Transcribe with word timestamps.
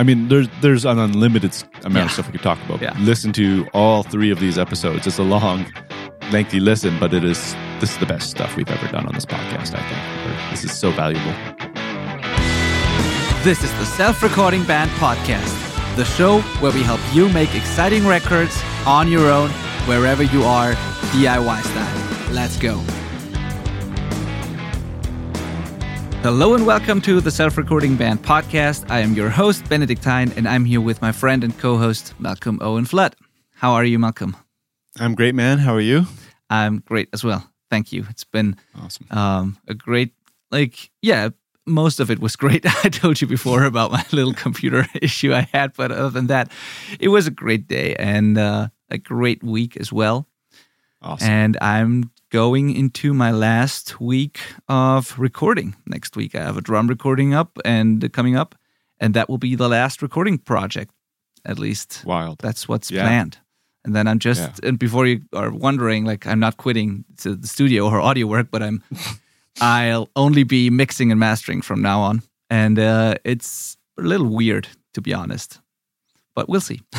I 0.00 0.02
mean, 0.02 0.28
there's 0.28 0.48
there's 0.62 0.84
an 0.86 0.98
unlimited 0.98 1.52
amount 1.84 1.94
Yeah. 1.96 2.04
of 2.06 2.10
stuff 2.12 2.26
we 2.28 2.32
could 2.32 2.42
talk 2.42 2.58
about. 2.64 2.80
Yeah. 2.80 2.96
Listen 3.00 3.32
to 3.34 3.68
all 3.74 4.02
three 4.02 4.30
of 4.30 4.40
these 4.40 4.56
episodes. 4.58 5.06
It's 5.06 5.18
a 5.18 5.22
long, 5.22 5.66
lengthy 6.32 6.58
listen, 6.58 6.98
but 6.98 7.12
it 7.12 7.22
is 7.22 7.54
this 7.80 7.90
is 7.92 7.98
the 7.98 8.06
best 8.06 8.30
stuff 8.30 8.56
we've 8.56 8.70
ever 8.70 8.88
done 8.90 9.06
on 9.06 9.12
this 9.14 9.26
podcast. 9.26 9.74
I 9.74 9.82
think 9.88 10.50
this 10.52 10.64
is 10.64 10.72
so 10.72 10.90
valuable. 10.90 11.34
This 13.44 13.62
is 13.62 13.70
the 13.78 13.84
Self 13.84 14.22
Recording 14.22 14.64
Band 14.64 14.90
Podcast, 14.92 15.54
the 15.96 16.04
show 16.06 16.40
where 16.62 16.72
we 16.72 16.82
help 16.82 17.00
you 17.12 17.28
make 17.28 17.54
exciting 17.54 18.06
records 18.06 18.58
on 18.86 19.06
your 19.06 19.30
own, 19.30 19.50
wherever 19.86 20.22
you 20.22 20.44
are, 20.44 20.72
DIY 21.12 21.60
style. 21.62 22.32
Let's 22.32 22.56
go. 22.56 22.82
Hello 26.22 26.54
and 26.54 26.66
welcome 26.66 27.00
to 27.02 27.20
the 27.20 27.30
Self 27.30 27.56
Recording 27.56 27.96
Band 27.96 28.22
Podcast. 28.22 28.90
I 28.90 29.00
am 29.00 29.14
your 29.14 29.30
host, 29.30 29.66
Benedikt 29.68 30.04
Hain, 30.04 30.30
and 30.36 30.46
I'm 30.46 30.64
here 30.64 30.80
with 30.80 31.00
my 31.00 31.12
friend 31.12 31.42
and 31.42 31.56
co 31.58 31.78
host, 31.78 32.14
Malcolm 32.18 32.58
Owen 32.62 32.84
Flood. 32.84 33.16
How 33.54 33.72
are 33.72 33.84
you, 33.84 33.98
Malcolm? 33.98 34.36
I'm 34.98 35.14
great, 35.14 35.34
man. 35.34 35.58
How 35.58 35.74
are 35.74 35.80
you? 35.80 36.04
I'm 36.50 36.80
great 36.80 37.08
as 37.12 37.24
well. 37.24 37.48
Thank 37.70 37.92
you. 37.92 38.04
It's 38.10 38.24
been 38.24 38.56
Awesome. 38.78 39.06
um, 39.10 39.58
a 39.68 39.74
great 39.74 40.12
like 40.50 40.90
yeah 41.00 41.28
most 41.66 42.00
of 42.00 42.10
it 42.10 42.18
was 42.18 42.34
great 42.34 42.66
i 42.84 42.88
told 42.88 43.20
you 43.20 43.26
before 43.28 43.62
about 43.62 43.92
my 43.92 44.04
little 44.12 44.32
computer 44.34 44.84
issue 45.00 45.32
i 45.32 45.42
had 45.52 45.72
but 45.76 45.92
other 45.92 46.10
than 46.10 46.26
that 46.26 46.50
it 46.98 47.06
was 47.08 47.28
a 47.28 47.30
great 47.30 47.68
day 47.68 47.94
and 47.96 48.36
uh, 48.36 48.66
a 48.90 48.98
great 48.98 49.44
week 49.44 49.76
as 49.76 49.92
well 49.92 50.26
Awesome. 51.02 51.28
and 51.30 51.56
i'm 51.60 52.10
going 52.30 52.74
into 52.74 53.12
my 53.12 53.30
last 53.30 54.00
week 54.00 54.40
of 54.68 55.18
recording 55.18 55.74
next 55.86 56.16
week 56.16 56.34
i 56.34 56.40
have 56.40 56.56
a 56.56 56.60
drum 56.60 56.86
recording 56.86 57.34
up 57.34 57.58
and 57.64 58.12
coming 58.12 58.36
up 58.36 58.54
and 59.00 59.14
that 59.14 59.28
will 59.28 59.38
be 59.38 59.54
the 59.56 59.68
last 59.68 60.00
recording 60.02 60.38
project 60.38 60.92
at 61.44 61.58
least 61.58 62.02
Wild. 62.06 62.38
that's 62.38 62.68
what's 62.68 62.90
Yeah. 62.90 63.02
planned. 63.02 63.38
And 63.84 63.94
then 63.96 64.06
I'm 64.06 64.18
just 64.18 64.40
Yeah. 64.62 64.68
and 64.68 64.78
before 64.78 65.06
you 65.06 65.22
are 65.32 65.50
wondering, 65.50 66.04
like 66.04 66.26
I'm 66.26 66.38
not 66.38 66.56
quitting 66.58 67.04
to 67.22 67.34
the 67.34 67.46
studio 67.46 67.86
or 67.88 67.98
audio 67.98 68.26
work, 68.26 68.48
but 68.50 68.62
I'm 68.62 68.82
I'll 69.60 70.08
only 70.16 70.44
be 70.44 70.68
mixing 70.70 71.10
and 71.10 71.18
mastering 71.18 71.62
from 71.62 71.80
now 71.80 72.00
on. 72.02 72.22
And 72.50 72.78
uh, 72.78 73.14
it's 73.24 73.78
a 73.98 74.02
little 74.02 74.26
weird 74.26 74.68
to 74.92 75.00
be 75.00 75.14
honest. 75.14 75.60
But 76.34 76.46
we'll 76.48 76.60
see. 76.60 76.80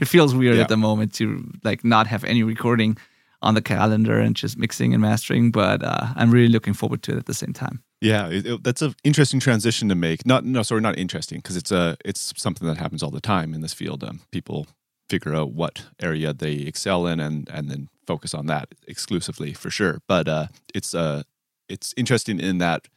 it 0.00 0.06
feels 0.08 0.34
weird 0.34 0.56
Yeah. 0.56 0.62
at 0.64 0.68
the 0.68 0.76
moment 0.76 1.14
to 1.14 1.42
like 1.64 1.82
not 1.84 2.06
have 2.06 2.22
any 2.24 2.42
recording 2.42 2.98
on 3.42 3.54
the 3.54 3.62
calendar 3.62 4.18
and 4.18 4.34
just 4.34 4.58
mixing 4.58 4.92
and 4.92 5.00
mastering, 5.00 5.50
but 5.52 5.82
uh, 5.84 6.08
I'm 6.16 6.30
really 6.30 6.48
looking 6.52 6.74
forward 6.74 7.02
to 7.04 7.12
it 7.12 7.18
at 7.18 7.26
the 7.26 7.34
same 7.34 7.52
time. 7.52 7.82
Yeah, 8.00 8.28
it, 8.28 8.46
it- 8.46 8.62
that's 8.64 8.82
an 8.82 8.94
interesting 9.04 9.40
transition 9.40 9.88
to 9.88 9.94
make. 9.94 10.26
Not 10.26 10.44
no, 10.44 10.62
sorry, 10.62 10.80
not 10.80 10.98
interesting 10.98 11.38
because 11.38 11.56
it's 11.56 11.70
a 11.72 11.96
it's 12.04 12.32
something 12.36 12.66
that 12.68 12.78
happens 12.78 13.02
all 13.02 13.10
the 13.10 13.20
time 13.20 13.54
in 13.54 13.60
this 13.60 13.74
field. 13.74 14.02
Um, 14.04 14.20
people 14.32 14.66
figure 15.08 15.34
out 15.34 15.52
what 15.52 15.86
area 16.00 16.32
they 16.34 16.52
excel 16.54 17.06
in 17.06 17.20
and 17.20 17.48
and 17.52 17.68
then 17.70 17.88
focus 18.06 18.34
on 18.34 18.46
that 18.46 18.68
exclusively 18.86 19.52
for 19.52 19.70
sure. 19.70 19.98
But 20.08 20.28
uh, 20.28 20.46
it's 20.74 20.94
uh 20.94 21.22
it's 21.68 21.94
interesting 21.96 22.40
in 22.40 22.58
that 22.58 22.88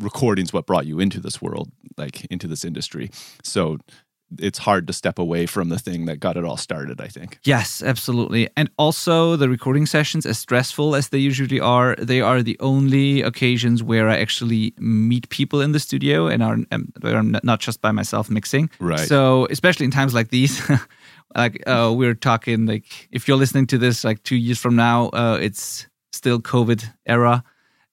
recording's 0.00 0.52
what 0.52 0.66
brought 0.66 0.86
you 0.86 1.00
into 1.00 1.20
this 1.20 1.40
world, 1.40 1.70
like 1.96 2.24
into 2.26 2.46
this 2.48 2.64
industry. 2.64 3.10
So 3.42 3.78
it's 4.38 4.58
hard 4.58 4.86
to 4.86 4.92
step 4.92 5.18
away 5.18 5.46
from 5.46 5.68
the 5.68 5.78
thing 5.78 6.06
that 6.06 6.18
got 6.20 6.36
it 6.36 6.44
all 6.44 6.56
started. 6.56 7.00
I 7.00 7.08
think. 7.08 7.38
Yes, 7.44 7.82
absolutely. 7.82 8.48
And 8.56 8.70
also, 8.78 9.36
the 9.36 9.48
recording 9.48 9.86
sessions, 9.86 10.26
as 10.26 10.38
stressful 10.38 10.94
as 10.94 11.08
they 11.08 11.18
usually 11.18 11.60
are, 11.60 11.96
they 11.96 12.20
are 12.20 12.42
the 12.42 12.58
only 12.60 13.22
occasions 13.22 13.82
where 13.82 14.08
I 14.08 14.18
actually 14.18 14.74
meet 14.78 15.28
people 15.28 15.60
in 15.60 15.72
the 15.72 15.80
studio 15.80 16.26
and 16.26 16.42
are 16.42 16.58
um, 16.72 16.92
where 17.00 17.16
I'm 17.16 17.36
not 17.42 17.60
just 17.60 17.80
by 17.80 17.92
myself 17.92 18.30
mixing. 18.30 18.70
Right. 18.80 18.98
So, 19.00 19.46
especially 19.50 19.84
in 19.84 19.90
times 19.90 20.14
like 20.14 20.30
these, 20.30 20.60
like 21.36 21.62
uh, 21.66 21.92
we're 21.96 22.14
talking, 22.14 22.66
like 22.66 23.08
if 23.10 23.28
you're 23.28 23.36
listening 23.36 23.66
to 23.68 23.78
this 23.78 24.04
like 24.04 24.22
two 24.22 24.36
years 24.36 24.58
from 24.58 24.76
now, 24.76 25.08
uh, 25.08 25.38
it's 25.40 25.86
still 26.12 26.40
COVID 26.40 26.84
era. 27.06 27.44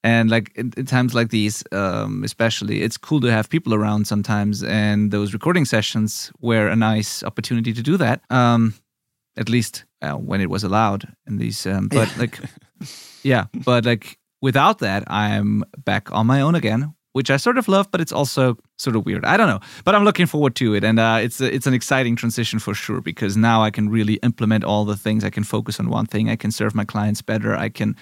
And 0.04 0.32
like 0.32 0.52
in, 0.56 0.74
in 0.78 0.86
times 0.86 1.14
like 1.14 1.30
these, 1.30 1.64
um, 1.72 2.24
especially, 2.24 2.82
it's 2.82 2.98
cool 2.98 3.22
to 3.22 3.32
have 3.32 3.50
people 3.50 3.74
around 3.74 4.08
sometimes. 4.08 4.64
And 4.64 5.12
those 5.12 5.34
recording 5.34 5.66
sessions 5.66 6.32
were 6.40 6.68
a 6.68 6.76
nice 6.76 7.24
opportunity 7.24 7.72
to 7.74 7.84
do 7.84 7.98
that. 7.98 8.22
Um, 8.30 8.74
at 9.38 9.50
least 9.50 9.86
uh, 10.02 10.14
when 10.14 10.42
it 10.42 10.50
was 10.50 10.64
allowed 10.64 11.08
in 11.28 11.38
these. 11.38 11.66
Um, 11.66 11.88
but 11.88 12.16
like, 12.18 12.40
yeah, 13.24 13.46
but 13.66 13.86
like 13.86 14.18
without 14.42 14.80
that, 14.80 15.04
I'm 15.08 15.64
back 15.78 16.12
on 16.12 16.28
my 16.28 16.42
own 16.42 16.56
again, 16.56 16.94
which 17.14 17.30
I 17.30 17.38
sort 17.38 17.58
of 17.58 17.68
love, 17.68 17.90
but 17.92 18.02
it's 18.02 18.12
also 18.12 18.58
sort 18.78 18.96
of 18.96 19.06
weird. 19.06 19.26
I 19.26 19.38
don't 19.38 19.48
know, 19.48 19.60
but 19.84 19.96
I'm 19.96 20.04
looking 20.04 20.26
forward 20.26 20.56
to 20.56 20.74
it, 20.76 20.84
and 20.84 21.00
uh, 21.00 21.20
it's 21.22 21.42
a, 21.42 21.54
it's 21.54 21.68
an 21.68 21.74
exciting 21.74 22.16
transition 22.16 22.60
for 22.60 22.74
sure 22.74 23.02
because 23.02 23.38
now 23.38 23.62
I 23.64 23.72
can 23.72 23.90
really 23.90 24.16
implement 24.16 24.64
all 24.64 24.86
the 24.86 24.98
things. 24.98 25.24
I 25.24 25.30
can 25.30 25.44
focus 25.44 25.80
on 25.80 25.90
one 25.90 26.06
thing. 26.06 26.30
I 26.30 26.36
can 26.36 26.52
serve 26.52 26.76
my 26.76 26.86
clients 26.86 27.22
better. 27.22 27.56
I 27.56 27.70
can. 27.70 27.96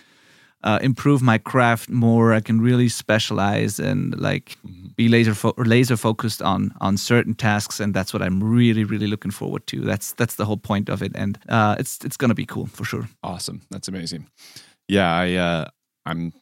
Uh, 0.62 0.78
improve 0.82 1.22
my 1.22 1.38
craft 1.38 1.90
more. 1.90 2.34
I 2.34 2.42
can 2.42 2.60
really 2.60 2.90
specialize 2.90 3.80
and 3.80 4.20
like 4.20 4.58
be 4.98 5.08
laser 5.08 5.34
fo- 5.34 5.54
laser 5.58 5.96
focused 5.96 6.42
on 6.42 6.74
on 6.82 6.98
certain 6.98 7.34
tasks, 7.34 7.80
and 7.80 7.94
that's 7.94 8.12
what 8.14 8.22
I'm 8.22 8.44
really 8.44 8.84
really 8.84 9.08
looking 9.08 9.32
forward 9.32 9.66
to. 9.68 9.80
That's 9.80 10.14
that's 10.14 10.36
the 10.36 10.46
whole 10.46 10.58
point 10.58 10.90
of 10.90 11.02
it, 11.02 11.14
and 11.16 11.40
uh, 11.48 11.78
it's 11.80 12.04
it's 12.04 12.18
gonna 12.18 12.36
be 12.36 12.46
cool 12.46 12.66
for 12.66 12.84
sure. 12.84 13.08
Awesome. 13.24 13.62
That's 13.72 13.88
amazing. 13.88 14.28
Yeah, 14.90 15.10
I 15.10 15.34
uh, 15.36 15.66
I'm 16.06 16.34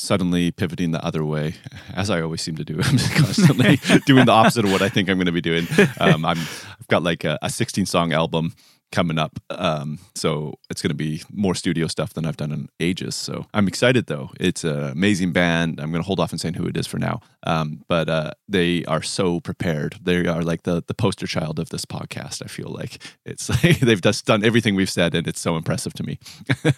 suddenly 0.00 0.50
pivoting 0.50 0.90
the 0.90 1.04
other 1.04 1.24
way, 1.24 1.54
as 1.94 2.10
I 2.10 2.22
always 2.22 2.40
seem 2.40 2.56
to 2.56 2.64
do. 2.64 2.74
I'm 2.82 2.98
constantly 2.98 3.76
doing 4.06 4.24
the 4.26 4.32
opposite 4.32 4.64
of 4.64 4.72
what 4.72 4.82
I 4.82 4.88
think 4.88 5.08
I'm 5.08 5.18
going 5.18 5.26
to 5.26 5.32
be 5.32 5.40
doing. 5.40 5.66
Um, 6.00 6.24
I'm 6.24 6.38
I've 6.38 6.88
got 6.88 7.02
like 7.02 7.24
a, 7.24 7.38
a 7.42 7.50
16 7.50 7.86
song 7.86 8.12
album 8.12 8.54
coming 8.92 9.18
up, 9.18 9.38
um, 9.50 9.98
so 10.14 10.54
it's 10.68 10.82
going 10.82 10.90
to 10.90 10.94
be 10.94 11.22
more 11.32 11.54
studio 11.54 11.86
stuff 11.86 12.14
than 12.14 12.26
I've 12.26 12.36
done 12.36 12.52
in 12.52 12.68
ages. 12.80 13.14
So 13.14 13.46
I'm 13.54 13.68
excited 13.68 14.06
though. 14.06 14.30
It's 14.38 14.64
an 14.64 14.90
amazing 14.90 15.32
band. 15.32 15.80
I'm 15.80 15.90
going 15.90 16.02
to 16.02 16.06
hold 16.06 16.20
off 16.20 16.32
on 16.32 16.38
saying 16.38 16.54
who 16.54 16.66
it 16.66 16.76
is 16.76 16.86
for 16.86 16.98
now, 16.98 17.20
um, 17.44 17.84
but 17.88 18.08
uh, 18.08 18.32
they 18.48 18.84
are 18.86 19.02
so 19.02 19.40
prepared. 19.40 19.98
They 20.02 20.26
are 20.26 20.42
like 20.42 20.62
the 20.62 20.82
the 20.86 20.94
poster 20.94 21.26
child 21.26 21.58
of 21.58 21.70
this 21.70 21.84
podcast. 21.84 22.42
I 22.42 22.46
feel 22.46 22.68
like 22.68 23.02
it's 23.24 23.48
like 23.64 23.80
they've 23.80 24.00
just 24.00 24.26
done 24.26 24.44
everything 24.44 24.74
we've 24.74 24.90
said, 24.90 25.14
and 25.14 25.26
it's 25.26 25.40
so 25.40 25.56
impressive 25.56 25.94
to 25.94 26.02
me. 26.02 26.18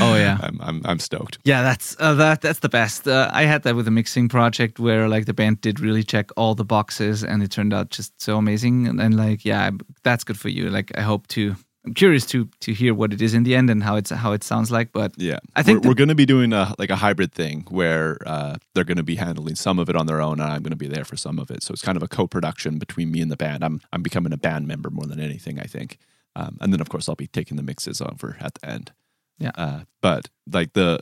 Oh, 0.00 0.16
yeah. 0.16 0.38
I'm 0.42 0.60
I'm, 0.60 0.82
I'm 0.84 0.98
stoked. 0.98 1.38
Yeah, 1.44 1.62
that's 1.62 1.96
uh, 1.98 2.14
that 2.14 2.40
that's 2.40 2.60
the 2.60 2.68
best. 2.68 3.08
Uh, 3.08 3.30
I 3.32 3.44
had 3.44 3.62
that 3.62 3.74
with 3.74 3.88
a 3.88 3.90
mixing 3.90 4.28
project 4.28 4.78
where 4.78 5.08
like 5.08 5.26
the 5.26 5.34
band 5.34 5.60
did 5.60 5.80
really 5.80 6.02
check 6.02 6.30
all 6.36 6.54
the 6.54 6.64
boxes, 6.64 7.24
and 7.24 7.42
it 7.42 7.50
turned 7.50 7.72
out 7.72 7.90
just 7.90 8.20
so 8.20 8.36
amazing. 8.36 8.86
And, 8.86 9.00
and 9.00 9.16
like, 9.16 9.44
yeah, 9.44 9.70
that's 10.02 10.24
good 10.24 10.38
for 10.38 10.48
you. 10.48 10.70
Like, 10.70 10.96
I 10.96 11.02
hope 11.02 11.26
to. 11.28 11.51
I'm 11.84 11.94
curious 11.94 12.24
to 12.26 12.48
to 12.60 12.72
hear 12.72 12.94
what 12.94 13.12
it 13.12 13.20
is 13.20 13.34
in 13.34 13.42
the 13.42 13.56
end 13.56 13.68
and 13.68 13.82
how 13.82 13.96
it's 13.96 14.10
how 14.10 14.32
it 14.32 14.44
sounds 14.44 14.70
like. 14.70 14.92
But 14.92 15.12
Yeah, 15.16 15.38
I 15.56 15.62
think 15.62 15.82
we're, 15.82 15.90
we're 15.90 15.94
going 15.94 16.08
to 16.10 16.14
be 16.14 16.26
doing 16.26 16.52
a 16.52 16.74
like 16.78 16.90
a 16.90 16.96
hybrid 16.96 17.32
thing 17.32 17.66
where 17.70 18.18
uh, 18.24 18.56
they're 18.74 18.84
going 18.84 18.98
to 18.98 19.02
be 19.02 19.16
handling 19.16 19.56
some 19.56 19.80
of 19.80 19.88
it 19.88 19.96
on 19.96 20.06
their 20.06 20.20
own, 20.20 20.40
and 20.40 20.52
I'm 20.52 20.62
going 20.62 20.70
to 20.70 20.76
be 20.76 20.86
there 20.86 21.04
for 21.04 21.16
some 21.16 21.38
of 21.40 21.50
it. 21.50 21.62
So 21.62 21.72
it's 21.72 21.82
kind 21.82 21.96
of 21.96 22.02
a 22.02 22.08
co-production 22.08 22.78
between 22.78 23.10
me 23.10 23.20
and 23.20 23.30
the 23.30 23.36
band. 23.36 23.64
I'm 23.64 23.80
I'm 23.92 24.02
becoming 24.02 24.32
a 24.32 24.36
band 24.36 24.68
member 24.68 24.90
more 24.90 25.06
than 25.06 25.18
anything, 25.18 25.58
I 25.58 25.64
think. 25.64 25.98
Um, 26.36 26.56
and 26.60 26.72
then 26.72 26.80
of 26.80 26.88
course 26.88 27.08
I'll 27.08 27.16
be 27.16 27.26
taking 27.26 27.56
the 27.56 27.62
mixes 27.62 28.00
over 28.00 28.36
at 28.40 28.54
the 28.54 28.68
end. 28.68 28.92
Yeah. 29.38 29.50
Uh, 29.56 29.80
but 30.00 30.28
like 30.50 30.74
the 30.74 31.00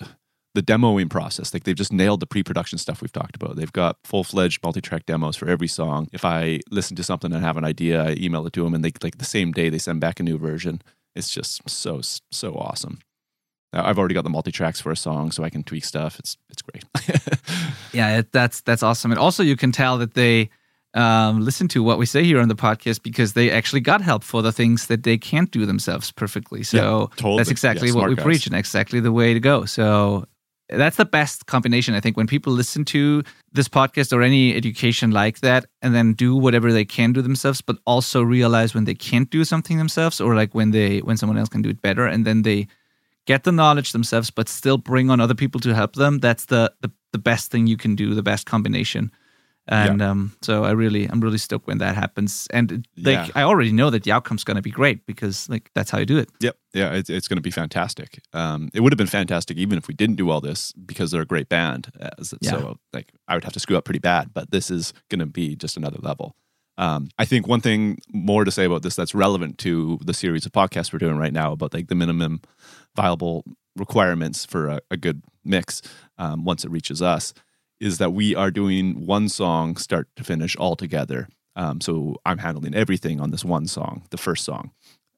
the 0.55 0.63
demoing 0.63 1.09
process, 1.09 1.55
like 1.55 1.65
they've 1.65 1.77
just 1.77 1.93
nailed 1.93 2.21
the 2.21 2.27
pre-production 2.27 2.77
stuff 2.79 3.01
we've 3.01 3.13
talked 3.13 3.37
about. 3.37 3.57
They've 3.57 3.73
got 3.73 3.99
full-fledged 4.05 4.63
multi-track 4.63 5.07
demos 5.07 5.37
for 5.37 5.49
every 5.49 5.69
song. 5.69 6.09
If 6.13 6.25
I 6.25 6.61
listen 6.71 6.97
to 6.97 7.05
something 7.05 7.33
and 7.33 7.45
have 7.45 7.57
an 7.57 7.65
idea, 7.65 8.03
I 8.03 8.17
email 8.19 8.47
it 8.47 8.53
to 8.55 8.65
them, 8.65 8.75
and 8.75 8.85
they 8.85 8.93
like 9.03 9.19
the 9.19 9.25
same 9.25 9.53
day 9.53 9.69
they 9.69 9.79
send 9.79 10.01
back 10.01 10.19
a 10.19 10.23
new 10.25 10.39
version. 10.39 10.83
It's 11.15 11.31
just 11.31 11.69
so 11.69 12.01
so 12.03 12.55
awesome. 12.55 12.99
I've 13.73 13.99
already 13.99 14.15
got 14.15 14.25
the 14.25 14.31
multi 14.31 14.51
tracks 14.51 14.81
for 14.81 14.91
a 14.91 14.97
song, 14.97 15.31
so 15.31 15.45
I 15.45 15.51
can 15.51 15.63
tweak 15.63 15.85
stuff. 15.85 16.19
It's 16.19 16.37
it's 16.49 16.63
great. 16.63 16.85
yeah, 17.93 18.19
it, 18.19 18.33
that's 18.33 18.61
that's 18.63 18.83
awesome. 18.83 19.13
And 19.13 19.19
also, 19.21 19.43
you 19.45 19.57
can 19.57 19.71
tell 19.71 19.99
that 19.99 20.15
they 20.15 20.51
um, 20.95 21.41
listen 21.41 21.69
to 21.69 21.83
what 21.85 21.99
we 21.99 22.07
say 22.07 22.25
here 22.25 22.41
on 22.41 22.49
the 22.49 22.57
podcast 22.57 23.03
because 23.03 23.35
they 23.35 23.51
actually 23.51 23.81
got 23.81 24.01
help 24.01 24.25
for 24.25 24.43
the 24.43 24.51
things 24.51 24.89
that 24.89 25.05
they 25.05 25.17
can't 25.17 25.51
do 25.53 25.67
themselves 25.67 26.11
perfectly. 26.11 26.65
So 26.65 27.11
totally. 27.17 27.37
that's 27.37 27.51
exactly 27.51 27.89
Yeah, 27.89 27.95
what 27.95 28.09
we 28.09 28.17
guys. 28.17 28.25
preach 28.25 28.47
and 28.47 28.57
exactly 28.57 28.99
the 28.99 29.13
way 29.13 29.33
to 29.33 29.41
go. 29.41 29.65
So 29.65 30.27
that's 30.73 30.97
the 30.97 31.05
best 31.05 31.47
combination, 31.47 31.95
I 31.95 32.01
think, 32.01 32.17
when 32.17 32.27
people 32.27 32.53
listen 32.53 32.85
to 32.87 33.23
this 33.53 33.69
podcast 33.69 34.13
or 34.13 34.23
any 34.23 34.55
education 34.55 35.11
like 35.11 35.41
that 35.41 35.67
and 35.83 35.95
then 35.95 36.13
do 36.13 36.37
whatever 36.37 36.73
they 36.73 36.85
can 36.85 37.13
do 37.13 37.23
themselves, 37.23 37.61
but 37.61 37.79
also 37.87 38.23
realize 38.23 38.75
when 38.75 38.85
they 38.85 38.95
can't 38.95 39.31
do 39.31 39.45
something 39.45 39.79
themselves 39.79 40.21
or 40.21 40.35
like 40.35 40.55
when 40.55 40.71
they 40.71 40.99
when 41.01 41.17
someone 41.17 41.39
else 41.39 41.49
can 41.49 41.63
do 41.63 41.71
it 41.71 41.83
better 41.83 42.07
and 42.07 42.25
then 42.25 42.43
they 42.43 42.69
get 43.27 43.45
the 43.45 43.53
knowledge 43.53 43.93
themselves 43.93 44.31
but 44.31 44.49
still 44.49 44.79
bring 44.79 45.11
on 45.11 45.21
other 45.21 45.35
people 45.35 45.61
to 45.61 45.75
help 45.75 45.95
them 45.95 46.19
that's 46.19 46.47
the 46.47 46.73
the, 46.81 46.91
the 47.13 47.19
best 47.19 47.51
thing 47.51 47.67
you 47.67 47.77
can 47.77 47.95
do 47.95 48.15
the 48.15 48.23
best 48.23 48.47
combination 48.47 49.11
and 49.71 50.03
um, 50.03 50.33
so 50.43 50.65
I 50.65 50.73
really, 50.73 51.07
I'm 51.07 51.21
really 51.21 51.39
stoked 51.39 51.67
when 51.67 51.79
that 51.79 51.95
happens. 51.95 52.47
And 52.51 52.87
like, 52.97 53.29
Yeah. 53.29 53.29
I 53.35 53.43
already 53.43 53.73
know 53.73 53.89
that 53.91 54.03
the 54.03 54.13
outcome's 54.13 54.45
going 54.45 54.57
to 54.57 54.63
be 54.63 54.71
great 54.71 55.07
because 55.07 55.49
like 55.49 55.71
that's 55.75 55.91
how 55.91 55.99
you 55.99 56.07
do 56.07 56.19
it. 56.19 56.29
Yep. 56.41 56.57
Yeah, 56.75 56.93
it's, 56.93 57.09
it's 57.09 57.29
going 57.29 57.37
to 57.37 57.43
be 57.43 57.51
fantastic. 57.53 58.21
Um, 58.33 58.69
it 58.75 58.81
would 58.81 58.93
have 58.93 58.99
been 58.99 59.07
fantastic 59.07 59.57
even 59.57 59.79
if 59.79 59.87
we 59.89 59.95
didn't 59.95 60.17
do 60.17 60.29
all 60.31 60.41
this 60.41 60.73
because 60.73 61.11
they're 61.11 61.23
a 61.23 61.27
great 61.27 61.49
band. 61.49 61.91
So, 62.23 62.37
Yeah. 62.41 62.51
so, 62.51 62.79
like, 62.93 63.13
I 63.29 63.35
would 63.35 63.45
have 63.45 63.53
to 63.55 63.61
screw 63.61 63.77
up 63.77 63.85
pretty 63.85 64.01
bad, 64.01 64.35
but 64.35 64.51
this 64.51 64.71
is 64.71 64.93
going 65.09 65.21
to 65.21 65.27
be 65.27 65.55
just 65.57 65.77
another 65.77 65.99
level. 66.01 66.35
Um, 66.79 67.09
I 67.19 67.25
think 67.27 67.47
one 67.47 67.61
thing 67.61 67.99
more 68.13 68.45
to 68.45 68.51
say 68.51 68.65
about 68.65 68.83
this 68.83 68.97
that's 68.97 69.15
relevant 69.15 69.59
to 69.59 69.99
the 70.05 70.15
series 70.15 70.47
of 70.47 70.53
podcasts 70.53 70.93
we're 70.93 70.99
doing 70.99 71.19
right 71.19 71.33
now 71.33 71.53
about 71.53 71.75
like 71.75 71.89
the 71.89 71.95
minimum 71.95 72.41
viable 72.97 73.45
requirements 73.77 74.45
for 74.47 74.69
a, 74.69 74.81
a 74.91 74.97
good 74.97 75.23
mix 75.45 75.83
um, 76.19 76.45
once 76.45 76.65
it 76.65 76.71
reaches 76.71 77.01
us 77.03 77.35
is 77.81 77.99
that 77.99 78.13
we 78.13 78.35
are 78.35 78.51
doing 78.51 79.07
one 79.07 79.29
song 79.29 79.77
start 79.77 80.09
to 80.17 80.25
finish 80.25 80.55
all 80.57 80.77
together. 80.77 81.29
Um, 81.57 81.81
so 81.81 82.17
I'm 82.25 82.39
handling 82.39 82.75
everything 82.75 83.21
on 83.21 83.31
this 83.31 83.45
one 83.45 83.67
song, 83.67 84.03
the 84.11 84.19
first 84.19 84.45
song. 84.45 84.71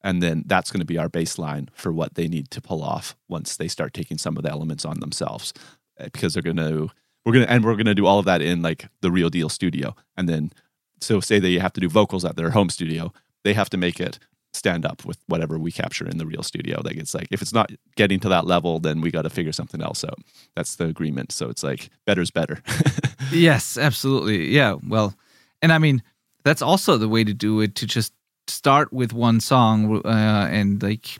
And 0.04 0.22
then 0.22 0.44
that's 0.46 0.70
going 0.70 0.80
to 0.80 0.86
be 0.86 0.98
our 0.98 1.08
baseline 1.08 1.68
for 1.74 1.92
what 1.92 2.14
they 2.14 2.26
need 2.26 2.50
to 2.52 2.60
pull 2.60 2.82
off 2.82 3.16
once 3.28 3.56
they 3.56 3.68
start 3.68 3.94
taking 3.94 4.18
some 4.18 4.36
of 4.36 4.42
the 4.42 4.50
elements 4.50 4.84
on 4.84 5.00
themselves. 5.00 5.52
Uh, 5.98 6.04
because 6.04 6.34
they're 6.34 6.42
going 6.42 6.56
to, 6.56 6.88
we're 7.24 7.32
going 7.32 7.46
to, 7.46 7.52
and 7.52 7.64
we're 7.64 7.74
going 7.74 7.86
to 7.86 7.94
do 7.94 8.06
all 8.06 8.18
of 8.18 8.24
that 8.24 8.42
in 8.42 8.62
like 8.62 8.88
the 9.00 9.10
real 9.10 9.28
deal 9.28 9.48
studio. 9.48 9.94
And 10.16 10.28
then, 10.28 10.52
so 11.00 11.20
say 11.20 11.38
they 11.38 11.54
have 11.54 11.72
to 11.74 11.80
do 11.80 11.88
vocals 11.88 12.24
at 12.24 12.36
their 12.36 12.50
home 12.50 12.70
studio, 12.70 13.12
they 13.44 13.54
have 13.54 13.70
to 13.70 13.76
make 13.76 14.00
it 14.00 14.18
stand 14.52 14.84
up 14.84 15.04
with 15.04 15.18
whatever 15.26 15.58
we 15.58 15.72
capture 15.72 16.06
in 16.06 16.18
the 16.18 16.26
real 16.26 16.42
studio. 16.42 16.80
Like 16.84 16.96
it's 16.96 17.14
like 17.14 17.28
if 17.30 17.42
it's 17.42 17.52
not 17.52 17.70
getting 17.96 18.20
to 18.20 18.28
that 18.28 18.46
level, 18.46 18.78
then 18.78 19.00
we 19.00 19.10
got 19.10 19.22
to 19.22 19.30
figure 19.30 19.52
something 19.52 19.82
else 19.82 20.04
out. 20.04 20.18
That's 20.54 20.76
the 20.76 20.86
agreement. 20.86 21.32
So 21.32 21.48
it's 21.48 21.62
like 21.62 21.90
better's 22.06 22.30
better. 22.30 22.62
yes, 23.32 23.78
absolutely. 23.78 24.48
Yeah. 24.48 24.76
Well, 24.86 25.14
and 25.60 25.72
I 25.72 25.78
mean 25.78 26.02
that's 26.44 26.62
also 26.62 26.98
the 26.98 27.08
way 27.08 27.24
to 27.24 27.34
do 27.34 27.60
it. 27.60 27.74
To 27.76 27.86
just 27.86 28.12
start 28.46 28.92
with 28.92 29.12
one 29.12 29.40
song 29.40 30.02
uh, 30.04 30.48
and 30.50 30.82
like 30.82 31.18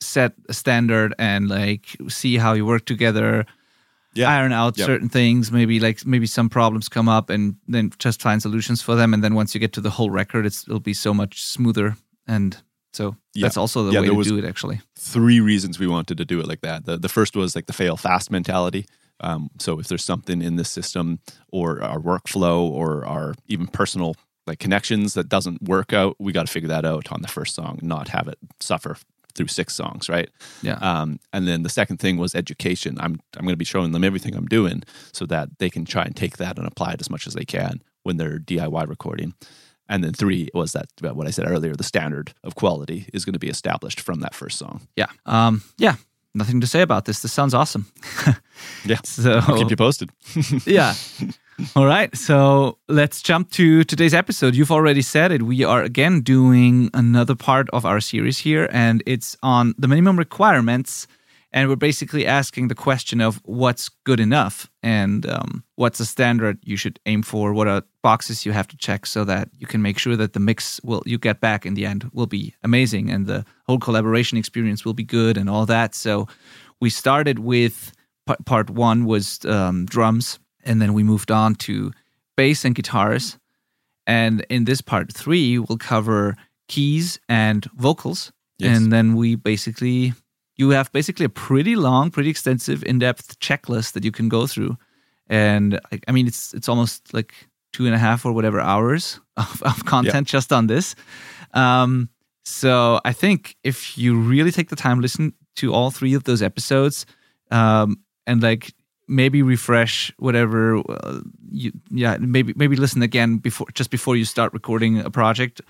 set 0.00 0.32
a 0.48 0.54
standard 0.54 1.14
and 1.18 1.48
like 1.48 1.96
see 2.08 2.36
how 2.36 2.54
you 2.54 2.66
work 2.66 2.84
together. 2.84 3.46
Yeah. 4.14 4.28
iron 4.28 4.52
out 4.52 4.76
yep. 4.76 4.84
certain 4.84 5.08
things 5.08 5.50
maybe 5.50 5.80
like 5.80 6.04
maybe 6.04 6.26
some 6.26 6.50
problems 6.50 6.86
come 6.86 7.08
up 7.08 7.30
and 7.30 7.56
then 7.66 7.92
just 7.98 8.20
find 8.20 8.42
solutions 8.42 8.82
for 8.82 8.94
them 8.94 9.14
and 9.14 9.24
then 9.24 9.34
once 9.34 9.54
you 9.54 9.58
get 9.58 9.72
to 9.72 9.80
the 9.80 9.88
whole 9.88 10.10
record 10.10 10.44
it'll 10.44 10.80
be 10.80 10.92
so 10.92 11.14
much 11.14 11.42
smoother 11.42 11.96
and 12.26 12.58
so 12.92 13.16
yeah. 13.34 13.42
that's 13.42 13.56
also 13.56 13.84
the 13.84 13.92
yeah, 13.92 14.00
way 14.00 14.08
to 14.08 14.22
do 14.22 14.38
it, 14.38 14.44
actually. 14.44 14.80
Three 14.96 15.40
reasons 15.40 15.78
we 15.78 15.86
wanted 15.86 16.18
to 16.18 16.24
do 16.24 16.40
it 16.40 16.46
like 16.46 16.60
that. 16.60 16.84
The, 16.84 16.98
the 16.98 17.08
first 17.08 17.34
was 17.34 17.54
like 17.54 17.66
the 17.66 17.72
fail 17.72 17.96
fast 17.96 18.30
mentality. 18.30 18.86
Um, 19.20 19.50
so 19.58 19.78
if 19.78 19.88
there's 19.88 20.04
something 20.04 20.42
in 20.42 20.56
this 20.56 20.68
system 20.68 21.20
or 21.52 21.82
our 21.82 21.98
workflow 21.98 22.60
or 22.62 23.04
our 23.06 23.34
even 23.46 23.66
personal 23.66 24.16
like 24.46 24.58
connections 24.58 25.14
that 25.14 25.28
doesn't 25.28 25.62
work 25.62 25.92
out, 25.92 26.16
we 26.18 26.32
got 26.32 26.46
to 26.46 26.52
figure 26.52 26.68
that 26.68 26.84
out 26.84 27.12
on 27.12 27.22
the 27.22 27.28
first 27.28 27.54
song, 27.54 27.78
not 27.82 28.08
have 28.08 28.26
it 28.28 28.38
suffer 28.60 28.96
through 29.34 29.46
six 29.46 29.74
songs, 29.74 30.08
right? 30.08 30.28
Yeah. 30.60 30.74
Um, 30.74 31.18
and 31.32 31.48
then 31.48 31.62
the 31.62 31.68
second 31.68 31.98
thing 31.98 32.18
was 32.18 32.34
education. 32.34 32.98
I'm 32.98 33.20
I'm 33.36 33.44
going 33.44 33.54
to 33.54 33.56
be 33.56 33.64
showing 33.64 33.92
them 33.92 34.04
everything 34.04 34.34
I'm 34.34 34.46
doing 34.46 34.82
so 35.12 35.24
that 35.26 35.58
they 35.58 35.70
can 35.70 35.84
try 35.84 36.04
and 36.04 36.14
take 36.14 36.36
that 36.38 36.58
and 36.58 36.66
apply 36.66 36.92
it 36.92 37.00
as 37.00 37.08
much 37.08 37.26
as 37.26 37.34
they 37.34 37.44
can 37.44 37.82
when 38.02 38.16
they're 38.16 38.38
DIY 38.38 38.88
recording. 38.88 39.34
And 39.92 40.02
then 40.02 40.14
three 40.14 40.48
was 40.54 40.72
that 40.72 40.86
what 41.02 41.26
I 41.26 41.30
said 41.30 41.46
earlier, 41.46 41.74
the 41.74 41.84
standard 41.84 42.32
of 42.42 42.54
quality 42.54 43.10
is 43.12 43.26
going 43.26 43.34
to 43.34 43.38
be 43.38 43.50
established 43.50 44.00
from 44.00 44.20
that 44.20 44.34
first 44.34 44.56
song. 44.56 44.88
Yeah. 44.96 45.08
Um, 45.26 45.62
yeah. 45.76 45.96
Nothing 46.34 46.62
to 46.62 46.66
say 46.66 46.80
about 46.80 47.04
this. 47.04 47.20
This 47.20 47.30
sounds 47.30 47.52
awesome. 47.52 47.92
yeah. 48.86 49.00
So 49.04 49.40
I'll 49.46 49.58
keep 49.58 49.68
you 49.68 49.76
posted. 49.76 50.08
yeah. 50.66 50.94
All 51.76 51.84
right. 51.84 52.16
So 52.16 52.78
let's 52.88 53.20
jump 53.20 53.50
to 53.50 53.84
today's 53.84 54.14
episode. 54.14 54.54
You've 54.54 54.72
already 54.72 55.02
said 55.02 55.30
it. 55.30 55.42
We 55.42 55.62
are 55.62 55.82
again 55.82 56.22
doing 56.22 56.88
another 56.94 57.34
part 57.34 57.68
of 57.74 57.84
our 57.84 58.00
series 58.00 58.38
here, 58.38 58.70
and 58.72 59.02
it's 59.04 59.36
on 59.42 59.74
the 59.76 59.88
minimum 59.88 60.18
requirements 60.18 61.06
and 61.52 61.68
we're 61.68 61.76
basically 61.76 62.26
asking 62.26 62.68
the 62.68 62.74
question 62.74 63.20
of 63.20 63.40
what's 63.44 63.90
good 64.04 64.20
enough 64.20 64.70
and 64.82 65.28
um, 65.28 65.62
what's 65.76 65.98
the 65.98 66.06
standard 66.06 66.58
you 66.62 66.76
should 66.76 66.98
aim 67.04 67.22
for? 67.22 67.52
What 67.52 67.68
are 67.68 67.82
boxes 68.02 68.46
you 68.46 68.52
have 68.52 68.66
to 68.68 68.76
check 68.76 69.04
so 69.04 69.24
that 69.24 69.50
you 69.58 69.66
can 69.66 69.82
make 69.82 69.98
sure 69.98 70.16
that 70.16 70.32
the 70.32 70.40
mix 70.40 70.80
will 70.82 71.02
you 71.04 71.18
get 71.18 71.40
back 71.40 71.66
in 71.66 71.74
the 71.74 71.84
end 71.84 72.08
will 72.12 72.26
be 72.26 72.54
amazing 72.62 73.10
and 73.10 73.26
the 73.26 73.44
whole 73.66 73.78
collaboration 73.78 74.38
experience 74.38 74.84
will 74.84 74.94
be 74.94 75.04
good 75.04 75.36
and 75.36 75.50
all 75.50 75.66
that. 75.66 75.94
So 75.94 76.26
we 76.80 76.88
started 76.88 77.38
with 77.38 77.92
part 78.46 78.70
one 78.70 79.04
was 79.04 79.44
um, 79.44 79.84
drums 79.84 80.38
and 80.64 80.80
then 80.80 80.94
we 80.94 81.02
moved 81.02 81.30
on 81.30 81.54
to 81.56 81.92
bass 82.34 82.64
and 82.64 82.74
guitars. 82.74 83.38
And 84.06 84.44
in 84.48 84.64
this 84.64 84.80
part 84.80 85.12
three 85.12 85.58
we'll 85.58 85.78
cover 85.78 86.34
keys 86.68 87.20
and 87.28 87.68
vocals. 87.76 88.32
Yes. 88.58 88.76
and 88.76 88.92
then 88.92 89.16
we 89.16 89.34
basically 89.34 90.12
you 90.62 90.70
have 90.70 90.92
basically 90.92 91.26
a 91.26 91.28
pretty 91.28 91.74
long, 91.76 92.10
pretty 92.10 92.30
extensive, 92.30 92.84
in-depth 92.84 93.40
checklist 93.40 93.92
that 93.92 94.04
you 94.04 94.12
can 94.12 94.28
go 94.28 94.46
through. 94.46 94.76
And 95.26 95.80
I, 95.90 96.00
I 96.08 96.12
mean, 96.12 96.26
it's 96.26 96.54
it's 96.54 96.68
almost 96.68 97.12
like 97.12 97.32
two 97.72 97.86
and 97.86 97.94
a 97.94 97.98
half 97.98 98.24
or 98.24 98.32
whatever 98.32 98.60
hours 98.60 99.20
of, 99.36 99.62
of 99.62 99.84
content 99.84 100.28
yeah. 100.28 100.38
just 100.38 100.52
on 100.52 100.66
this. 100.68 100.94
Um, 101.54 102.08
so 102.44 103.00
I 103.04 103.12
think 103.12 103.56
if 103.64 103.98
you 103.98 104.18
really 104.18 104.52
take 104.52 104.68
the 104.68 104.76
time, 104.76 105.00
listen 105.00 105.32
to 105.56 105.74
all 105.74 105.90
three 105.90 106.14
of 106.14 106.24
those 106.24 106.42
episodes, 106.42 107.06
um, 107.50 107.96
and 108.26 108.42
like 108.42 108.72
maybe 109.08 109.42
refresh 109.42 110.12
whatever 110.18 110.78
uh, 110.78 111.20
you 111.50 111.72
yeah 111.90 112.16
maybe 112.20 112.52
maybe 112.56 112.76
listen 112.76 113.02
again 113.02 113.38
before 113.38 113.66
just 113.74 113.90
before 113.90 114.16
you 114.16 114.24
start 114.24 114.52
recording 114.52 115.00
a 115.00 115.10
project. 115.10 115.60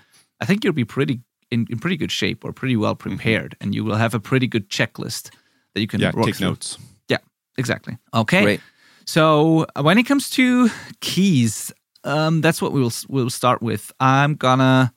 I 0.41 0.45
think 0.45 0.63
you'll 0.63 0.81
be 0.85 0.85
pretty 0.85 1.21
in, 1.53 1.67
in 1.69 1.79
pretty 1.79 1.97
good 1.97 2.11
shape 2.11 2.43
or 2.43 2.51
pretty 2.51 2.75
well 2.75 2.95
mm-hmm. 2.95 3.09
prepared, 3.09 3.51
mm-hmm. 3.51 3.63
and 3.63 3.75
you 3.75 3.83
will 3.83 3.95
have 3.95 4.13
a 4.13 4.19
pretty 4.19 4.47
good 4.47 4.69
checklist 4.69 5.29
that 5.73 5.81
you 5.81 5.87
can 5.87 6.01
yeah, 6.01 6.11
take 6.11 6.35
through. 6.35 6.47
notes. 6.47 6.77
Yeah, 7.07 7.17
exactly. 7.57 7.97
Okay. 8.13 8.43
Great. 8.43 8.61
So 9.05 9.65
uh, 9.75 9.83
when 9.83 9.97
it 9.97 10.03
comes 10.03 10.29
to 10.31 10.69
keys, 11.01 11.71
um, 12.03 12.41
that's 12.41 12.61
what 12.61 12.71
we'll 12.71 12.91
we'll 13.07 13.29
start 13.29 13.61
with. 13.61 13.91
I'm 13.99 14.35
gonna 14.35 14.93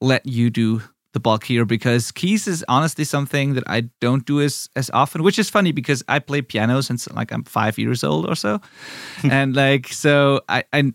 let 0.00 0.26
you 0.26 0.50
do 0.50 0.82
the 1.12 1.20
bulk 1.20 1.44
here 1.44 1.64
because 1.64 2.12
keys 2.12 2.46
is 2.46 2.64
honestly 2.68 3.04
something 3.04 3.54
that 3.54 3.64
I 3.66 3.90
don't 4.00 4.24
do 4.24 4.40
as 4.40 4.68
as 4.76 4.90
often, 4.90 5.22
which 5.22 5.38
is 5.38 5.50
funny 5.50 5.72
because 5.72 6.02
I 6.08 6.20
play 6.20 6.42
piano 6.42 6.80
since 6.82 7.10
like 7.10 7.32
I'm 7.32 7.44
five 7.44 7.78
years 7.78 8.04
old 8.04 8.28
or 8.28 8.34
so, 8.34 8.60
and 9.24 9.56
like 9.56 9.88
so 9.88 10.40
I, 10.48 10.64
I 10.72 10.92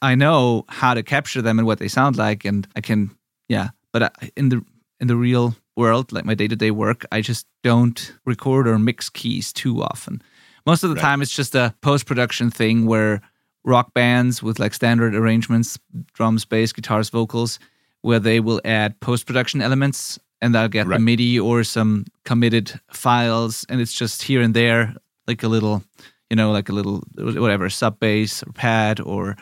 I 0.00 0.14
know 0.14 0.64
how 0.68 0.94
to 0.94 1.02
capture 1.02 1.42
them 1.42 1.58
and 1.58 1.66
what 1.66 1.78
they 1.78 1.88
sound 1.88 2.16
like, 2.16 2.44
and 2.44 2.66
I 2.74 2.80
can 2.80 3.10
yeah 3.48 3.70
but 3.92 4.14
in 4.36 4.48
the 4.48 4.64
in 5.00 5.08
the 5.08 5.16
real 5.16 5.54
world, 5.76 6.12
like 6.12 6.24
my 6.24 6.34
day 6.34 6.48
to 6.48 6.56
day 6.56 6.70
work, 6.70 7.04
I 7.12 7.20
just 7.20 7.46
don't 7.62 8.12
record 8.24 8.68
or 8.68 8.78
mix 8.78 9.08
keys 9.08 9.52
too 9.52 9.82
often. 9.82 10.22
Most 10.64 10.84
of 10.84 10.90
the 10.90 10.96
right. 10.96 11.02
time, 11.02 11.22
it's 11.22 11.34
just 11.34 11.54
a 11.54 11.74
post 11.80 12.06
production 12.06 12.50
thing 12.50 12.86
where 12.86 13.20
rock 13.64 13.94
bands 13.94 14.42
with 14.42 14.58
like 14.58 14.74
standard 14.74 15.14
arrangements, 15.14 15.78
drums, 16.14 16.44
bass, 16.44 16.72
guitars, 16.72 17.10
vocals, 17.10 17.58
where 18.02 18.20
they 18.20 18.40
will 18.40 18.60
add 18.64 18.98
post 19.00 19.26
production 19.26 19.60
elements 19.60 20.18
and 20.40 20.56
I'll 20.56 20.68
get 20.68 20.86
right. 20.86 20.98
the 20.98 21.02
MIDI 21.02 21.38
or 21.38 21.62
some 21.62 22.04
committed 22.24 22.78
files, 22.90 23.64
and 23.68 23.80
it's 23.80 23.92
just 23.92 24.22
here 24.22 24.42
and 24.42 24.52
there, 24.52 24.94
like 25.28 25.44
a 25.44 25.48
little, 25.48 25.84
you 26.28 26.36
know, 26.36 26.50
like 26.50 26.68
a 26.68 26.72
little 26.72 27.04
whatever 27.16 27.70
sub 27.70 28.00
bass 28.00 28.42
or 28.42 28.52
pad 28.52 29.00
or 29.00 29.36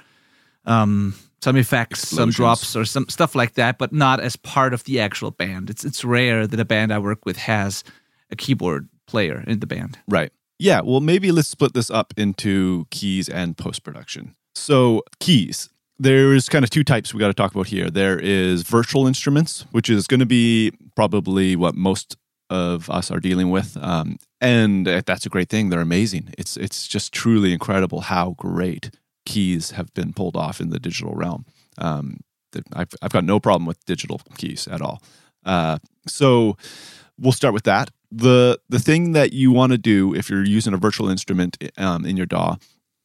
um, 0.66 1.14
some 1.42 1.56
effects, 1.56 2.08
some 2.08 2.30
drops, 2.30 2.76
or 2.76 2.84
some 2.84 3.08
stuff 3.08 3.34
like 3.34 3.54
that, 3.54 3.78
but 3.78 3.92
not 3.92 4.20
as 4.20 4.36
part 4.36 4.74
of 4.74 4.84
the 4.84 5.00
actual 5.00 5.30
band. 5.30 5.70
It's 5.70 5.84
it's 5.84 6.04
rare 6.04 6.46
that 6.46 6.60
a 6.60 6.64
band 6.64 6.92
I 6.92 6.98
work 6.98 7.24
with 7.24 7.38
has 7.38 7.82
a 8.30 8.36
keyboard 8.36 8.88
player 9.06 9.42
in 9.46 9.60
the 9.60 9.66
band. 9.66 9.98
Right. 10.08 10.32
Yeah. 10.58 10.82
Well, 10.82 11.00
maybe 11.00 11.32
let's 11.32 11.48
split 11.48 11.72
this 11.72 11.90
up 11.90 12.12
into 12.16 12.86
keys 12.90 13.28
and 13.28 13.56
post 13.56 13.82
production. 13.82 14.34
So 14.54 15.02
keys. 15.18 15.68
There's 15.98 16.48
kind 16.48 16.64
of 16.64 16.70
two 16.70 16.84
types 16.84 17.12
we 17.12 17.20
got 17.20 17.26
to 17.28 17.34
talk 17.34 17.52
about 17.54 17.66
here. 17.66 17.90
There 17.90 18.18
is 18.18 18.62
virtual 18.62 19.06
instruments, 19.06 19.66
which 19.70 19.90
is 19.90 20.06
going 20.06 20.20
to 20.20 20.26
be 20.26 20.72
probably 20.96 21.56
what 21.56 21.74
most 21.74 22.16
of 22.48 22.88
us 22.88 23.10
are 23.10 23.20
dealing 23.20 23.50
with, 23.50 23.76
um, 23.80 24.18
and 24.40 24.86
that's 24.86 25.24
a 25.24 25.28
great 25.28 25.48
thing. 25.48 25.68
They're 25.68 25.80
amazing. 25.80 26.34
It's 26.36 26.56
it's 26.56 26.88
just 26.88 27.12
truly 27.12 27.52
incredible 27.52 28.00
how 28.00 28.34
great 28.38 28.90
keys 29.30 29.70
have 29.70 29.94
been 29.94 30.12
pulled 30.12 30.36
off 30.36 30.60
in 30.60 30.70
the 30.70 30.80
digital 30.80 31.14
realm. 31.14 31.46
Um, 31.78 32.18
I've, 32.72 32.92
I've 33.00 33.12
got 33.12 33.24
no 33.24 33.38
problem 33.38 33.64
with 33.64 33.84
digital 33.86 34.20
keys 34.36 34.66
at 34.66 34.82
all. 34.82 35.00
Uh, 35.46 35.78
so 36.06 36.56
we'll 37.16 37.32
start 37.32 37.54
with 37.54 37.64
that. 37.64 37.90
The 38.10 38.58
the 38.68 38.80
thing 38.80 39.12
that 39.12 39.32
you 39.32 39.52
want 39.52 39.70
to 39.70 39.78
do 39.78 40.14
if 40.14 40.28
you're 40.28 40.44
using 40.44 40.74
a 40.74 40.76
virtual 40.76 41.08
instrument 41.08 41.56
um, 41.78 42.04
in 42.04 42.16
your 42.16 42.26
DAW 42.26 42.56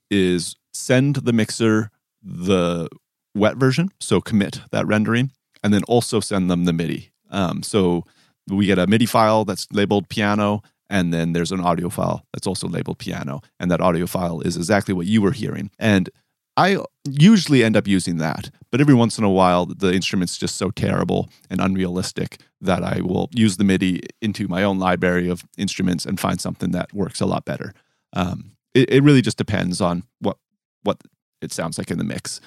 is 0.10 0.56
send 0.74 1.18
the 1.18 1.34
mixer 1.34 1.92
the 2.24 2.90
wet 3.36 3.58
version, 3.58 3.90
so 4.00 4.20
commit 4.20 4.62
that 4.72 4.88
rendering, 4.88 5.30
and 5.64 5.72
then 5.74 5.84
also 5.84 6.20
send 6.20 6.50
them 6.50 6.66
the 6.66 6.74
MIDI. 6.74 7.12
Um, 7.30 7.62
so 7.62 8.04
we 8.48 8.66
get 8.66 8.80
a 8.80 8.88
MIDI 8.88 9.06
file 9.06 9.46
that's 9.46 9.68
labeled 9.72 10.10
piano, 10.10 10.64
and 10.90 11.14
then 11.14 11.34
there's 11.34 11.52
an 11.52 11.60
audio 11.60 11.90
file 11.90 12.26
that's 12.34 12.48
also 12.48 12.68
labeled 12.68 13.00
piano 13.00 13.42
and 13.60 13.72
that 13.72 13.82
audio 13.82 14.06
file 14.06 14.42
is 14.42 14.56
exactly 14.56 14.94
what 14.94 15.06
you 15.06 15.22
were 15.22 15.32
hearing 15.32 15.70
and 15.80 16.10
i 16.58 16.78
usually 17.04 17.64
end 17.64 17.76
up 17.76 17.88
using 17.88 18.18
that 18.18 18.50
but 18.72 18.82
every 18.82 18.94
once 18.94 19.18
in 19.18 19.24
a 19.24 19.30
while 19.30 19.66
the 19.66 19.94
instrument's 19.94 20.38
just 20.38 20.56
so 20.56 20.70
terrible 20.72 21.30
and 21.50 21.62
unrealistic 21.62 22.40
that 22.62 22.84
i 22.84 23.02
will 23.02 23.30
use 23.34 23.58
the 23.58 23.64
midi 23.64 24.02
into 24.22 24.48
my 24.48 24.64
own 24.64 24.80
library 24.80 25.30
of 25.30 25.46
instruments 25.58 26.06
and 26.06 26.20
find 26.20 26.40
something 26.40 26.72
that 26.72 26.94
works 26.94 27.22
a 27.22 27.26
lot 27.26 27.46
better 27.46 27.74
um, 28.14 28.52
it, 28.74 28.90
it 28.90 29.04
really 29.04 29.22
just 29.22 29.38
depends 29.38 29.82
on 29.82 30.04
what 30.20 30.38
what 30.84 31.02
it 31.42 31.52
sounds 31.52 31.78
like 31.78 31.92
in 31.92 31.98
the 31.98 32.04
mix 32.04 32.42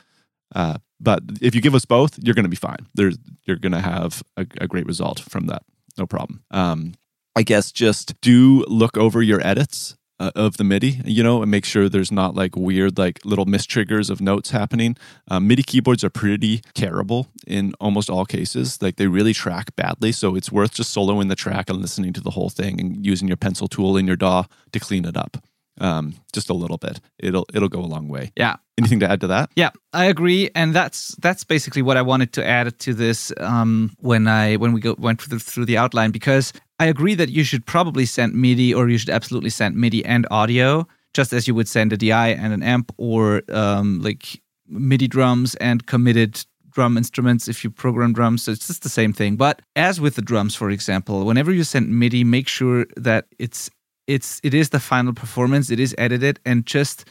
Uh, 0.54 0.78
but 1.00 1.22
if 1.40 1.54
you 1.54 1.60
give 1.60 1.74
us 1.74 1.84
both, 1.84 2.18
you're 2.18 2.34
going 2.34 2.44
to 2.44 2.48
be 2.48 2.56
fine. 2.56 2.86
There's 2.94 3.18
you're 3.44 3.56
going 3.56 3.72
to 3.72 3.80
have 3.80 4.22
a, 4.36 4.46
a, 4.60 4.66
great 4.66 4.86
result 4.86 5.20
from 5.20 5.46
that. 5.46 5.62
No 5.96 6.06
problem. 6.06 6.42
Um, 6.50 6.94
I 7.38 7.42
guess 7.42 7.70
just 7.70 8.20
do 8.20 8.64
look 8.66 8.96
over 8.96 9.22
your 9.22 9.40
edits 9.46 9.96
uh, 10.18 10.32
of 10.34 10.56
the 10.56 10.64
MIDI, 10.64 11.00
you 11.04 11.22
know, 11.22 11.40
and 11.40 11.48
make 11.48 11.64
sure 11.64 11.88
there's 11.88 12.10
not 12.10 12.34
like 12.34 12.56
weird, 12.56 12.98
like 12.98 13.24
little 13.24 13.46
mistriggers 13.46 14.10
of 14.10 14.20
notes 14.20 14.50
happening. 14.50 14.96
Um, 15.28 15.46
MIDI 15.46 15.62
keyboards 15.62 16.02
are 16.02 16.10
pretty 16.10 16.62
terrible 16.74 17.28
in 17.46 17.74
almost 17.78 18.10
all 18.10 18.24
cases. 18.24 18.82
Like 18.82 18.96
they 18.96 19.06
really 19.06 19.34
track 19.34 19.76
badly. 19.76 20.10
So 20.10 20.34
it's 20.34 20.50
worth 20.50 20.74
just 20.74 20.92
soloing 20.92 21.28
the 21.28 21.36
track 21.36 21.70
and 21.70 21.80
listening 21.80 22.12
to 22.14 22.20
the 22.20 22.30
whole 22.30 22.50
thing 22.50 22.80
and 22.80 23.06
using 23.06 23.28
your 23.28 23.36
pencil 23.36 23.68
tool 23.68 23.96
in 23.96 24.08
your 24.08 24.16
DAW 24.16 24.46
to 24.72 24.80
clean 24.80 25.04
it 25.04 25.16
up 25.16 25.36
um, 25.80 26.14
just 26.32 26.50
a 26.50 26.54
little 26.54 26.78
bit. 26.78 27.00
It'll 27.18 27.46
it'll 27.54 27.68
go 27.68 27.80
a 27.80 27.86
long 27.86 28.08
way. 28.08 28.32
Yeah. 28.36 28.56
Anything 28.78 29.00
to 29.00 29.10
add 29.10 29.20
to 29.22 29.26
that? 29.26 29.50
Yeah, 29.56 29.70
I 29.92 30.04
agree, 30.04 30.50
and 30.54 30.72
that's 30.72 31.14
that's 31.16 31.42
basically 31.42 31.82
what 31.82 31.96
I 31.96 32.02
wanted 32.02 32.32
to 32.34 32.46
add 32.46 32.78
to 32.78 32.94
this 32.94 33.32
um, 33.38 33.90
when 33.98 34.28
I 34.28 34.54
when 34.56 34.72
we 34.72 34.80
go, 34.80 34.94
went 34.96 35.20
through 35.20 35.38
the, 35.38 35.44
through 35.44 35.64
the 35.64 35.76
outline 35.76 36.12
because 36.12 36.52
I 36.78 36.86
agree 36.86 37.14
that 37.14 37.30
you 37.30 37.44
should 37.44 37.66
probably 37.66 38.06
send 38.06 38.34
MIDI 38.34 38.72
or 38.72 38.88
you 38.88 38.98
should 38.98 39.10
absolutely 39.10 39.50
send 39.50 39.76
MIDI 39.76 40.04
and 40.04 40.26
audio 40.30 40.86
just 41.14 41.32
as 41.32 41.48
you 41.48 41.54
would 41.54 41.68
send 41.68 41.92
a 41.92 41.96
DI 41.96 42.28
and 42.28 42.52
an 42.52 42.62
amp 42.62 42.92
or 42.96 43.42
um, 43.52 44.00
like 44.00 44.40
MIDI 44.68 45.08
drums 45.08 45.54
and 45.56 45.86
committed 45.86 46.44
drum 46.70 46.96
instruments 46.96 47.48
if 47.48 47.64
you 47.64 47.70
program 47.70 48.12
drums. 48.12 48.44
So 48.44 48.52
it's 48.52 48.68
just 48.68 48.82
the 48.82 48.88
same 48.88 49.12
thing. 49.12 49.36
But 49.36 49.62
as 49.74 50.00
with 50.00 50.14
the 50.14 50.22
drums, 50.22 50.54
for 50.54 50.70
example, 50.70 51.24
whenever 51.24 51.52
you 51.52 51.64
send 51.64 51.88
MIDI, 51.88 52.22
make 52.22 52.46
sure 52.46 52.86
that 52.96 53.26
it's 53.38 53.70
it's 54.06 54.40
it 54.42 54.54
is 54.54 54.70
the 54.70 54.80
final 54.80 55.12
performance 55.12 55.70
it 55.70 55.78
is 55.78 55.94
edited 55.98 56.40
and 56.44 56.66
just 56.66 57.04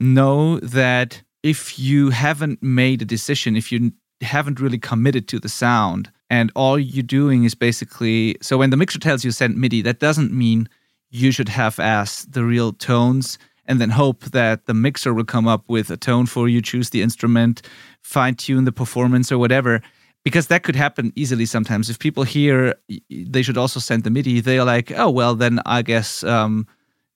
know 0.00 0.58
that 0.60 1.22
if 1.42 1.78
you 1.78 2.10
haven't 2.10 2.62
made 2.62 3.02
a 3.02 3.04
decision 3.04 3.56
if 3.56 3.72
you 3.72 3.92
haven't 4.20 4.60
really 4.60 4.78
committed 4.78 5.26
to 5.28 5.38
the 5.40 5.48
sound 5.48 6.10
and 6.30 6.52
all 6.54 6.78
you're 6.78 7.02
doing 7.02 7.44
is 7.44 7.54
basically 7.54 8.36
so 8.40 8.58
when 8.58 8.70
the 8.70 8.76
mixer 8.76 8.98
tells 8.98 9.24
you 9.24 9.30
send 9.30 9.56
midi 9.56 9.82
that 9.82 10.00
doesn't 10.00 10.32
mean 10.32 10.68
you 11.10 11.30
should 11.30 11.48
have 11.48 11.78
asked 11.78 12.32
the 12.32 12.44
real 12.44 12.72
tones 12.72 13.38
and 13.66 13.80
then 13.80 13.90
hope 13.90 14.24
that 14.24 14.66
the 14.66 14.74
mixer 14.74 15.12
will 15.12 15.24
come 15.24 15.46
up 15.46 15.64
with 15.68 15.90
a 15.90 15.96
tone 15.96 16.26
for 16.26 16.48
you 16.48 16.60
choose 16.60 16.90
the 16.90 17.02
instrument 17.02 17.62
fine 18.02 18.34
tune 18.34 18.64
the 18.64 18.72
performance 18.72 19.32
or 19.32 19.38
whatever 19.38 19.82
because 20.24 20.48
that 20.48 20.62
could 20.62 20.76
happen 20.76 21.12
easily 21.16 21.46
sometimes. 21.46 21.88
If 21.88 21.98
people 21.98 22.22
hear 22.22 22.74
they 23.10 23.42
should 23.42 23.56
also 23.56 23.80
send 23.80 24.04
the 24.04 24.10
MIDI, 24.10 24.40
they're 24.40 24.64
like, 24.64 24.92
oh, 24.92 25.10
well, 25.10 25.34
then 25.34 25.60
I 25.64 25.80
guess 25.80 26.22
um, 26.22 26.66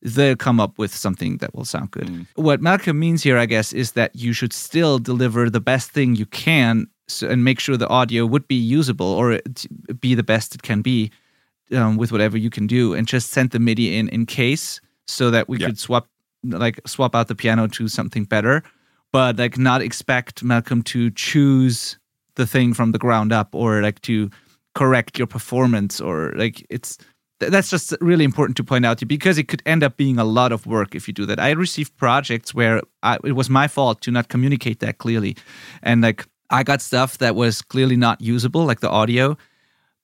they'll 0.01 0.37
come 0.37 0.61
up 0.61 0.79
with 0.79 0.95
something 0.95 1.37
that 1.39 1.55
will 1.55 1.65
sound 1.67 1.91
good. 1.91 2.07
Mm. 2.07 2.27
What 2.37 2.63
Malcolm 2.63 2.99
means 2.99 3.23
here, 3.23 3.37
I 3.37 3.45
guess, 3.47 3.73
is 3.73 3.93
that 3.93 4.17
you 4.17 4.33
should 4.33 4.53
still 4.53 4.99
deliver 4.99 5.51
the 5.51 5.61
best 5.61 5.91
thing 5.91 6.17
you 6.17 6.27
can 6.27 6.87
so, 7.09 7.29
and 7.29 7.45
make 7.45 7.61
sure 7.61 7.77
the 7.77 7.89
audio 7.89 8.27
would 8.27 8.47
be 8.49 8.55
usable 8.55 9.07
or 9.07 9.41
be 10.01 10.15
the 10.15 10.23
best 10.23 10.55
it 10.55 10.63
can 10.63 10.83
be 10.83 11.11
um, 11.73 11.97
with 11.97 12.13
whatever 12.13 12.37
you 12.37 12.51
can 12.51 12.67
do 12.67 12.95
and 12.95 13.07
just 13.07 13.31
send 13.31 13.51
the 13.51 13.59
MIDI 13.59 13.97
in 13.97 14.09
in 14.09 14.27
case 14.27 14.81
so 15.07 15.31
that 15.31 15.49
we 15.49 15.59
could 15.59 15.79
swap 15.79 16.07
like 16.45 16.81
swap 16.87 17.15
out 17.15 17.29
the 17.29 17.35
piano 17.35 17.67
to 17.69 17.89
something 17.89 18.25
better. 18.25 18.63
But 19.13 19.37
like 19.37 19.59
not 19.59 19.83
expect 19.83 20.43
Malcolm 20.43 20.83
to 20.85 21.11
choose 21.11 21.99
the 22.37 22.47
thing 22.47 22.73
from 22.73 22.93
the 22.93 22.99
ground 22.99 23.33
up 23.33 23.55
or 23.55 23.83
like 23.83 24.01
to 24.03 24.31
correct 24.75 25.19
your 25.19 25.27
performance 25.27 26.01
or 26.01 26.33
like 26.35 26.67
it's 26.71 26.97
that's 27.51 27.71
just 27.71 27.95
really 28.01 28.25
important 28.25 28.57
to 28.57 28.65
point 28.65 28.87
out 28.87 28.99
to 28.99 29.03
you 29.03 29.09
because 29.09 29.37
it 29.37 29.49
could 29.49 29.63
end 29.67 29.83
up 29.83 29.97
being 29.97 30.19
a 30.19 30.25
lot 30.25 30.53
of 30.53 30.67
work 30.67 30.95
if 30.95 31.09
you 31.09 31.15
do 31.15 31.27
that. 31.27 31.41
I 31.41 31.51
received 31.51 31.97
projects 31.97 32.55
where 32.55 32.81
I, 33.03 33.19
it 33.25 33.33
was 33.33 33.51
my 33.51 33.69
fault 33.69 34.01
to 34.03 34.11
not 34.11 34.29
communicate 34.29 34.81
that 34.81 34.99
clearly, 34.99 35.37
and 35.83 36.03
like 36.03 36.27
I 36.53 36.63
got 36.63 36.81
stuff 36.83 37.19
that 37.19 37.35
was 37.35 37.63
clearly 37.63 37.97
not 37.97 38.21
usable, 38.21 38.65
like 38.65 38.81
the 38.81 38.91
audio. 38.91 39.37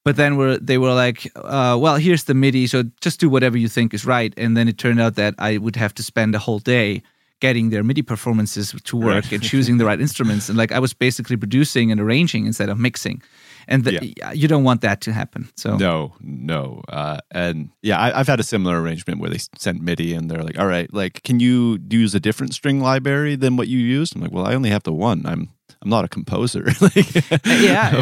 But 0.04 0.16
then 0.16 0.36
were 0.36 0.56
they 0.56 0.78
were 0.78 0.94
like, 0.94 1.30
uh, 1.36 1.76
well, 1.78 1.96
here's 1.96 2.24
the 2.24 2.34
MIDI, 2.34 2.66
so 2.66 2.84
just 3.00 3.20
do 3.20 3.28
whatever 3.28 3.58
you 3.58 3.68
think 3.68 3.92
is 3.92 4.06
right. 4.06 4.32
And 4.38 4.56
then 4.56 4.66
it 4.66 4.78
turned 4.78 5.00
out 5.00 5.16
that 5.16 5.34
I 5.38 5.58
would 5.58 5.76
have 5.76 5.92
to 5.94 6.02
spend 6.02 6.34
a 6.34 6.38
whole 6.38 6.60
day 6.60 7.02
getting 7.40 7.70
their 7.70 7.84
MIDI 7.84 8.02
performances 8.02 8.74
to 8.84 8.96
work 8.96 9.24
right. 9.24 9.32
and 9.32 9.42
choosing 9.42 9.78
the 9.78 9.84
right 9.84 10.00
instruments. 10.00 10.48
And 10.48 10.56
like 10.56 10.72
I 10.72 10.78
was 10.78 10.94
basically 10.94 11.36
producing 11.36 11.92
and 11.92 12.00
arranging 12.00 12.46
instead 12.46 12.68
of 12.68 12.78
mixing. 12.78 13.22
And 13.68 13.84
the, 13.84 14.12
yeah. 14.16 14.32
you 14.32 14.48
don't 14.48 14.64
want 14.64 14.80
that 14.80 15.02
to 15.02 15.12
happen. 15.12 15.50
So 15.56 15.76
no, 15.76 16.14
no, 16.20 16.80
uh, 16.88 17.18
and 17.30 17.68
yeah, 17.82 18.00
I, 18.00 18.16
have 18.16 18.26
had 18.26 18.40
a 18.40 18.42
similar 18.42 18.80
arrangement 18.80 19.20
where 19.20 19.28
they 19.28 19.38
sent 19.58 19.82
MIDI 19.82 20.14
and 20.14 20.30
they're 20.30 20.42
like, 20.42 20.58
"All 20.58 20.66
right, 20.66 20.92
like, 20.94 21.22
can 21.22 21.38
you 21.38 21.78
use 21.90 22.14
a 22.14 22.20
different 22.20 22.54
string 22.54 22.80
library 22.80 23.36
than 23.36 23.58
what 23.58 23.68
you 23.68 23.78
used?" 23.78 24.16
I'm 24.16 24.22
like, 24.22 24.32
"Well, 24.32 24.46
I 24.46 24.54
only 24.54 24.70
have 24.70 24.84
the 24.84 24.92
one. 24.94 25.26
I'm 25.26 25.50
I'm 25.82 25.90
not 25.90 26.04
a 26.04 26.08
composer. 26.08 26.64
like, 26.80 27.14
yeah, 27.46 28.00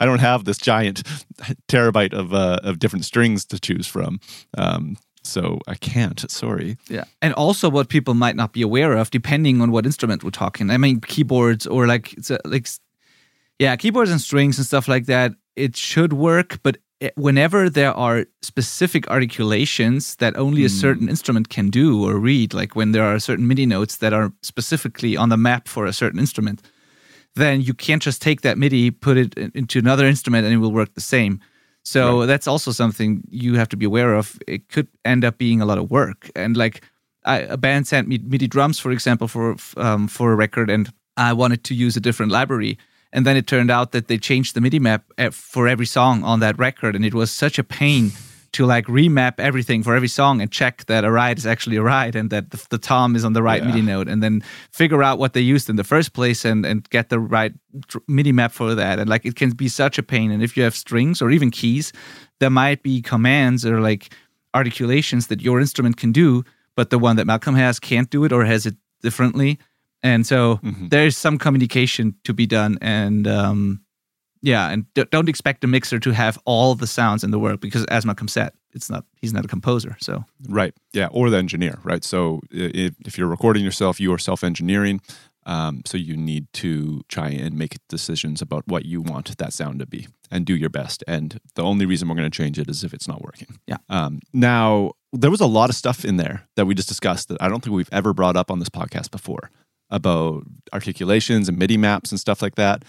I 0.00 0.06
don't 0.06 0.20
have 0.20 0.44
this 0.44 0.58
giant 0.58 1.02
terabyte 1.68 2.14
of 2.14 2.32
uh, 2.32 2.60
of 2.62 2.78
different 2.78 3.04
strings 3.04 3.44
to 3.46 3.58
choose 3.58 3.86
from. 3.86 4.20
Um, 4.56 4.96
so 5.22 5.60
I 5.68 5.74
can't. 5.74 6.18
Sorry. 6.30 6.76
Yeah, 6.88 7.04
and 7.20 7.34
also 7.34 7.68
what 7.68 7.88
people 7.88 8.14
might 8.14 8.36
not 8.36 8.52
be 8.52 8.62
aware 8.62 8.96
of, 8.96 9.10
depending 9.10 9.60
on 9.60 9.70
what 9.70 9.86
instrument 9.86 10.24
we're 10.24 10.30
talking. 10.30 10.70
I 10.70 10.78
mean, 10.78 11.00
keyboards 11.00 11.66
or 11.66 11.86
like 11.86 12.12
it's 12.14 12.30
a, 12.30 12.38
like 12.44 12.66
yeah, 13.58 13.76
keyboards 13.76 14.10
and 14.10 14.20
strings 14.20 14.58
and 14.58 14.66
stuff 14.66 14.88
like 14.88 15.06
that. 15.06 15.32
It 15.54 15.76
should 15.76 16.14
work, 16.14 16.60
but 16.62 16.78
whenever 17.14 17.68
there 17.68 17.92
are 17.92 18.26
specific 18.42 19.08
articulations 19.08 20.16
that 20.16 20.36
only 20.36 20.64
a 20.64 20.68
hmm. 20.68 20.74
certain 20.74 21.08
instrument 21.08 21.48
can 21.48 21.70
do 21.70 22.04
or 22.04 22.18
read, 22.18 22.54
like 22.54 22.76
when 22.76 22.92
there 22.92 23.04
are 23.04 23.18
certain 23.18 23.48
MIDI 23.48 23.66
notes 23.66 23.96
that 23.98 24.12
are 24.12 24.32
specifically 24.42 25.16
on 25.16 25.28
the 25.28 25.36
map 25.36 25.68
for 25.68 25.86
a 25.86 25.92
certain 25.92 26.20
instrument, 26.20 26.62
then 27.34 27.62
you 27.62 27.74
can't 27.74 28.02
just 28.02 28.20
take 28.20 28.42
that 28.42 28.58
MIDI, 28.58 28.90
put 28.90 29.16
it 29.16 29.34
into 29.54 29.78
another 29.78 30.06
instrument, 30.06 30.44
and 30.44 30.54
it 30.54 30.58
will 30.58 30.72
work 30.72 30.94
the 30.94 31.00
same. 31.00 31.40
So 31.84 32.20
right. 32.20 32.26
that's 32.26 32.46
also 32.46 32.70
something 32.70 33.22
you 33.28 33.54
have 33.54 33.68
to 33.70 33.76
be 33.76 33.86
aware 33.86 34.14
of. 34.14 34.38
It 34.46 34.68
could 34.68 34.88
end 35.04 35.24
up 35.24 35.38
being 35.38 35.60
a 35.60 35.66
lot 35.66 35.78
of 35.78 35.90
work. 35.90 36.30
And 36.36 36.56
like 36.56 36.82
I, 37.24 37.38
a 37.40 37.56
band 37.56 37.86
sent 37.88 38.08
me 38.08 38.18
MIDI 38.18 38.46
drums, 38.46 38.78
for 38.78 38.90
example, 38.90 39.28
for 39.28 39.56
um, 39.76 40.08
for 40.08 40.32
a 40.32 40.36
record, 40.36 40.70
and 40.70 40.92
I 41.16 41.32
wanted 41.32 41.64
to 41.64 41.74
use 41.74 41.96
a 41.96 42.00
different 42.00 42.32
library. 42.32 42.78
And 43.14 43.26
then 43.26 43.36
it 43.36 43.46
turned 43.46 43.70
out 43.70 43.92
that 43.92 44.08
they 44.08 44.16
changed 44.16 44.54
the 44.54 44.60
MIDI 44.60 44.78
map 44.78 45.04
eh, 45.18 45.28
for 45.30 45.68
every 45.68 45.84
song 45.86 46.24
on 46.24 46.40
that 46.40 46.58
record, 46.58 46.96
and 46.96 47.04
it 47.04 47.14
was 47.14 47.30
such 47.30 47.58
a 47.58 47.64
pain 47.64 48.12
to 48.52 48.66
like 48.66 48.86
remap 48.86 49.34
everything 49.38 49.82
for 49.82 49.94
every 49.94 50.08
song 50.08 50.40
and 50.40 50.52
check 50.52 50.84
that 50.86 51.04
a 51.04 51.10
ride 51.10 51.38
is 51.38 51.46
actually 51.46 51.76
a 51.76 51.82
ride 51.82 52.14
and 52.14 52.30
that 52.30 52.50
the, 52.50 52.66
the 52.70 52.78
tom 52.78 53.16
is 53.16 53.24
on 53.24 53.32
the 53.32 53.42
right 53.42 53.62
yeah. 53.62 53.68
MIDI 53.68 53.82
note 53.82 54.08
and 54.08 54.22
then 54.22 54.42
figure 54.70 55.02
out 55.02 55.18
what 55.18 55.32
they 55.32 55.40
used 55.40 55.70
in 55.70 55.76
the 55.76 55.84
first 55.84 56.12
place 56.12 56.44
and, 56.44 56.66
and 56.66 56.88
get 56.90 57.08
the 57.08 57.18
right 57.18 57.52
MIDI 58.08 58.32
map 58.32 58.52
for 58.52 58.74
that. 58.74 58.98
And 58.98 59.08
like 59.08 59.24
it 59.24 59.36
can 59.36 59.50
be 59.50 59.68
such 59.68 59.98
a 59.98 60.02
pain. 60.02 60.30
And 60.30 60.42
if 60.42 60.56
you 60.56 60.62
have 60.62 60.74
strings 60.74 61.22
or 61.22 61.30
even 61.30 61.50
keys, 61.50 61.92
there 62.40 62.50
might 62.50 62.82
be 62.82 63.00
commands 63.00 63.64
or 63.64 63.80
like 63.80 64.14
articulations 64.54 65.28
that 65.28 65.40
your 65.40 65.60
instrument 65.60 65.96
can 65.96 66.12
do, 66.12 66.44
but 66.76 66.90
the 66.90 66.98
one 66.98 67.16
that 67.16 67.26
Malcolm 67.26 67.54
has 67.54 67.80
can't 67.80 68.10
do 68.10 68.24
it 68.24 68.32
or 68.32 68.44
has 68.44 68.66
it 68.66 68.76
differently. 69.02 69.58
And 70.02 70.26
so 70.26 70.56
mm-hmm. 70.56 70.88
there's 70.88 71.16
some 71.16 71.38
communication 71.38 72.16
to 72.24 72.34
be 72.34 72.46
done. 72.46 72.78
And 72.80 73.26
um, 73.26 73.82
yeah, 74.42 74.70
and 74.70 74.92
d- 74.94 75.06
don't 75.10 75.28
expect 75.28 75.64
a 75.64 75.66
mixer 75.66 75.98
to 76.00 76.12
have 76.12 76.38
all 76.44 76.74
the 76.74 76.86
sounds 76.86 77.24
in 77.24 77.30
the 77.30 77.38
world 77.38 77.60
because, 77.60 77.84
as 77.86 78.04
Malcolm 78.04 78.28
said, 78.28 78.52
it's 78.74 78.90
not 78.90 79.04
he's 79.20 79.32
not 79.32 79.44
a 79.44 79.48
composer. 79.48 79.96
So 80.00 80.24
right, 80.48 80.74
yeah, 80.92 81.08
or 81.10 81.30
the 81.30 81.38
engineer, 81.38 81.78
right? 81.84 82.04
So 82.04 82.40
if, 82.50 82.94
if 83.06 83.16
you're 83.16 83.28
recording 83.28 83.64
yourself, 83.64 84.00
you 84.00 84.12
are 84.12 84.18
self-engineering. 84.18 85.00
Um, 85.44 85.82
so 85.84 85.98
you 85.98 86.16
need 86.16 86.46
to 86.54 87.02
try 87.08 87.30
and 87.30 87.56
make 87.56 87.76
decisions 87.88 88.40
about 88.40 88.62
what 88.68 88.84
you 88.84 89.00
want 89.00 89.36
that 89.36 89.52
sound 89.52 89.80
to 89.80 89.86
be 89.86 90.06
and 90.30 90.46
do 90.46 90.54
your 90.54 90.70
best. 90.70 91.02
And 91.08 91.40
the 91.56 91.64
only 91.64 91.84
reason 91.84 92.08
we're 92.08 92.14
going 92.14 92.30
to 92.30 92.36
change 92.36 92.60
it 92.60 92.70
is 92.70 92.84
if 92.84 92.94
it's 92.94 93.08
not 93.08 93.22
working. 93.22 93.58
Yeah. 93.66 93.78
Um, 93.88 94.20
now 94.32 94.92
there 95.12 95.32
was 95.32 95.40
a 95.40 95.46
lot 95.46 95.68
of 95.68 95.74
stuff 95.74 96.04
in 96.04 96.16
there 96.16 96.44
that 96.54 96.66
we 96.66 96.76
just 96.76 96.88
discussed 96.88 97.28
that 97.28 97.42
I 97.42 97.48
don't 97.48 97.62
think 97.62 97.74
we've 97.74 97.88
ever 97.92 98.14
brought 98.14 98.36
up 98.36 98.52
on 98.52 98.60
this 98.60 98.68
podcast 98.68 99.10
before 99.10 99.50
about 99.90 100.44
articulations 100.72 101.48
and 101.48 101.58
MIDI 101.58 101.76
maps 101.76 102.12
and 102.12 102.20
stuff 102.20 102.40
like 102.40 102.54
that. 102.54 102.84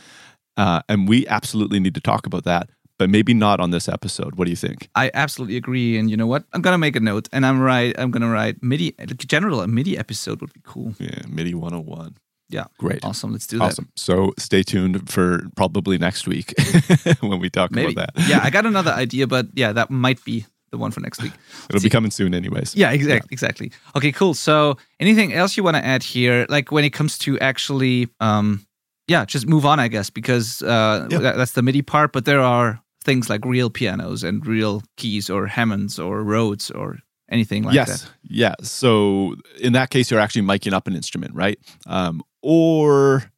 Uh, 0.58 0.82
and 0.88 1.08
we 1.08 1.28
absolutely 1.28 1.80
need 1.80 1.96
to 1.96 2.02
talk 2.02 2.26
about 2.26 2.44
that, 2.44 2.70
but 2.98 3.10
maybe 3.10 3.34
not 3.34 3.60
on 3.60 3.72
this 3.72 3.90
episode. 3.90 4.36
What 4.36 4.46
do 4.46 4.52
you 4.52 4.58
think? 4.58 4.90
I 4.96 5.10
absolutely 5.14 5.58
agree. 5.58 5.98
And 5.98 6.10
you 6.10 6.18
know 6.18 6.28
what? 6.28 6.44
I'm 6.54 6.62
gonna 6.62 6.78
make 6.78 6.96
a 6.96 7.00
note, 7.00 7.28
and 7.32 7.46
I'm 7.46 7.60
right. 7.60 7.96
I'm 7.98 8.12
gonna 8.12 8.30
write 8.30 8.62
MIDI. 8.62 8.96
General, 9.18 9.62
a 9.62 9.68
MIDI 9.68 9.98
episode 9.98 10.42
would 10.42 10.54
be 10.54 10.62
cool. 10.64 10.94
Yeah, 11.00 11.22
MIDI 11.28 11.54
101. 11.54 12.18
Yeah, 12.50 12.66
great, 12.78 13.04
awesome. 13.04 13.32
Let's 13.32 13.48
do 13.48 13.58
that. 13.58 13.66
Awesome. 13.66 13.90
So 13.96 14.34
stay 14.38 14.62
tuned 14.62 15.10
for 15.10 15.48
probably 15.56 15.98
next 15.98 16.28
week 16.28 16.54
when 17.22 17.40
we 17.40 17.50
talk 17.50 17.72
Maybe. 17.72 17.94
about 17.94 18.14
that. 18.14 18.30
yeah, 18.30 18.42
I 18.44 18.52
got 18.52 18.68
another 18.68 18.92
idea, 18.92 19.26
but 19.26 19.48
yeah, 19.56 19.72
that 19.72 19.90
might 19.90 20.24
be 20.24 20.46
the 20.70 20.78
one 20.78 20.92
for 20.92 21.00
next 21.00 21.22
week. 21.24 21.32
It'll 21.70 21.82
be 21.82 21.90
coming 21.90 22.12
soon, 22.12 22.36
anyways. 22.36 22.76
Yeah, 22.76 22.92
exactly, 22.92 23.28
yeah. 23.30 23.34
exactly. 23.34 23.72
Okay, 23.96 24.12
cool. 24.12 24.34
So, 24.34 24.78
anything 25.00 25.34
else 25.34 25.58
you 25.58 25.64
want 25.64 25.78
to 25.78 25.86
add 25.86 26.04
here? 26.04 26.46
Like 26.50 26.72
when 26.72 26.84
it 26.84 26.92
comes 26.92 27.18
to 27.20 27.40
actually 27.40 28.10
um, 28.20 28.66
yeah, 29.08 29.26
just 29.26 29.48
move 29.48 29.66
on, 29.66 29.80
I 29.80 29.88
guess, 29.88 30.10
because 30.10 30.62
uh, 30.62 31.08
that's 31.10 31.54
the 31.54 31.62
MIDI 31.62 31.82
part. 31.82 32.14
But 32.14 32.26
there 32.26 32.40
are 32.40 32.82
things 33.04 33.30
like 33.30 33.44
real 33.46 33.70
pianos 33.70 34.24
and 34.24 34.46
real 34.46 34.82
keys 34.98 35.30
or 35.30 35.48
Hammonds 35.48 36.00
or 36.00 36.24
Rhodes 36.24 36.72
or 36.72 36.98
anything 37.30 37.64
like 37.64 37.76
yes. 37.76 37.88
that. 37.88 38.12
Yes. 38.24 38.56
Yeah. 38.60 38.66
So 38.66 39.36
in 39.60 39.74
that 39.74 39.90
case, 39.90 40.10
you're 40.10 40.20
actually 40.20 40.44
miking 40.44 40.74
up 40.74 40.88
an 40.88 40.96
instrument, 40.96 41.34
right? 41.36 41.60
Um, 41.86 42.22
or 42.42 43.32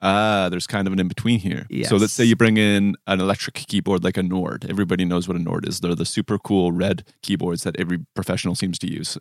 Ah, 0.00 0.48
there's 0.48 0.66
kind 0.66 0.86
of 0.86 0.92
an 0.92 1.00
in 1.00 1.08
between 1.08 1.40
here. 1.40 1.66
So 1.88 1.96
let's 1.96 2.12
say 2.12 2.24
you 2.24 2.36
bring 2.36 2.56
in 2.56 2.96
an 3.06 3.20
electric 3.20 3.54
keyboard 3.54 4.04
like 4.04 4.16
a 4.16 4.22
Nord. 4.22 4.66
Everybody 4.68 5.04
knows 5.04 5.26
what 5.26 5.36
a 5.36 5.40
Nord 5.40 5.66
is. 5.66 5.80
They're 5.80 5.94
the 5.94 6.04
super 6.04 6.38
cool 6.38 6.70
red 6.70 7.04
keyboards 7.22 7.64
that 7.64 7.78
every 7.78 7.98
professional 8.14 8.54
seems 8.54 8.78
to 8.80 8.90
use. 8.90 9.18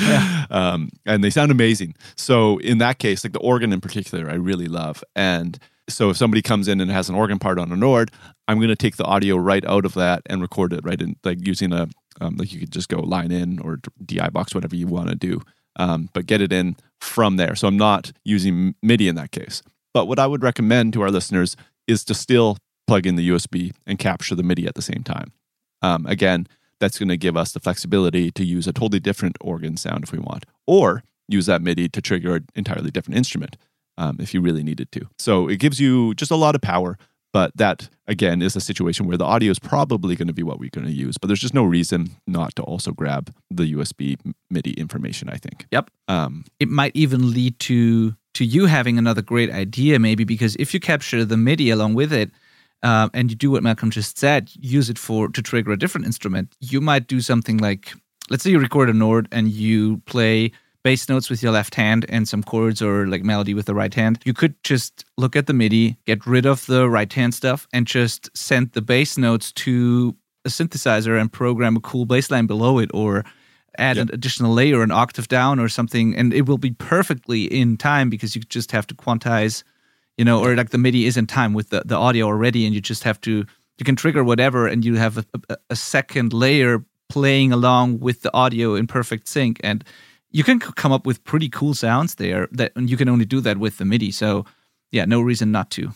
um, 0.50 0.90
and 1.04 1.24
they 1.24 1.30
sound 1.30 1.50
amazing. 1.50 1.94
So 2.16 2.58
in 2.58 2.78
that 2.78 2.98
case, 2.98 3.24
like 3.24 3.32
the 3.32 3.40
organ 3.40 3.72
in 3.72 3.80
particular, 3.80 4.30
I 4.30 4.34
really 4.34 4.66
love. 4.66 5.02
And 5.16 5.58
so 5.88 6.10
if 6.10 6.16
somebody 6.16 6.42
comes 6.42 6.68
in 6.68 6.80
and 6.80 6.90
has 6.90 7.08
an 7.08 7.16
organ 7.16 7.38
part 7.38 7.58
on 7.58 7.72
a 7.72 7.76
Nord, 7.76 8.12
I'm 8.46 8.58
going 8.58 8.68
to 8.68 8.76
take 8.76 8.96
the 8.96 9.04
audio 9.04 9.36
right 9.36 9.64
out 9.64 9.84
of 9.84 9.94
that 9.94 10.22
and 10.26 10.40
record 10.40 10.72
it 10.72 10.80
right 10.84 11.00
in, 11.00 11.16
like 11.24 11.44
using 11.44 11.72
a, 11.72 11.88
um, 12.20 12.36
like 12.36 12.52
you 12.52 12.60
could 12.60 12.72
just 12.72 12.88
go 12.88 13.00
line 13.00 13.32
in 13.32 13.58
or 13.58 13.80
DI 14.04 14.28
box, 14.28 14.54
whatever 14.54 14.76
you 14.76 14.86
want 14.86 15.08
to 15.08 15.16
do. 15.16 15.40
Um, 15.76 16.08
but 16.12 16.26
get 16.26 16.40
it 16.40 16.52
in 16.52 16.76
from 17.00 17.36
there. 17.36 17.54
So 17.54 17.66
I'm 17.66 17.76
not 17.76 18.12
using 18.24 18.74
MIDI 18.82 19.08
in 19.08 19.14
that 19.16 19.30
case. 19.30 19.62
But 19.92 20.06
what 20.06 20.18
I 20.18 20.26
would 20.26 20.42
recommend 20.42 20.92
to 20.94 21.02
our 21.02 21.10
listeners 21.10 21.56
is 21.86 22.04
to 22.04 22.14
still 22.14 22.56
plug 22.86 23.06
in 23.06 23.16
the 23.16 23.28
USB 23.28 23.72
and 23.86 23.98
capture 23.98 24.34
the 24.34 24.42
MIDI 24.42 24.66
at 24.66 24.74
the 24.74 24.82
same 24.82 25.02
time. 25.02 25.32
Um, 25.82 26.06
again, 26.06 26.46
that's 26.78 26.98
going 26.98 27.08
to 27.08 27.16
give 27.16 27.36
us 27.36 27.52
the 27.52 27.60
flexibility 27.60 28.30
to 28.32 28.44
use 28.44 28.66
a 28.66 28.72
totally 28.72 29.00
different 29.00 29.36
organ 29.40 29.76
sound 29.76 30.04
if 30.04 30.12
we 30.12 30.18
want, 30.18 30.44
or 30.66 31.02
use 31.28 31.46
that 31.46 31.62
MIDI 31.62 31.88
to 31.88 32.00
trigger 32.00 32.36
an 32.36 32.46
entirely 32.54 32.90
different 32.90 33.16
instrument 33.16 33.56
um, 33.98 34.16
if 34.18 34.34
you 34.34 34.40
really 34.40 34.62
needed 34.62 34.90
to. 34.92 35.08
So 35.18 35.48
it 35.48 35.60
gives 35.60 35.78
you 35.78 36.14
just 36.14 36.30
a 36.30 36.36
lot 36.36 36.54
of 36.54 36.60
power. 36.60 36.98
But 37.32 37.56
that, 37.56 37.88
again, 38.08 38.42
is 38.42 38.56
a 38.56 38.60
situation 38.60 39.06
where 39.06 39.16
the 39.16 39.24
audio 39.24 39.52
is 39.52 39.60
probably 39.60 40.16
going 40.16 40.26
to 40.26 40.34
be 40.34 40.42
what 40.42 40.58
we're 40.58 40.70
going 40.70 40.86
to 40.86 40.92
use. 40.92 41.16
But 41.16 41.28
there's 41.28 41.40
just 41.40 41.54
no 41.54 41.62
reason 41.62 42.16
not 42.26 42.56
to 42.56 42.62
also 42.62 42.90
grab 42.90 43.32
the 43.48 43.72
USB 43.74 44.18
MIDI 44.50 44.72
information, 44.72 45.28
I 45.28 45.36
think. 45.36 45.66
Yep. 45.70 45.92
Um, 46.08 46.44
it 46.58 46.68
might 46.68 46.90
even 46.96 47.30
lead 47.32 47.60
to 47.60 48.16
to 48.34 48.44
you 48.44 48.66
having 48.66 48.98
another 48.98 49.22
great 49.22 49.50
idea 49.50 49.98
maybe 49.98 50.24
because 50.24 50.56
if 50.56 50.72
you 50.74 50.80
capture 50.80 51.24
the 51.24 51.36
midi 51.36 51.70
along 51.70 51.94
with 51.94 52.12
it 52.12 52.30
um, 52.82 53.10
and 53.12 53.30
you 53.30 53.36
do 53.36 53.50
what 53.50 53.62
malcolm 53.62 53.90
just 53.90 54.18
said 54.18 54.50
use 54.54 54.90
it 54.90 54.98
for 54.98 55.28
to 55.28 55.42
trigger 55.42 55.72
a 55.72 55.78
different 55.78 56.06
instrument 56.06 56.54
you 56.60 56.80
might 56.80 57.06
do 57.06 57.20
something 57.20 57.58
like 57.58 57.92
let's 58.30 58.42
say 58.42 58.50
you 58.50 58.58
record 58.58 58.88
a 58.88 58.94
nord 58.94 59.28
and 59.32 59.48
you 59.48 59.98
play 60.06 60.52
bass 60.82 61.08
notes 61.08 61.28
with 61.28 61.42
your 61.42 61.52
left 61.52 61.74
hand 61.74 62.06
and 62.08 62.28
some 62.28 62.42
chords 62.42 62.80
or 62.80 63.06
like 63.06 63.22
melody 63.22 63.54
with 63.54 63.66
the 63.66 63.74
right 63.74 63.92
hand. 63.92 64.20
You 64.24 64.32
could 64.32 64.54
just 64.64 65.04
look 65.16 65.36
at 65.36 65.46
the 65.46 65.52
midi 65.52 65.98
get 66.06 66.26
rid 66.26 66.46
of 66.46 66.66
the 66.66 66.88
right 66.88 67.12
hand 67.12 67.34
stuff 67.34 67.66
and 67.72 67.86
just 67.86 68.34
send 68.36 68.72
the 68.72 68.82
bass 68.82 69.18
notes 69.18 69.52
to 69.52 70.16
a 70.44 70.48
synthesizer 70.48 71.20
and 71.20 71.32
program 71.32 71.76
a 71.76 71.80
cool 71.80 72.06
bass 72.06 72.30
line 72.30 72.46
below 72.46 72.78
it 72.78 72.90
or 72.94 73.24
add 73.78 73.96
Yep. 73.96 74.08
an 74.08 74.14
additional 74.14 74.52
layer, 74.52 74.82
an 74.82 74.90
octave 74.90 75.28
down 75.28 75.58
or 75.60 75.68
something, 75.68 76.16
and 76.16 76.32
it 76.34 76.46
will 76.46 76.58
be 76.58 76.70
perfectly 76.72 77.44
in 77.44 77.76
time 77.76 78.10
because 78.10 78.34
you 78.36 78.42
just 78.42 78.72
have 78.72 78.86
to 78.88 78.94
quantize, 78.94 79.62
you 80.18 80.24
know, 80.24 80.40
or 80.44 80.54
like 80.56 80.70
the 80.70 80.78
MIDI 80.78 81.06
is 81.06 81.16
in 81.16 81.26
time 81.26 81.52
with 81.54 81.70
the, 81.70 81.82
the 81.84 81.96
audio 81.96 82.26
already, 82.26 82.64
and 82.66 82.74
you 82.74 82.80
just 82.80 83.04
have 83.04 83.20
to 83.22 83.44
you 83.78 83.84
can 83.84 83.96
trigger 83.96 84.22
whatever, 84.22 84.66
and 84.66 84.84
you 84.84 84.96
have 84.96 85.18
a, 85.18 85.24
a, 85.48 85.56
a 85.70 85.76
second 85.76 86.32
layer 86.34 86.84
playing 87.08 87.50
along 87.52 87.98
with 88.00 88.20
the 88.22 88.30
audio 88.34 88.74
in 88.74 88.86
perfect 88.86 89.26
sync, 89.28 89.58
and 89.64 89.84
you 90.30 90.44
can 90.44 90.60
c- 90.60 90.68
come 90.76 90.92
up 90.92 91.06
with 91.06 91.24
pretty 91.24 91.48
cool 91.48 91.74
sounds 91.74 92.16
there. 92.16 92.46
That 92.52 92.72
and 92.76 92.90
you 92.90 92.96
can 92.96 93.08
only 93.08 93.24
do 93.24 93.40
that 93.40 93.56
with 93.58 93.78
the 93.78 93.84
MIDI. 93.84 94.10
So 94.10 94.44
yeah, 94.92 95.06
no 95.06 95.20
reason 95.20 95.50
not 95.50 95.70
to. 95.72 95.92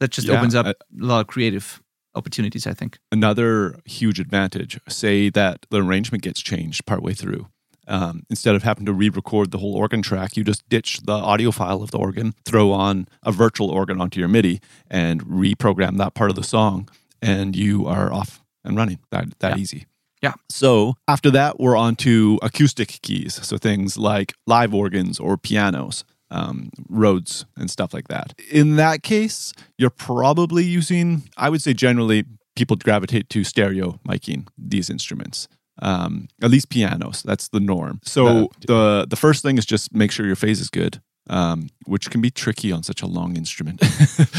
That 0.00 0.10
just 0.10 0.28
Yeah, 0.28 0.36
opens 0.38 0.54
up 0.54 0.66
I- 0.66 0.70
a 0.70 0.74
lot 0.92 1.20
of 1.20 1.26
creative 1.28 1.80
opportunities, 2.14 2.66
I 2.66 2.74
think. 2.74 2.98
another 3.10 3.76
huge 3.84 4.20
advantage 4.20 4.78
say 4.88 5.30
that 5.30 5.66
the 5.70 5.82
arrangement 5.82 6.22
gets 6.22 6.40
changed 6.40 6.84
partway 6.86 7.14
through 7.14 7.46
um, 7.88 8.22
instead 8.30 8.54
of 8.54 8.62
having 8.62 8.86
to 8.86 8.92
re-record 8.92 9.50
the 9.50 9.58
whole 9.58 9.74
organ 9.76 10.02
track 10.02 10.36
you 10.36 10.44
just 10.44 10.68
ditch 10.68 11.00
the 11.04 11.12
audio 11.12 11.50
file 11.50 11.82
of 11.82 11.90
the 11.90 11.98
organ 11.98 12.32
throw 12.44 12.70
on 12.70 13.06
a 13.22 13.32
virtual 13.32 13.70
organ 13.70 14.00
onto 14.00 14.20
your 14.20 14.28
midi 14.28 14.60
and 14.90 15.24
reprogram 15.24 15.98
that 15.98 16.14
part 16.14 16.30
of 16.30 16.36
the 16.36 16.44
song 16.44 16.88
and 17.20 17.56
you 17.56 17.86
are 17.86 18.12
off 18.12 18.40
and 18.64 18.76
running 18.76 18.98
that 19.10 19.26
that 19.40 19.56
Yeah. 19.56 19.62
easy 19.62 19.86
Yeah. 20.22 20.34
so 20.48 20.94
after 21.08 21.30
that 21.32 21.58
we're 21.58 21.76
on 21.76 21.96
to 21.96 22.38
acoustic 22.42 22.98
keys 23.02 23.34
so 23.42 23.56
things 23.58 23.96
like 23.98 24.34
live 24.46 24.72
organs 24.74 25.18
or 25.18 25.36
pianos 25.36 26.04
um, 26.32 26.70
Rhodes 26.88 27.44
and 27.56 27.70
stuff 27.70 27.94
like 27.94 28.08
that. 28.08 28.34
In 28.50 28.76
that 28.76 29.02
case, 29.02 29.52
you're 29.78 29.90
probably 29.90 30.64
using, 30.64 31.28
I 31.36 31.50
would 31.50 31.62
say 31.62 31.74
generally, 31.74 32.24
people 32.56 32.76
gravitate 32.76 33.28
to 33.30 33.44
stereo 33.44 34.00
miking 34.06 34.48
these 34.58 34.90
instruments. 34.90 35.46
Um, 35.80 36.28
at 36.42 36.50
least 36.50 36.68
pianos. 36.68 37.22
That's 37.22 37.48
the 37.48 37.58
norm. 37.58 38.00
So 38.04 38.50
the 38.66 39.06
the 39.08 39.16
first 39.16 39.42
thing 39.42 39.56
is 39.56 39.64
just 39.64 39.94
make 39.94 40.12
sure 40.12 40.26
your 40.26 40.36
phase 40.36 40.60
is 40.60 40.68
good, 40.68 41.00
um, 41.30 41.70
which 41.86 42.10
can 42.10 42.20
be 42.20 42.30
tricky 42.30 42.70
on 42.70 42.82
such 42.82 43.02
a 43.02 43.06
long 43.06 43.36
instrument. 43.36 43.82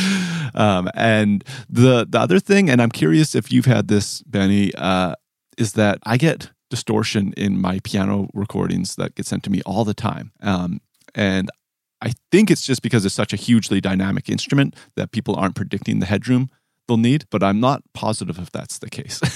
um, 0.53 0.89
and 0.93 1.43
the 1.67 2.05
the 2.07 2.19
other 2.19 2.39
thing, 2.39 2.69
and 2.69 2.81
I'm 2.81 2.91
curious 2.91 3.33
if 3.33 3.51
you've 3.51 3.65
had 3.65 3.87
this, 3.87 4.21
Benny, 4.21 4.73
uh, 4.75 5.15
is 5.57 5.73
that 5.73 5.97
I 6.03 6.17
get 6.17 6.51
distortion 6.69 7.33
in 7.35 7.59
my 7.59 7.79
piano 7.83 8.29
recordings 8.33 8.95
that 8.95 9.15
get 9.15 9.25
sent 9.25 9.43
to 9.43 9.49
me 9.49 9.61
all 9.65 9.83
the 9.85 9.93
time. 9.93 10.31
Um, 10.41 10.81
and 11.15 11.49
I 12.03 12.11
think 12.31 12.51
it's 12.51 12.65
just 12.65 12.81
because 12.81 13.05
it's 13.05 13.15
such 13.15 13.33
a 13.33 13.37
hugely 13.37 13.79
dynamic 13.79 14.29
instrument 14.29 14.75
that 14.95 15.11
people 15.11 15.35
aren't 15.35 15.55
predicting 15.55 15.99
the 15.99 16.05
headroom 16.05 16.49
they'll 16.87 16.97
need, 16.97 17.25
but 17.29 17.41
I'm 17.41 17.59
not 17.59 17.81
positive 17.93 18.37
if 18.37 18.51
that's 18.51 18.79
the 18.79 18.89
case. 18.89 19.21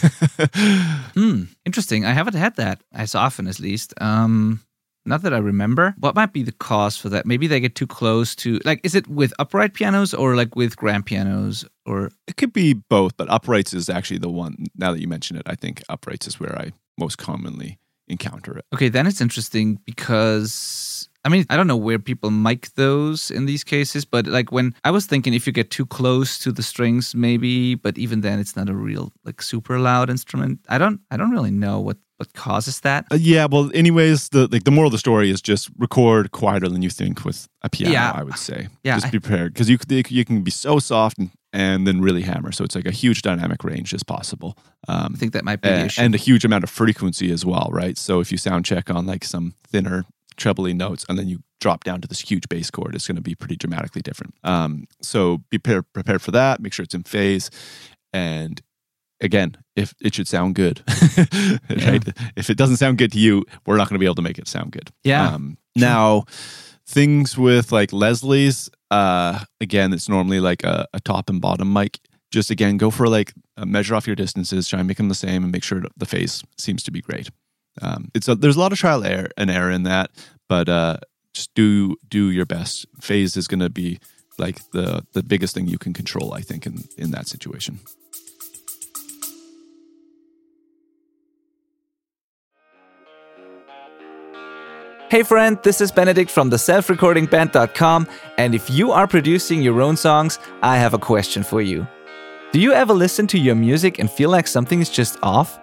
Hmm, 1.14 1.46
interesting. 1.66 2.06
I 2.06 2.14
haven't 2.14 2.36
had 2.36 2.58
that 2.58 2.84
as 2.94 3.16
often, 3.16 3.48
at 3.48 3.60
least. 3.60 3.94
Um, 4.00 4.62
not 5.06 5.24
that 5.24 5.34
I 5.34 5.40
remember. 5.40 5.96
What 5.98 6.14
might 6.14 6.32
be 6.32 6.44
the 6.44 6.52
cause 6.52 6.96
for 6.96 7.10
that? 7.10 7.26
Maybe 7.26 7.48
they 7.48 7.60
get 7.60 7.74
too 7.74 7.88
close 7.88 8.36
to 8.38 8.60
like. 8.66 8.82
Is 8.84 8.94
it 8.94 9.08
with 9.08 9.34
upright 9.40 9.74
pianos 9.74 10.14
or 10.14 10.36
like 10.36 10.56
with 10.56 10.78
grand 10.78 11.08
pianos 11.08 11.66
or? 11.88 12.12
it 12.28 12.38
could 12.38 12.54
be 12.54 12.74
both, 12.74 13.18
but 13.18 13.30
uprights 13.30 13.74
is 13.74 13.90
actually 13.90 14.20
the 14.20 14.30
one. 14.30 14.66
Now 14.76 14.92
that 14.92 15.02
you 15.02 15.08
mention 15.08 15.38
it, 15.38 15.44
I 15.48 15.56
think 15.56 15.82
uprights 15.90 16.28
is 16.28 16.40
where 16.40 16.56
I 16.56 16.72
most 17.00 17.18
commonly 17.18 17.80
encounter 18.08 18.58
it. 18.58 18.66
Okay, 18.74 18.90
then 18.90 19.08
it's 19.08 19.22
interesting 19.22 19.80
because 19.86 21.10
I 21.28 21.30
mean 21.30 21.46
I 21.50 21.58
don't 21.58 21.68
know 21.68 21.76
where 21.76 22.00
people 22.00 22.32
mic 22.32 22.74
those 22.76 23.32
in 23.32 23.46
these 23.46 23.66
cases, 23.66 24.06
but 24.06 24.28
like 24.28 24.50
when 24.50 24.74
I 24.86 24.92
was 24.92 25.06
thinking 25.06 25.34
if 25.34 25.46
you 25.46 25.52
get 25.52 25.70
too 25.70 25.86
close 25.86 26.40
to 26.40 26.54
the 26.54 26.64
strings, 26.64 27.14
maybe. 27.14 27.76
But 27.76 27.98
even 27.98 28.22
then, 28.22 28.40
it's 28.40 28.56
not 28.56 28.70
a 28.70 28.74
real 28.74 29.12
like 29.26 29.42
super 29.42 29.78
loud 29.78 30.10
instrument. 30.10 30.62
I 30.70 30.78
don't. 30.78 31.02
I 31.12 31.18
don't 31.18 31.32
really 31.32 31.52
know 31.52 31.82
what 31.82 31.98
what 32.16 32.32
causes 32.32 32.80
that. 32.80 33.06
Uh, 33.12 33.18
yeah, 33.20 33.46
well, 33.46 33.70
anyways, 33.74 34.30
the 34.30 34.48
like 34.48 34.64
the 34.64 34.72
moral 34.72 34.88
of 34.88 34.94
the 34.94 34.98
story 34.98 35.30
is 35.30 35.42
just 35.42 35.70
record 35.78 36.32
quieter 36.32 36.70
than 36.70 36.82
you 36.82 36.90
think 36.90 37.26
with 37.26 37.50
a 37.62 37.70
piano. 37.70 37.92
Yeah. 37.92 38.14
I 38.16 38.24
would 38.24 38.38
say. 38.38 38.70
Yeah, 38.86 38.98
just 38.98 39.12
be 39.12 39.20
prepared 39.20 39.54
because 39.54 39.70
you 39.70 39.78
you 39.90 40.24
can 40.24 40.44
be 40.44 40.52
so 40.52 40.80
soft 40.80 41.18
and, 41.18 41.32
and 41.52 41.86
then 41.86 42.00
really 42.00 42.22
hammer. 42.22 42.54
So 42.54 42.64
it's 42.64 42.76
like 42.76 42.88
a 42.88 42.92
huge 42.92 43.22
dynamic 43.22 43.66
range 43.66 43.94
as 43.94 44.02
possible. 44.02 44.58
Um, 44.88 45.12
I 45.14 45.18
think 45.18 45.34
that 45.34 45.44
might 45.44 45.60
be 45.60 45.68
the 45.68 45.76
and, 45.76 45.86
issue. 45.88 46.02
and 46.02 46.16
a 46.16 46.18
huge 46.18 46.46
amount 46.46 46.64
of 46.64 46.70
frequency 46.70 47.34
as 47.34 47.46
well, 47.46 47.68
right? 47.70 47.98
So 47.98 48.22
if 48.22 48.32
you 48.32 48.38
sound 48.38 48.64
check 48.64 48.90
on 48.90 49.06
like 49.06 49.26
some 49.26 49.56
thinner 49.68 50.06
trebly 50.38 50.74
notes 50.74 51.06
and 51.10 51.18
then 51.18 51.28
you 51.28 51.40
drop 51.60 51.84
down 51.84 52.00
to 52.02 52.08
this 52.08 52.22
huge 52.22 52.48
bass 52.50 52.70
chord, 52.70 52.96
it's 52.96 53.08
going 53.08 53.16
to 53.16 53.22
be 53.22 53.36
pretty 53.36 53.56
dramatically 53.56 54.02
different. 54.02 54.36
Um, 54.44 54.86
so 55.02 55.40
be 55.50 55.58
prepared, 55.58 55.92
prepared 55.94 56.22
for 56.22 56.32
that. 56.32 56.62
Make 56.62 56.74
sure 56.74 56.84
it's 56.84 56.94
in 56.96 57.04
phase, 57.04 57.50
and 58.14 58.62
again, 59.20 59.58
if 59.76 59.94
it 60.00 60.14
should 60.16 60.28
sound 60.28 60.56
good, 60.56 60.84
right? 61.70 62.04
If 62.36 62.50
it 62.50 62.58
doesn't 62.58 62.78
sound 62.78 62.98
good 63.00 63.12
to 63.14 63.20
you, 63.20 63.44
we're 63.66 63.78
not 63.78 63.90
going 63.90 63.96
to 63.96 64.00
be 64.00 64.06
able 64.06 64.16
to 64.16 64.22
make 64.22 64.38
it 64.38 64.48
sound 64.48 64.72
good. 64.72 64.92
Yeah, 65.04 65.28
Um, 65.34 65.58
now, 65.76 66.26
things 66.88 67.38
with 67.38 67.72
like 67.72 67.92
Leslie's, 67.92 68.70
uh, 68.92 69.44
again, 69.60 69.94
it's 69.94 70.08
normally 70.08 70.40
like 70.40 70.64
a, 70.64 70.88
a 70.94 71.00
top 71.00 71.30
and 71.30 71.42
bottom 71.42 71.74
mic. 71.74 72.00
Just 72.32 72.52
again, 72.52 72.78
go 72.78 72.92
for 72.92 73.08
like 73.08 73.34
a 73.56 73.66
measure 73.66 73.96
off 73.96 74.06
your 74.06 74.16
distances, 74.16 74.68
try 74.68 74.80
and 74.80 74.88
make 74.88 74.98
them 74.98 75.10
the 75.10 75.16
same, 75.16 75.44
and 75.44 75.52
make 75.52 75.64
sure 75.64 75.82
the 75.96 76.06
phase 76.06 76.44
seems 76.58 76.84
to 76.84 76.92
be 76.92 77.02
great. 77.02 77.30
Um, 77.82 78.12
it's 78.14 78.28
a, 78.28 78.36
there's 78.36 78.56
a 78.56 78.60
lot 78.60 78.72
of 78.72 78.78
trial 78.78 79.04
and 79.04 79.50
error 79.50 79.72
in 79.72 79.84
that, 79.84 80.12
but 80.48 80.70
uh, 80.70 80.98
just 81.34 81.54
do 81.54 81.96
do 82.08 82.32
your 82.32 82.46
best. 82.46 82.86
Phase 83.00 83.38
is 83.38 83.48
going 83.48 83.60
to 83.60 83.70
be 83.70 84.00
like 84.38 84.60
the 84.72 85.06
the 85.14 85.24
biggest 85.24 85.54
thing 85.54 85.68
you 85.68 85.78
can 85.78 85.94
control, 85.94 86.34
I 86.34 86.42
think, 86.42 86.66
in 86.66 86.84
in 86.98 87.12
that 87.12 87.28
situation. 87.28 87.80
Hey 95.10 95.24
friend, 95.24 95.58
this 95.64 95.80
is 95.80 95.90
Benedikt 95.90 96.30
from 96.30 96.50
the 96.50 96.58
selfrecordingband.com, 96.58 98.08
and 98.38 98.54
if 98.54 98.70
you 98.70 98.92
are 98.92 99.08
producing 99.08 99.62
your 99.62 99.82
own 99.82 99.96
songs, 99.96 100.38
I 100.62 100.78
have 100.78 100.94
a 100.94 101.00
question 101.00 101.44
for 101.44 101.62
you. 101.62 101.88
Do 102.52 102.60
you 102.60 102.74
ever 102.74 102.94
listen 102.94 103.26
to 103.28 103.38
your 103.38 103.56
music 103.56 104.00
and 104.00 104.12
feel 104.12 104.30
like 104.30 104.48
something 104.48 104.82
is 104.82 104.90
just 104.90 105.18
off? 105.24 105.60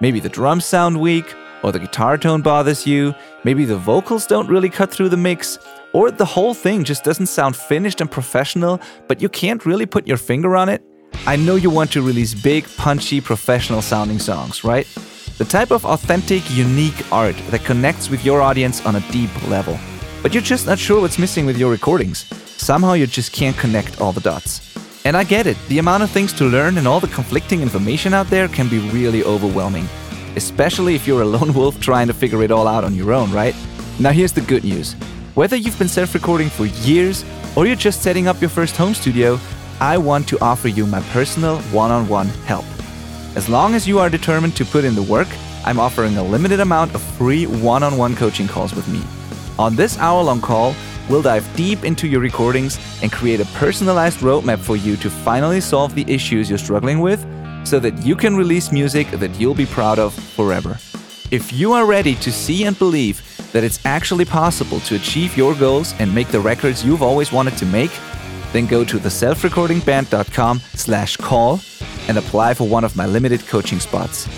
Maybe 0.00 0.18
the 0.18 0.30
drums 0.30 0.64
sound 0.64 0.98
weak, 0.98 1.34
or 1.66 1.72
the 1.72 1.80
guitar 1.80 2.16
tone 2.16 2.42
bothers 2.42 2.86
you, 2.86 3.12
maybe 3.42 3.64
the 3.64 3.76
vocals 3.76 4.24
don't 4.24 4.48
really 4.48 4.68
cut 4.68 4.88
through 4.88 5.08
the 5.08 5.16
mix, 5.16 5.58
or 5.92 6.12
the 6.12 6.24
whole 6.24 6.54
thing 6.54 6.84
just 6.84 7.02
doesn't 7.02 7.26
sound 7.26 7.56
finished 7.56 8.00
and 8.00 8.08
professional, 8.08 8.80
but 9.08 9.20
you 9.20 9.28
can't 9.28 9.66
really 9.66 9.84
put 9.84 10.06
your 10.06 10.16
finger 10.16 10.54
on 10.54 10.68
it? 10.68 10.80
I 11.26 11.34
know 11.34 11.56
you 11.56 11.68
want 11.68 11.90
to 11.94 12.02
release 12.02 12.34
big, 12.34 12.68
punchy, 12.76 13.20
professional 13.20 13.82
sounding 13.82 14.20
songs, 14.20 14.62
right? 14.62 14.86
The 15.38 15.44
type 15.44 15.72
of 15.72 15.84
authentic, 15.84 16.48
unique 16.56 17.12
art 17.12 17.36
that 17.50 17.64
connects 17.64 18.10
with 18.10 18.24
your 18.24 18.40
audience 18.42 18.86
on 18.86 18.94
a 18.94 19.10
deep 19.10 19.32
level. 19.48 19.76
But 20.22 20.34
you're 20.34 20.44
just 20.44 20.66
not 20.66 20.78
sure 20.78 21.00
what's 21.00 21.18
missing 21.18 21.46
with 21.46 21.58
your 21.58 21.72
recordings. 21.72 22.26
somehow 22.58 22.92
you 22.92 23.08
just 23.08 23.32
can't 23.32 23.56
connect 23.56 24.00
all 24.00 24.12
the 24.12 24.20
dots. 24.20 24.60
And 25.04 25.16
I 25.16 25.24
get 25.24 25.48
it, 25.48 25.56
the 25.66 25.78
amount 25.78 26.04
of 26.04 26.10
things 26.10 26.32
to 26.34 26.44
learn 26.44 26.78
and 26.78 26.86
all 26.86 27.00
the 27.00 27.08
conflicting 27.08 27.60
information 27.60 28.14
out 28.14 28.28
there 28.30 28.46
can 28.46 28.68
be 28.68 28.78
really 28.90 29.24
overwhelming. 29.24 29.88
Especially 30.36 30.94
if 30.94 31.06
you're 31.06 31.22
a 31.22 31.24
lone 31.24 31.52
wolf 31.54 31.80
trying 31.80 32.06
to 32.06 32.12
figure 32.12 32.42
it 32.42 32.50
all 32.50 32.68
out 32.68 32.84
on 32.84 32.94
your 32.94 33.12
own, 33.12 33.32
right? 33.32 33.54
Now, 33.98 34.12
here's 34.12 34.32
the 34.32 34.42
good 34.42 34.64
news. 34.64 34.92
Whether 35.34 35.56
you've 35.56 35.78
been 35.78 35.88
self 35.88 36.14
recording 36.14 36.50
for 36.50 36.66
years 36.66 37.24
or 37.56 37.66
you're 37.66 37.76
just 37.76 38.02
setting 38.02 38.28
up 38.28 38.40
your 38.40 38.50
first 38.50 38.76
home 38.76 38.94
studio, 38.94 39.38
I 39.80 39.98
want 39.98 40.28
to 40.28 40.38
offer 40.40 40.68
you 40.68 40.86
my 40.86 41.00
personal 41.12 41.58
one 41.72 41.90
on 41.90 42.08
one 42.08 42.28
help. 42.46 42.64
As 43.34 43.48
long 43.48 43.74
as 43.74 43.86
you 43.86 43.98
are 43.98 44.08
determined 44.08 44.56
to 44.56 44.64
put 44.64 44.84
in 44.84 44.94
the 44.94 45.02
work, 45.02 45.28
I'm 45.64 45.80
offering 45.80 46.16
a 46.16 46.22
limited 46.22 46.60
amount 46.60 46.94
of 46.94 47.02
free 47.02 47.46
one 47.46 47.82
on 47.82 47.96
one 47.96 48.14
coaching 48.14 48.46
calls 48.46 48.74
with 48.74 48.88
me. 48.88 49.02
On 49.58 49.74
this 49.74 49.98
hour 49.98 50.22
long 50.22 50.40
call, 50.40 50.74
we'll 51.08 51.22
dive 51.22 51.48
deep 51.56 51.84
into 51.84 52.06
your 52.06 52.20
recordings 52.20 52.78
and 53.02 53.10
create 53.10 53.40
a 53.40 53.46
personalized 53.56 54.20
roadmap 54.20 54.58
for 54.58 54.76
you 54.76 54.96
to 54.96 55.10
finally 55.10 55.60
solve 55.60 55.94
the 55.94 56.10
issues 56.10 56.48
you're 56.48 56.58
struggling 56.58 57.00
with 57.00 57.24
so 57.66 57.80
that 57.80 57.98
you 58.06 58.14
can 58.14 58.36
release 58.36 58.70
music 58.70 59.10
that 59.10 59.34
you'll 59.40 59.54
be 59.54 59.66
proud 59.66 59.98
of 59.98 60.14
forever. 60.14 60.78
If 61.32 61.52
you 61.52 61.72
are 61.72 61.84
ready 61.84 62.14
to 62.16 62.30
see 62.30 62.64
and 62.64 62.78
believe 62.78 63.20
that 63.52 63.64
it's 63.64 63.84
actually 63.84 64.24
possible 64.24 64.78
to 64.80 64.94
achieve 64.94 65.36
your 65.36 65.54
goals 65.54 65.92
and 65.98 66.14
make 66.14 66.28
the 66.28 66.38
records 66.38 66.84
you've 66.84 67.02
always 67.02 67.32
wanted 67.32 67.56
to 67.58 67.66
make, 67.66 67.90
then 68.52 68.66
go 68.66 68.84
to 68.84 68.98
theselfrecordingband.com 68.98 70.60
slash 70.74 71.16
call 71.16 71.60
and 72.06 72.16
apply 72.16 72.54
for 72.54 72.68
one 72.68 72.84
of 72.84 72.94
my 72.94 73.06
limited 73.06 73.44
coaching 73.48 73.80
spots. 73.80 74.28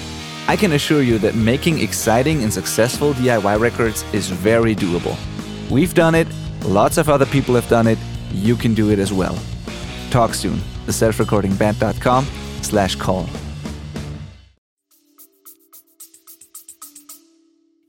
I 0.48 0.56
can 0.56 0.72
assure 0.72 1.02
you 1.02 1.18
that 1.18 1.34
making 1.34 1.80
exciting 1.80 2.42
and 2.42 2.50
successful 2.50 3.12
DIY 3.12 3.60
records 3.60 4.02
is 4.14 4.30
very 4.30 4.74
doable. 4.74 5.14
We've 5.70 5.92
done 5.92 6.14
it, 6.14 6.26
lots 6.64 6.96
of 6.96 7.10
other 7.10 7.26
people 7.26 7.54
have 7.54 7.68
done 7.68 7.86
it, 7.86 7.98
you 8.32 8.56
can 8.56 8.72
do 8.72 8.90
it 8.90 8.98
as 8.98 9.12
well. 9.12 9.38
Talk 10.10 10.32
soon, 10.32 10.56
theselfrecordingband.com 10.86 12.47
slash 12.62 12.96
call. 12.96 13.26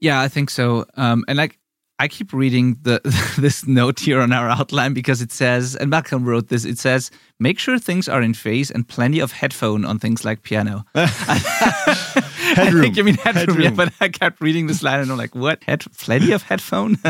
Yeah, 0.02 0.22
I 0.22 0.28
think 0.28 0.50
so. 0.50 0.86
Um, 0.96 1.26
and 1.28 1.38
like, 1.38 1.60
I 2.00 2.08
keep 2.08 2.32
reading 2.32 2.78
the 2.84 3.02
this 3.38 3.68
note 3.68 4.00
here 4.00 4.22
on 4.22 4.32
our 4.32 4.50
outline 4.50 4.94
because 4.94 5.22
it 5.22 5.32
says, 5.32 5.76
and 5.76 5.90
Malcolm 5.90 6.24
wrote 6.24 6.48
this. 6.48 6.64
It 6.64 6.80
says, 6.80 7.12
"Make 7.40 7.60
sure 7.60 7.78
things 7.78 8.08
are 8.08 8.22
in 8.22 8.34
phase 8.34 8.72
and 8.72 8.88
plenty 8.88 9.20
of 9.20 9.34
headphone 9.34 9.84
on 9.84 10.00
things 10.00 10.24
like 10.24 10.44
piano." 10.44 10.86
headroom. 12.56 12.82
I 12.82 12.84
think 12.84 12.98
you 12.98 13.04
mean 13.04 13.16
headroom, 13.16 13.46
Headroom. 13.48 13.62
yeah. 13.62 13.70
But 13.72 13.94
I 14.00 14.10
kept 14.10 14.42
reading 14.42 14.68
this 14.68 14.82
line 14.84 15.00
and 15.00 15.12
I'm 15.12 15.18
like, 15.18 15.36
"What? 15.36 15.64
Head? 15.64 15.84
Plenty 15.98 16.32
of 16.32 16.44
headphone? 16.44 16.98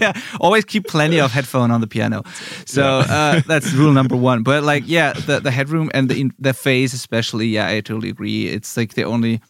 yeah, 0.00 0.12
always 0.40 0.64
keep 0.64 0.86
plenty 0.86 1.20
of 1.20 1.32
headphone 1.32 1.70
on 1.70 1.80
the 1.80 1.86
piano." 1.86 2.22
So 2.66 2.82
uh, 3.00 3.40
that's 3.46 3.72
rule 3.72 3.92
number 3.92 4.16
one. 4.16 4.42
But 4.42 4.62
like, 4.62 4.84
yeah, 4.86 5.12
the 5.12 5.40
the 5.40 5.50
headroom 5.50 5.90
and 5.94 6.08
the 6.08 6.30
the 6.38 6.52
phase, 6.54 6.94
especially. 6.94 7.46
Yeah, 7.48 7.68
I 7.68 7.80
totally 7.80 8.10
agree. 8.10 8.46
It's 8.48 8.76
like 8.76 8.94
the 8.94 9.04
only 9.04 9.40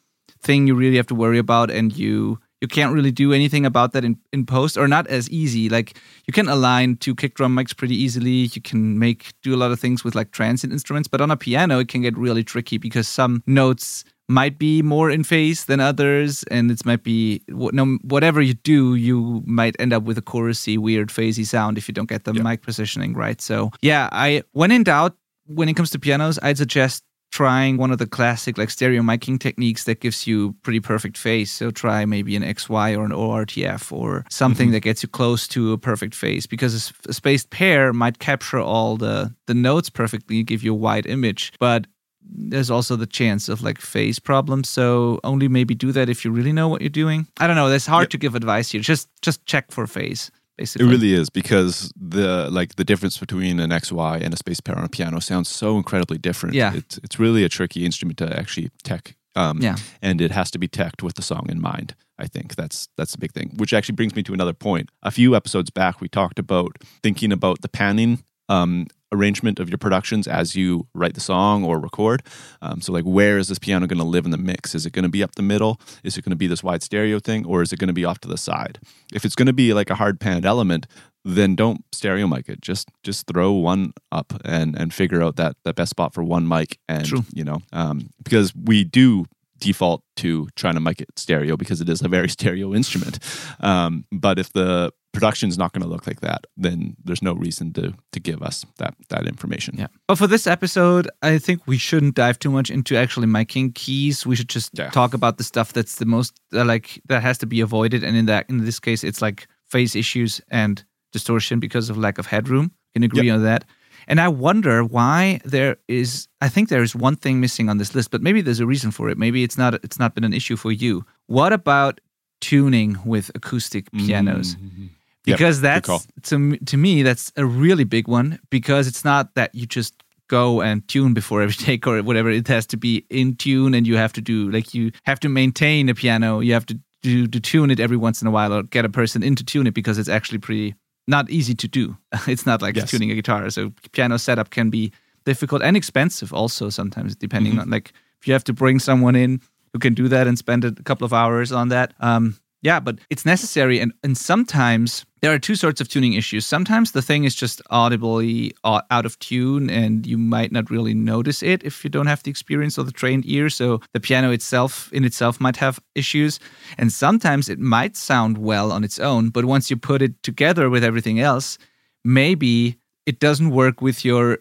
thing 0.42 0.66
you 0.66 0.74
really 0.74 0.96
have 0.96 1.06
to 1.08 1.14
worry 1.14 1.38
about, 1.38 1.70
and 1.70 1.96
you 1.96 2.38
you 2.60 2.68
can't 2.68 2.94
really 2.94 3.10
do 3.12 3.32
anything 3.34 3.66
about 3.66 3.92
that 3.92 4.04
in, 4.04 4.16
in 4.32 4.46
post 4.46 4.78
or 4.78 4.88
not 4.88 5.06
as 5.08 5.28
easy 5.28 5.68
like 5.68 5.98
you 6.26 6.32
can 6.32 6.48
align 6.48 6.96
two 6.96 7.14
kick 7.14 7.34
drum 7.34 7.54
mics 7.54 7.76
pretty 7.76 7.94
easily 7.94 8.48
you 8.54 8.62
can 8.62 8.98
make 8.98 9.34
do 9.42 9.54
a 9.54 9.58
lot 9.58 9.70
of 9.70 9.78
things 9.78 10.02
with 10.02 10.14
like 10.14 10.30
transient 10.30 10.72
instruments 10.72 11.06
but 11.06 11.20
on 11.20 11.30
a 11.30 11.36
piano 11.36 11.78
it 11.78 11.88
can 11.88 12.00
get 12.00 12.16
really 12.16 12.42
tricky 12.42 12.78
because 12.78 13.06
some 13.06 13.42
notes 13.46 14.02
might 14.28 14.58
be 14.58 14.82
more 14.82 15.10
in 15.10 15.22
phase 15.24 15.66
than 15.66 15.80
others 15.80 16.44
and 16.44 16.70
it 16.70 16.84
might 16.84 17.02
be 17.02 17.42
whatever 17.48 18.40
you 18.40 18.54
do 18.54 18.94
you 18.94 19.42
might 19.46 19.76
end 19.78 19.92
up 19.92 20.02
with 20.02 20.16
a 20.16 20.22
chorusy 20.22 20.78
weird 20.78 21.08
phasey 21.08 21.44
sound 21.44 21.76
if 21.76 21.88
you 21.88 21.94
don't 21.94 22.08
get 22.08 22.24
the 22.24 22.32
mic 22.32 22.62
positioning 22.62 23.14
right? 23.14 23.40
So 23.40 23.70
yeah 23.82 24.08
i 24.12 24.42
when 24.52 24.70
in 24.70 24.84
doubt 24.84 25.16
when 25.46 25.68
it 25.68 25.74
comes 25.74 25.90
to 25.90 25.98
pianos 25.98 26.38
i'd 26.42 26.56
suggest 26.56 27.04
trying 27.34 27.78
one 27.78 27.90
of 27.90 27.98
the 27.98 28.06
classic 28.06 28.56
like 28.56 28.70
stereo 28.70 29.02
miking 29.02 29.40
techniques 29.40 29.84
that 29.84 29.98
gives 29.98 30.24
you 30.24 30.54
pretty 30.62 30.78
perfect 30.78 31.18
phase. 31.18 31.50
So 31.50 31.72
try 31.72 32.04
maybe 32.04 32.36
an 32.36 32.44
XY 32.44 32.96
or 32.96 33.04
an 33.04 33.10
ORTF 33.10 33.90
or 33.90 34.24
something 34.30 34.66
mm-hmm. 34.66 34.74
that 34.74 34.80
gets 34.80 35.02
you 35.02 35.08
close 35.08 35.48
to 35.48 35.72
a 35.72 35.78
perfect 35.78 36.14
phase 36.14 36.46
because 36.46 36.92
a 37.08 37.12
spaced 37.12 37.50
pair 37.50 37.92
might 37.92 38.20
capture 38.20 38.60
all 38.60 38.96
the 38.96 39.34
the 39.48 39.54
notes 39.54 39.90
perfectly 39.90 40.38
and 40.38 40.46
give 40.46 40.62
you 40.62 40.70
a 40.70 40.76
wide 40.76 41.06
image, 41.06 41.52
but 41.58 41.88
there's 42.26 42.70
also 42.70 42.96
the 42.96 43.06
chance 43.06 43.48
of 43.48 43.62
like 43.62 43.80
phase 43.80 44.18
problems. 44.18 44.68
So 44.68 45.20
only 45.24 45.48
maybe 45.48 45.74
do 45.74 45.92
that 45.92 46.08
if 46.08 46.24
you 46.24 46.30
really 46.30 46.52
know 46.52 46.68
what 46.68 46.80
you're 46.80 46.88
doing. 47.04 47.26
I 47.38 47.46
don't 47.46 47.56
know. 47.56 47.68
it's 47.68 47.86
hard 47.86 48.10
to 48.10 48.18
give 48.18 48.34
advice 48.34 48.70
here. 48.72 48.80
Just 48.80 49.08
just 49.22 49.44
check 49.46 49.70
for 49.72 49.86
phase. 49.86 50.30
Basically. 50.56 50.86
It 50.86 50.90
really 50.90 51.12
is 51.12 51.30
because 51.30 51.92
the 51.96 52.48
like 52.50 52.76
the 52.76 52.84
difference 52.84 53.18
between 53.18 53.58
an 53.60 53.70
XY 53.70 54.22
and 54.22 54.32
a 54.32 54.36
space 54.36 54.60
pair 54.60 54.78
on 54.78 54.84
a 54.84 54.88
piano 54.88 55.20
sounds 55.20 55.48
so 55.48 55.76
incredibly 55.76 56.18
different. 56.18 56.54
Yeah. 56.54 56.74
it's 56.76 56.98
it's 56.98 57.18
really 57.18 57.44
a 57.44 57.48
tricky 57.48 57.84
instrument 57.84 58.18
to 58.18 58.38
actually 58.38 58.70
tech. 58.84 59.16
Um, 59.36 59.60
Yeah. 59.62 59.76
and 60.00 60.20
it 60.20 60.30
has 60.30 60.50
to 60.52 60.58
be 60.58 60.68
teched 60.68 61.02
with 61.02 61.14
the 61.16 61.22
song 61.22 61.46
in 61.48 61.60
mind. 61.60 61.94
I 62.20 62.28
think 62.28 62.54
that's 62.54 62.88
that's 62.96 63.10
the 63.12 63.18
big 63.18 63.32
thing. 63.32 63.50
Which 63.56 63.72
actually 63.72 63.96
brings 63.96 64.14
me 64.14 64.22
to 64.22 64.32
another 64.32 64.52
point. 64.54 64.90
A 65.02 65.10
few 65.10 65.34
episodes 65.34 65.70
back, 65.70 66.00
we 66.00 66.08
talked 66.08 66.38
about 66.38 66.76
thinking 67.02 67.32
about 67.32 67.60
the 67.62 67.68
panning 67.68 68.22
um, 68.48 68.86
arrangement 69.12 69.60
of 69.60 69.70
your 69.70 69.78
productions 69.78 70.26
as 70.26 70.56
you 70.56 70.86
write 70.94 71.14
the 71.14 71.20
song 71.20 71.64
or 71.64 71.78
record. 71.78 72.22
Um, 72.60 72.80
so, 72.80 72.92
like, 72.92 73.04
where 73.04 73.38
is 73.38 73.48
this 73.48 73.58
piano 73.58 73.86
going 73.86 73.98
to 73.98 74.04
live 74.04 74.24
in 74.24 74.30
the 74.30 74.38
mix? 74.38 74.74
Is 74.74 74.86
it 74.86 74.92
going 74.92 75.04
to 75.04 75.08
be 75.08 75.22
up 75.22 75.34
the 75.36 75.42
middle? 75.42 75.80
Is 76.02 76.18
it 76.18 76.24
going 76.24 76.30
to 76.30 76.36
be 76.36 76.46
this 76.46 76.62
wide 76.62 76.82
stereo 76.82 77.18
thing, 77.18 77.46
or 77.46 77.62
is 77.62 77.72
it 77.72 77.78
going 77.78 77.88
to 77.88 77.94
be 77.94 78.04
off 78.04 78.18
to 78.20 78.28
the 78.28 78.38
side? 78.38 78.78
If 79.12 79.24
it's 79.24 79.34
going 79.34 79.46
to 79.46 79.52
be 79.52 79.72
like 79.72 79.90
a 79.90 79.94
hard 79.94 80.20
panned 80.20 80.44
element, 80.44 80.86
then 81.24 81.54
don't 81.54 81.84
stereo 81.92 82.26
mic 82.26 82.48
it. 82.48 82.60
Just 82.60 82.90
just 83.02 83.26
throw 83.26 83.52
one 83.52 83.92
up 84.12 84.34
and 84.44 84.78
and 84.78 84.92
figure 84.92 85.22
out 85.22 85.36
that 85.36 85.56
that 85.64 85.74
best 85.74 85.90
spot 85.90 86.12
for 86.12 86.22
one 86.22 86.46
mic. 86.46 86.78
And 86.88 87.06
True. 87.06 87.24
you 87.32 87.44
know, 87.44 87.60
um, 87.72 88.10
because 88.22 88.54
we 88.54 88.84
do 88.84 89.26
default 89.64 90.02
to 90.16 90.46
trying 90.56 90.74
to 90.74 90.80
mic 90.80 91.00
it 91.00 91.08
stereo 91.16 91.56
because 91.56 91.80
it 91.80 91.88
is 91.88 92.02
a 92.02 92.08
very 92.08 92.28
stereo 92.36 92.74
instrument. 92.74 93.18
Um, 93.60 94.04
but 94.12 94.38
if 94.38 94.52
the 94.52 94.90
production's 95.12 95.56
not 95.56 95.72
going 95.72 95.82
to 95.82 95.88
look 95.88 96.06
like 96.06 96.20
that, 96.20 96.40
then 96.64 96.96
there's 97.06 97.22
no 97.22 97.32
reason 97.46 97.72
to 97.72 97.92
to 98.12 98.20
give 98.20 98.42
us 98.48 98.66
that 98.78 98.94
that 99.08 99.26
information. 99.26 99.74
Yeah. 99.78 99.88
But 100.08 100.18
for 100.18 100.26
this 100.28 100.46
episode, 100.46 101.06
I 101.22 101.38
think 101.38 101.60
we 101.66 101.78
shouldn't 101.78 102.14
dive 102.16 102.38
too 102.38 102.50
much 102.50 102.70
into 102.70 102.96
actually 102.96 103.26
miking 103.28 103.74
keys. 103.74 104.26
We 104.26 104.36
should 104.36 104.52
just 104.54 104.70
Yeah. 104.78 104.90
talk 104.90 105.14
about 105.14 105.36
the 105.38 105.44
stuff 105.44 105.72
that's 105.72 105.96
the 105.96 106.06
most 106.06 106.32
uh, 106.52 106.64
like 106.64 107.00
that 107.08 107.22
has 107.22 107.38
to 107.38 107.46
be 107.46 107.62
avoided. 107.62 108.04
And 108.04 108.16
in 108.16 108.26
that, 108.26 108.44
in 108.50 108.64
this 108.64 108.80
case, 108.80 109.06
it's 109.08 109.22
like 109.22 109.46
phase 109.70 109.96
issues 109.98 110.40
and 110.50 110.84
distortion 111.12 111.60
because 111.60 111.90
of 111.90 111.96
lack 111.96 112.18
of 112.18 112.26
headroom. 112.26 112.70
Can 112.94 113.02
agree 113.04 113.30
on 113.30 113.42
that. 113.42 113.64
And 114.06 114.20
I 114.20 114.28
wonder 114.28 114.84
why 114.84 115.40
there 115.44 115.76
is. 115.88 116.28
I 116.40 116.48
think 116.48 116.68
there 116.68 116.82
is 116.82 116.94
one 116.94 117.16
thing 117.16 117.40
missing 117.40 117.68
on 117.68 117.78
this 117.78 117.94
list, 117.94 118.10
but 118.10 118.22
maybe 118.22 118.42
there's 118.42 118.60
a 118.60 118.66
reason 118.66 118.90
for 118.90 119.08
it. 119.08 119.18
Maybe 119.18 119.42
it's 119.42 119.58
not. 119.58 119.74
It's 119.84 119.98
not 119.98 120.14
been 120.14 120.24
an 120.24 120.32
issue 120.32 120.56
for 120.56 120.72
you. 120.72 121.04
What 121.26 121.52
about 121.52 122.00
tuning 122.40 122.98
with 123.04 123.30
acoustic 123.34 123.90
pianos? 123.92 124.56
Mhm. 124.56 124.90
Because 125.24 125.60
call. 125.60 125.98
that's 126.02 126.28
to 126.30 126.56
to 126.58 126.76
me 126.76 127.02
that's 127.02 127.32
a 127.36 127.46
really 127.46 127.84
big 127.84 128.08
one 128.08 128.38
because 128.50 128.86
it's 128.86 129.04
not 129.04 129.34
that 129.34 129.54
you 129.54 129.66
just 129.66 129.94
go 130.28 130.60
and 130.60 130.86
tune 130.88 131.14
before 131.14 131.42
every 131.42 131.54
take 131.66 131.86
or 131.86 132.02
whatever 132.02 132.30
it 132.30 132.48
has 132.48 132.66
to 132.66 132.76
be 132.76 133.04
in 133.08 133.34
tune 133.36 133.74
and 133.74 133.86
you 133.86 133.96
have 133.96 134.12
to 134.12 134.20
do 134.20 134.50
like 134.50 134.74
you 134.74 134.90
have 135.04 135.20
to 135.20 135.28
maintain 135.28 135.88
a 135.88 135.94
piano 135.94 136.40
you 136.40 136.52
have 136.52 136.66
to 136.66 136.78
do 137.02 137.26
to 137.26 137.40
tune 137.40 137.70
it 137.70 137.80
every 137.80 137.96
once 137.96 138.22
in 138.22 138.28
a 138.28 138.30
while 138.30 138.52
or 138.52 138.62
get 138.62 138.84
a 138.84 138.88
person 138.88 139.22
in 139.22 139.34
to 139.34 139.44
tune 139.44 139.66
it 139.66 139.74
because 139.74 139.98
it's 139.98 140.08
actually 140.08 140.38
pretty 140.38 140.74
not 141.06 141.28
easy 141.30 141.54
to 141.54 141.68
do 141.68 141.96
it's 142.26 142.46
not 142.46 142.62
like 142.62 142.76
Yes. 142.76 142.90
tuning 142.90 143.10
a 143.10 143.14
guitar 143.14 143.50
so 143.50 143.72
piano 143.92 144.16
setup 144.18 144.50
can 144.50 144.70
be 144.70 144.90
difficult 145.24 145.62
and 145.62 145.76
expensive 145.76 146.32
also 146.32 146.70
sometimes 146.70 147.16
depending 147.16 147.52
Mm-hmm. 147.52 147.60
on 147.62 147.70
like 147.70 147.92
if 148.20 148.26
you 148.28 148.32
have 148.34 148.44
to 148.44 148.52
bring 148.52 148.78
someone 148.80 149.16
in 149.16 149.40
who 149.72 149.78
can 149.78 149.94
do 149.94 150.08
that 150.08 150.26
and 150.26 150.38
spend 150.38 150.64
a 150.64 150.72
couple 150.84 151.04
of 151.04 151.12
hours 151.12 151.52
on 151.52 151.68
that 151.68 151.92
um 152.00 152.36
yeah 152.64 152.80
but 152.80 152.98
it's 153.10 153.24
necessary 153.24 153.78
and 153.78 153.92
and 154.02 154.18
sometimes 154.18 155.04
there 155.24 155.32
are 155.32 155.38
two 155.38 155.54
sorts 155.54 155.80
of 155.80 155.88
tuning 155.88 156.12
issues. 156.12 156.44
Sometimes 156.44 156.92
the 156.92 157.00
thing 157.00 157.24
is 157.24 157.34
just 157.34 157.62
audibly 157.70 158.52
uh, 158.62 158.82
out 158.90 159.06
of 159.06 159.18
tune 159.20 159.70
and 159.70 160.06
you 160.06 160.18
might 160.18 160.52
not 160.52 160.68
really 160.68 160.92
notice 160.92 161.42
it 161.42 161.64
if 161.64 161.82
you 161.82 161.88
don't 161.88 162.08
have 162.08 162.22
the 162.22 162.30
experience 162.30 162.76
or 162.76 162.84
the 162.84 162.92
trained 162.92 163.24
ear 163.24 163.48
so 163.48 163.80
the 163.94 164.00
piano 164.00 164.32
itself 164.32 164.92
in 164.92 165.02
itself 165.02 165.40
might 165.40 165.56
have 165.56 165.80
issues. 165.94 166.40
And 166.76 166.92
sometimes 166.92 167.48
it 167.48 167.58
might 167.58 167.96
sound 167.96 168.36
well 168.36 168.70
on 168.70 168.84
its 168.84 168.98
own 168.98 169.30
but 169.30 169.46
once 169.46 169.70
you 169.70 169.78
put 169.78 170.02
it 170.02 170.22
together 170.22 170.68
with 170.68 170.84
everything 170.84 171.20
else 171.20 171.56
maybe 172.04 172.76
it 173.06 173.18
doesn't 173.18 173.48
work 173.48 173.80
with 173.80 174.04
your 174.04 174.40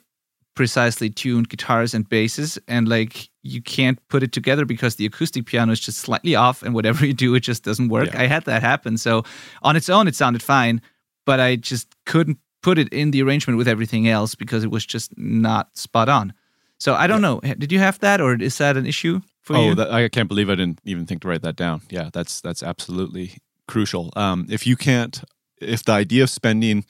precisely 0.55 1.09
tuned 1.09 1.49
guitars 1.49 1.93
and 1.93 2.07
basses 2.09 2.59
and 2.67 2.87
like 2.87 3.29
you 3.41 3.61
can't 3.61 3.99
put 4.07 4.23
it 4.23 4.31
together 4.31 4.65
because 4.65 4.95
the 4.95 5.05
acoustic 5.05 5.45
piano 5.45 5.71
is 5.71 5.79
just 5.79 5.97
slightly 5.97 6.35
off 6.35 6.61
and 6.63 6.73
whatever 6.73 7.05
you 7.05 7.13
do 7.13 7.33
it 7.35 7.41
just 7.41 7.63
doesn't 7.63 7.89
work 7.89 8.09
Yeah. 8.13 8.21
i 8.21 8.27
had 8.27 8.45
that 8.45 8.61
happen 8.61 8.97
so 8.97 9.23
on 9.63 9.75
its 9.75 9.89
own 9.89 10.07
it 10.07 10.15
sounded 10.15 10.43
fine 10.43 10.81
but 11.25 11.39
i 11.39 11.55
just 11.55 11.87
couldn't 12.05 12.37
put 12.61 12.77
it 12.77 12.87
in 12.93 13.11
the 13.11 13.21
arrangement 13.23 13.57
with 13.57 13.67
everything 13.67 14.07
else 14.07 14.35
because 14.35 14.63
it 14.63 14.71
was 14.71 14.85
just 14.85 15.11
not 15.17 15.75
spot 15.75 16.07
on 16.07 16.33
so 16.77 16.93
i 16.93 17.07
don't 17.07 17.21
know 17.21 17.39
did 17.57 17.71
you 17.71 17.79
have 17.79 17.99
that 17.99 18.21
or 18.21 18.35
is 18.35 18.57
that 18.59 18.77
an 18.77 18.85
issue 18.85 19.19
for 19.43 19.57
oh, 19.57 19.69
you 19.69 19.75
that, 19.75 19.91
I 19.91 20.07
can't 20.07 20.29
believe 20.29 20.49
I 20.49 20.55
didn't 20.55 20.79
even 20.85 21.05
think 21.05 21.21
to 21.23 21.27
write 21.27 21.41
that 21.41 21.57
down. 21.57 21.81
Yeah, 21.89 22.09
that's 22.13 22.39
that's 22.39 22.63
absolutely 22.63 23.33
crucial. 23.67 24.09
Um, 24.15 24.47
if 24.49 24.65
you 24.65 24.77
can't, 24.77 25.21
if 25.59 25.83
the 25.83 25.91
idea 25.91 26.23
of 26.23 26.29
spending 26.29 26.85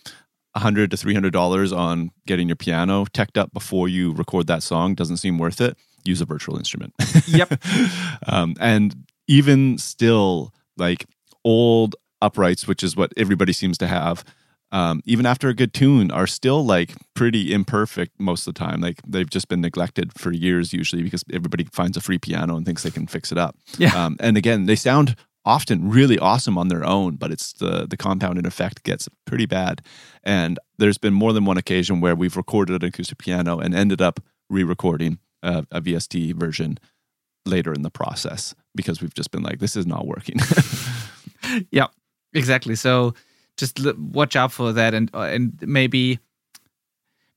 100 0.54 0.92
to 0.92 0.98
300 0.98 1.32
dollars 1.34 1.72
on 1.72 2.12
getting 2.26 2.48
your 2.50 2.56
piano 2.56 3.06
teched 3.13 3.38
up 3.38 3.52
before 3.54 3.88
you 3.89 4.12
record 4.13 4.48
that 4.48 4.63
song 4.63 4.96
doesn't 4.96 5.18
seem 5.18 5.38
worth 5.38 5.60
it 5.62 5.78
use 6.06 6.22
a 6.22 6.26
virtual 6.26 6.58
instrument 6.58 6.94
Yep. 7.28 7.62
um, 8.28 8.56
and 8.60 8.96
even 9.28 9.78
still 9.78 10.54
like 10.78 11.06
old 11.44 11.96
uprights 12.22 12.68
which 12.68 12.84
is 12.84 12.96
what 12.96 13.12
everybody 13.18 13.54
seems 13.54 13.78
to 13.80 13.88
have 13.88 14.24
um, 14.72 15.02
even 15.06 15.26
after 15.28 15.50
a 15.50 15.54
good 15.54 15.72
tune 15.74 16.10
are 16.10 16.26
still 16.26 16.66
like 16.66 16.96
pretty 17.13 17.54
imperfect 17.54 18.20
most 18.20 18.48
of 18.48 18.54
the 18.54 18.60
time 18.60 18.82
like 18.82 19.00
they've 19.08 19.30
just 19.30 19.48
been 19.48 19.62
neglected 19.62 20.12
for 20.13 20.32
years 20.32 20.74
usually 20.74 21.04
because 21.04 21.24
everybody 21.32 21.63
finds 21.66 21.96
a 21.98 22.02
free 22.02 22.18
piano 22.18 22.56
and 22.56 22.66
thinks 22.66 22.84
they 22.84 22.89
can 22.92 23.08
fix 23.08 23.32
it 23.32 23.38
up 23.38 23.56
Yeah. 23.78 23.94
um, 24.06 24.18
and 24.20 24.36
again 24.38 24.66
they 24.66 24.76
sound 24.76 25.16
often 25.46 25.90
really 25.90 26.18
awesome 26.20 26.58
on 26.58 26.70
their 26.70 26.86
own 26.86 27.16
but 27.16 27.32
it's 27.32 27.54
the 27.54 27.86
the 27.88 27.98
compounded 27.98 28.46
effect 28.46 28.84
gets 28.84 29.10
pretty 29.26 29.46
bad 29.46 29.82
and 30.24 30.58
there's 30.78 30.98
been 30.98 31.14
more 31.14 31.34
than 31.34 31.46
one 31.46 31.58
occasion 31.58 32.00
where 32.00 32.16
we've 32.16 32.38
recorded 32.38 32.82
an 32.82 32.88
acoustic 32.88 33.18
piano 33.18 33.60
and 33.60 33.76
ended 33.76 34.02
up 34.02 34.20
re-recording 34.50 35.20
a, 35.42 35.66
a 35.72 35.82
vst 35.82 36.34
version 36.36 36.78
later 37.46 37.74
in 37.74 37.82
the 37.82 37.90
process 37.92 38.56
because 38.74 39.02
we've 39.02 39.14
just 39.14 39.32
been 39.32 39.44
like 39.44 39.60
this 39.60 39.76
is 39.76 39.86
not 39.86 40.08
working 40.08 40.38
Yeah, 41.72 41.88
exactly. 42.34 42.76
So 42.76 43.14
just 43.58 43.80
watch 43.98 44.36
out 44.36 44.52
for 44.52 44.74
that, 44.74 44.94
and 44.94 45.10
uh, 45.14 45.22
and 45.22 45.54
maybe 45.62 46.20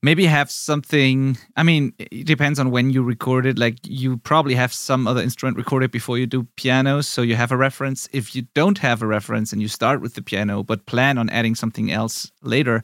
maybe 0.01 0.25
have 0.25 0.51
something. 0.51 1.37
I 1.55 1.63
mean, 1.63 1.93
it 1.99 2.25
depends 2.25 2.59
on 2.59 2.71
when 2.71 2.91
you 2.91 3.03
record 3.03 3.45
it. 3.45 3.57
Like 3.57 3.77
you 3.83 4.17
probably 4.17 4.55
have 4.55 4.73
some 4.73 5.07
other 5.07 5.21
instrument 5.21 5.57
recorded 5.57 5.91
before 5.91 6.17
you 6.17 6.25
do 6.27 6.43
piano, 6.55 7.01
so 7.01 7.21
you 7.21 7.35
have 7.35 7.51
a 7.51 7.57
reference. 7.57 8.07
If 8.11 8.35
you 8.35 8.43
don't 8.53 8.77
have 8.79 9.01
a 9.01 9.07
reference 9.07 9.51
and 9.51 9.61
you 9.61 9.67
start 9.67 10.01
with 10.01 10.13
the 10.15 10.21
piano, 10.21 10.63
but 10.63 10.85
plan 10.85 11.17
on 11.17 11.29
adding 11.29 11.55
something 11.55 11.91
else 11.91 12.31
later, 12.41 12.83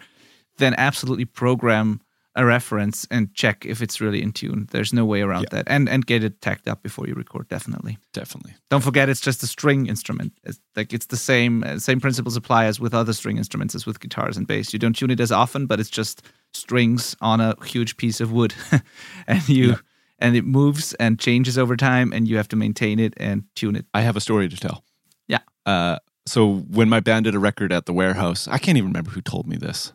then 0.58 0.74
absolutely 0.78 1.26
program 1.26 2.02
a 2.36 2.44
reference 2.46 3.08
and 3.12 3.32
check 3.36 3.66
if 3.66 3.82
it's 3.82 4.02
really 4.02 4.22
in 4.22 4.32
tune. 4.32 4.68
There's 4.72 4.92
no 4.94 5.06
way 5.06 5.22
around 5.22 5.48
that, 5.52 5.66
and 5.68 5.88
and 5.90 6.06
get 6.06 6.24
it 6.24 6.42
teched 6.42 6.68
up 6.68 6.82
before 6.82 7.08
you 7.08 7.14
record. 7.14 7.48
Definitely. 7.48 7.98
definitely 8.14 8.54
Don't 8.70 8.84
forget, 8.84 9.08
it's 9.10 9.22
just 9.22 9.44
a 9.44 9.48
string 9.48 9.86
instrument. 9.88 10.34
It's 10.44 10.60
like 10.76 10.94
it's 10.94 11.06
the 11.08 11.18
same 11.18 11.64
uh, 11.64 11.78
same 11.80 12.00
principles 12.00 12.36
apply 12.36 12.66
as 12.66 12.80
with 12.80 12.94
other 12.94 13.14
string 13.14 13.38
instruments 13.38 13.76
as 13.76 13.86
with 13.86 14.00
guitars 14.00 14.38
and 14.38 14.48
bass. 14.48 14.74
You 14.74 14.80
don't 14.80 14.96
tune 14.96 15.12
it 15.12 15.20
as 15.20 15.32
often, 15.32 15.68
but 15.68 15.80
it's 15.80 15.92
just 15.92 16.24
strings 16.54 17.16
on 17.22 17.40
a 17.42 17.54
huge 17.66 17.98
piece 17.98 18.20
of 18.22 18.32
wood, 18.32 18.54
and 19.28 19.48
you 19.50 19.76
and 20.20 20.36
it 20.36 20.46
moves 20.46 20.94
and 20.96 21.20
changes 21.20 21.58
over 21.58 21.76
time, 21.76 22.14
and 22.14 22.28
you 22.28 22.38
have 22.38 22.48
to 22.48 22.56
maintain 22.56 23.00
it 23.00 23.14
and 23.18 23.44
tune 23.56 23.76
it. 23.76 23.86
i 23.94 24.02
have 24.02 24.16
a 24.18 24.22
story 24.22 24.48
to 24.50 24.58
tell 24.58 24.84
Yeah. 25.28 25.40
uh, 25.66 25.98
so 26.26 26.60
when 26.72 26.88
my 26.90 27.00
band 27.02 27.26
did 27.26 27.36
a 27.36 27.40
record 27.40 27.72
at 27.74 27.86
the 27.86 27.94
warehouse 27.94 28.48
i 28.48 28.58
can't 28.58 28.78
even 28.78 28.90
remember 28.90 29.12
who 29.12 29.22
told 29.22 29.46
me 29.48 29.58
this 29.58 29.94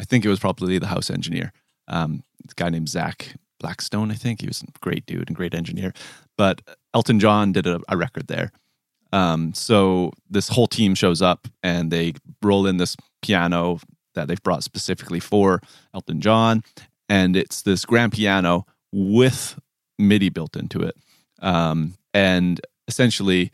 i 0.00 0.04
think 0.04 0.24
it 0.24 0.28
was 0.28 0.38
probably 0.40 0.78
the 0.78 0.86
house 0.86 1.10
engineer 1.10 1.52
um, 1.88 2.22
guy 2.56 2.68
named 2.70 2.88
zach 2.88 3.34
blackstone 3.58 4.10
i 4.10 4.14
think. 4.14 4.40
He 4.40 4.46
was 4.46 4.62
a 4.62 4.66
great 4.80 5.06
dude 5.06 5.28
and 5.28 5.36
great 5.36 5.54
engineer. 5.54 5.92
But 6.36 6.62
elton 6.94 7.20
john 7.20 7.52
did 7.52 7.66
a, 7.66 7.80
a 7.88 7.96
record 7.96 8.26
there. 8.28 8.52
Um, 9.12 9.54
so 9.54 10.12
this 10.28 10.48
whole 10.48 10.66
team 10.66 10.94
shows 10.94 11.22
up 11.22 11.48
and 11.62 11.90
they 11.90 12.14
roll 12.42 12.66
in 12.66 12.76
this 12.76 12.96
piano 13.22 13.80
that 14.14 14.28
they've 14.28 14.42
brought 14.42 14.64
specifically 14.64 15.20
for 15.20 15.60
elton 15.94 16.20
john. 16.20 16.62
And 17.08 17.36
it's 17.36 17.62
this 17.62 17.84
grand 17.84 18.12
piano 18.12 18.66
with 18.92 19.58
midi 19.98 20.28
built 20.28 20.56
into 20.56 20.82
it. 20.82 20.96
Um, 21.40 21.94
and 22.12 22.60
essentially 22.88 23.52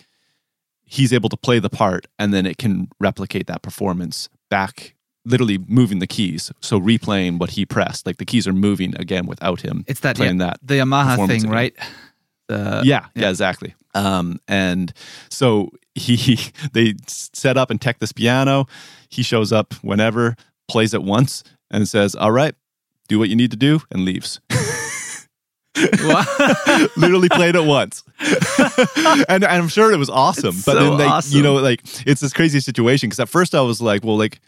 he's 0.85 1.13
able 1.13 1.29
to 1.29 1.37
play 1.37 1.59
the 1.59 1.71
part 1.71 2.07
and 2.19 2.35
then 2.35 2.47
it 2.47 2.59
can 2.59 2.89
replicate 3.01 3.47
that 3.47 3.63
performance 3.63 4.29
back 4.51 4.95
literally 5.25 5.59
moving 5.69 5.99
the 6.01 6.07
keys 6.07 6.51
so 6.61 6.81
replaying 6.81 7.39
what 7.39 7.51
he 7.51 7.65
pressed 7.65 8.07
like 8.07 8.17
the 8.17 8.25
keys 8.25 8.47
are 8.47 8.53
moving 8.53 8.95
again 8.97 9.25
without 9.27 9.61
him 9.61 9.85
It's 9.87 10.01
that 10.01 10.17
playing 10.17 10.41
yeah, 10.41 10.47
that 10.47 10.59
the 10.63 10.75
Yamaha 10.75 11.27
thing, 11.29 11.43
again. 11.43 11.51
right? 11.51 11.75
The, 12.49 12.83
yeah, 12.85 13.07
yeah, 13.15 13.31
exactly. 13.31 13.75
Um, 13.95 14.41
and 14.49 14.93
so 15.31 15.71
he 15.95 16.39
they 16.73 16.95
set 17.07 17.57
up 17.57 17.71
and 17.71 17.81
tech 17.81 17.99
this 18.01 18.13
piano. 18.13 18.67
He 19.09 19.23
shows 19.23 19.53
up 19.53 19.75
whenever, 19.83 20.35
plays 20.69 20.93
it 20.93 21.03
once, 21.03 21.45
and 21.71 21.89
says, 21.89 22.15
"All 22.15 22.33
right, 22.33 22.55
do 23.09 23.19
what 23.19 23.29
you 23.29 23.37
need 23.37 23.51
to 23.53 23.57
do," 23.57 23.81
and 23.91 24.05
leaves. 24.05 24.41
Literally 26.97 27.29
played 27.31 27.55
it 27.57 27.65
once, 27.65 28.03
and, 29.29 29.43
and 29.43 29.45
I'm 29.45 29.69
sure 29.69 29.91
it 29.91 29.97
was 29.99 30.11
awesome. 30.11 30.57
It's 30.57 30.65
but 30.67 30.75
so 30.75 30.91
then, 30.91 30.99
they 30.99 31.05
awesome. 31.07 31.37
you 31.37 31.43
know, 31.43 31.55
like 31.55 31.81
it's 32.07 32.21
this 32.21 32.33
crazy 32.35 32.61
situation 32.61 33.09
because 33.09 33.21
at 33.21 33.29
first 33.29 33.55
I 33.55 33.63
was 33.63 33.81
like, 33.81 34.05
"Well, 34.05 34.19
like, 34.19 34.41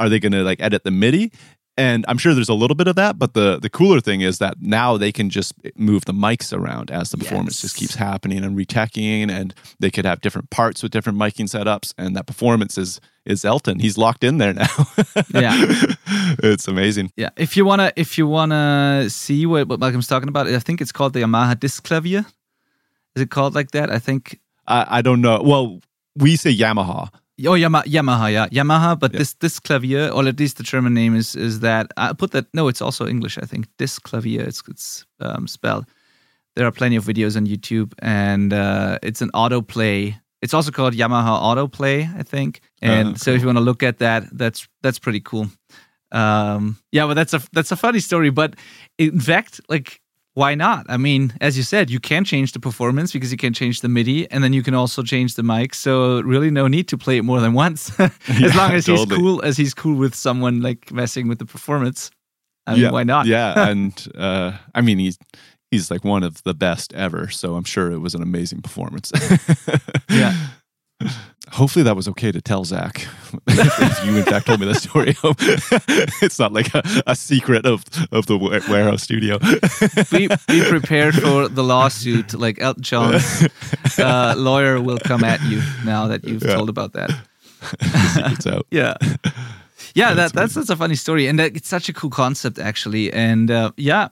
are 0.00 0.08
they 0.08 0.18
going 0.18 0.32
to 0.32 0.42
like 0.42 0.60
edit 0.60 0.82
the 0.84 0.90
MIDI?" 0.90 1.30
And 1.76 2.04
I'm 2.08 2.18
sure 2.18 2.34
there's 2.34 2.50
a 2.50 2.54
little 2.54 2.74
bit 2.74 2.88
of 2.88 2.96
that, 2.96 3.18
but 3.18 3.32
the 3.32 3.58
the 3.58 3.70
cooler 3.70 4.00
thing 4.00 4.20
is 4.20 4.38
that 4.38 4.60
now 4.60 4.98
they 4.98 5.12
can 5.12 5.30
just 5.30 5.54
move 5.76 6.04
the 6.04 6.12
mics 6.12 6.52
around 6.52 6.90
as 6.90 7.10
the 7.10 7.16
performance 7.16 7.62
just 7.62 7.76
keeps 7.76 7.94
happening 7.94 8.44
and 8.44 8.54
reteching, 8.54 9.30
and 9.30 9.54
they 9.78 9.90
could 9.90 10.04
have 10.04 10.20
different 10.20 10.50
parts 10.50 10.82
with 10.82 10.92
different 10.92 11.18
miking 11.18 11.46
setups, 11.46 11.94
and 11.96 12.14
that 12.16 12.26
performance 12.26 12.76
is 12.76 13.00
is 13.24 13.44
Elton. 13.44 13.78
He's 13.78 13.96
locked 13.96 14.24
in 14.24 14.36
there 14.38 14.52
now. 14.64 14.66
Yeah. 15.32 15.54
it's 16.42 16.68
amazing. 16.68 17.12
Yeah, 17.16 17.30
if 17.36 17.56
you 17.56 17.64
wanna 17.64 17.92
if 17.96 18.18
you 18.18 18.26
wanna 18.26 19.06
see 19.08 19.46
what, 19.46 19.68
what 19.68 19.80
Malcolm's 19.80 20.08
talking 20.08 20.28
about, 20.28 20.48
I 20.48 20.58
think 20.58 20.82
it's 20.82 20.92
called 20.92 21.14
the 21.14 21.20
Yamaha 21.20 21.54
Disklavier. 21.54 22.26
Is 23.14 23.22
it 23.22 23.30
called 23.30 23.54
like 23.54 23.70
that? 23.70 23.90
I 23.90 23.98
think. 23.98 24.38
I, 24.66 24.98
I 24.98 25.02
don't 25.02 25.22
know. 25.22 25.40
Well, 25.42 25.80
we 26.16 26.36
say 26.36 26.54
Yamaha. 26.54 27.08
Oh, 27.46 27.54
Yama, 27.54 27.82
Yamaha, 27.86 28.30
yeah, 28.32 28.48
Yamaha. 28.48 28.98
But 28.98 29.12
Yeah. 29.12 29.18
this 29.20 29.34
this 29.34 29.60
clavier, 29.60 30.08
or 30.12 30.26
at 30.28 30.38
least 30.38 30.56
the 30.56 30.62
German 30.62 30.94
name 30.94 31.16
is 31.18 31.34
is 31.36 31.60
that. 31.60 31.86
I 31.96 32.12
put 32.12 32.30
that. 32.32 32.46
No, 32.54 32.68
it's 32.68 32.82
also 32.82 33.06
English. 33.06 33.38
I 33.38 33.46
think 33.46 33.66
Disklavier. 33.78 34.46
It's 34.46 34.62
it's 34.68 35.06
um, 35.20 35.46
spelled. 35.48 35.84
There 36.56 36.66
are 36.66 36.72
plenty 36.72 36.96
of 36.96 37.04
videos 37.04 37.36
on 37.36 37.46
YouTube, 37.46 37.92
and 38.02 38.52
uh, 38.52 38.98
it's 39.02 39.22
an 39.22 39.30
autoplay. 39.34 40.14
It's 40.42 40.54
also 40.54 40.70
called 40.70 40.94
Yamaha 40.94 41.38
Autoplay, 41.40 42.08
I 42.18 42.22
think. 42.22 42.60
And 42.82 43.08
Oh, 43.08 43.14
so, 43.16 43.30
if 43.30 43.40
you 43.40 43.46
want 43.46 43.58
to 43.58 43.64
look 43.64 43.82
at 43.82 43.98
that, 43.98 44.24
that's 44.32 44.68
that's 44.82 44.98
pretty 44.98 45.20
cool. 45.20 45.46
Um, 46.12 46.76
yeah, 46.92 47.06
but 47.06 47.14
that's 47.14 47.34
a 47.34 47.40
that's 47.52 47.72
a 47.72 47.76
funny 47.76 48.00
story. 48.00 48.30
But 48.30 48.54
in 48.98 49.20
fact, 49.20 49.60
like, 49.68 50.00
why 50.40 50.54
not? 50.56 50.86
I 50.88 50.96
mean, 50.96 51.32
as 51.40 51.56
you 51.56 51.62
said, 51.62 51.90
you 51.90 52.00
can 52.00 52.24
change 52.24 52.52
the 52.52 52.60
performance 52.60 53.12
because 53.12 53.30
you 53.32 53.36
can 53.38 53.52
change 53.52 53.80
the 53.80 53.88
MIDI, 53.88 54.26
and 54.32 54.42
then 54.42 54.52
you 54.52 54.62
can 54.62 54.74
also 54.74 55.02
change 55.02 55.34
the 55.34 55.42
mic. 55.42 55.74
So 55.74 56.22
really, 56.32 56.50
no 56.50 56.68
need 56.68 56.86
to 56.88 56.96
play 56.98 57.16
it 57.18 57.24
more 57.24 57.40
than 57.40 57.52
once, 57.54 57.80
as 58.00 58.10
Yeah, 58.40 58.56
long 58.56 58.72
as 58.72 58.86
he's 58.86 59.04
cool 59.04 59.42
as 59.48 59.56
he's 59.56 59.74
cool 59.74 59.96
with 59.98 60.14
someone 60.14 60.62
like 60.62 60.90
messing 60.92 61.28
with 61.28 61.38
the 61.38 61.46
performance. 61.46 62.10
I 62.66 62.72
mean, 62.72 62.82
yeah, 62.82 62.90
why 62.92 63.04
not? 63.04 63.26
yeah, 63.26 63.68
and 63.70 63.92
uh, 64.16 64.50
I 64.74 64.80
mean 64.80 64.98
he's 64.98 65.18
he's 65.70 65.90
like 65.90 66.04
one 66.04 66.24
of 66.26 66.42
the 66.44 66.54
best 66.54 66.92
ever. 66.94 67.28
So 67.30 67.56
I'm 67.56 67.64
sure 67.64 67.92
it 67.92 68.00
was 68.00 68.14
an 68.14 68.22
amazing 68.22 68.62
performance. 68.62 69.12
Yeah. 70.10 70.34
Hopefully 71.52 71.82
that 71.82 71.96
was 71.96 72.06
okay 72.08 72.30
to 72.32 72.40
tell 72.40 72.64
Zach. 72.64 73.06
if 73.48 74.04
you 74.04 74.16
in 74.16 74.22
fact 74.24 74.46
told 74.46 74.60
me 74.60 74.66
that 74.66 74.76
story, 74.76 75.16
it's 76.22 76.38
not 76.38 76.52
like 76.52 76.72
a, 76.74 76.82
a 77.06 77.14
secret 77.16 77.66
of 77.66 77.82
of 78.12 78.26
the 78.26 78.36
warehouse 78.68 79.02
studio. 79.02 79.38
be, 80.10 80.28
be 80.46 80.62
prepared 80.68 81.14
for 81.14 81.48
the 81.48 81.62
lawsuit. 81.64 82.34
Like 82.34 82.60
Elton 82.60 82.82
John's 82.82 83.48
uh, 83.98 84.34
lawyer 84.36 84.80
will 84.80 84.98
come 84.98 85.24
at 85.24 85.40
you 85.42 85.60
now 85.84 86.06
that 86.08 86.24
you've 86.24 86.42
Yeah. 86.44 86.54
told 86.56 86.68
about 86.68 86.92
that. 86.92 87.10
Yeah. 88.70 88.94
Yeah, 89.94 90.14
That's 90.14 90.32
that, 90.32 90.40
that's 90.40 90.54
that's 90.54 90.70
a 90.70 90.76
funny 90.76 90.94
story, 90.94 91.26
and 91.26 91.38
that, 91.38 91.56
it's 91.56 91.68
such 91.68 91.88
a 91.88 91.92
cool 91.92 92.10
concept 92.10 92.58
actually. 92.58 93.12
And 93.12 93.50
uh, 93.50 93.72
yeah, 93.76 94.08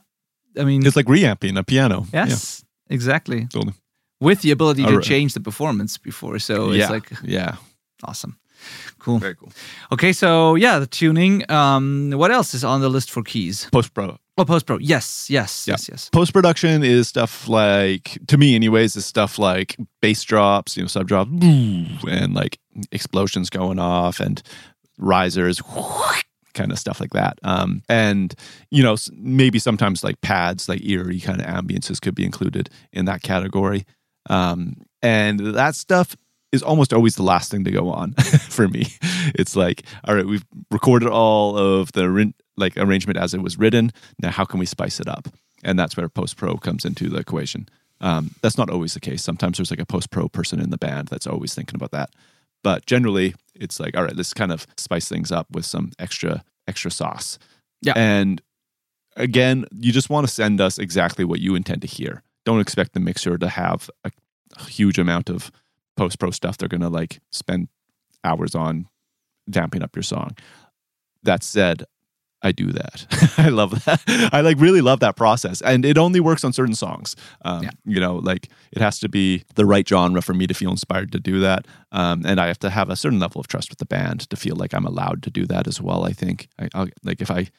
I 0.59 0.63
mean, 0.65 0.85
It's 0.85 0.95
like 0.95 1.07
reamping 1.07 1.57
a 1.57 1.63
piano. 1.63 2.05
yes, 2.13 2.65
exactly, 2.89 3.45
Totally. 3.47 3.73
With 4.19 4.41
the 4.41 4.51
ability 4.51 4.83
to 4.85 5.01
change 5.01 5.33
the 5.33 5.39
performance 5.39 5.97
before. 5.97 6.39
So 6.39 6.71
yeah. 6.71 6.81
it's 6.83 6.91
like 6.91 7.11
yeah. 7.23 7.55
awesome, 8.03 8.37
cool. 8.99 9.19
Very 9.19 9.35
cool. 9.35 9.51
Okay, 9.91 10.13
so 10.13 10.55
yeah, 10.55 10.79
the 10.79 10.87
tuning. 10.87 11.49
Um, 11.51 12.11
what 12.15 12.31
else 12.31 12.53
is 12.53 12.63
on 12.63 12.81
the 12.81 12.89
list 12.89 13.11
for 13.11 13.23
keys? 13.23 13.67
Post 13.71 13.93
pro. 13.93 14.17
Oh, 14.39 14.45
post 14.45 14.65
pro. 14.65 14.77
Yes, 14.77 15.29
yes, 15.29 15.67
Yeah. 15.67 15.73
yes, 15.73 15.89
yes. 15.89 16.09
Post 16.11 16.31
production 16.31 16.81
is 16.81 17.09
stuff 17.09 17.49
like, 17.49 18.17
to 18.27 18.37
me, 18.37 18.55
anyways, 18.55 18.95
is 18.95 19.05
stuff 19.05 19.37
like 19.37 19.75
bass 20.01 20.23
drops, 20.23 20.77
you 20.77 20.83
know, 20.83 20.87
sub 20.87 21.09
drops, 21.09 21.29
and 21.33 22.33
like 22.33 22.57
explosions 22.93 23.49
going 23.49 23.79
off 23.79 24.21
and 24.21 24.41
risers, 24.97 25.61
kind 26.53 26.71
of 26.71 26.79
stuff 26.79 27.01
like 27.01 27.11
that. 27.11 27.37
Um, 27.43 27.81
and 27.89 28.33
you 28.71 28.81
know, 28.81 28.95
maybe 29.11 29.59
sometimes 29.59 30.05
like 30.05 30.21
pads, 30.21 30.69
like 30.69 30.85
eerie 30.85 31.19
kind 31.19 31.41
of 31.41 31.47
ambiances 31.47 31.99
could 31.99 32.15
be 32.15 32.23
included 32.23 32.69
in 32.93 33.03
that 33.05 33.21
category. 33.21 33.85
Um, 34.29 34.81
and 35.01 35.39
that 35.39 35.75
stuff 35.75 36.15
is 36.51 36.63
almost 36.63 36.93
always 36.93 37.15
the 37.15 37.23
last 37.23 37.51
thing 37.51 37.63
to 37.63 37.71
go 37.71 37.89
on 37.89 38.13
for 38.49 38.67
me. 38.67 38.87
It's 39.35 39.55
like, 39.55 39.83
all 40.05 40.15
right, 40.15 40.25
we've 40.25 40.45
recorded 40.71 41.09
all 41.09 41.57
of 41.57 41.91
the 41.91 42.33
like 42.57 42.77
arrangement 42.77 43.17
as 43.17 43.33
it 43.33 43.41
was 43.41 43.57
written. 43.57 43.91
Now, 44.21 44.31
how 44.31 44.45
can 44.45 44.59
we 44.59 44.65
spice 44.65 44.99
it 44.99 45.07
up? 45.07 45.27
And 45.63 45.77
that's 45.77 45.95
where 45.95 46.09
post 46.09 46.37
pro 46.37 46.57
comes 46.57 46.85
into 46.85 47.09
the 47.09 47.17
equation. 47.17 47.67
Um, 48.01 48.31
that's 48.41 48.57
not 48.57 48.69
always 48.69 48.93
the 48.93 48.99
case. 48.99 49.23
Sometimes 49.23 49.57
there's 49.57 49.71
like 49.71 49.79
a 49.79 49.85
post 49.85 50.09
pro 50.09 50.29
person 50.29 50.59
in 50.59 50.69
the 50.69 50.77
band 50.77 51.09
that's 51.09 51.27
always 51.27 51.53
thinking 51.53 51.75
about 51.75 51.91
that. 51.91 52.11
But 52.63 52.85
generally, 52.85 53.35
it's 53.55 53.79
like, 53.79 53.95
all 53.95 54.03
right, 54.03 54.15
let's 54.15 54.33
kind 54.33 54.51
of 54.51 54.65
spice 54.77 55.07
things 55.07 55.31
up 55.31 55.47
with 55.51 55.65
some 55.65 55.91
extra 55.99 56.43
extra 56.67 56.91
sauce. 56.91 57.39
Yeah. 57.81 57.93
And 57.95 58.41
again, 59.15 59.65
you 59.71 59.91
just 59.91 60.09
want 60.09 60.27
to 60.27 60.33
send 60.33 60.61
us 60.61 60.77
exactly 60.77 61.25
what 61.25 61.39
you 61.39 61.55
intend 61.55 61.81
to 61.81 61.87
hear. 61.87 62.23
Don't 62.49 62.61
expect 62.61 62.93
the 62.93 62.99
mixer 62.99 63.37
to 63.37 63.47
have 63.47 63.91
a, 64.03 64.09
a 64.57 64.63
huge 64.63 64.97
amount 64.97 65.29
of 65.29 65.51
post 65.95 66.17
pro 66.17 66.31
stuff 66.31 66.57
they're 66.57 66.67
going 66.67 66.81
to 66.81 66.89
like 66.89 67.19
spend 67.31 67.67
hours 68.23 68.55
on 68.55 68.87
vamping 69.47 69.83
up 69.83 69.95
your 69.95 70.01
song. 70.01 70.31
That 71.21 71.43
said, 71.43 71.83
I 72.41 72.51
do 72.51 72.71
that. 72.71 73.05
I 73.37 73.49
love 73.49 73.85
that. 73.85 74.01
I 74.33 74.41
like 74.41 74.59
really 74.59 74.81
love 74.81 74.99
that 75.01 75.15
process, 75.15 75.61
and 75.61 75.85
it 75.85 75.95
only 75.99 76.19
works 76.19 76.43
on 76.43 76.51
certain 76.51 76.73
songs. 76.73 77.15
Um, 77.45 77.61
Yeah. 77.65 77.69
You 77.85 77.99
know, 77.99 78.15
like 78.15 78.49
it 78.71 78.81
has 78.81 78.97
to 79.01 79.09
be 79.09 79.43
the 79.53 79.65
right 79.67 79.87
genre 79.87 80.23
for 80.23 80.33
me 80.33 80.47
to 80.47 80.55
feel 80.55 80.71
inspired 80.71 81.11
to 81.11 81.19
do 81.19 81.39
that, 81.41 81.67
um, 81.91 82.23
and 82.25 82.39
I 82.39 82.47
have 82.47 82.59
to 82.59 82.71
have 82.71 82.89
a 82.89 82.95
certain 82.95 83.19
level 83.19 83.39
of 83.39 83.47
trust 83.47 83.69
with 83.69 83.77
the 83.77 83.85
band 83.85 84.27
to 84.31 84.35
feel 84.35 84.55
like 84.55 84.73
I'm 84.73 84.85
allowed 84.85 85.21
to 85.23 85.29
do 85.29 85.45
that 85.45 85.67
as 85.67 85.79
well. 85.79 86.03
I 86.03 86.13
think, 86.13 86.47
I, 86.57 86.69
I'll, 86.73 86.87
like 87.03 87.21
if 87.21 87.29
I 87.29 87.49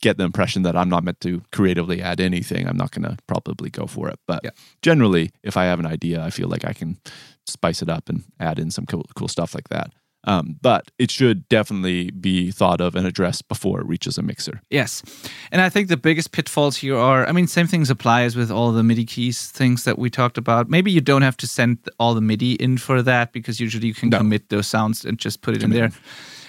get 0.00 0.16
the 0.18 0.24
impression 0.24 0.62
that 0.62 0.76
I'm 0.76 0.88
not 0.88 1.04
meant 1.04 1.20
to 1.20 1.42
creatively 1.52 2.02
add 2.02 2.20
anything, 2.20 2.66
I'm 2.68 2.76
not 2.76 2.90
going 2.90 3.04
to 3.04 3.16
probably 3.26 3.70
go 3.70 3.86
for 3.86 4.08
it. 4.08 4.18
But 4.26 4.40
Yeah. 4.44 4.50
generally, 4.82 5.30
if 5.42 5.56
I 5.56 5.64
have 5.64 5.78
an 5.78 5.86
idea, 5.86 6.22
I 6.24 6.30
feel 6.30 6.48
like 6.48 6.64
I 6.64 6.72
can 6.72 6.98
spice 7.46 7.80
it 7.82 7.88
up 7.88 8.08
and 8.08 8.24
add 8.40 8.58
in 8.58 8.70
some 8.70 8.86
cool, 8.86 9.06
cool 9.14 9.28
stuff 9.28 9.54
like 9.54 9.68
that. 9.68 9.92
Um, 10.24 10.56
but 10.60 10.90
it 10.98 11.10
should 11.12 11.48
definitely 11.48 12.10
be 12.10 12.50
thought 12.50 12.80
of 12.80 12.96
and 12.96 13.06
addressed 13.06 13.46
before 13.48 13.80
it 13.80 13.86
reaches 13.86 14.18
a 14.18 14.22
mixer. 14.22 14.60
Yes. 14.68 15.02
And 15.52 15.62
I 15.62 15.68
think 15.70 15.88
the 15.88 15.96
biggest 15.96 16.32
pitfalls 16.32 16.76
here 16.78 16.96
are 16.96 17.26
I 17.26 17.32
mean, 17.32 17.46
same 17.46 17.68
things 17.68 17.88
apply 17.88 18.22
as 18.22 18.34
with 18.36 18.50
all 18.50 18.72
the 18.72 18.82
MIDI 18.82 19.04
keys 19.04 19.46
things 19.48 19.84
that 19.84 19.96
we 19.96 20.10
talked 20.10 20.36
about. 20.36 20.68
Maybe 20.68 20.90
you 20.90 21.00
don't 21.00 21.22
have 21.22 21.36
to 21.38 21.46
send 21.46 21.78
all 22.00 22.14
the 22.14 22.20
MIDI 22.20 22.54
in 22.54 22.78
for 22.78 23.00
that 23.02 23.32
because 23.32 23.60
usually 23.60 23.86
you 23.86 23.94
can 23.94 24.10
No. 24.10 24.18
commit 24.18 24.48
those 24.48 24.66
sounds 24.66 25.04
and 25.04 25.18
just 25.18 25.40
put 25.40 25.54
it 25.54 25.60
Commit 25.60 25.76
in 25.76 25.90
there. 25.90 26.00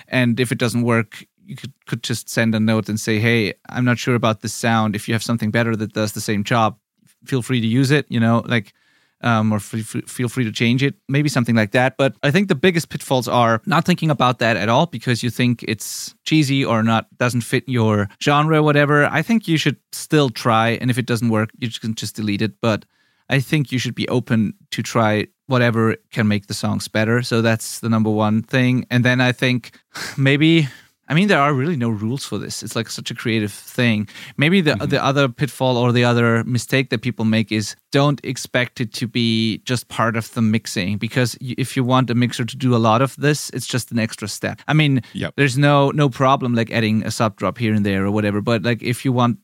And 0.07 0.39
if 0.39 0.51
it 0.51 0.57
doesn't 0.57 0.81
work, 0.81 1.23
you 1.49 1.55
could, 1.55 1.73
could 1.87 2.03
just 2.03 2.29
send 2.29 2.53
a 2.53 2.59
note 2.59 2.87
and 2.89 2.99
say, 2.99 3.19
hey, 3.19 3.53
I'm 3.69 3.83
not 3.83 3.97
sure 3.97 4.15
about 4.15 4.41
this 4.41 4.53
sound. 4.53 4.95
If 4.95 5.07
you 5.07 5.15
have 5.15 5.23
something 5.23 5.51
better 5.51 5.75
that 5.75 5.93
does 5.93 6.13
the 6.13 6.21
same 6.21 6.43
job, 6.43 6.77
feel 7.25 7.41
free 7.41 7.59
to 7.59 7.67
use 7.67 7.91
it, 7.91 8.05
you 8.09 8.19
know, 8.19 8.43
like, 8.45 8.73
um, 9.21 9.51
or 9.51 9.59
feel 9.59 10.29
free 10.29 10.45
to 10.45 10.51
change 10.51 10.81
it, 10.81 10.95
maybe 11.09 11.27
something 11.27 11.55
like 11.55 11.71
that. 11.71 11.97
But 11.97 12.15
I 12.23 12.31
think 12.31 12.47
the 12.47 12.55
biggest 12.55 12.89
pitfalls 12.89 13.27
are 13.27 13.61
not 13.65 13.83
thinking 13.83 14.09
about 14.09 14.39
that 14.39 14.55
at 14.55 14.69
all 14.69 14.85
because 14.85 15.23
you 15.23 15.29
think 15.29 15.63
it's 15.63 16.15
cheesy 16.23 16.63
or 16.63 16.83
not 16.83 17.07
doesn't 17.17 17.41
fit 17.41 17.67
your 17.67 18.07
genre, 18.23 18.63
whatever. 18.63 19.05
I 19.07 19.21
think 19.21 19.47
you 19.47 19.57
should 19.57 19.77
still 19.91 20.29
try, 20.29 20.69
and 20.79 20.89
if 20.89 20.97
it 20.97 21.05
doesn't 21.05 21.29
work, 21.29 21.49
you 21.57 21.69
can 21.69 21.95
just 21.95 22.15
delete 22.15 22.41
it. 22.41 22.61
But 22.61 22.85
I 23.29 23.41
think 23.41 23.71
you 23.71 23.79
should 23.79 23.95
be 23.95 24.07
open 24.07 24.53
to 24.71 24.81
try 24.81 25.27
whatever 25.47 25.95
can 26.11 26.27
make 26.27 26.47
the 26.47 26.53
songs 26.53 26.87
better. 26.87 27.21
So 27.21 27.41
that's 27.41 27.79
the 27.79 27.89
number 27.89 28.09
one 28.09 28.43
thing. 28.43 28.85
And 28.89 29.03
then 29.03 29.19
I 29.19 29.31
think 29.31 29.77
maybe 30.17 30.69
I 31.09 31.15
mean 31.15 31.27
there 31.27 31.39
are 31.39 31.53
really 31.53 31.75
no 31.75 31.89
rules 31.89 32.23
for 32.23 32.37
this. 32.37 32.63
It's 32.63 32.75
like 32.75 32.89
such 32.89 33.11
a 33.11 33.15
creative 33.15 33.51
thing. 33.51 34.07
Maybe 34.37 34.61
the 34.61 34.71
mm-hmm. 34.71 34.89
the 34.89 35.03
other 35.03 35.27
pitfall 35.27 35.75
or 35.77 35.91
the 35.91 36.03
other 36.03 36.43
mistake 36.43 36.89
that 36.89 37.01
people 37.01 37.25
make 37.25 37.51
is 37.51 37.75
don't 37.91 38.19
expect 38.23 38.79
it 38.79 38.93
to 38.93 39.07
be 39.07 39.57
just 39.65 39.87
part 39.87 40.15
of 40.15 40.31
the 40.33 40.41
mixing 40.41 40.97
because 40.97 41.35
if 41.41 41.75
you 41.75 41.83
want 41.83 42.09
a 42.09 42.15
mixer 42.15 42.45
to 42.45 42.55
do 42.57 42.75
a 42.75 42.77
lot 42.77 43.01
of 43.01 43.15
this, 43.15 43.49
it's 43.49 43.67
just 43.67 43.91
an 43.91 43.99
extra 43.99 44.27
step. 44.27 44.61
I 44.67 44.73
mean, 44.73 45.01
Yep. 45.13 45.33
there's 45.35 45.57
no 45.57 45.91
no 45.91 46.09
problem 46.09 46.53
like 46.53 46.71
adding 46.71 47.03
a 47.05 47.11
sub 47.11 47.35
drop 47.35 47.57
here 47.57 47.73
and 47.73 47.85
there 47.85 48.05
or 48.05 48.11
whatever, 48.11 48.41
but 48.41 48.63
like 48.63 48.83
if 48.83 49.03
you 49.03 49.11
want 49.11 49.39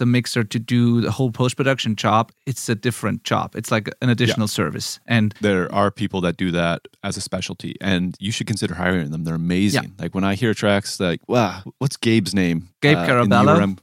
the 0.00 0.06
mixer 0.06 0.42
to 0.42 0.58
do 0.58 1.02
the 1.02 1.10
whole 1.12 1.30
post 1.30 1.56
production 1.56 1.94
job, 1.94 2.32
it's 2.46 2.68
a 2.68 2.74
different 2.74 3.22
job. 3.22 3.54
It's 3.54 3.70
like 3.70 3.88
an 4.02 4.08
additional 4.08 4.48
service. 4.48 4.98
And 5.06 5.34
There 5.40 5.72
are 5.72 5.90
people 5.90 6.22
that 6.22 6.36
do 6.36 6.50
that 6.50 6.88
as 7.04 7.16
a 7.16 7.20
specialty, 7.20 7.76
and 7.80 8.16
you 8.18 8.32
should 8.32 8.48
consider 8.48 8.74
hiring 8.74 9.10
them. 9.12 9.24
They're 9.24 9.34
amazing. 9.34 9.94
Like 9.98 10.14
when 10.14 10.24
I 10.24 10.34
hear 10.34 10.54
tracks 10.54 10.98
like, 10.98 11.20
wow, 11.28 11.62
what's 11.78 11.96
Gabe's 11.96 12.34
name? 12.34 12.68
Gabe 12.80 12.96
uh, 12.96 13.06
Carabello? 13.06 13.58
URM? 13.58 13.78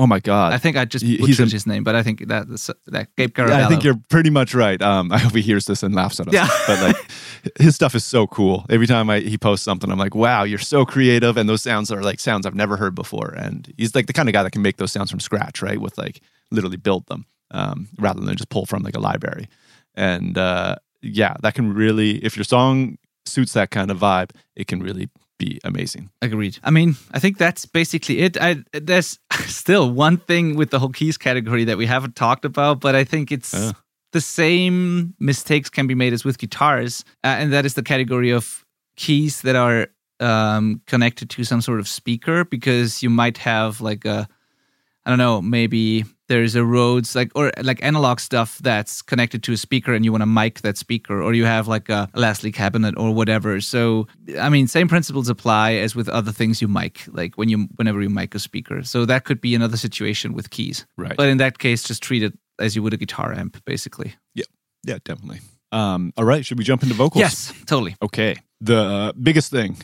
Oh 0.00 0.06
my 0.06 0.20
God. 0.20 0.52
I 0.52 0.58
think 0.58 0.76
I 0.76 0.84
just 0.84 1.04
He- 1.04 1.18
butchered 1.18 1.50
his 1.50 1.66
name, 1.66 1.82
but 1.82 1.96
I 1.96 2.04
think 2.04 2.28
that 2.28 2.46
that 2.86 3.08
Gabe 3.16 3.30
Carabello. 3.34 3.58
Yeah, 3.58 3.66
I 3.66 3.68
think 3.68 3.82
you're 3.82 3.98
pretty 4.08 4.30
much 4.30 4.54
right. 4.54 4.80
Um, 4.80 5.10
I 5.10 5.18
hope 5.18 5.32
he 5.34 5.42
hears 5.42 5.64
this 5.66 5.82
and 5.82 5.92
laughs 5.94 6.20
at 6.20 6.28
us. 6.28 6.34
Yeah. 6.34 6.48
but 6.68 6.80
like 6.82 6.96
his 7.58 7.74
stuff 7.74 7.96
is 7.96 8.04
so 8.04 8.26
cool. 8.28 8.64
Every 8.70 8.86
time 8.86 9.10
I, 9.10 9.18
he 9.20 9.36
posts 9.36 9.64
something, 9.64 9.90
I'm 9.90 9.98
like, 9.98 10.14
wow, 10.14 10.44
you're 10.44 10.58
so 10.60 10.86
creative. 10.86 11.36
And 11.36 11.48
those 11.48 11.62
sounds 11.62 11.90
are 11.90 12.00
like 12.02 12.20
sounds 12.20 12.46
I've 12.46 12.54
never 12.54 12.76
heard 12.76 12.94
before. 12.94 13.34
And 13.36 13.72
he's 13.76 13.94
like 13.94 14.06
the 14.06 14.12
kind 14.12 14.28
of 14.28 14.32
guy 14.32 14.44
that 14.44 14.52
can 14.52 14.62
make 14.62 14.76
those 14.76 14.92
sounds 14.92 15.10
from 15.10 15.18
scratch, 15.20 15.62
right? 15.62 15.80
With 15.80 15.98
like 15.98 16.20
literally 16.52 16.76
build 16.76 17.06
them 17.08 17.26
um, 17.50 17.88
rather 17.98 18.20
than 18.20 18.36
just 18.36 18.50
pull 18.50 18.66
from 18.66 18.84
like 18.84 18.96
a 18.96 19.00
library. 19.00 19.48
And 19.94 20.38
uh, 20.38 20.76
yeah, 21.02 21.34
that 21.42 21.54
can 21.54 21.74
really, 21.74 22.24
if 22.24 22.36
your 22.36 22.44
song 22.44 22.98
suits 23.26 23.52
that 23.54 23.70
kind 23.72 23.90
of 23.90 23.98
vibe, 23.98 24.30
it 24.54 24.68
can 24.68 24.80
really 24.80 25.08
be 25.38 25.60
amazing. 25.64 26.10
Agreed. 26.22 26.58
I 26.64 26.70
mean, 26.70 26.96
I 27.12 27.18
think 27.20 27.38
that's 27.38 27.64
basically 27.66 28.18
it. 28.20 28.36
I, 28.40 28.62
there's 28.72 29.18
still 29.46 29.90
one 29.90 30.16
thing 30.18 30.56
with 30.56 30.70
the 30.70 30.78
whole 30.78 30.90
keys 30.92 31.16
category 31.16 31.64
that 31.64 31.78
we 31.78 31.86
haven't 31.86 32.16
talked 32.16 32.44
about, 32.44 32.80
but 32.80 32.94
I 32.94 33.04
think 33.04 33.30
it's 33.32 33.54
Uh. 33.54 33.72
the 34.12 34.20
same 34.20 35.14
mistakes 35.20 35.70
can 35.70 35.86
be 35.86 35.94
made 35.94 36.12
as 36.12 36.24
with 36.24 36.38
guitars, 36.38 37.04
uh, 37.24 37.28
and 37.38 37.52
that 37.52 37.64
is 37.64 37.74
the 37.74 37.82
category 37.82 38.30
of 38.32 38.64
keys 38.96 39.42
that 39.42 39.54
are 39.56 39.88
um, 40.20 40.80
connected 40.86 41.30
to 41.30 41.44
some 41.44 41.60
sort 41.60 41.78
of 41.78 41.86
speaker 41.86 42.44
because 42.44 43.02
you 43.02 43.10
might 43.10 43.38
have 43.38 43.80
like 43.80 44.04
a, 44.04 44.26
I 45.08 45.10
don't 45.10 45.18
know, 45.18 45.40
maybe 45.40 46.04
there's 46.28 46.54
a 46.54 46.62
Rhodes 46.62 47.14
like 47.14 47.32
or 47.34 47.50
like 47.62 47.82
analog 47.82 48.20
stuff 48.20 48.58
that's 48.58 49.00
connected 49.00 49.42
to 49.44 49.54
a 49.54 49.56
speaker 49.56 49.94
and 49.94 50.04
you 50.04 50.12
want 50.12 50.20
to 50.20 50.26
mic 50.26 50.60
that 50.60 50.76
speaker 50.76 51.22
or 51.22 51.32
you 51.32 51.46
have 51.46 51.66
like 51.66 51.88
a 51.88 52.10
Leslie 52.12 52.52
cabinet 52.52 52.94
or 52.98 53.14
whatever. 53.14 53.58
So 53.62 54.06
I 54.38 54.50
mean, 54.50 54.66
same 54.66 54.86
principles 54.86 55.30
apply 55.30 55.76
as 55.76 55.96
with 55.96 56.10
other 56.10 56.30
things 56.30 56.60
you 56.60 56.68
mic, 56.68 57.04
like 57.08 57.36
when 57.36 57.48
you 57.48 57.68
whenever 57.76 58.02
you 58.02 58.10
mic 58.10 58.34
a 58.34 58.38
speaker. 58.38 58.82
So 58.82 59.06
that 59.06 59.24
could 59.24 59.40
be 59.40 59.54
another 59.54 59.78
situation 59.78 60.34
with 60.34 60.50
keys. 60.50 60.84
Right. 60.98 61.16
But 61.16 61.30
in 61.30 61.38
that 61.38 61.58
case, 61.58 61.84
just 61.84 62.02
treat 62.02 62.22
it 62.22 62.34
as 62.58 62.76
you 62.76 62.82
would 62.82 62.92
a 62.92 62.98
guitar 62.98 63.32
amp, 63.32 63.64
basically. 63.64 64.14
Yeah, 64.34 64.44
Yeah, 64.84 64.98
definitely. 65.02 65.40
Um, 65.72 66.12
all 66.18 66.24
right, 66.24 66.44
should 66.44 66.58
we 66.58 66.64
jump 66.64 66.82
into 66.82 66.94
vocals? 66.94 67.20
Yes, 67.20 67.50
totally. 67.64 67.96
Okay. 68.02 68.36
The 68.60 68.76
uh, 68.76 69.12
biggest 69.12 69.50
thing 69.50 69.78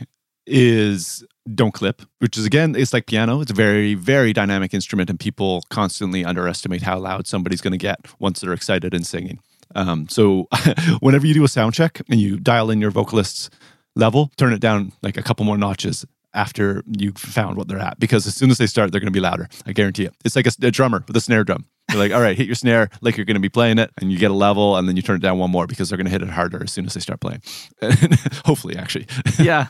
is 0.46 1.24
don't 1.52 1.72
clip, 1.72 2.02
which 2.18 2.38
is 2.38 2.46
again, 2.46 2.74
it's 2.74 2.92
like 2.92 3.06
piano. 3.06 3.40
It's 3.40 3.50
a 3.50 3.54
very, 3.54 3.94
very 3.94 4.32
dynamic 4.32 4.72
instrument, 4.72 5.10
and 5.10 5.20
people 5.20 5.62
constantly 5.68 6.24
underestimate 6.24 6.82
how 6.82 6.98
loud 6.98 7.26
somebody's 7.26 7.60
going 7.60 7.72
to 7.72 7.78
get 7.78 8.00
once 8.18 8.40
they're 8.40 8.52
excited 8.52 8.94
and 8.94 9.06
singing. 9.06 9.40
Um, 9.74 10.08
so, 10.08 10.48
whenever 11.00 11.26
you 11.26 11.34
do 11.34 11.44
a 11.44 11.48
sound 11.48 11.74
check 11.74 12.00
and 12.08 12.20
you 12.20 12.38
dial 12.38 12.70
in 12.70 12.80
your 12.80 12.90
vocalist's 12.90 13.50
level, 13.96 14.30
turn 14.36 14.52
it 14.52 14.60
down 14.60 14.92
like 15.02 15.16
a 15.16 15.22
couple 15.22 15.44
more 15.44 15.58
notches 15.58 16.04
after 16.32 16.82
you've 16.98 17.16
found 17.16 17.56
what 17.56 17.68
they're 17.68 17.78
at, 17.78 17.98
because 18.00 18.26
as 18.26 18.34
soon 18.34 18.50
as 18.50 18.58
they 18.58 18.66
start, 18.66 18.90
they're 18.90 19.00
going 19.00 19.12
to 19.12 19.16
be 19.16 19.20
louder. 19.20 19.48
I 19.66 19.72
guarantee 19.72 20.04
it. 20.04 20.14
It's 20.24 20.34
like 20.34 20.46
a, 20.46 20.66
a 20.66 20.70
drummer 20.70 21.04
with 21.06 21.16
a 21.16 21.20
snare 21.20 21.44
drum. 21.44 21.66
You're 21.90 21.98
like, 21.98 22.12
all 22.12 22.20
right, 22.20 22.36
hit 22.36 22.46
your 22.46 22.54
snare 22.54 22.88
like 23.02 23.16
you're 23.16 23.26
going 23.26 23.36
to 23.36 23.40
be 23.40 23.48
playing 23.48 23.78
it, 23.78 23.90
and 24.00 24.10
you 24.10 24.18
get 24.18 24.30
a 24.30 24.34
level, 24.34 24.76
and 24.76 24.88
then 24.88 24.96
you 24.96 25.02
turn 25.02 25.16
it 25.16 25.22
down 25.22 25.38
one 25.38 25.50
more 25.50 25.66
because 25.66 25.88
they're 25.88 25.98
going 25.98 26.06
to 26.06 26.10
hit 26.10 26.22
it 26.22 26.30
harder 26.30 26.62
as 26.62 26.72
soon 26.72 26.86
as 26.86 26.94
they 26.94 27.00
start 27.00 27.20
playing. 27.20 27.42
Hopefully, 28.44 28.76
actually. 28.76 29.06
Yeah. 29.38 29.66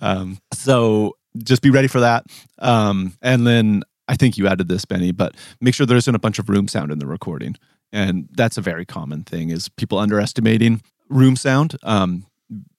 Um, 0.00 0.38
so 0.52 1.16
just 1.36 1.60
be 1.60 1.70
ready 1.70 1.88
for 1.88 2.00
that. 2.00 2.24
Um, 2.58 3.14
and 3.20 3.46
then 3.46 3.82
I 4.06 4.16
think 4.16 4.38
you 4.38 4.46
added 4.46 4.68
this, 4.68 4.84
Benny, 4.84 5.12
but 5.12 5.34
make 5.60 5.74
sure 5.74 5.86
there 5.86 5.96
isn't 5.96 6.14
a 6.14 6.18
bunch 6.18 6.38
of 6.38 6.48
room 6.48 6.68
sound 6.68 6.90
in 6.90 6.98
the 6.98 7.06
recording. 7.06 7.56
And 7.92 8.28
that's 8.32 8.56
a 8.56 8.62
very 8.62 8.84
common 8.86 9.24
thing 9.24 9.50
is 9.50 9.68
people 9.68 9.98
underestimating 9.98 10.82
room 11.08 11.36
sound. 11.36 11.76
Um, 11.82 12.26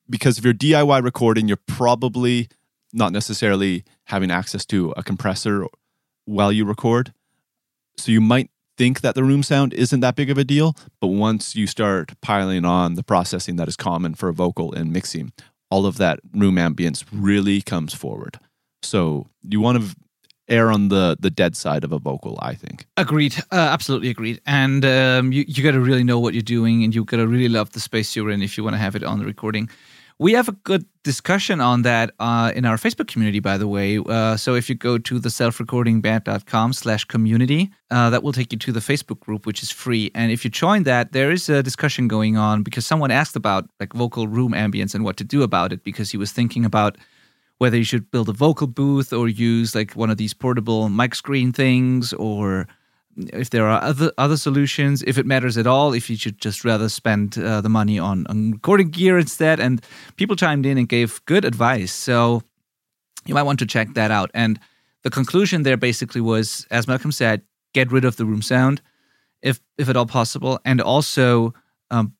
because 0.09 0.37
if 0.37 0.43
you're 0.43 0.53
DIY 0.53 1.03
recording, 1.03 1.47
you're 1.47 1.59
probably 1.67 2.47
not 2.93 3.11
necessarily 3.11 3.83
having 4.05 4.31
access 4.31 4.65
to 4.67 4.91
a 4.97 5.03
compressor 5.03 5.65
while 6.25 6.51
you 6.51 6.65
record. 6.65 7.13
So 7.97 8.11
you 8.11 8.21
might 8.21 8.49
think 8.79 9.01
that 9.01 9.13
the 9.13 9.25
room 9.25 9.43
sound 9.43 9.73
isn't 9.73 9.99
that 9.99 10.15
big 10.15 10.29
of 10.29 10.37
a 10.37 10.45
deal, 10.45 10.73
but 11.01 11.07
once 11.07 11.53
you 11.53 11.67
start 11.67 12.13
piling 12.21 12.63
on 12.63 12.95
the 12.95 13.03
processing 13.03 13.57
that 13.57 13.67
is 13.67 13.75
common 13.75 14.15
for 14.15 14.29
a 14.29 14.33
vocal 14.33 14.73
and 14.73 14.93
mixing, 14.93 15.33
all 15.69 15.85
of 15.85 15.97
that 15.97 16.21
room 16.33 16.55
ambience 16.55 17.03
really 17.11 17.61
comes 17.61 17.93
forward. 17.93 18.39
So 18.81 19.27
you 19.43 19.59
want 19.59 19.81
to 19.81 19.95
err 20.47 20.71
on 20.71 20.87
the 20.87 21.17
the 21.19 21.29
dead 21.29 21.57
side 21.57 21.83
of 21.83 21.91
a 21.91 21.99
vocal, 21.99 22.39
I 22.41 22.55
think. 22.55 22.87
Agreed. 22.95 23.35
Uh, 23.51 23.67
absolutely 23.75 24.09
agreed. 24.09 24.39
And 24.45 24.85
um, 24.85 25.33
you, 25.33 25.43
you 25.45 25.61
got 25.61 25.71
to 25.71 25.81
really 25.81 26.05
know 26.05 26.19
what 26.19 26.33
you're 26.33 26.41
doing 26.57 26.85
and 26.85 26.95
you 26.95 27.03
got 27.03 27.17
to 27.17 27.27
really 27.27 27.49
love 27.49 27.71
the 27.71 27.81
space 27.81 28.15
you're 28.15 28.31
in 28.31 28.41
if 28.41 28.57
you 28.57 28.63
want 28.63 28.75
to 28.75 28.79
have 28.85 28.95
it 28.95 29.03
on 29.03 29.19
the 29.19 29.25
recording. 29.25 29.69
We 30.21 30.33
have 30.33 30.49
a 30.49 30.51
good 30.51 30.85
discussion 31.03 31.61
on 31.61 31.83
that 31.83 32.11
uh, 32.19 32.51
in 32.53 32.65
our 32.65 32.75
Facebook 32.75 33.07
community, 33.07 33.39
by 33.39 33.57
the 33.57 33.69
way. 33.69 33.99
Uh, 33.99 34.35
so 34.35 34.53
if 34.53 34.67
you 34.67 34.75
go 34.75 34.97
to 34.97 35.17
the 35.17 35.29
selfrecordingband.com 35.29 36.73
slash 36.73 37.05
community, 37.05 37.71
uh, 37.89 38.09
that 38.09 38.21
will 38.21 38.33
take 38.33 38.51
you 38.51 38.59
to 38.59 38.73
the 38.73 38.81
Facebook 38.81 39.21
group, 39.21 39.45
which 39.45 39.63
is 39.63 39.71
free. 39.71 40.11
And 40.13 40.29
if 40.29 40.43
you 40.43 40.51
join 40.51 40.83
that, 40.83 41.13
there 41.13 41.31
is 41.31 41.47
a 41.47 41.63
discussion 41.63 42.09
going 42.09 42.35
on 42.35 42.63
because 42.63 42.85
someone 42.85 43.11
asked 43.11 43.37
about 43.37 43.69
like 43.79 43.93
vocal 43.93 44.27
room 44.27 44.51
ambience 44.51 44.93
and 44.93 45.05
what 45.05 45.15
to 45.17 45.23
do 45.23 45.41
about 45.41 45.71
it 45.71 45.85
because 45.85 46.11
he 46.11 46.17
was 46.17 46.33
thinking 46.33 46.65
about 46.65 46.97
whether 47.59 47.77
you 47.77 47.85
should 47.85 48.11
build 48.11 48.27
a 48.27 48.33
vocal 48.33 48.67
booth 48.67 49.13
or 49.13 49.29
use 49.29 49.73
like 49.73 49.93
one 49.93 50.09
of 50.09 50.17
these 50.17 50.33
portable 50.33 50.89
mic 50.89 51.15
screen 51.15 51.53
things 51.53 52.11
or 52.13 52.67
if 53.33 53.49
there 53.49 53.67
are 53.67 53.81
other 53.81 54.11
other 54.17 54.37
solutions 54.37 55.03
if 55.03 55.17
it 55.17 55.25
matters 55.25 55.57
at 55.57 55.67
all 55.67 55.93
if 55.93 56.09
you 56.09 56.15
should 56.15 56.39
just 56.39 56.63
rather 56.63 56.89
spend 56.89 57.37
uh, 57.37 57.61
the 57.61 57.69
money 57.69 57.99
on, 57.99 58.25
on 58.27 58.51
recording 58.51 58.89
gear 58.89 59.17
instead. 59.17 59.59
And 59.59 59.83
people 60.15 60.35
chimed 60.35 60.65
in 60.65 60.77
and 60.77 60.87
gave 60.87 61.23
good 61.25 61.45
advice. 61.45 61.93
So 61.93 62.41
you 63.25 63.33
might 63.33 63.43
want 63.43 63.59
to 63.59 63.65
check 63.65 63.93
that 63.93 64.11
out. 64.11 64.31
And 64.33 64.59
the 65.03 65.09
conclusion 65.09 65.63
there 65.63 65.77
basically 65.77 66.21
was, 66.21 66.65
as 66.71 66.87
Malcolm 66.87 67.11
said, 67.11 67.41
get 67.73 67.91
rid 67.91 68.05
of 68.05 68.17
the 68.17 68.25
room 68.25 68.41
sound, 68.41 68.81
if 69.41 69.59
if 69.77 69.89
at 69.89 69.95
all 69.95 70.05
possible, 70.05 70.59
and 70.65 70.81
also 70.81 71.53
um, 71.91 72.13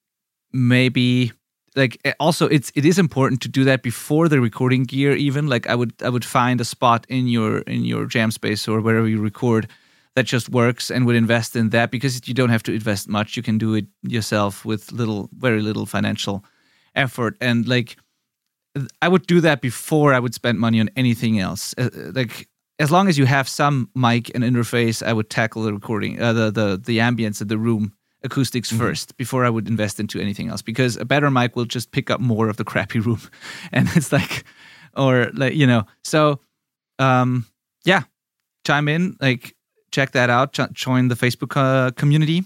maybe 0.54 1.32
like 1.76 2.00
eh, 2.06 2.14
also 2.20 2.48
it's 2.48 2.72
it 2.76 2.86
is 2.86 2.98
important 2.98 3.42
to 3.42 3.48
do 3.50 3.64
that 3.64 3.84
before 3.84 4.30
the 4.30 4.40
recording 4.40 4.84
gear 4.84 5.16
even. 5.16 5.48
Like 5.48 5.68
i 5.68 5.76
would 5.76 5.94
i 6.04 6.10
would 6.10 6.26
find 6.26 6.62
a 6.62 6.66
spot 6.66 7.06
in 7.10 7.28
your 7.28 7.60
in 7.60 7.86
your 7.86 8.06
jam 8.06 8.32
space 8.32 8.68
or 8.68 8.82
wherever 8.82 9.08
you 9.08 9.22
record 9.22 9.68
that 10.16 10.26
just 10.26 10.50
works 10.50 10.92
and 10.92 11.06
would 11.06 11.16
invest 11.16 11.56
in 11.56 11.70
that 11.70 11.92
because 11.92 12.28
you 12.28 12.34
don't 12.34 12.50
have 12.50 12.64
to 12.64 12.74
invest 12.74 13.08
much. 13.08 13.38
You 13.38 13.44
can 13.44 13.58
do 13.58 13.74
it 13.76 13.86
yourself 14.04 14.66
with 14.66 14.92
little 14.92 15.30
very 15.38 15.62
little 15.62 15.86
financial 15.86 16.44
effort. 16.96 17.38
And 17.42 17.68
like 17.68 17.98
i 19.02 19.08
would 19.08 19.26
do 19.26 19.42
that 19.42 19.62
before 19.62 20.14
i 20.14 20.20
would 20.20 20.34
spend 20.34 20.60
money 20.60 20.80
on 20.80 20.90
anything 20.96 21.40
else. 21.40 21.74
Uh, 21.78 21.90
like 22.14 22.48
as 22.78 22.92
long 22.92 23.08
as 23.08 23.18
you 23.18 23.26
have 23.26 23.50
some 23.50 23.90
mic 23.96 24.34
and 24.36 24.44
interface 24.44 25.06
i 25.06 25.12
would 25.12 25.30
tackle 25.30 25.64
the 25.64 25.74
recording 25.74 26.22
uh, 26.22 26.34
the 26.34 26.52
the 26.52 26.82
the 26.86 27.00
ambience 27.00 27.42
of 27.42 27.48
the 27.48 27.58
room 27.58 27.94
acoustics 28.24 28.70
mm-hmm. 28.70 28.80
first 28.80 29.18
before 29.18 29.46
I 29.46 29.50
would 29.50 29.68
invest 29.68 30.00
into 30.00 30.20
anything 30.20 30.50
else 30.50 30.62
because 30.62 30.98
a 30.98 31.06
better 31.06 31.32
mic 31.32 31.56
will 31.56 31.66
just 31.66 31.92
pick 31.92 32.10
up 32.10 32.20
more 32.20 32.50
of 32.50 32.58
the 32.58 32.64
crappy 32.64 33.00
room, 33.06 33.22
and 33.72 33.88
it's 33.96 34.12
like, 34.12 34.44
or 34.96 35.32
like 35.34 35.56
you 35.56 35.68
know, 35.68 35.86
so 36.04 36.40
um, 36.98 37.46
yeah, 37.86 38.04
chime 38.66 38.88
in, 38.88 39.16
like 39.22 39.56
check 39.92 40.12
that 40.12 40.30
out, 40.30 40.54
join 40.74 41.08
the 41.08 41.16
Facebook 41.16 41.56
uh, 41.56 41.92
community. 41.92 42.44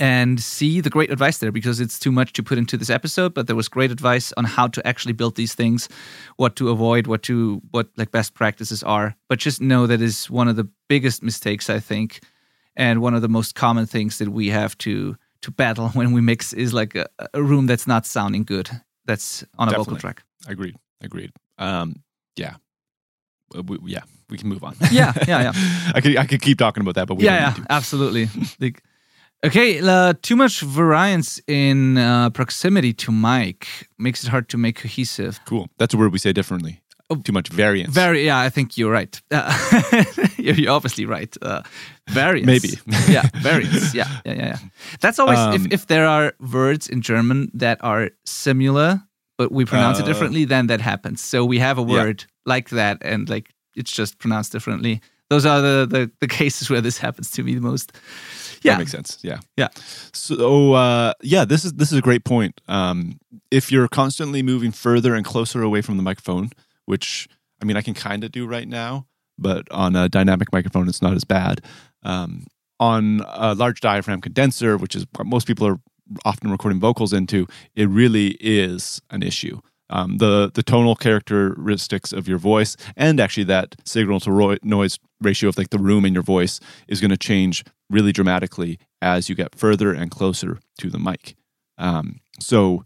And 0.00 0.38
see 0.38 0.80
the 0.80 0.90
great 0.90 1.10
advice 1.10 1.38
there 1.38 1.50
because 1.50 1.80
it's 1.80 1.98
too 1.98 2.12
much 2.12 2.32
to 2.34 2.42
put 2.44 2.56
into 2.56 2.76
this 2.76 2.88
episode, 2.88 3.34
but 3.34 3.48
there 3.48 3.56
was 3.56 3.68
great 3.68 3.90
advice 3.90 4.32
on 4.36 4.44
how 4.44 4.68
to 4.68 4.86
actually 4.86 5.12
build 5.12 5.34
these 5.34 5.56
things, 5.56 5.88
what 6.36 6.54
to 6.54 6.68
avoid, 6.68 7.08
what 7.08 7.24
to 7.24 7.60
what 7.72 7.88
like 7.96 8.12
best 8.12 8.34
practices 8.34 8.84
are. 8.84 9.16
But 9.28 9.40
just 9.40 9.60
know 9.60 9.88
that 9.88 10.00
is 10.00 10.30
one 10.30 10.46
of 10.46 10.54
the 10.54 10.68
biggest 10.88 11.24
mistakes 11.24 11.68
I 11.68 11.80
think 11.80 12.20
and 12.78 13.02
one 13.02 13.12
of 13.12 13.22
the 13.22 13.28
most 13.28 13.54
common 13.56 13.84
things 13.84 14.18
that 14.18 14.30
we 14.30 14.48
have 14.48 14.78
to 14.78 15.16
to 15.42 15.50
battle 15.50 15.88
when 15.94 16.12
we 16.12 16.22
mix 16.22 16.54
is 16.54 16.72
like 16.72 16.94
a, 16.94 17.06
a 17.34 17.42
room 17.42 17.66
that's 17.66 17.86
not 17.86 18.06
sounding 18.06 18.44
good 18.44 18.70
that's 19.04 19.44
on 19.58 19.68
a 19.68 19.72
Definitely. 19.72 19.84
vocal 19.84 20.00
track 20.00 20.22
agreed 20.46 20.76
agreed 21.02 21.32
um 21.58 21.96
yeah 22.36 22.54
we, 23.64 23.78
yeah 23.84 24.02
we 24.30 24.36
can 24.36 24.48
move 24.48 24.62
on 24.64 24.74
yeah 24.92 25.12
yeah 25.26 25.42
yeah 25.42 25.52
i 25.94 26.00
could 26.00 26.16
i 26.16 26.26
could 26.26 26.42
keep 26.42 26.58
talking 26.58 26.80
about 26.80 26.94
that 26.94 27.06
but 27.06 27.16
we 27.16 27.24
yeah 27.24 27.54
yeah 27.56 27.64
absolutely 27.70 28.28
like, 28.60 28.82
okay 29.44 29.80
uh, 29.80 30.12
too 30.22 30.36
much 30.36 30.60
variance 30.60 31.40
in 31.46 31.96
uh, 31.98 32.30
proximity 32.30 32.92
to 32.92 33.12
mic 33.12 33.66
makes 33.98 34.24
it 34.24 34.28
hard 34.28 34.48
to 34.48 34.58
make 34.58 34.76
cohesive 34.76 35.40
cool 35.44 35.68
that's 35.78 35.94
a 35.94 35.96
word 35.96 36.12
we 36.12 36.18
say 36.18 36.32
differently 36.32 36.80
Oh, 37.10 37.16
too 37.16 37.32
much 37.32 37.48
variance. 37.48 37.94
Very, 37.94 38.26
yeah, 38.26 38.38
I 38.38 38.50
think 38.50 38.76
you're 38.76 38.90
right. 38.90 39.18
Uh, 39.30 39.50
you're 40.36 40.70
obviously 40.70 41.06
right. 41.06 41.34
Uh, 41.40 41.62
variance, 42.10 42.46
maybe. 42.46 42.78
yeah, 43.08 43.22
variance. 43.40 43.94
Yeah, 43.94 44.20
yeah, 44.26 44.32
yeah. 44.32 44.46
yeah. 44.46 44.58
That's 45.00 45.18
always 45.18 45.38
um, 45.38 45.54
if 45.54 45.72
if 45.72 45.86
there 45.86 46.06
are 46.06 46.34
words 46.38 46.86
in 46.86 47.00
German 47.00 47.50
that 47.54 47.82
are 47.82 48.10
similar 48.26 49.00
but 49.38 49.52
we 49.52 49.64
pronounce 49.64 49.98
uh, 49.98 50.02
it 50.02 50.06
differently, 50.06 50.44
then 50.44 50.66
that 50.66 50.80
happens. 50.80 51.22
So 51.22 51.44
we 51.44 51.60
have 51.60 51.78
a 51.78 51.82
word 51.82 52.24
yeah. 52.26 52.34
like 52.44 52.70
that, 52.70 52.98
and 53.00 53.30
like 53.30 53.54
it's 53.74 53.92
just 53.92 54.18
pronounced 54.18 54.52
differently. 54.52 55.00
Those 55.30 55.46
are 55.46 55.60
the, 55.60 55.86
the 55.88 56.10
the 56.20 56.26
cases 56.26 56.68
where 56.68 56.80
this 56.80 56.98
happens 56.98 57.30
to 57.32 57.42
me 57.42 57.54
the 57.54 57.60
most. 57.60 57.92
Yeah, 58.62 58.72
that 58.72 58.78
makes 58.80 58.90
sense. 58.90 59.18
Yeah, 59.22 59.38
yeah. 59.56 59.68
So 60.12 60.72
uh, 60.72 61.14
yeah, 61.22 61.44
this 61.44 61.64
is 61.64 61.74
this 61.74 61.92
is 61.92 61.98
a 61.98 62.02
great 62.02 62.24
point. 62.24 62.60
Um, 62.66 63.20
if 63.50 63.70
you're 63.70 63.88
constantly 63.88 64.42
moving 64.42 64.72
further 64.72 65.14
and 65.14 65.24
closer 65.24 65.62
away 65.62 65.80
from 65.80 65.96
the 65.96 66.02
microphone, 66.02 66.50
which 66.86 67.28
I 67.62 67.64
mean 67.64 67.76
I 67.76 67.82
can 67.82 67.94
kind 67.94 68.24
of 68.24 68.32
do 68.32 68.46
right 68.46 68.66
now, 68.66 69.06
but 69.38 69.70
on 69.70 69.94
a 69.94 70.08
dynamic 70.08 70.52
microphone 70.52 70.88
it's 70.88 71.00
not 71.00 71.14
as 71.14 71.24
bad. 71.24 71.62
Um, 72.02 72.46
on 72.80 73.22
a 73.26 73.54
large 73.54 73.80
diaphragm 73.80 74.20
condenser, 74.20 74.76
which 74.76 74.94
is 74.94 75.04
what 75.16 75.26
most 75.26 75.46
people 75.46 75.66
are 75.66 75.80
often 76.24 76.50
recording 76.50 76.80
vocals 76.80 77.12
into, 77.12 77.46
it 77.74 77.88
really 77.88 78.36
is 78.40 79.00
an 79.10 79.22
issue. 79.22 79.60
Um, 79.90 80.18
the 80.18 80.50
the 80.52 80.62
tonal 80.62 80.96
characteristics 80.96 82.12
of 82.12 82.28
your 82.28 82.36
voice 82.36 82.76
and 82.94 83.18
actually 83.18 83.44
that 83.44 83.74
signal 83.86 84.20
to 84.20 84.32
ro- 84.32 84.56
noise 84.62 84.98
ratio 85.22 85.48
of 85.48 85.56
like 85.56 85.70
the 85.70 85.78
room 85.78 86.04
in 86.04 86.12
your 86.12 86.22
voice 86.22 86.60
is 86.88 87.00
going 87.00 87.10
to 87.10 87.16
change 87.16 87.64
really 87.88 88.12
dramatically 88.12 88.78
as 89.00 89.30
you 89.30 89.34
get 89.34 89.54
further 89.54 89.94
and 89.94 90.10
closer 90.10 90.58
to 90.78 90.90
the 90.90 90.98
mic. 90.98 91.36
Um, 91.78 92.20
so 92.38 92.84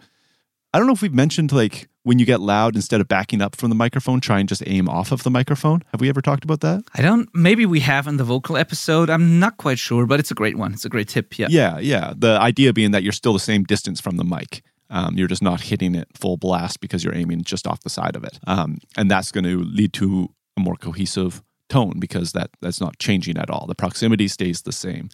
I 0.73 0.79
don't 0.79 0.87
know 0.87 0.93
if 0.93 1.03
we've 1.03 1.13
mentioned 1.13 1.51
like 1.51 1.89
when 2.05 2.19
you 2.19 2.27
get 2.27 2.41
loud, 2.41 2.75
instead 2.75 3.01
of 3.01 3.09
backing 3.09 3.41
up 3.41 3.55
from 3.57 3.69
the 3.69 3.77
microphone, 3.77 4.21
try 4.21 4.41
and 4.41 4.49
just 4.49 4.63
aim 4.67 4.89
off 4.89 5.13
of 5.13 5.23
the 5.23 5.31
microphone. 5.31 5.83
Have 5.93 6.01
we 6.01 6.09
ever 6.09 6.21
talked 6.21 6.45
about 6.45 6.61
that? 6.61 6.85
I 6.95 7.03
don't. 7.03 7.29
Maybe 7.35 7.65
we 7.67 7.81
have 7.81 8.07
in 8.07 8.17
the 8.17 8.25
vocal 8.25 8.57
episode. 8.57 9.09
I'm 9.09 9.39
not 9.39 9.57
quite 9.57 9.79
sure, 9.79 10.07
but 10.07 10.19
it's 10.19 10.31
a 10.31 10.35
great 10.35 10.57
one. 10.57 10.73
It's 10.73 10.85
a 10.85 10.89
great 10.89 11.09
tip. 11.09 11.39
Yeah. 11.39 11.47
Yeah, 11.51 11.79
yeah. 11.79 12.13
The 12.17 12.39
idea 12.41 12.73
being 12.73 12.91
that 12.91 13.03
you're 13.03 13.13
still 13.13 13.33
the 13.33 13.39
same 13.39 13.65
distance 13.65 14.01
from 14.01 14.17
the 14.17 14.25
mic. 14.25 14.63
Um, 14.91 15.17
you're 15.17 15.29
just 15.29 15.43
not 15.43 15.63
hitting 15.63 15.95
it 15.95 16.09
full 16.15 16.37
blast 16.37 16.81
because 16.81 17.03
you're 17.03 17.15
aiming 17.15 17.45
just 17.45 17.67
off 17.67 17.81
the 17.81 17.89
side 17.89 18.15
of 18.15 18.25
it, 18.25 18.39
um, 18.47 18.77
and 18.95 19.11
that's 19.11 19.33
going 19.33 19.45
to 19.45 19.63
lead 19.63 19.95
to 19.95 20.29
a 20.59 20.61
more 20.61 20.77
cohesive 20.77 21.43
tone 21.71 21.99
because 21.99 22.33
that 22.33 22.51
that's 22.61 22.79
not 22.79 22.99
changing 22.99 23.39
at 23.39 23.49
all. 23.49 23.67
The 23.67 23.75
proximity 23.75 24.29
stays 24.29 24.63
the 24.63 24.73
same. 24.73 25.09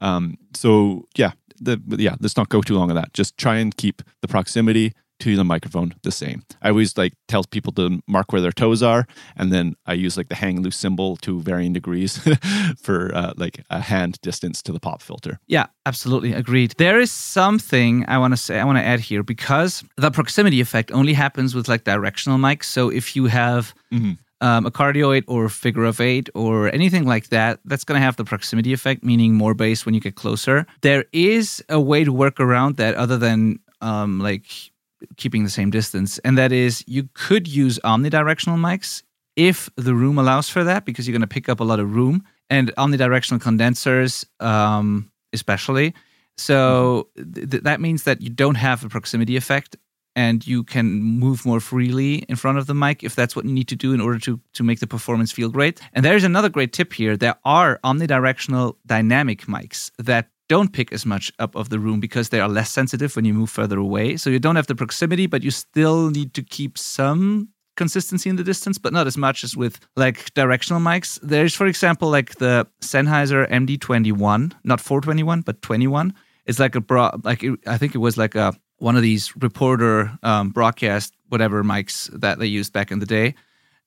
Um, 0.00 0.36
so 0.56 1.06
yeah, 1.16 1.32
the 1.60 1.80
yeah. 1.96 2.16
Let's 2.20 2.36
not 2.36 2.48
go 2.48 2.60
too 2.60 2.74
long 2.74 2.90
on 2.90 2.96
that. 2.96 3.12
Just 3.12 3.36
try 3.36 3.58
and 3.58 3.76
keep 3.76 4.02
the 4.20 4.26
proximity 4.26 4.94
to 5.20 5.36
the 5.36 5.44
microphone 5.44 5.94
the 6.02 6.10
same. 6.10 6.42
I 6.62 6.70
always 6.70 6.96
like 6.96 7.12
tell 7.28 7.44
people 7.44 7.72
to 7.74 8.02
mark 8.06 8.32
where 8.32 8.40
their 8.40 8.52
toes 8.52 8.82
are, 8.82 9.06
and 9.36 9.52
then 9.52 9.76
I 9.86 9.94
use 9.94 10.16
like 10.16 10.28
the 10.28 10.34
hang 10.34 10.62
loose 10.62 10.76
symbol 10.76 11.16
to 11.18 11.40
varying 11.40 11.72
degrees 11.72 12.18
for 12.82 13.14
uh, 13.14 13.34
like 13.36 13.62
a 13.70 13.80
hand 13.80 14.20
distance 14.22 14.62
to 14.62 14.72
the 14.72 14.80
pop 14.80 15.02
filter. 15.02 15.38
Yeah, 15.46 15.66
absolutely 15.86 16.32
agreed. 16.32 16.74
There 16.78 16.98
is 16.98 17.12
something 17.12 18.04
I 18.08 18.18
want 18.18 18.32
to 18.32 18.36
say. 18.36 18.58
I 18.58 18.64
want 18.64 18.78
to 18.78 18.84
add 18.84 19.00
here 19.00 19.22
because 19.22 19.84
the 19.96 20.10
proximity 20.10 20.60
effect 20.60 20.90
only 20.92 21.12
happens 21.12 21.54
with 21.54 21.68
like 21.68 21.84
directional 21.84 22.38
mics. 22.38 22.64
So 22.64 22.88
if 22.88 23.14
you 23.14 23.26
have 23.26 23.74
mm-hmm. 23.92 24.12
um, 24.40 24.66
a 24.66 24.70
cardioid 24.70 25.24
or 25.26 25.48
figure 25.48 25.84
of 25.84 26.00
eight 26.00 26.30
or 26.34 26.72
anything 26.74 27.04
like 27.04 27.28
that, 27.28 27.60
that's 27.64 27.84
going 27.84 28.00
to 28.00 28.04
have 28.04 28.16
the 28.16 28.24
proximity 28.24 28.72
effect, 28.72 29.04
meaning 29.04 29.34
more 29.34 29.54
bass 29.54 29.84
when 29.84 29.94
you 29.94 30.00
get 30.00 30.14
closer. 30.14 30.66
There 30.80 31.04
is 31.12 31.62
a 31.68 31.80
way 31.80 32.04
to 32.04 32.12
work 32.12 32.40
around 32.40 32.76
that 32.76 32.94
other 32.94 33.18
than 33.18 33.60
um, 33.80 34.18
like 34.18 34.69
keeping 35.16 35.44
the 35.44 35.50
same 35.50 35.70
distance, 35.70 36.18
and 36.18 36.36
that 36.38 36.52
is 36.52 36.84
you 36.86 37.08
could 37.14 37.48
use 37.48 37.78
omnidirectional 37.84 38.58
mics 38.58 39.02
if 39.36 39.70
the 39.76 39.94
room 39.94 40.18
allows 40.18 40.48
for 40.48 40.64
that, 40.64 40.84
because 40.84 41.06
you're 41.06 41.16
going 41.16 41.28
to 41.28 41.34
pick 41.34 41.48
up 41.48 41.60
a 41.60 41.64
lot 41.64 41.80
of 41.80 41.94
room, 41.94 42.22
and 42.48 42.74
omnidirectional 42.76 43.40
condensers, 43.40 44.26
um, 44.40 45.10
especially. 45.32 45.94
So 46.36 47.08
th- 47.16 47.62
that 47.62 47.80
means 47.80 48.04
that 48.04 48.20
you 48.20 48.30
don't 48.30 48.56
have 48.56 48.84
a 48.84 48.88
proximity 48.88 49.36
effect, 49.36 49.76
and 50.16 50.46
you 50.46 50.64
can 50.64 51.00
move 51.00 51.46
more 51.46 51.60
freely 51.60 52.24
in 52.28 52.36
front 52.36 52.58
of 52.58 52.66
the 52.66 52.74
mic 52.74 53.04
if 53.04 53.14
that's 53.14 53.36
what 53.36 53.44
you 53.44 53.52
need 53.52 53.68
to 53.68 53.76
do 53.76 53.92
in 53.92 54.00
order 54.00 54.18
to 54.18 54.40
to 54.54 54.62
make 54.64 54.80
the 54.80 54.86
performance 54.86 55.32
feel 55.32 55.48
great. 55.48 55.80
And 55.92 56.04
there's 56.04 56.24
another 56.24 56.48
great 56.48 56.72
tip 56.72 56.92
here. 56.92 57.16
There 57.16 57.36
are 57.44 57.78
omnidirectional 57.84 58.76
dynamic 58.84 59.46
mics 59.46 59.90
that 59.98 60.28
don't 60.50 60.72
pick 60.72 60.92
as 60.92 61.06
much 61.06 61.32
up 61.38 61.54
of 61.54 61.68
the 61.68 61.78
room 61.78 62.00
because 62.00 62.30
they 62.30 62.40
are 62.40 62.48
less 62.48 62.70
sensitive 62.72 63.14
when 63.14 63.24
you 63.24 63.32
move 63.32 63.48
further 63.48 63.78
away. 63.78 64.16
So 64.16 64.30
you 64.30 64.40
don't 64.40 64.56
have 64.56 64.66
the 64.66 64.74
proximity, 64.74 65.28
but 65.28 65.44
you 65.44 65.52
still 65.52 66.10
need 66.10 66.34
to 66.34 66.42
keep 66.42 66.76
some 66.76 67.50
consistency 67.76 68.28
in 68.28 68.34
the 68.34 68.42
distance, 68.42 68.76
but 68.76 68.92
not 68.92 69.06
as 69.06 69.16
much 69.16 69.44
as 69.44 69.56
with 69.56 69.78
like 69.94 70.34
directional 70.34 70.80
mics. 70.80 71.20
There's, 71.22 71.54
for 71.54 71.66
example, 71.66 72.10
like 72.10 72.34
the 72.38 72.66
Sennheiser 72.80 73.48
MD21, 73.48 74.52
not 74.64 74.80
421, 74.80 75.42
but 75.42 75.62
21. 75.62 76.12
It's 76.46 76.58
like 76.58 76.74
a 76.74 76.80
bro, 76.80 77.12
like 77.22 77.44
it, 77.44 77.60
I 77.68 77.78
think 77.78 77.94
it 77.94 77.98
was 77.98 78.18
like 78.18 78.34
a 78.34 78.52
one 78.78 78.96
of 78.96 79.02
these 79.02 79.32
reporter 79.36 80.18
um, 80.24 80.50
broadcast 80.50 81.14
whatever 81.28 81.62
mics 81.62 82.10
that 82.18 82.40
they 82.40 82.46
used 82.46 82.72
back 82.72 82.90
in 82.90 82.98
the 82.98 83.06
day 83.06 83.36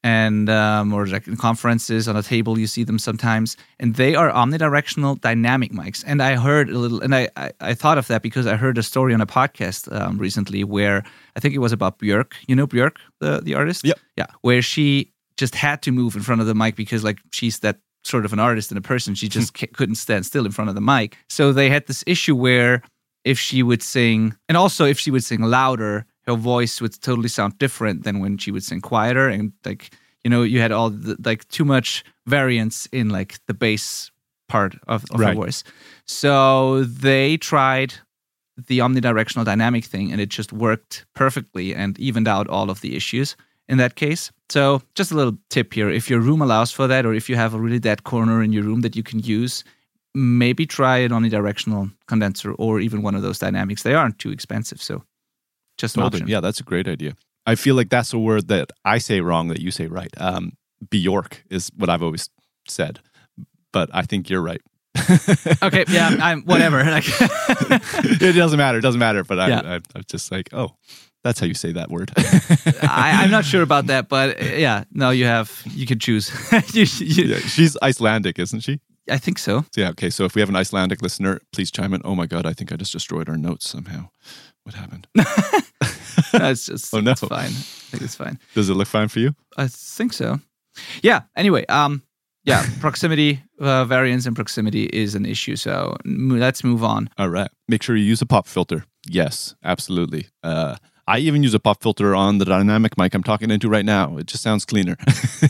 and 0.03 0.49
um, 0.49 0.93
or 0.93 1.07
like 1.07 1.27
in 1.27 1.37
conferences 1.37 2.07
on 2.07 2.15
a 2.15 2.23
table 2.23 2.59
you 2.59 2.67
see 2.67 2.83
them 2.83 2.99
sometimes 2.99 3.57
and 3.79 3.95
they 3.95 4.15
are 4.15 4.29
omnidirectional 4.31 5.19
dynamic 5.21 5.71
mics. 5.71 6.03
And 6.05 6.21
i 6.21 6.35
heard 6.35 6.69
a 6.69 6.77
little 6.77 7.01
and 7.01 7.15
i 7.15 7.29
i, 7.35 7.51
I 7.59 7.73
thought 7.73 7.97
of 7.97 8.07
that 8.07 8.21
because 8.21 8.45
i 8.45 8.55
heard 8.55 8.77
a 8.77 8.83
story 8.83 9.13
on 9.13 9.21
a 9.21 9.25
podcast 9.25 9.91
um, 9.91 10.17
recently 10.17 10.63
where 10.63 11.03
i 11.35 11.39
think 11.39 11.53
it 11.55 11.59
was 11.59 11.71
about 11.71 11.99
björk. 11.99 12.33
You 12.47 12.55
know 12.55 12.67
björk 12.67 12.97
the, 13.19 13.41
the 13.41 13.55
artist? 13.55 13.85
Yeah 13.85 13.93
yeah. 14.17 14.27
Where 14.41 14.61
she 14.61 15.11
just 15.37 15.55
had 15.55 15.81
to 15.83 15.91
move 15.91 16.15
in 16.15 16.21
front 16.21 16.41
of 16.41 16.47
the 16.47 16.55
mic 16.55 16.75
because 16.75 17.03
like 17.03 17.19
she's 17.31 17.59
that 17.59 17.79
sort 18.03 18.25
of 18.25 18.33
an 18.33 18.39
artist 18.39 18.71
and 18.71 18.77
a 18.77 18.81
person. 18.81 19.15
She 19.15 19.29
just 19.29 19.53
couldn't 19.53 19.95
stand 19.95 20.25
still 20.25 20.45
in 20.45 20.51
front 20.51 20.69
of 20.69 20.75
the 20.75 20.81
mic. 20.81 21.17
So 21.29 21.53
they 21.53 21.69
had 21.69 21.87
this 21.87 22.03
issue 22.05 22.35
where 22.35 22.81
if 23.23 23.39
she 23.39 23.63
would 23.63 23.81
sing 23.81 24.35
and 24.49 24.57
also 24.57 24.85
if 24.85 24.99
she 24.99 25.09
would 25.09 25.23
sing 25.23 25.41
louder 25.41 26.05
her 26.25 26.35
voice 26.35 26.81
would 26.81 26.99
totally 27.01 27.29
sound 27.29 27.57
different 27.57 28.03
than 28.03 28.19
when 28.19 28.37
she 28.37 28.51
would 28.51 28.63
sing 28.63 28.81
quieter 28.81 29.27
and 29.27 29.53
like 29.65 29.91
you 30.23 30.29
know 30.29 30.43
you 30.43 30.59
had 30.59 30.71
all 30.71 30.89
the, 30.89 31.15
like 31.23 31.47
too 31.49 31.65
much 31.65 32.03
variance 32.27 32.87
in 32.87 33.09
like 33.09 33.39
the 33.47 33.53
bass 33.53 34.11
part 34.49 34.75
of, 34.87 35.03
of 35.11 35.19
right. 35.19 35.29
her 35.29 35.35
voice 35.35 35.63
so 36.05 36.83
they 36.83 37.37
tried 37.37 37.93
the 38.67 38.79
omnidirectional 38.79 39.45
dynamic 39.45 39.83
thing 39.83 40.11
and 40.11 40.21
it 40.21 40.29
just 40.29 40.53
worked 40.53 41.05
perfectly 41.15 41.73
and 41.73 41.99
evened 41.99 42.27
out 42.27 42.47
all 42.47 42.69
of 42.69 42.81
the 42.81 42.95
issues 42.95 43.35
in 43.67 43.77
that 43.77 43.95
case. 43.95 44.31
So, 44.49 44.81
just 44.95 45.11
a 45.11 45.15
little 45.15 45.37
tip 45.49 45.73
here 45.73 45.89
if 45.89 46.09
your 46.09 46.19
room 46.19 46.41
allows 46.41 46.71
for 46.71 46.87
that, 46.87 47.05
or 47.05 47.13
if 47.13 47.29
you 47.29 47.35
have 47.35 47.53
a 47.53 47.59
really 47.59 47.79
dead 47.79 48.03
corner 48.03 48.43
in 48.43 48.53
your 48.53 48.63
room 48.63 48.81
that 48.81 48.95
you 48.95 49.03
can 49.03 49.19
use, 49.19 49.63
maybe 50.13 50.65
try 50.65 50.97
an 50.97 51.11
omnidirectional 51.11 51.91
condenser 52.07 52.53
or 52.53 52.79
even 52.79 53.01
one 53.01 53.15
of 53.15 53.21
those 53.21 53.39
dynamics. 53.39 53.83
They 53.83 53.95
aren't 53.95 54.19
too 54.19 54.31
expensive. 54.31 54.81
So, 54.81 55.03
just 55.77 55.97
an 55.97 56.03
option. 56.03 56.27
Yeah, 56.27 56.39
that's 56.39 56.59
a 56.59 56.63
great 56.63 56.87
idea. 56.87 57.15
I 57.45 57.55
feel 57.55 57.75
like 57.75 57.89
that's 57.89 58.13
a 58.13 58.19
word 58.19 58.47
that 58.47 58.71
I 58.85 58.99
say 58.99 59.19
wrong 59.21 59.49
that 59.49 59.59
you 59.59 59.71
say 59.71 59.87
right. 59.87 60.11
Um, 60.17 60.53
Bjork 60.89 61.43
is 61.49 61.69
what 61.75 61.89
I've 61.89 62.03
always 62.03 62.29
said, 62.67 62.99
but 63.71 63.89
I 63.93 64.03
think 64.03 64.29
you're 64.29 64.41
right. 64.41 64.61
okay, 65.63 65.85
yeah, 65.89 66.15
I'm 66.21 66.43
whatever. 66.43 66.83
It 66.85 68.35
doesn't 68.35 68.57
matter. 68.57 68.77
It 68.77 68.81
doesn't 68.81 68.99
matter. 68.99 69.23
But 69.23 69.39
I, 69.39 69.47
Yeah. 69.49 69.61
I, 69.65 69.73
I'm 69.95 70.03
just 70.07 70.31
like, 70.31 70.49
oh, 70.53 70.75
that's 71.23 71.39
how 71.39 71.45
you 71.45 71.53
say 71.53 71.71
that 71.73 71.89
word. 71.89 72.11
I, 72.17 73.23
I'm 73.23 73.31
not 73.31 73.45
sure 73.45 73.61
about 73.61 73.87
that, 73.87 74.07
but 74.09 74.41
uh, 74.41 74.45
yeah, 74.45 74.83
no, 74.91 75.09
you 75.09 75.25
have 75.25 75.61
you 75.65 75.85
can 75.85 75.99
choose. 75.99 76.31
you, 76.73 76.85
you, 76.99 77.23
yeah, 77.25 77.39
she's 77.39 77.77
Icelandic, 77.81 78.39
isn't 78.39 78.59
she? 78.61 78.79
I 79.09 79.17
think. 79.17 79.37
So, 79.39 79.65
yeah. 79.75 79.89
Okay. 79.89 80.09
So 80.09 80.25
if 80.25 80.35
we 80.35 80.41
have 80.41 80.49
an 80.49 80.55
Icelandic 80.55 81.01
listener, 81.01 81.41
please 81.51 81.71
chime 81.71 81.93
in. 81.93 82.01
Oh 82.05 82.15
my 82.15 82.25
God, 82.25 82.45
I 82.45 82.53
think 82.53 82.71
I 82.71 82.75
just 82.75 82.93
destroyed 82.93 83.27
our 83.29 83.37
notes 83.37 83.67
somehow. 83.67 84.09
What 84.63 84.75
happened? 84.75 85.07
No, 86.33 86.49
it's 86.49 86.65
just 86.65 86.93
Oh, 86.93 86.99
no. 86.99 87.11
it's 87.11 87.21
fine. 87.21 87.49
I 87.49 87.89
think 87.91 88.01
it's 88.03 88.15
fine. 88.15 88.39
Does 88.55 88.69
it 88.69 88.73
look 88.73 88.87
fine 88.87 89.07
for 89.07 89.19
you? 89.19 89.35
I 89.55 89.67
think 89.67 90.13
so. 90.13 90.39
Yeah. 91.03 91.21
Anyway, 91.35 91.63
um, 91.67 92.01
yeah, 92.43 92.65
proximity 92.79 93.43
uh, 93.59 93.85
variance 93.85 94.25
and 94.25 94.35
proximity 94.35 94.85
is 94.85 95.13
an 95.13 95.25
issue. 95.27 95.55
So 95.55 95.95
m- 96.05 96.39
let's 96.39 96.63
move 96.63 96.83
on. 96.83 97.09
All 97.19 97.29
right. 97.29 97.51
Make 97.67 97.83
sure 97.83 97.95
you 97.95 98.03
use 98.05 98.21
a 98.21 98.25
pop 98.25 98.47
filter. 98.47 98.85
Yes, 99.07 99.53
absolutely. 99.63 100.27
Uh, 100.43 100.77
I 101.07 101.19
even 101.19 101.43
use 101.43 101.53
a 101.53 101.59
pop 101.59 101.83
filter 101.83 102.15
on 102.15 102.37
the 102.39 102.45
dynamic 102.45 102.97
mic 102.97 103.13
I'm 103.13 103.23
talking 103.23 103.51
into 103.51 103.69
right 103.69 103.85
now. 103.85 104.17
It 104.17 104.25
just 104.25 104.41
sounds 104.41 104.65
cleaner. 104.65 104.95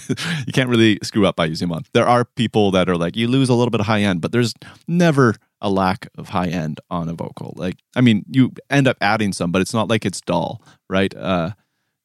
you 0.48 0.52
can't 0.52 0.70
really 0.70 1.00
screw 1.04 1.26
up 1.26 1.36
by 1.38 1.46
using 1.46 1.70
one. 1.70 1.84
There 1.94 2.08
are 2.08 2.26
people 2.26 2.72
that 2.72 2.90
are 2.90 2.98
like, 2.98 3.16
you 3.16 3.28
lose 3.30 3.48
a 3.50 3.54
little 3.54 3.70
bit 3.72 3.80
of 3.80 3.86
high 3.86 4.02
end, 4.02 4.20
but 4.22 4.32
there's 4.34 4.54
never 4.88 5.36
a 5.64 5.70
lack 5.70 6.08
of 6.18 6.30
high 6.30 6.50
end 6.50 6.80
on 6.92 7.10
a 7.10 7.14
vocal. 7.14 7.54
Like, 7.56 7.78
I 7.96 8.02
mean, 8.02 8.26
you 8.30 8.52
end 8.70 8.88
up 8.88 8.98
adding 9.02 9.34
some, 9.34 9.52
but 9.52 9.62
it's 9.62 9.74
not 9.74 9.90
like 9.90 10.06
it's 10.06 10.22
dull, 10.22 10.62
right? 10.90 11.16
Uh, 11.16 11.52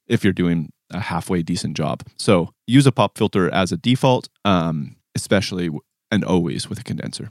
if 0.06 0.24
you're 0.24 0.32
doing 0.32 0.72
a 0.90 1.00
halfway 1.00 1.42
decent 1.42 1.76
job. 1.76 2.02
So 2.16 2.54
use 2.66 2.86
a 2.86 2.92
pop 2.92 3.18
filter 3.18 3.52
as 3.52 3.72
a 3.72 3.76
default, 3.76 4.28
um, 4.44 4.96
especially 5.14 5.66
w- 5.66 5.80
and 6.10 6.24
always 6.24 6.70
with 6.70 6.80
a 6.80 6.84
condenser. 6.84 7.30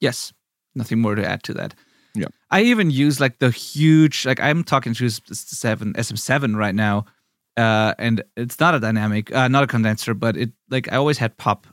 Yes. 0.00 0.32
Nothing 0.74 1.00
more 1.00 1.14
to 1.16 1.26
add 1.26 1.42
to 1.44 1.54
that. 1.54 1.74
Yeah. 2.14 2.28
I 2.50 2.62
even 2.62 2.90
use 2.90 3.18
like 3.18 3.38
the 3.38 3.50
huge, 3.50 4.26
like 4.26 4.40
I'm 4.40 4.62
talking 4.62 4.94
to 4.94 5.08
seven 5.08 5.94
SM7 5.94 6.54
right 6.56 6.74
now, 6.74 7.06
uh, 7.56 7.94
and 7.98 8.22
it's 8.36 8.60
not 8.60 8.74
a 8.74 8.80
dynamic, 8.80 9.34
uh, 9.34 9.48
not 9.48 9.64
a 9.64 9.66
condenser, 9.66 10.14
but 10.14 10.36
it 10.36 10.50
like 10.70 10.92
I 10.92 10.96
always 10.96 11.18
had 11.18 11.36
pop 11.38 11.66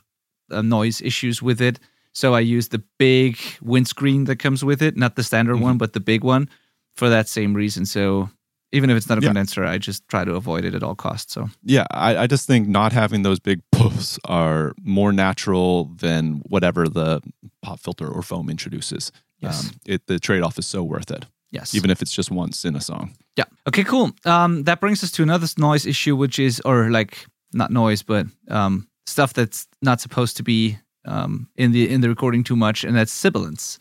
uh, 0.50 0.62
noise 0.62 1.00
issues 1.02 1.42
with 1.42 1.60
it, 1.60 1.78
so 2.12 2.34
I 2.34 2.40
use 2.40 2.68
the 2.68 2.82
big 2.98 3.38
windscreen 3.62 4.24
that 4.24 4.36
comes 4.36 4.64
with 4.64 4.82
it, 4.82 4.96
not 4.96 5.16
the 5.16 5.22
standard 5.22 5.54
Mm-hmm. 5.56 5.64
one, 5.64 5.78
but 5.78 5.92
the 5.92 6.00
big 6.00 6.24
one, 6.24 6.48
for 6.96 7.08
that 7.08 7.28
same 7.28 7.54
reason. 7.54 7.86
So 7.86 8.28
even 8.72 8.90
if 8.90 8.96
it's 8.96 9.08
not 9.08 9.18
a 9.18 9.20
Yeah. 9.20 9.28
condenser, 9.28 9.64
I 9.64 9.78
just 9.78 10.06
try 10.08 10.24
to 10.24 10.34
avoid 10.34 10.64
it 10.64 10.74
at 10.74 10.82
all 10.82 10.94
costs. 10.94 11.32
So 11.34 11.48
Yeah, 11.64 11.86
I, 11.90 12.16
I 12.24 12.26
just 12.26 12.46
think 12.46 12.68
not 12.68 12.92
having 12.92 13.22
those 13.22 13.40
big 13.40 13.60
puffs 13.72 14.18
are 14.26 14.72
more 14.82 15.12
natural 15.12 15.86
than 15.96 16.42
whatever 16.48 16.88
the 16.88 17.20
pop 17.62 17.80
filter 17.80 18.06
or 18.08 18.22
foam 18.22 18.48
introduces. 18.50 19.10
Yes. 19.40 19.64
Um, 19.66 19.72
it, 19.86 20.06
the 20.06 20.18
trade 20.18 20.42
off 20.42 20.58
is 20.58 20.66
so 20.66 20.82
worth 20.82 21.10
it, 21.10 21.26
yes, 21.50 21.74
even 21.74 21.90
if 21.90 22.02
it's 22.02 22.12
just 22.12 22.30
once 22.30 22.64
in 22.64 22.76
a 22.76 22.80
song. 22.80 23.14
Yeah. 23.36 23.46
Okay, 23.66 23.84
cool. 23.84 24.10
Um, 24.24 24.64
that 24.64 24.80
brings 24.80 25.02
us 25.02 25.10
to 25.12 25.22
another 25.22 25.46
noise 25.56 25.86
issue, 25.86 26.14
which 26.14 26.38
is, 26.38 26.60
or 26.64 26.90
like 26.90 27.26
not 27.54 27.70
noise, 27.70 28.02
but 28.02 28.26
um, 28.48 28.86
stuff 29.06 29.32
that's 29.32 29.66
not 29.80 30.00
supposed 30.00 30.36
to 30.36 30.42
be 30.42 30.76
um, 31.04 31.48
in 31.56 31.72
the 31.72 31.88
in 31.88 32.00
the 32.00 32.08
recording 32.08 32.44
too 32.44 32.56
much, 32.56 32.84
and 32.84 32.96
that's 32.96 33.12
sibilance. 33.12 33.78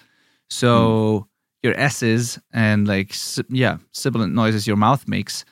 So 0.50 1.28
your 1.64 1.78
S's 1.80 2.40
and 2.54 2.88
like 2.88 3.14
yeah, 3.50 3.78
sibilant 3.92 4.34
noises 4.34 4.68
your 4.68 4.78
mouth 4.78 5.08
makes 5.08 5.46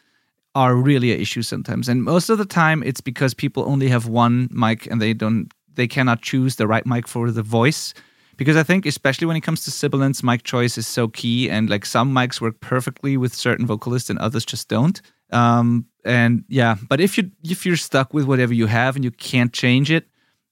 are 0.55 0.75
really 0.75 1.13
an 1.13 1.19
issue 1.19 1.41
sometimes, 1.41 1.87
and 1.89 2.03
most 2.03 2.29
of 2.29 2.37
the 2.37 2.45
time 2.45 2.83
it's 2.83 3.01
because 3.01 3.33
people 3.33 3.63
only 3.67 3.89
have 3.89 4.07
one 4.07 4.49
mic 4.51 4.87
and 4.87 5.01
they 5.01 5.13
don't 5.13 5.51
they 5.75 5.87
cannot 5.87 6.21
choose 6.21 6.55
the 6.55 6.67
right 6.67 6.85
mic 6.85 7.07
for 7.07 7.31
the 7.31 7.43
voice 7.43 7.93
because 8.37 8.55
I 8.55 8.63
think 8.63 8.85
especially 8.85 9.27
when 9.27 9.35
it 9.35 9.41
comes 9.41 9.63
to 9.65 9.71
sibilance, 9.71 10.23
mic 10.23 10.43
choice 10.43 10.77
is 10.77 10.87
so 10.87 11.07
key, 11.07 11.49
and 11.49 11.69
like 11.69 11.85
some 11.85 12.13
mics 12.13 12.39
work 12.39 12.59
perfectly 12.59 13.17
with 13.17 13.33
certain 13.33 13.65
vocalists 13.65 14.09
and 14.09 14.19
others 14.19 14.45
just 14.45 14.69
don't. 14.69 15.01
Um, 15.31 15.87
and 16.05 16.45
yeah, 16.47 16.75
but 16.87 17.01
if 17.01 17.17
you 17.17 17.31
if 17.43 17.65
you're 17.65 17.75
stuck 17.75 18.13
with 18.13 18.25
whatever 18.25 18.53
you 18.53 18.67
have 18.67 18.95
and 18.95 19.03
you 19.03 19.11
can't 19.11 19.51
change 19.51 19.91
it, 19.91 20.07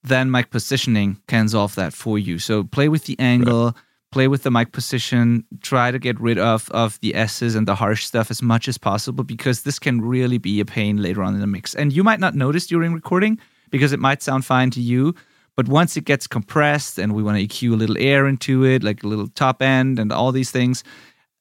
then 0.08 0.32
mic 0.32 0.50
positioning 0.52 1.18
can 1.28 1.50
solve 1.50 1.76
that 1.76 1.94
for 1.94 2.18
you. 2.18 2.40
So 2.40 2.64
play 2.64 2.90
with 2.90 3.06
the 3.06 3.20
angle, 3.20 3.76
play 4.12 4.28
with 4.28 4.44
the 4.44 4.52
mic 4.52 4.72
position, 4.72 5.46
try 5.62 5.92
to 5.92 6.00
get 6.00 6.20
rid 6.20 6.38
of 6.38 6.70
of 6.72 7.00
the 7.02 7.16
S's 7.16 7.56
and 7.56 7.68
the 7.68 7.76
harsh 7.76 8.06
stuff 8.06 8.32
as 8.32 8.42
much 8.42 8.68
as 8.68 8.78
possible 8.78 9.24
because 9.24 9.64
this 9.64 9.80
can 9.80 10.02
really 10.02 10.38
be 10.38 10.60
a 10.60 10.66
pain 10.66 11.02
later 11.02 11.22
on 11.24 11.34
in 11.34 11.42
the 11.42 11.48
mix. 11.48 11.76
And 11.76 11.92
you 11.92 12.04
might 12.04 12.20
not 12.20 12.36
notice 12.36 12.68
during 12.68 12.94
recording 12.94 13.40
because 13.72 13.92
it 13.92 14.00
might 14.00 14.22
sound 14.22 14.46
fine 14.46 14.70
to 14.72 14.82
you, 14.82 15.16
but 15.56 15.68
once 15.68 15.98
it 15.98 16.06
gets 16.06 16.28
compressed 16.28 17.00
and 17.00 17.14
we 17.14 17.24
want 17.24 17.38
to 17.38 17.48
EQ 17.48 17.74
a 17.74 17.76
little 17.76 17.98
air 17.98 18.28
into 18.28 18.64
it, 18.64 18.84
like 18.84 19.04
a 19.04 19.08
little 19.08 19.28
top 19.28 19.62
end 19.62 20.00
and 20.00 20.12
all 20.12 20.32
these 20.32 20.52
things, 20.52 20.84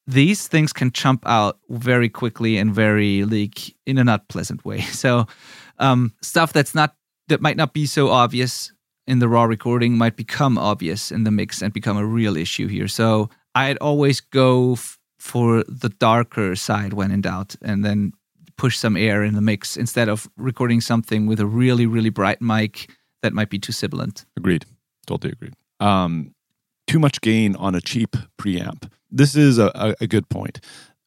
these 0.07 0.49
things 0.49 0.73
can 0.73 0.91
jump 0.91 1.23
out 1.27 1.59
very 1.71 2.09
quickly 2.09 2.57
and 2.57 2.75
very 2.75 3.25
like 3.25 3.75
in 3.87 3.99
a 3.99 4.05
not 4.05 4.29
pleasant 4.29 4.65
way. 4.65 4.81
So 4.93 5.27
um, 5.79 6.13
stuff 6.23 6.53
that's 6.53 6.75
not 6.75 6.95
that 7.29 7.41
might 7.41 7.57
not 7.57 7.73
be 7.73 7.87
so 7.87 8.11
obvious 8.11 8.73
in 9.07 9.19
the 9.19 9.29
raw 9.29 9.45
recording 9.45 9.97
might 9.99 10.17
become 10.17 10.57
obvious 10.57 11.13
in 11.13 11.25
the 11.25 11.31
mix 11.31 11.63
and 11.63 11.73
become 11.73 11.97
a 11.97 12.07
real 12.07 12.37
issue 12.37 12.69
here. 12.69 12.89
So 12.89 13.29
I'd 13.55 13.77
always 13.79 14.21
go 14.21 14.73
f- 14.73 14.99
for 15.19 15.65
the 15.69 15.91
darker 15.91 16.57
side 16.57 16.93
when 16.93 17.11
in 17.11 17.21
doubt, 17.21 17.57
and 17.63 17.85
then 17.85 18.13
push 18.57 18.79
some 18.79 18.97
air 18.97 19.25
in 19.25 19.35
the 19.35 19.41
mix 19.41 19.77
instead 19.77 20.09
of 20.09 20.29
recording 20.37 20.81
something 20.81 21.27
with 21.27 21.41
a 21.41 21.47
really 21.47 21.87
really 21.87 22.11
bright 22.11 22.41
mic 22.41 22.91
that 23.23 23.33
might 23.33 23.51
be 23.51 23.59
too 23.59 23.73
sibilant. 23.73 24.27
Agreed. 24.37 24.65
Totally 25.07 25.33
agreed. 25.33 25.55
Um, 25.81 26.35
too 26.87 26.99
much 26.99 27.21
gain 27.21 27.57
on 27.57 27.75
a 27.75 27.81
cheap 27.81 28.17
preamp. 28.39 28.91
This 29.11 29.35
is 29.35 29.59
a, 29.59 29.95
a, 30.01 30.07
good 30.07 30.29
point 30.29 30.61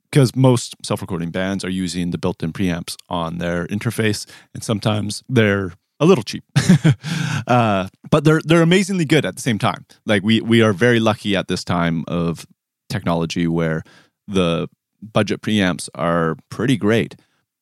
because 0.10 0.36
most 0.36 0.76
self 0.84 1.02
recording 1.02 1.30
bands 1.30 1.64
are 1.64 1.70
using 1.70 2.12
the 2.12 2.18
built 2.18 2.42
in 2.42 2.54
preamps 2.54 2.96
on 3.10 3.38
their 3.38 3.68
interface, 3.68 4.26
and 4.54 4.64
sometimes 4.64 5.24
they're 5.30 5.74
a 6.00 6.06
little 6.06 6.24
cheap. 6.24 6.44
uh, 7.48 7.88
but 8.10 8.24
they're 8.24 8.42
they're 8.44 8.62
amazingly 8.62 9.06
good 9.06 9.26
at 9.26 9.36
the 9.36 9.42
same 9.42 9.58
time. 9.58 9.86
Like 10.06 10.24
we 10.24 10.42
we 10.42 10.62
are 10.62 10.74
very 10.74 11.00
lucky 11.00 11.36
at 11.36 11.48
this 11.48 11.64
time 11.64 12.04
of 12.08 12.46
technology 12.90 13.48
where 13.48 13.84
the 14.28 14.70
budget 15.02 15.42
preamps 15.42 15.90
are 15.96 16.36
pretty 16.50 16.78
great. 16.78 17.16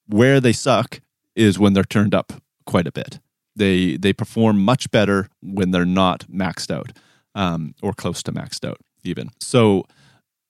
Where 0.07 0.39
they 0.39 0.53
suck 0.53 0.99
is 1.35 1.59
when 1.59 1.73
they're 1.73 1.83
turned 1.83 2.13
up 2.13 2.33
quite 2.65 2.87
a 2.87 2.91
bit. 2.91 3.19
They 3.55 3.97
they 3.97 4.13
perform 4.13 4.63
much 4.63 4.91
better 4.91 5.29
when 5.41 5.71
they're 5.71 5.85
not 5.85 6.27
maxed 6.27 6.71
out 6.71 6.91
um, 7.33 7.75
or 7.81 7.93
close 7.93 8.21
to 8.23 8.31
maxed 8.31 8.67
out 8.67 8.79
even. 9.03 9.29
So 9.39 9.85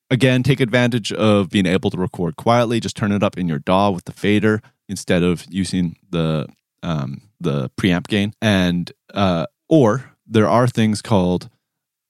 again, 0.10 0.44
take 0.44 0.60
advantage 0.60 1.12
of 1.14 1.50
being 1.50 1.66
able 1.66 1.90
to 1.92 1.98
record 1.98 2.36
quietly. 2.36 2.80
Just 2.80 2.98
turn 2.98 3.12
it 3.12 3.24
up 3.24 3.38
in 3.38 3.48
your 3.48 3.60
DAW 3.60 3.92
with 3.92 4.06
the 4.06 4.14
fader 4.14 4.62
instead 4.88 5.24
of 5.24 5.46
using 5.50 5.98
the 6.10 6.48
um, 6.86 7.22
the 7.40 7.70
preamp 7.72 8.08
gain. 8.08 8.34
And 8.42 8.92
uh, 9.14 9.48
or 9.68 10.12
there 10.26 10.48
are 10.48 10.68
things 10.68 11.02
called 11.02 11.50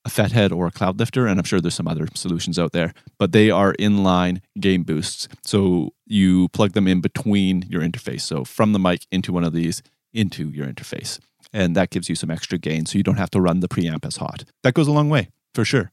a 0.04 0.08
Fethead 0.08 0.56
or 0.56 0.68
a 0.68 0.70
Cloud 0.70 1.00
Lifter, 1.00 1.26
and 1.26 1.40
I'm 1.40 1.44
sure 1.44 1.60
there's 1.60 1.74
some 1.74 1.88
other 1.88 2.06
solutions 2.14 2.58
out 2.58 2.72
there, 2.72 2.94
but 3.18 3.32
they 3.32 3.50
are 3.50 3.74
inline 3.74 4.40
gain 4.60 4.84
boosts. 4.84 5.26
So 5.42 5.90
you 6.06 6.48
plug 6.50 6.72
them 6.72 6.86
in 6.86 7.00
between 7.00 7.64
your 7.68 7.82
interface. 7.82 8.20
So 8.20 8.44
from 8.44 8.72
the 8.72 8.78
mic 8.78 9.06
into 9.10 9.32
one 9.32 9.42
of 9.42 9.52
these 9.52 9.82
into 10.12 10.48
your 10.50 10.66
interface. 10.66 11.18
And 11.52 11.74
that 11.74 11.90
gives 11.90 12.08
you 12.08 12.14
some 12.14 12.30
extra 12.30 12.58
gain 12.58 12.86
so 12.86 12.98
you 12.98 13.04
don't 13.04 13.16
have 13.16 13.30
to 13.30 13.40
run 13.40 13.60
the 13.60 13.68
preamp 13.68 14.04
as 14.04 14.16
hot. 14.16 14.44
That 14.62 14.74
goes 14.74 14.88
a 14.88 14.92
long 14.92 15.08
way, 15.08 15.30
for 15.54 15.64
sure. 15.64 15.90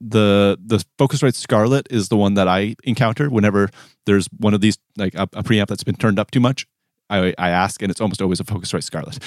The 0.00 0.56
the 0.64 0.84
Focusrite 0.96 1.34
Scarlett 1.34 1.88
is 1.90 2.08
the 2.08 2.16
one 2.16 2.34
that 2.34 2.46
I 2.46 2.76
encounter 2.84 3.28
whenever 3.28 3.70
there's 4.06 4.28
one 4.38 4.54
of 4.54 4.60
these 4.60 4.78
like 4.96 5.14
a, 5.14 5.22
a 5.22 5.42
preamp 5.42 5.66
that's 5.66 5.82
been 5.82 5.96
turned 5.96 6.20
up 6.20 6.30
too 6.30 6.40
much. 6.40 6.66
I, 7.10 7.34
I 7.38 7.50
ask, 7.50 7.80
and 7.82 7.90
it's 7.90 8.00
almost 8.00 8.20
always 8.20 8.40
a 8.40 8.44
Focusrite 8.44 8.84
Scarlett. 8.84 9.18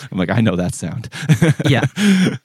I'm 0.10 0.18
like, 0.18 0.30
I 0.30 0.40
know 0.40 0.56
that 0.56 0.74
sound. 0.74 1.08
Yeah. 1.68 1.84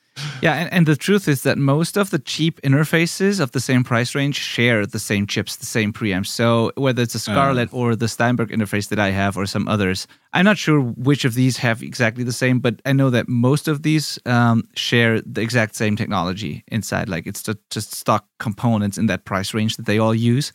Yeah, 0.42 0.56
and, 0.56 0.74
and 0.74 0.86
the 0.86 0.96
truth 0.96 1.28
is 1.30 1.44
that 1.44 1.58
most 1.58 1.98
of 1.98 2.10
the 2.10 2.20
cheap 2.20 2.60
interfaces 2.62 3.40
of 3.40 3.52
the 3.52 3.60
same 3.60 3.84
price 3.84 4.16
range 4.16 4.36
share 4.36 4.86
the 4.86 5.00
same 5.00 5.26
chips, 5.28 5.56
the 5.56 5.66
same 5.66 5.94
preamps. 5.94 6.28
So 6.28 6.72
whether 6.76 7.02
it's 7.02 7.16
a 7.16 7.20
Scarlett 7.20 7.70
or 7.74 7.96
the 7.96 8.08
Steinberg 8.08 8.50
interface 8.50 8.90
that 8.90 9.00
I 9.00 9.12
have 9.12 9.38
or 9.38 9.46
some 9.46 9.68
others, 9.70 10.08
I'm 10.34 10.46
not 10.46 10.58
sure 10.58 10.82
which 10.82 11.26
of 11.26 11.36
these 11.36 11.58
have 11.58 11.82
exactly 11.82 12.24
the 12.24 12.34
same, 12.34 12.60
but 12.60 12.82
I 12.86 12.94
know 12.94 13.10
that 13.10 13.30
most 13.30 13.68
of 13.68 13.84
these 13.84 14.20
um, 14.26 14.64
share 14.76 15.22
the 15.22 15.42
exact 15.42 15.76
same 15.76 15.96
technology 15.96 16.64
inside. 16.68 17.08
Like 17.08 17.26
it's 17.26 17.44
just 17.70 17.96
stock 17.96 18.26
components 18.40 18.98
in 18.98 19.08
that 19.08 19.26
price 19.26 19.54
range 19.54 19.78
that 19.78 19.86
they 19.86 20.00
all 20.00 20.16
use. 20.16 20.52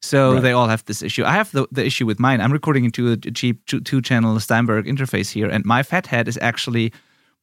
So 0.00 0.34
Right. 0.34 0.42
they 0.42 0.52
all 0.52 0.68
have 0.68 0.84
this 0.84 1.02
issue. 1.02 1.24
I 1.24 1.32
have 1.32 1.50
the, 1.50 1.66
the 1.72 1.84
issue 1.84 2.06
with 2.06 2.20
mine. 2.20 2.40
I'm 2.40 2.52
recording 2.52 2.84
into 2.84 3.12
a 3.12 3.16
cheap 3.16 3.66
two 3.66 4.00
channel 4.00 4.38
Steinberg 4.38 4.86
interface 4.86 5.30
here, 5.30 5.48
and 5.48 5.64
my 5.64 5.82
Fethead 5.82 6.28
is 6.28 6.38
actually 6.40 6.92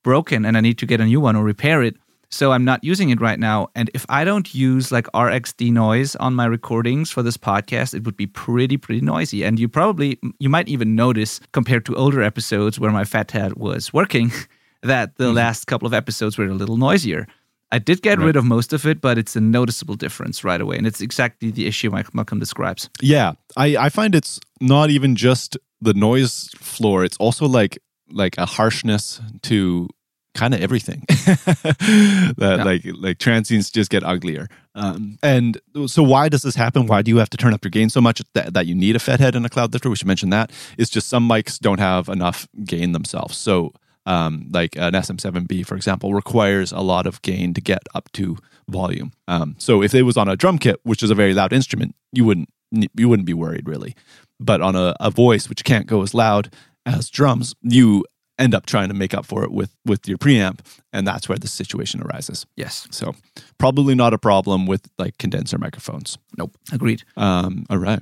broken 0.04 0.46
and 0.46 0.56
I 0.56 0.62
need 0.62 0.78
to 0.78 0.86
get 0.86 1.02
a 1.02 1.06
new 1.06 1.20
one 1.20 1.36
or 1.36 1.44
repair 1.44 1.84
it. 1.84 1.96
So 2.30 2.52
I'm 2.52 2.64
not 2.64 2.84
using 2.84 3.10
it 3.10 3.22
right 3.22 3.40
now. 3.40 3.70
And 3.76 3.90
if 3.94 4.06
I 4.08 4.24
don't 4.24 4.54
use 4.54 4.92
like 4.92 5.08
RX 5.16 5.54
De-noise 5.54 6.16
on 6.18 6.34
my 6.36 6.46
recordings 6.46 7.12
for 7.12 7.24
this 7.24 7.38
podcast, 7.38 7.94
it 7.94 8.04
would 8.04 8.18
be 8.18 8.28
pretty, 8.28 8.78
pretty 8.78 9.02
noisy. 9.02 9.44
And 9.44 9.60
you 9.60 9.68
probably, 9.68 10.20
you 10.40 10.50
might 10.50 10.68
even 10.68 10.96
notice 10.96 11.40
compared 11.54 11.86
to 11.86 11.96
older 11.96 12.22
episodes 12.22 12.80
where 12.80 12.92
my 12.92 13.04
Fethead 13.04 13.58
was 13.58 13.94
working, 13.94 14.32
that 14.84 15.18
the 15.18 15.26
mm-hmm. 15.26 15.38
last 15.38 15.66
couple 15.66 15.88
of 15.88 15.94
episodes 15.94 16.38
were 16.38 16.46
a 16.46 16.54
little 16.54 16.78
noisier. 16.78 17.28
I 17.72 17.80
did 17.80 18.02
get 18.02 18.18
Right. 18.20 18.26
rid 18.28 18.36
of 18.36 18.46
most 18.46 18.74
of 18.74 18.86
it, 18.86 19.02
but 19.02 19.18
it's 19.18 19.36
a 19.36 19.42
noticeable 19.42 19.96
difference 19.96 20.44
right 20.44 20.62
away. 20.62 20.78
And 20.78 20.86
it's 20.88 21.02
exactly 21.02 21.52
the 21.52 21.66
issue 21.68 21.90
Mike 21.90 22.14
Malcolm 22.14 22.40
describes. 22.40 22.90
Yeah, 23.02 23.34
I, 23.58 23.76
I 23.78 23.90
find 23.90 24.16
it's 24.16 24.40
not 24.62 24.90
even 24.90 25.16
just 25.16 25.58
the 25.82 25.94
noise 25.94 26.50
floor; 26.58 27.04
it's 27.04 27.18
also 27.18 27.48
like 27.48 27.78
like 28.12 28.38
a 28.38 28.46
harshness 28.46 29.20
to 29.42 29.88
kind 30.36 30.54
of 30.54 30.62
everything. 30.62 31.04
that 31.10 32.36
Yeah. 32.58 32.64
like 32.64 32.84
like 32.86 33.18
transients 33.20 33.70
just 33.72 33.90
get 33.90 34.04
uglier. 34.04 34.48
Um, 34.76 35.18
and 35.24 35.58
so, 35.88 36.04
why 36.04 36.30
does 36.30 36.42
this 36.42 36.56
happen? 36.56 36.86
Why 36.88 37.02
do 37.02 37.10
you 37.12 37.18
have 37.18 37.30
to 37.30 37.38
turn 37.38 37.54
up 37.54 37.64
your 37.64 37.72
gain 37.72 37.90
so 37.90 38.02
much 38.02 38.22
that, 38.34 38.54
that 38.54 38.66
you 38.68 38.76
need 38.76 38.96
a 38.96 39.00
Fethead 39.00 39.36
and 39.36 39.46
a 39.46 39.50
cloud 39.50 39.74
lifter? 39.74 39.90
We 39.90 39.96
should 39.96 40.08
mention 40.08 40.30
that. 40.32 40.52
It's 40.78 40.90
just 40.90 41.08
some 41.08 41.28
mics 41.28 41.58
don't 41.60 41.80
have 41.80 42.10
enough 42.10 42.48
gain 42.64 42.92
themselves. 42.92 43.38
So, 43.38 43.72
um, 44.06 44.48
like 44.52 44.76
an 44.76 44.94
SM7B, 44.94 45.66
for 45.66 45.76
example, 45.76 46.14
requires 46.14 46.72
a 46.72 46.80
lot 46.80 47.08
of 47.08 47.22
gain 47.22 47.54
to 47.54 47.62
get 47.62 47.84
up 47.94 48.12
to 48.14 48.38
volume. 48.68 49.12
Um, 49.28 49.56
so, 49.58 49.82
if 49.82 49.94
it 49.94 50.04
was 50.04 50.18
on 50.18 50.28
a 50.28 50.36
drum 50.36 50.58
kit, 50.58 50.80
which 50.84 51.04
is 51.04 51.10
a 51.10 51.16
very 51.16 51.34
loud 51.34 51.54
instrument, 51.54 51.96
you 52.12 52.26
wouldn't 52.26 52.50
you 52.72 53.10
wouldn't 53.10 53.26
be 53.26 53.34
worried 53.34 53.68
really. 53.68 53.96
But 54.40 54.62
on 54.62 54.76
a, 54.76 54.96
a 55.00 55.10
voice 55.10 55.48
which 55.50 55.64
can't 55.64 55.88
go 55.88 56.02
as 56.02 56.14
loud 56.14 56.52
as 56.86 57.10
drums, 57.10 57.56
you 57.62 58.06
end 58.38 58.54
up 58.54 58.66
trying 58.66 58.90
to 58.90 58.94
make 58.94 59.14
up 59.14 59.26
for 59.26 59.44
it 59.44 59.52
with 59.52 59.76
with 59.86 60.08
your 60.08 60.18
preamp, 60.18 60.60
and 60.94 61.08
that's 61.08 61.30
where 61.30 61.38
the 61.38 61.48
situation 61.48 62.02
arises. 62.02 62.46
Yes. 62.56 62.88
So 62.92 63.16
probably 63.58 63.96
not 63.96 64.14
a 64.14 64.18
problem 64.18 64.66
with 64.66 64.88
like 64.98 65.18
condenser 65.18 65.58
microphones. 65.58 66.18
Nope. 66.38 66.58
Agreed. 66.72 67.04
Um, 67.18 67.66
all 67.70 67.78
right. 67.78 68.02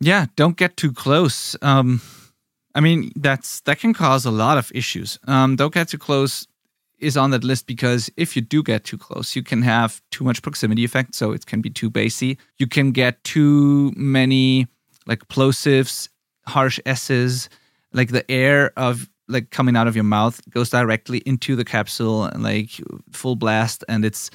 Yeah, 0.00 0.26
don't 0.36 0.56
get 0.56 0.76
too 0.76 0.92
close. 0.92 1.56
Um, 1.60 2.00
I 2.74 2.80
mean, 2.80 3.12
that's 3.16 3.60
that 3.62 3.78
can 3.78 3.94
cause 3.94 4.24
a 4.24 4.30
lot 4.30 4.58
of 4.58 4.70
issues. 4.74 5.18
Um, 5.26 5.56
don't 5.56 5.74
get 5.74 5.88
too 5.88 5.98
close 5.98 6.46
is 6.98 7.16
on 7.16 7.30
that 7.30 7.42
list 7.42 7.66
because 7.66 8.10
if 8.16 8.36
you 8.36 8.42
do 8.42 8.62
get 8.62 8.84
too 8.84 8.98
close, 8.98 9.34
you 9.34 9.42
can 9.42 9.62
have 9.62 10.02
too 10.10 10.22
much 10.24 10.42
proximity 10.42 10.84
effect, 10.84 11.14
so 11.14 11.32
it 11.32 11.46
can 11.46 11.60
be 11.60 11.70
too 11.70 11.90
bassy. 11.90 12.38
You 12.58 12.66
can 12.66 12.92
get 12.92 13.22
too 13.24 13.92
many 13.96 14.66
like 15.06 15.26
plosives, 15.28 16.08
harsh 16.46 16.78
S's, 16.86 17.48
like 17.92 18.10
the 18.10 18.30
air 18.30 18.72
of 18.76 19.08
like 19.28 19.50
coming 19.50 19.76
out 19.76 19.86
of 19.86 19.94
your 19.94 20.04
mouth 20.04 20.40
goes 20.50 20.70
directly 20.70 21.18
into 21.18 21.56
the 21.56 21.64
capsule 21.64 22.24
and 22.24 22.42
like 22.42 22.70
full 23.12 23.36
blast, 23.36 23.84
and 23.88 24.04
it's 24.04 24.30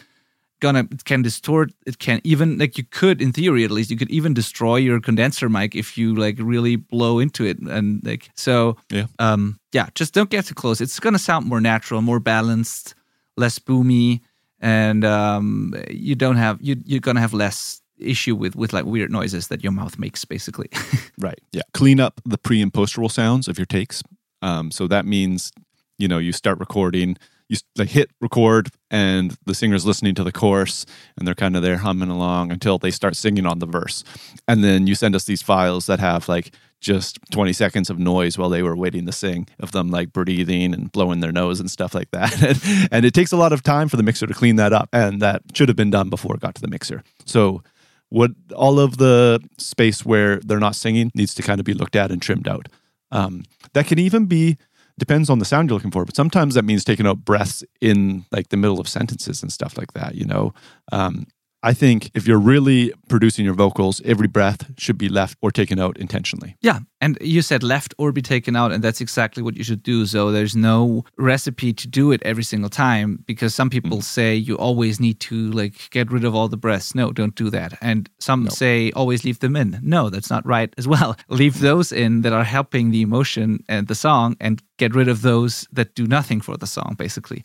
gonna 0.61 0.87
it 0.91 1.03
can 1.05 1.21
distort 1.21 1.71
it 1.85 1.99
can 1.99 2.21
even 2.23 2.57
like 2.57 2.77
you 2.77 2.83
could 2.89 3.21
in 3.21 3.31
theory 3.31 3.63
at 3.65 3.71
least 3.71 3.91
you 3.91 3.97
could 3.97 4.09
even 4.11 4.33
destroy 4.33 4.77
your 4.77 4.99
condenser 5.01 5.49
mic 5.49 5.75
if 5.75 5.97
you 5.97 6.15
like 6.15 6.37
really 6.39 6.75
blow 6.77 7.19
into 7.19 7.43
it 7.45 7.57
and 7.59 8.01
like 8.05 8.29
so 8.35 8.75
Yeah. 8.89 9.07
um 9.19 9.59
yeah 9.73 9.87
just 9.95 10.13
don't 10.13 10.29
get 10.29 10.45
too 10.45 10.55
close 10.55 10.79
it's 10.81 10.99
gonna 10.99 11.19
sound 11.19 11.45
more 11.45 11.61
natural 11.61 12.01
more 12.01 12.19
balanced 12.21 12.95
less 13.37 13.59
boomy 13.59 14.21
and 14.61 15.03
um 15.03 15.73
you 15.89 16.15
don't 16.15 16.37
have 16.37 16.57
you 16.61 16.75
you're 16.85 17.01
gonna 17.01 17.19
have 17.21 17.33
less 17.33 17.81
issue 17.97 18.35
with 18.35 18.55
with 18.55 18.71
like 18.73 18.85
weird 18.85 19.11
noises 19.11 19.47
that 19.47 19.61
your 19.63 19.71
mouth 19.73 19.97
makes 19.99 20.25
basically 20.25 20.69
Right. 21.17 21.39
Yeah. 21.53 21.61
Clean 21.73 21.99
up 21.99 22.19
the 22.25 22.37
pre 22.37 22.61
and 22.61 22.73
post 22.73 22.97
roll 22.97 23.07
sounds 23.09 23.47
of 23.47 23.57
your 23.57 23.65
takes. 23.65 24.03
Um, 24.41 24.69
so 24.69 24.85
that 24.87 25.05
means, 25.05 25.51
you 25.97 26.09
know, 26.09 26.17
you 26.17 26.33
start 26.33 26.59
recording, 26.59 27.15
you 27.49 27.57
like 27.77 27.89
hit 27.89 28.11
record, 28.21 28.69
and 28.89 29.35
the 29.45 29.55
singer's 29.55 29.85
listening 29.85 30.15
to 30.15 30.23
the 30.23 30.31
chorus, 30.31 30.85
and 31.17 31.27
they're 31.27 31.35
kind 31.35 31.55
of 31.55 31.61
there 31.61 31.77
humming 31.77 32.09
along 32.09 32.51
until 32.51 32.77
they 32.77 32.91
start 32.91 33.15
singing 33.15 33.45
on 33.45 33.59
the 33.59 33.65
verse, 33.65 34.03
and 34.47 34.63
then 34.63 34.87
you 34.87 34.95
send 34.95 35.15
us 35.15 35.25
these 35.25 35.41
files 35.41 35.85
that 35.85 35.99
have 35.99 36.27
like 36.27 36.51
just 36.81 37.17
20 37.31 37.51
seconds 37.51 37.89
of 37.89 37.97
noise 37.97 38.37
while 38.37 38.49
they 38.49 38.61
were 38.61 38.75
waiting 38.75 39.05
to 39.07 39.11
sing 39.11 39.47
of 39.59 39.71
them 39.71 39.89
like 39.89 40.13
breathing 40.13 40.73
and 40.73 40.91
blowing 40.91 41.19
their 41.19 41.31
nose 41.31 41.59
and 41.59 41.71
stuff 41.71 41.95
like 41.95 42.11
that. 42.11 42.41
And, 42.43 42.89
and 42.91 43.05
it 43.05 43.13
takes 43.13 43.31
a 43.31 43.37
lot 43.37 43.53
of 43.53 43.63
time 43.63 43.89
for 43.89 43.97
the 43.97 44.03
mixer 44.03 44.27
to 44.27 44.33
clean 44.33 44.57
that 44.57 44.71
up 44.71 44.89
and 44.93 45.19
that 45.21 45.41
should 45.53 45.67
have 45.67 45.75
been 45.75 45.89
done 45.89 46.09
before 46.09 46.35
it 46.35 46.41
got 46.41 46.53
to 46.55 46.61
the 46.61 46.67
mixer. 46.67 47.03
So 47.25 47.63
what 48.09 48.31
all 48.55 48.79
of 48.79 48.97
the 48.97 49.41
space 49.57 50.05
where 50.05 50.37
they're 50.37 50.59
not 50.59 50.75
singing 50.75 51.11
needs 51.15 51.33
to 51.35 51.41
kind 51.41 51.59
of 51.59 51.65
be 51.65 51.73
looked 51.73 51.95
at 51.95 52.11
and 52.11 52.21
trimmed 52.21 52.47
out. 52.47 52.69
Um, 53.11 53.43
that 53.73 53.87
can 53.87 53.97
even 53.99 54.25
be 54.25 54.57
depends 54.97 55.29
on 55.29 55.39
the 55.39 55.45
sound 55.45 55.69
you're 55.69 55.75
looking 55.75 55.91
for, 55.91 56.05
but 56.05 56.15
sometimes 56.15 56.55
that 56.55 56.63
means 56.63 56.83
taking 56.83 57.07
out 57.07 57.25
breaths 57.25 57.63
in 57.81 58.25
like 58.31 58.49
the 58.49 58.57
middle 58.57 58.79
of 58.79 58.87
sentences 58.87 59.41
and 59.41 59.51
stuff 59.51 59.77
like 59.77 59.93
that. 59.93 60.15
You 60.15 60.25
know, 60.25 60.53
um, 60.91 61.27
I 61.65 61.73
think 61.73 62.11
if 62.13 62.27
you're 62.27 62.37
really 62.37 62.93
producing 63.09 63.43
your 63.43 63.55
vocals, 63.55 63.99
every 64.05 64.27
breath 64.27 64.69
should 64.77 64.99
be 64.99 65.09
left 65.09 65.35
or 65.41 65.49
taken 65.49 65.79
out 65.79 65.97
intentionally. 65.97 66.55
Yeah, 66.61 66.79
and 67.01 67.17
you 67.19 67.41
said 67.41 67.63
left 67.63 67.95
or 67.97 68.11
be 68.11 68.21
taken 68.21 68.55
out, 68.55 68.71
and 68.71 68.83
that's 68.83 69.01
exactly 69.01 69.41
what 69.41 69.57
you 69.57 69.63
should 69.63 69.81
do. 69.81 70.05
So 70.05 70.31
there's 70.31 70.55
no 70.55 71.05
recipe 71.17 71.73
to 71.73 71.87
do 71.87 72.11
it 72.11 72.21
every 72.23 72.43
single 72.43 72.69
time 72.69 73.23
because 73.25 73.55
some 73.55 73.71
people 73.71 74.03
say 74.03 74.35
you 74.35 74.55
always 74.57 74.99
need 74.99 75.19
to 75.21 75.49
like 75.53 75.89
get 75.89 76.11
rid 76.11 76.23
of 76.23 76.35
all 76.35 76.47
the 76.47 76.55
breaths. 76.55 76.93
No, 76.93 77.11
don't 77.11 77.33
do 77.33 77.49
that. 77.49 77.75
And 77.81 78.11
some 78.19 78.47
say 78.51 78.91
always 78.91 79.23
leave 79.23 79.39
them 79.39 79.55
in. 79.55 79.79
No, 79.81 80.11
that's 80.11 80.29
not 80.29 80.45
right 80.45 80.71
as 80.77 80.87
well. 80.87 81.15
leave 81.29 81.61
those 81.61 81.91
in 81.91 82.21
that 82.21 82.31
are 82.33 82.43
helping 82.43 82.91
the 82.91 83.01
emotion 83.01 83.63
and 83.67 83.87
the 83.87 83.95
song, 83.95 84.37
and 84.39 84.61
get 84.77 84.93
rid 84.93 85.07
of 85.07 85.23
those 85.23 85.67
that 85.71 85.95
do 85.95 86.05
nothing 86.05 86.41
for 86.41 86.57
the 86.57 86.67
song, 86.67 86.93
basically. 86.95 87.43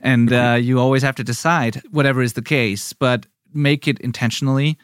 And 0.00 0.32
uh, 0.32 0.56
you 0.58 0.78
always 0.78 1.02
have 1.02 1.16
to 1.16 1.24
decide 1.24 1.82
whatever 1.90 2.22
is 2.22 2.34
the 2.34 2.42
case, 2.42 2.92
but 2.92 3.26
make 3.52 3.88
it 3.88 3.98
intentionally 4.00 4.78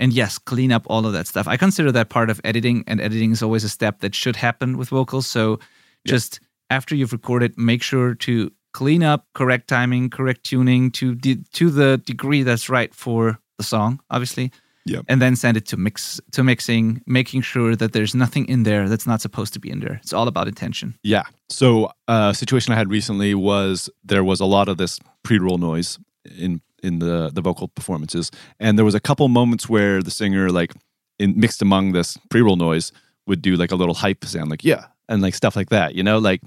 and 0.00 0.14
yes, 0.14 0.38
clean 0.38 0.72
up 0.72 0.84
all 0.86 1.06
of 1.06 1.12
that 1.12 1.26
stuff. 1.26 1.46
I 1.46 1.58
consider 1.58 1.92
that 1.92 2.08
part 2.08 2.30
of 2.30 2.40
editing, 2.42 2.82
and 2.86 3.00
editing 3.00 3.32
is 3.32 3.42
always 3.42 3.64
a 3.64 3.68
step 3.68 4.00
that 4.00 4.14
should 4.14 4.34
happen 4.34 4.78
with 4.78 4.88
vocals. 4.88 5.26
So 5.26 5.60
just 6.06 6.40
after 6.70 6.94
you've 6.94 7.12
recorded, 7.12 7.56
make 7.58 7.82
sure 7.82 8.14
to 8.14 8.50
clean 8.72 9.02
up, 9.02 9.26
correct 9.34 9.68
timing, 9.68 10.08
correct 10.08 10.44
tuning 10.44 10.90
to 10.92 11.14
de- 11.14 11.44
to 11.52 11.70
the 11.70 11.98
degree 11.98 12.42
that's 12.42 12.70
right 12.70 12.94
for 12.94 13.38
the 13.58 13.62
song, 13.62 14.00
obviously. 14.10 14.50
Yep. 14.86 15.04
And 15.08 15.20
then 15.20 15.36
send 15.36 15.58
it 15.58 15.66
to 15.66 15.76
mix 15.76 16.18
to 16.32 16.42
mixing, 16.42 17.02
making 17.06 17.42
sure 17.42 17.76
that 17.76 17.92
there's 17.92 18.14
nothing 18.14 18.46
in 18.46 18.62
there 18.62 18.88
that's 18.88 19.06
not 19.06 19.20
supposed 19.20 19.52
to 19.52 19.60
be 19.60 19.70
in 19.70 19.80
there. 19.80 20.00
It's 20.02 20.14
all 20.14 20.26
about 20.26 20.48
intention. 20.48 20.96
Yeah. 21.02 21.24
So 21.50 21.92
a 22.08 22.32
situation 22.34 22.72
I 22.72 22.76
had 22.76 22.90
recently 22.90 23.34
was 23.34 23.90
there 24.02 24.24
was 24.24 24.40
a 24.40 24.46
lot 24.46 24.68
of 24.68 24.78
this 24.78 24.98
pre-roll 25.22 25.58
noise 25.58 25.98
in 26.38 26.62
in 26.82 26.98
the 26.98 27.30
the 27.32 27.40
vocal 27.40 27.68
performances, 27.68 28.30
and 28.58 28.78
there 28.78 28.84
was 28.84 28.94
a 28.94 29.00
couple 29.00 29.28
moments 29.28 29.68
where 29.68 30.02
the 30.02 30.10
singer 30.10 30.50
like 30.50 30.72
in 31.18 31.38
mixed 31.38 31.62
among 31.62 31.92
this 31.92 32.16
pre-roll 32.30 32.56
noise 32.56 32.92
would 33.26 33.42
do 33.42 33.56
like 33.56 33.70
a 33.70 33.76
little 33.76 33.94
hype 33.94 34.24
sound, 34.24 34.50
like 34.50 34.64
yeah, 34.64 34.86
and 35.08 35.22
like 35.22 35.34
stuff 35.34 35.56
like 35.56 35.70
that, 35.70 35.94
you 35.94 36.02
know, 36.02 36.18
like. 36.18 36.40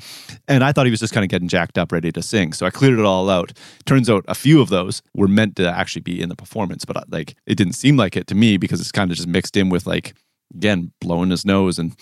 And 0.47 0.63
I 0.63 0.71
thought 0.71 0.85
he 0.85 0.91
was 0.91 0.99
just 0.99 1.13
kind 1.13 1.23
of 1.23 1.29
getting 1.29 1.47
jacked 1.47 1.77
up, 1.77 1.91
ready 1.91 2.11
to 2.11 2.21
sing, 2.21 2.53
so 2.53 2.65
I 2.65 2.69
cleared 2.69 2.99
it 2.99 3.05
all 3.05 3.29
out. 3.29 3.53
Turns 3.85 4.09
out 4.09 4.25
a 4.27 4.35
few 4.35 4.61
of 4.61 4.69
those 4.69 5.01
were 5.13 5.27
meant 5.27 5.55
to 5.57 5.69
actually 5.69 6.01
be 6.01 6.21
in 6.21 6.29
the 6.29 6.35
performance, 6.35 6.85
but 6.85 6.97
uh, 6.97 7.03
like 7.09 7.35
it 7.45 7.55
didn't 7.55 7.73
seem 7.73 7.97
like 7.97 8.15
it 8.15 8.27
to 8.27 8.35
me 8.35 8.57
because 8.57 8.81
it's 8.81 8.91
kind 8.91 9.11
of 9.11 9.17
just 9.17 9.27
mixed 9.27 9.55
in 9.57 9.69
with 9.69 9.85
like 9.85 10.13
again 10.55 10.91
blowing 10.99 11.29
his 11.29 11.45
nose 11.45 11.79
and 11.79 11.95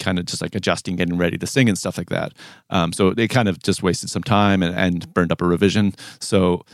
kind 0.00 0.18
of 0.18 0.24
just 0.24 0.42
like 0.42 0.54
adjusting, 0.54 0.96
getting 0.96 1.16
ready 1.18 1.38
to 1.38 1.46
sing 1.46 1.68
and 1.68 1.78
stuff 1.78 1.98
like 1.98 2.08
that. 2.08 2.32
Um, 2.70 2.92
so 2.92 3.12
they 3.12 3.28
kind 3.28 3.48
of 3.48 3.62
just 3.62 3.82
wasted 3.82 4.10
some 4.10 4.24
time 4.24 4.62
and, 4.62 4.74
and 4.74 5.12
burned 5.14 5.30
up 5.30 5.42
a 5.42 5.46
revision. 5.46 5.94
So 6.20 6.64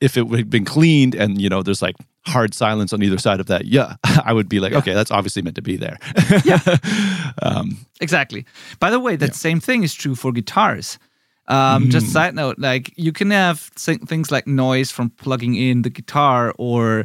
if 0.00 0.16
it 0.16 0.26
had 0.28 0.50
been 0.50 0.64
cleaned 0.64 1.14
and 1.14 1.40
you 1.40 1.48
know 1.48 1.62
there's 1.62 1.82
like 1.82 1.96
hard 2.26 2.54
silence 2.54 2.92
on 2.92 3.02
either 3.02 3.18
side 3.18 3.40
of 3.40 3.46
that, 3.46 3.66
yeah, 3.66 3.96
I 4.24 4.32
would 4.32 4.48
be 4.48 4.60
like, 4.60 4.72
okay, 4.72 4.94
that's 4.94 5.10
obviously 5.10 5.42
meant 5.42 5.56
to 5.56 5.62
be 5.62 5.76
there. 5.76 5.98
Yeah. 6.44 6.60
um, 7.42 7.78
Exactly. 8.00 8.46
By 8.80 8.90
the 8.90 9.00
way, 9.00 9.16
that 9.16 9.34
same 9.34 9.60
thing 9.60 9.82
is 9.82 9.94
true 9.94 10.14
for 10.14 10.32
guitars. 10.32 10.98
Um, 11.46 11.90
Just 11.90 12.10
side 12.10 12.34
note, 12.34 12.58
like 12.58 12.92
you 12.96 13.12
can 13.12 13.30
have 13.30 13.60
things 13.60 14.30
like 14.30 14.46
noise 14.46 14.90
from 14.90 15.10
plugging 15.10 15.54
in 15.54 15.82
the 15.82 15.90
guitar 15.90 16.54
or 16.58 17.04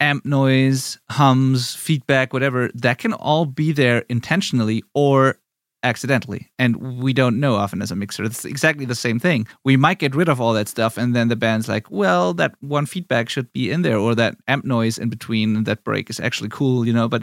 amp 0.00 0.24
noise, 0.24 0.98
hums, 1.10 1.74
feedback, 1.74 2.32
whatever. 2.32 2.70
That 2.74 2.98
can 2.98 3.14
all 3.14 3.46
be 3.46 3.72
there 3.72 4.04
intentionally 4.08 4.82
or 4.94 5.38
accidentally, 5.82 6.48
and 6.58 6.76
we 7.02 7.12
don't 7.12 7.38
know 7.40 7.54
often 7.54 7.82
as 7.82 7.90
a 7.90 7.96
mixer. 7.96 8.24
It's 8.24 8.44
exactly 8.44 8.84
the 8.84 8.94
same 8.94 9.18
thing. 9.20 9.46
We 9.64 9.76
might 9.76 9.98
get 9.98 10.14
rid 10.14 10.28
of 10.28 10.40
all 10.40 10.52
that 10.54 10.68
stuff, 10.68 10.96
and 10.98 11.14
then 11.14 11.28
the 11.28 11.36
band's 11.36 11.68
like, 11.68 11.90
"Well, 11.90 12.34
that 12.34 12.52
one 12.60 12.86
feedback 12.86 13.28
should 13.28 13.52
be 13.52 13.70
in 13.70 13.82
there, 13.82 13.98
or 13.98 14.14
that 14.14 14.36
amp 14.48 14.64
noise 14.64 14.98
in 14.98 15.08
between 15.08 15.64
that 15.64 15.84
break 15.84 16.10
is 16.10 16.20
actually 16.20 16.48
cool," 16.50 16.86
you 16.86 16.92
know. 16.92 17.08
But 17.08 17.22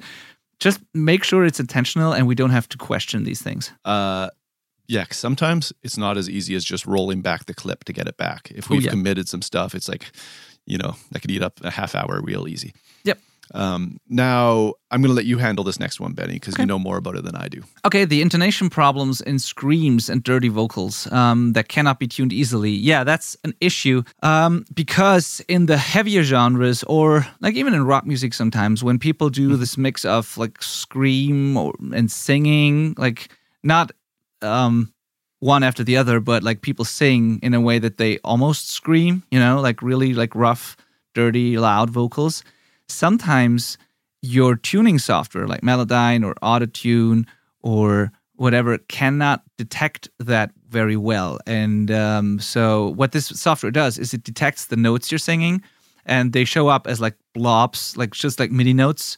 just 0.59 0.79
make 0.93 1.23
sure 1.23 1.45
it's 1.45 1.59
intentional, 1.59 2.13
and 2.13 2.27
we 2.27 2.35
don't 2.35 2.51
have 2.51 2.67
to 2.69 2.77
question 2.77 3.23
these 3.25 3.41
things. 3.41 3.71
uh, 3.85 4.29
yeah, 4.87 5.05
sometimes 5.09 5.73
it's 5.81 5.97
not 5.97 6.15
as 6.15 6.29
easy 6.29 6.53
as 6.53 6.63
just 6.63 6.85
rolling 6.85 7.21
back 7.21 7.45
the 7.47 7.55
clip 7.55 7.83
to 7.85 7.91
get 7.93 8.07
it 8.07 8.17
back. 8.17 8.51
If 8.53 8.69
Oh, 8.69 8.75
we've 8.75 8.83
yeah. 8.83 8.91
committed 8.91 9.27
some 9.27 9.41
stuff, 9.41 9.73
it's 9.73 9.89
like, 9.89 10.11
you 10.67 10.77
know, 10.77 10.93
that 11.11 11.21
could 11.21 11.31
eat 11.31 11.41
up 11.41 11.59
a 11.63 11.71
half 11.71 11.95
hour 11.95 12.21
real 12.21 12.47
easy. 12.47 12.71
Yep. 13.03 13.17
Um, 13.53 13.99
now 14.07 14.73
I'm 14.91 15.01
going 15.01 15.09
to 15.09 15.15
let 15.15 15.25
you 15.25 15.37
handle 15.37 15.63
this 15.63 15.79
next 15.79 15.99
one, 15.99 16.13
Benny, 16.13 16.33
because 16.33 16.57
you 16.57 16.65
know 16.65 16.79
more 16.79 16.97
about 16.97 17.15
it 17.15 17.23
than 17.23 17.35
I 17.35 17.47
do. 17.47 17.63
Okay, 17.85 18.05
the 18.05 18.21
intonation 18.21 18.69
problems 18.69 19.21
in 19.21 19.39
screams 19.39 20.09
and 20.09 20.23
dirty 20.23 20.49
vocals 20.49 21.11
um, 21.11 21.53
that 21.53 21.67
cannot 21.67 21.99
be 21.99 22.07
tuned 22.07 22.33
easily. 22.33 22.71
Yeah, 22.71 23.03
that's 23.03 23.37
an 23.43 23.53
issue 23.61 24.03
um, 24.23 24.65
because 24.73 25.41
in 25.47 25.67
the 25.67 25.77
heavier 25.77 26.23
genres, 26.23 26.83
or 26.83 27.27
like 27.41 27.55
even 27.55 27.73
in 27.73 27.85
rock 27.85 28.05
music, 28.05 28.33
sometimes 28.33 28.83
when 28.83 28.99
people 28.99 29.29
do 29.29 29.55
this 29.55 29.77
mix 29.77 30.05
of 30.05 30.37
like 30.37 30.61
scream 30.61 31.57
or, 31.57 31.73
and 31.93 32.11
singing, 32.11 32.95
like 32.97 33.29
not 33.63 33.91
um, 34.41 34.93
one 35.39 35.63
after 35.63 35.83
the 35.83 35.97
other, 35.97 36.19
but 36.19 36.43
like 36.43 36.61
people 36.61 36.85
sing 36.85 37.39
in 37.43 37.53
a 37.53 37.61
way 37.61 37.79
that 37.79 37.97
they 37.97 38.17
almost 38.19 38.69
scream, 38.69 39.23
you 39.31 39.39
know, 39.39 39.61
like 39.61 39.81
really 39.81 40.13
like 40.13 40.33
rough, 40.35 40.75
dirty, 41.13 41.57
loud 41.57 41.89
vocals 41.89 42.43
sometimes 42.89 43.77
your 44.21 44.55
tuning 44.55 44.99
software 44.99 45.47
like 45.47 45.61
Melodyne 45.61 46.25
or 46.25 46.33
Autotune 46.35 47.25
or 47.61 48.11
whatever 48.35 48.77
cannot 48.89 49.43
detect 49.57 50.09
that 50.19 50.51
very 50.69 50.97
well. 50.97 51.39
And 51.45 51.91
um, 51.91 52.39
so 52.39 52.89
what 52.95 53.11
this 53.11 53.27
software 53.27 53.71
does 53.71 53.97
is 53.97 54.13
it 54.13 54.23
detects 54.23 54.65
the 54.65 54.75
notes 54.75 55.11
you're 55.11 55.19
singing 55.19 55.61
and 56.05 56.33
they 56.33 56.45
show 56.45 56.67
up 56.67 56.87
as 56.87 56.99
like 56.99 57.15
blobs, 57.33 57.95
like 57.97 58.11
just 58.11 58.39
like 58.39 58.51
MIDI 58.51 58.73
notes 58.73 59.17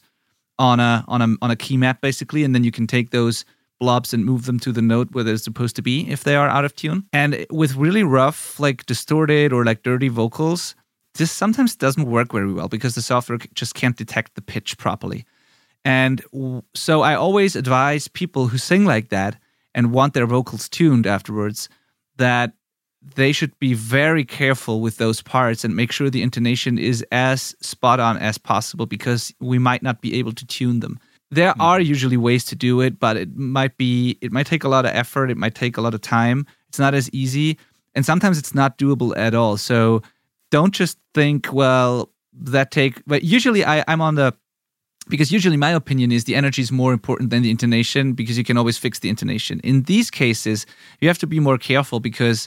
on 0.58 0.80
a 0.80 1.04
on 1.08 1.22
a 1.22 1.36
on 1.42 1.50
a 1.50 1.56
key 1.56 1.76
map 1.76 2.00
basically, 2.00 2.44
and 2.44 2.54
then 2.54 2.64
you 2.64 2.70
can 2.70 2.86
take 2.86 3.10
those 3.10 3.44
blobs 3.78 4.12
and 4.12 4.24
move 4.24 4.46
them 4.46 4.58
to 4.58 4.72
the 4.72 4.82
note 4.82 5.08
where 5.12 5.22
they're 5.22 5.36
supposed 5.36 5.76
to 5.76 5.82
be 5.82 6.10
if 6.10 6.24
they 6.24 6.34
are 6.34 6.48
out 6.48 6.64
of 6.64 6.74
tune. 6.74 7.04
And 7.12 7.46
with 7.50 7.76
really 7.76 8.02
rough, 8.02 8.58
like 8.58 8.86
distorted 8.86 9.52
or 9.52 9.64
like 9.64 9.82
dirty 9.82 10.08
vocals, 10.08 10.74
this 11.18 11.30
sometimes 11.30 11.76
doesn't 11.76 12.10
work 12.10 12.32
very 12.32 12.52
well 12.52 12.68
because 12.68 12.94
the 12.94 13.02
software 13.02 13.38
just 13.54 13.74
can't 13.74 13.96
detect 13.96 14.34
the 14.34 14.42
pitch 14.42 14.78
properly. 14.78 15.26
And 15.84 16.22
so 16.74 17.02
I 17.02 17.14
always 17.14 17.56
advise 17.56 18.08
people 18.08 18.46
who 18.46 18.58
sing 18.58 18.84
like 18.84 19.10
that 19.10 19.36
and 19.74 19.92
want 19.92 20.14
their 20.14 20.26
vocals 20.26 20.68
tuned 20.68 21.06
afterwards 21.06 21.68
that 22.16 22.52
they 23.14 23.32
should 23.32 23.56
be 23.58 23.74
very 23.74 24.24
careful 24.24 24.80
with 24.80 24.98
those 24.98 25.22
parts 25.22 25.64
and 25.64 25.74
make 25.74 25.92
sure 25.92 26.10
the 26.10 26.22
intonation 26.22 26.78
is 26.78 27.04
as 27.12 27.54
spot 27.60 28.00
on 28.00 28.16
as 28.18 28.38
possible 28.38 28.86
because 28.86 29.32
we 29.40 29.58
might 29.58 29.82
not 29.82 30.00
be 30.00 30.18
able 30.18 30.32
to 30.32 30.46
tune 30.46 30.80
them. 30.80 30.98
There 31.30 31.52
mm. 31.52 31.60
are 31.60 31.80
usually 31.80 32.16
ways 32.16 32.44
to 32.46 32.56
do 32.56 32.80
it, 32.80 32.98
but 32.98 33.16
it 33.16 33.36
might 33.36 33.76
be 33.76 34.18
it 34.20 34.32
might 34.32 34.46
take 34.46 34.64
a 34.64 34.68
lot 34.68 34.84
of 34.84 34.92
effort, 34.94 35.30
it 35.30 35.36
might 35.36 35.54
take 35.54 35.76
a 35.76 35.80
lot 35.80 35.94
of 35.94 36.00
time. 36.00 36.46
It's 36.68 36.78
not 36.78 36.94
as 36.94 37.10
easy, 37.10 37.58
and 37.94 38.04
sometimes 38.04 38.38
it's 38.38 38.54
not 38.54 38.78
doable 38.78 39.16
at 39.16 39.34
all. 39.34 39.56
So 39.56 40.02
don't 40.50 40.72
just 40.72 40.98
think, 41.14 41.52
well, 41.52 42.10
that 42.32 42.70
take. 42.70 43.02
But 43.06 43.24
usually, 43.24 43.64
I, 43.64 43.84
I'm 43.88 44.00
on 44.00 44.14
the 44.14 44.34
because 45.08 45.32
usually 45.32 45.56
my 45.56 45.70
opinion 45.70 46.12
is 46.12 46.24
the 46.24 46.34
energy 46.34 46.62
is 46.62 46.70
more 46.70 46.92
important 46.92 47.30
than 47.30 47.42
the 47.42 47.50
intonation 47.50 48.12
because 48.12 48.36
you 48.36 48.44
can 48.44 48.56
always 48.58 48.78
fix 48.78 48.98
the 48.98 49.08
intonation. 49.08 49.60
In 49.64 49.82
these 49.84 50.10
cases, 50.10 50.66
you 51.00 51.08
have 51.08 51.18
to 51.18 51.26
be 51.26 51.40
more 51.40 51.58
careful 51.58 52.00
because 52.00 52.46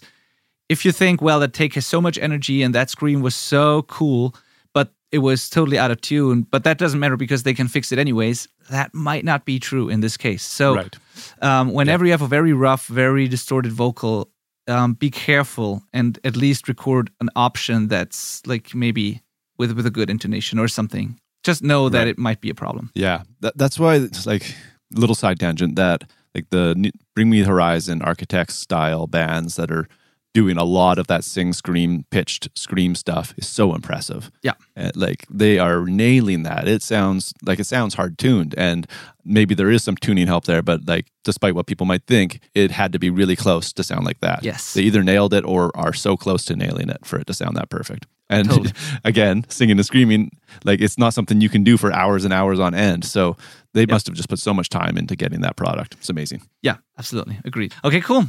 if 0.70 0.86
you 0.86 0.92
think, 0.92 1.22
well, 1.22 1.40
that 1.40 1.54
take 1.54 1.74
has 1.76 1.86
so 1.86 2.00
much 2.00 2.18
energy 2.20 2.62
and 2.62 2.74
that 2.76 2.90
scream 2.90 3.22
was 3.22 3.36
so 3.36 3.82
cool, 3.84 4.36
but 4.74 4.94
it 5.12 5.20
was 5.20 5.50
totally 5.50 5.78
out 5.78 5.92
of 5.92 6.00
tune, 6.02 6.44
but 6.44 6.64
that 6.64 6.78
doesn't 6.78 7.00
matter 7.00 7.18
because 7.18 7.44
they 7.44 7.54
can 7.54 7.68
fix 7.68 7.92
it 7.92 8.00
anyways. 8.00 8.48
That 8.70 8.94
might 8.94 9.26
not 9.26 9.44
be 9.44 9.60
true 9.60 9.90
in 9.90 10.00
this 10.00 10.16
case. 10.16 10.44
So, 10.44 10.76
right. 10.76 10.96
um, 11.42 11.74
whenever 11.74 12.06
yeah. 12.06 12.10
you 12.10 12.12
have 12.14 12.22
a 12.22 12.28
very 12.28 12.54
rough, 12.54 12.88
very 12.88 13.28
distorted 13.28 13.74
vocal, 13.74 14.31
um, 14.72 14.94
be 14.94 15.12
careful 15.12 15.84
and 15.94 16.18
at 16.24 16.36
least 16.36 16.68
record 16.68 17.12
an 17.20 17.30
option 17.36 17.88
that's 17.88 18.46
like 18.48 18.74
maybe 18.74 19.22
with 19.58 19.74
with 19.74 19.86
a 19.86 19.92
good 19.92 20.10
intonation 20.10 20.58
or 20.58 20.68
something. 20.68 21.20
Just 21.44 21.64
know 21.64 21.90
that 21.90 22.00
right. 22.00 22.08
it 22.08 22.18
might 22.18 22.42
be 22.42 22.50
a 22.50 22.56
problem. 22.56 22.92
Yeah, 22.94 23.24
that, 23.42 23.58
that's 23.58 23.80
why 23.80 23.96
it's 23.96 24.26
like 24.26 24.56
little 24.92 25.16
side 25.16 25.40
tangent 25.40 25.76
that 25.76 26.10
like 26.34 26.50
the 26.50 26.92
Bring 27.16 27.30
Me 27.30 27.42
the 27.42 27.48
Horizon 27.48 28.02
Architects 28.02 28.56
style 28.56 29.08
bands 29.08 29.56
that 29.56 29.72
are 29.72 29.88
doing 30.34 30.58
a 30.58 30.64
lot 30.64 30.98
of 30.98 31.08
that 31.08 31.24
sing 31.24 31.54
scream 31.54 32.06
pitched 32.10 32.48
scream 32.56 32.96
stuff 32.96 33.34
is 33.38 33.48
so 33.48 33.76
impressive. 33.76 34.32
Yeah. 34.42 34.54
And 34.76 34.96
like 34.96 35.26
they 35.30 35.60
are 35.60 35.86
nailing 35.86 36.44
that. 36.44 36.68
It 36.68 36.82
sounds 36.84 37.34
like 37.44 37.60
it 37.60 37.66
sounds 37.66 37.96
hard 37.96 38.18
tuned 38.18 38.56
and 38.58 38.88
maybe 39.26 39.54
there 39.54 39.70
is 39.70 39.84
some 39.84 39.96
tuning 39.96 40.28
help 40.28 40.46
there 40.46 40.62
but 40.62 40.88
like 40.88 41.08
despite 41.24 41.54
what 41.54 41.68
people 41.68 41.86
might 41.86 42.08
think 42.08 42.40
it 42.56 42.72
had 42.72 42.92
to 42.94 43.00
be 43.00 43.10
really 43.10 43.36
close 43.36 43.74
to 43.74 43.84
sound 43.84 44.06
like 44.06 44.20
that. 44.22 44.44
Yes. 44.44 44.74
They 44.74 44.84
either 44.84 45.04
nailed 45.04 45.34
it 45.34 45.44
or 45.44 45.72
are 45.76 45.94
so 45.94 46.16
close 46.16 46.46
to 46.46 46.56
nailing 46.56 46.90
it 46.90 47.06
for 47.06 47.20
it 47.20 47.28
to 47.28 47.34
sound 47.34 47.58
that 47.58 47.70
perfect. 47.70 48.08
And 48.30 48.50
totally. 48.50 48.72
again 49.04 49.46
singing 49.50 49.78
and 49.78 49.86
screaming 49.86 50.32
like 50.64 50.80
it's 50.80 50.98
not 50.98 51.14
something 51.14 51.42
you 51.42 51.50
can 51.50 51.66
do 51.66 51.76
for 51.76 51.92
hours 51.92 52.24
and 52.24 52.34
hours 52.34 52.60
on 52.60 52.74
end 52.74 53.04
so 53.04 53.36
they 53.74 53.82
yep. 53.82 53.90
must 53.90 54.08
have 54.08 54.16
just 54.16 54.30
put 54.30 54.40
so 54.40 54.54
much 54.54 54.70
time 54.70 54.98
into 54.98 55.16
getting 55.18 55.42
that 55.42 55.58
product. 55.58 55.96
It's 55.96 56.10
amazing. 56.10 56.44
Yeah 56.62 56.78
absolutely. 56.98 57.40
Agreed. 57.44 57.74
Okay 57.84 58.00
cool 58.00 58.28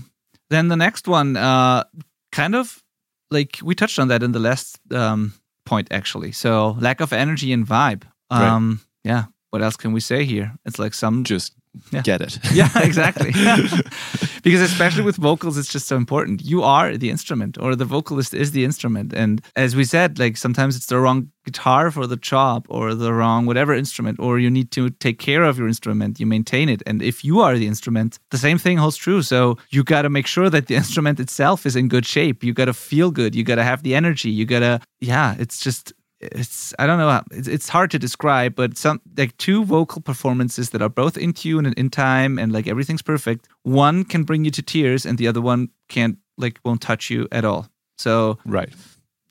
then 0.53 0.68
the 0.68 0.76
next 0.76 1.09
one, 1.09 1.36
uh, 1.36 1.84
kind 2.30 2.55
of 2.55 2.82
like 3.30 3.59
we 3.62 3.74
touched 3.74 3.98
on 3.98 4.09
that 4.09 4.22
in 4.22 4.32
the 4.32 4.38
last 4.38 4.78
um, 4.92 5.32
point, 5.64 5.88
actually. 5.90 6.32
So 6.32 6.76
lack 6.80 7.00
of 7.00 7.12
energy 7.12 7.53
and 7.53 7.66
vibe. 7.66 8.05
Um, 8.30 8.80
right. 9.05 9.11
Yeah. 9.11 9.24
What 9.50 9.62
else 9.62 9.76
can 9.76 9.92
we 9.92 10.00
say 10.00 10.24
here? 10.24 10.55
It's 10.64 10.78
like 10.78 10.94
some 10.94 11.24
just 11.24 11.55
yeah. 11.91 12.03
get 12.03 12.20
it. 12.20 12.39
yeah, 12.53 12.70
exactly. 12.77 13.31
because 14.43 14.61
especially 14.61 15.03
with 15.03 15.16
vocals, 15.16 15.57
it's 15.57 15.73
just 15.73 15.87
so 15.87 15.97
important. 15.97 16.43
You 16.43 16.62
are 16.62 16.97
the 16.97 17.11
instrument, 17.11 17.59
or 17.59 17.75
the 17.77 17.85
vocalist 17.85 18.35
is 18.35 18.53
the 18.53 18.64
instrument. 18.64 19.12
And 19.12 19.43
as 19.57 19.75
we 19.75 19.85
said, 19.85 20.18
like 20.18 20.37
sometimes 20.37 20.77
it's 20.77 20.87
the 20.87 20.99
wrong 20.99 21.31
guitar 21.45 21.91
for 21.91 22.07
the 22.07 22.16
job, 22.16 22.66
or 22.68 22.95
the 22.95 23.12
wrong 23.12 23.47
whatever 23.47 23.75
instrument, 23.75 24.18
or 24.20 24.39
you 24.39 24.51
need 24.51 24.70
to 24.73 24.91
take 24.91 25.18
care 25.18 25.43
of 25.43 25.59
your 25.59 25.68
instrument, 25.68 26.20
you 26.20 26.27
maintain 26.27 26.68
it. 26.68 26.83
And 26.87 27.03
if 27.03 27.25
you 27.25 27.41
are 27.41 27.57
the 27.57 27.66
instrument, 27.66 28.18
the 28.31 28.39
same 28.39 28.59
thing 28.59 28.79
holds 28.79 28.97
true. 28.97 29.23
So 29.23 29.59
you 29.70 29.83
got 29.83 30.03
to 30.03 30.11
make 30.11 30.27
sure 30.27 30.51
that 30.51 30.66
the 30.66 30.75
instrument 30.75 31.20
itself 31.20 31.66
is 31.66 31.77
in 31.77 31.89
good 31.89 32.07
shape. 32.07 32.45
You 32.45 32.53
got 32.53 32.66
to 32.66 32.75
feel 32.75 33.11
good. 33.11 33.35
You 33.35 33.45
got 33.45 33.57
to 33.57 33.64
have 33.64 33.83
the 33.83 33.95
energy. 33.95 34.31
You 34.31 34.45
got 34.45 34.61
to, 34.61 34.81
yeah, 35.01 35.35
it's 35.39 35.59
just 35.61 35.93
it's 36.23 36.73
I 36.79 36.87
don't 36.87 36.99
know 36.99 37.23
it's, 37.33 37.49
it's 37.49 37.68
hard 37.68 37.91
to 37.91 37.99
describe, 37.99 38.55
but 38.55 38.79
some 38.79 39.01
like 39.16 39.37
two 39.39 39.64
vocal 39.64 40.01
performances 40.01 40.70
that 40.70 40.83
are 40.83 40.89
both 40.89 41.16
in 41.16 41.33
tune 41.33 41.66
and 41.66 41.75
in 41.77 41.91
time 41.91 42.39
and 42.39 42.53
like 42.53 42.66
everything's 42.66 43.03
perfect. 43.03 43.49
One 43.62 44.05
can 44.05 44.25
bring 44.25 44.45
you 44.45 44.51
to 44.53 44.62
tears, 44.62 45.05
and 45.07 45.18
the 45.18 45.27
other 45.27 45.41
one 45.41 45.68
can't 45.89 46.18
like 46.39 46.61
won't 46.64 46.81
touch 46.81 47.11
you 47.11 47.29
at 47.33 47.45
all. 47.45 47.68
So 47.99 48.39
right, 48.47 48.73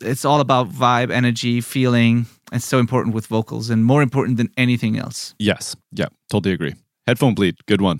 it's 0.01 0.25
all 0.25 0.41
about 0.41 0.69
vibe, 0.69 1.11
energy, 1.11 1.61
feeling. 1.61 2.25
It's 2.51 2.65
so 2.65 2.79
important 2.79 3.15
with 3.15 3.27
vocals, 3.27 3.69
and 3.69 3.85
more 3.85 4.01
important 4.01 4.37
than 4.37 4.49
anything 4.57 4.97
else. 4.97 5.33
Yes, 5.39 5.75
yeah, 5.91 6.07
totally 6.29 6.53
agree. 6.53 6.75
Headphone 7.07 7.33
bleed, 7.33 7.65
good 7.65 7.81
one. 7.81 7.99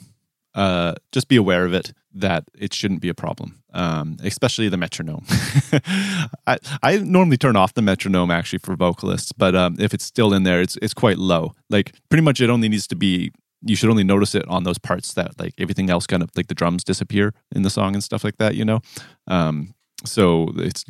Uh, 0.54 0.96
just 1.14 1.30
be 1.30 1.38
aware 1.38 1.66
of 1.66 1.74
it 1.74 1.94
that 2.14 2.43
it 2.57 2.74
shouldn't 2.74 3.01
be 3.01 3.09
a 3.09 3.14
problem 3.14 3.62
um, 3.74 4.18
especially 4.24 4.70
the 4.70 4.78
metronome. 4.78 5.26
I, 6.47 6.57
I 6.84 6.97
normally 6.97 7.38
turn 7.38 7.55
off 7.55 7.74
the 7.74 7.82
metronome 7.82 8.32
actually 8.32 8.59
for 8.59 8.76
vocalists, 8.76 9.32
but 9.32 9.55
um, 9.55 9.78
if 9.80 9.93
it's 9.93 10.05
still 10.05 10.34
in 10.34 10.43
there, 10.43 10.62
it's 10.62 10.78
it's 10.82 10.93
quite 10.93 11.18
low. 11.18 11.55
Like 11.70 11.93
pretty 12.09 12.24
much, 12.24 12.41
it 12.41 12.49
only 12.49 12.70
needs 12.70 12.88
to 12.88 12.95
be. 12.95 13.32
You 13.64 13.76
should 13.76 13.91
only 13.91 14.03
notice 14.03 14.34
it 14.34 14.47
on 14.47 14.64
those 14.64 14.80
parts 14.80 15.14
that 15.14 15.39
like 15.39 15.53
everything 15.59 15.89
else 15.89 16.07
kind 16.07 16.24
of 16.24 16.32
like 16.36 16.47
the 16.47 16.55
drums 16.55 16.84
disappear 16.84 17.34
in 17.51 17.62
the 17.62 17.70
song 17.70 17.93
and 17.93 18.03
stuff 18.03 18.24
like 18.24 18.38
that. 18.38 18.55
You 18.55 18.66
know, 18.66 18.80
um, 19.28 19.74
so 20.03 20.51
it's 20.57 20.84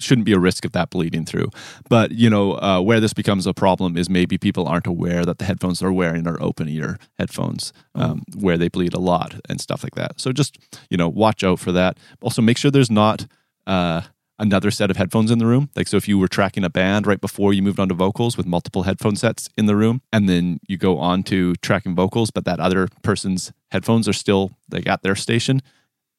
shouldn't 0.00 0.24
be 0.24 0.32
a 0.32 0.38
risk 0.38 0.64
of 0.64 0.72
that 0.72 0.90
bleeding 0.90 1.24
through. 1.24 1.50
But 1.88 2.12
you 2.12 2.30
know 2.30 2.52
uh, 2.54 2.80
where 2.80 3.00
this 3.00 3.12
becomes 3.12 3.46
a 3.46 3.54
problem 3.54 3.96
is 3.96 4.08
maybe 4.08 4.38
people 4.38 4.66
aren't 4.66 4.86
aware 4.86 5.24
that 5.24 5.38
the 5.38 5.44
headphones 5.44 5.80
they're 5.80 5.92
wearing 5.92 6.26
are 6.26 6.40
open 6.42 6.68
ear 6.68 6.98
headphones, 7.18 7.72
um, 7.94 8.22
mm. 8.30 8.42
where 8.42 8.58
they 8.58 8.68
bleed 8.68 8.94
a 8.94 8.98
lot 8.98 9.40
and 9.48 9.60
stuff 9.60 9.82
like 9.82 9.94
that. 9.94 10.20
So 10.20 10.32
just 10.32 10.58
you 10.90 10.96
know 10.96 11.08
watch 11.08 11.44
out 11.44 11.60
for 11.60 11.72
that. 11.72 11.98
Also 12.22 12.42
make 12.42 12.58
sure 12.58 12.70
there's 12.70 12.90
not. 12.90 13.26
Uh, 13.66 14.02
another 14.38 14.70
set 14.70 14.90
of 14.90 14.96
headphones 14.96 15.30
in 15.30 15.38
the 15.38 15.46
room. 15.46 15.70
Like, 15.76 15.88
so 15.88 15.96
if 15.96 16.08
you 16.08 16.18
were 16.18 16.28
tracking 16.28 16.64
a 16.64 16.70
band 16.70 17.06
right 17.06 17.20
before 17.20 17.52
you 17.52 17.62
moved 17.62 17.78
on 17.78 17.88
to 17.88 17.94
vocals 17.94 18.36
with 18.36 18.46
multiple 18.46 18.82
headphone 18.82 19.16
sets 19.16 19.48
in 19.56 19.66
the 19.66 19.76
room, 19.76 20.02
and 20.12 20.28
then 20.28 20.58
you 20.66 20.76
go 20.76 20.98
on 20.98 21.22
to 21.24 21.54
tracking 21.56 21.94
vocals, 21.94 22.30
but 22.30 22.44
that 22.44 22.60
other 22.60 22.88
person's 23.02 23.52
headphones 23.70 24.08
are 24.08 24.12
still 24.12 24.52
like 24.70 24.88
at 24.88 25.02
their 25.02 25.14
station, 25.14 25.62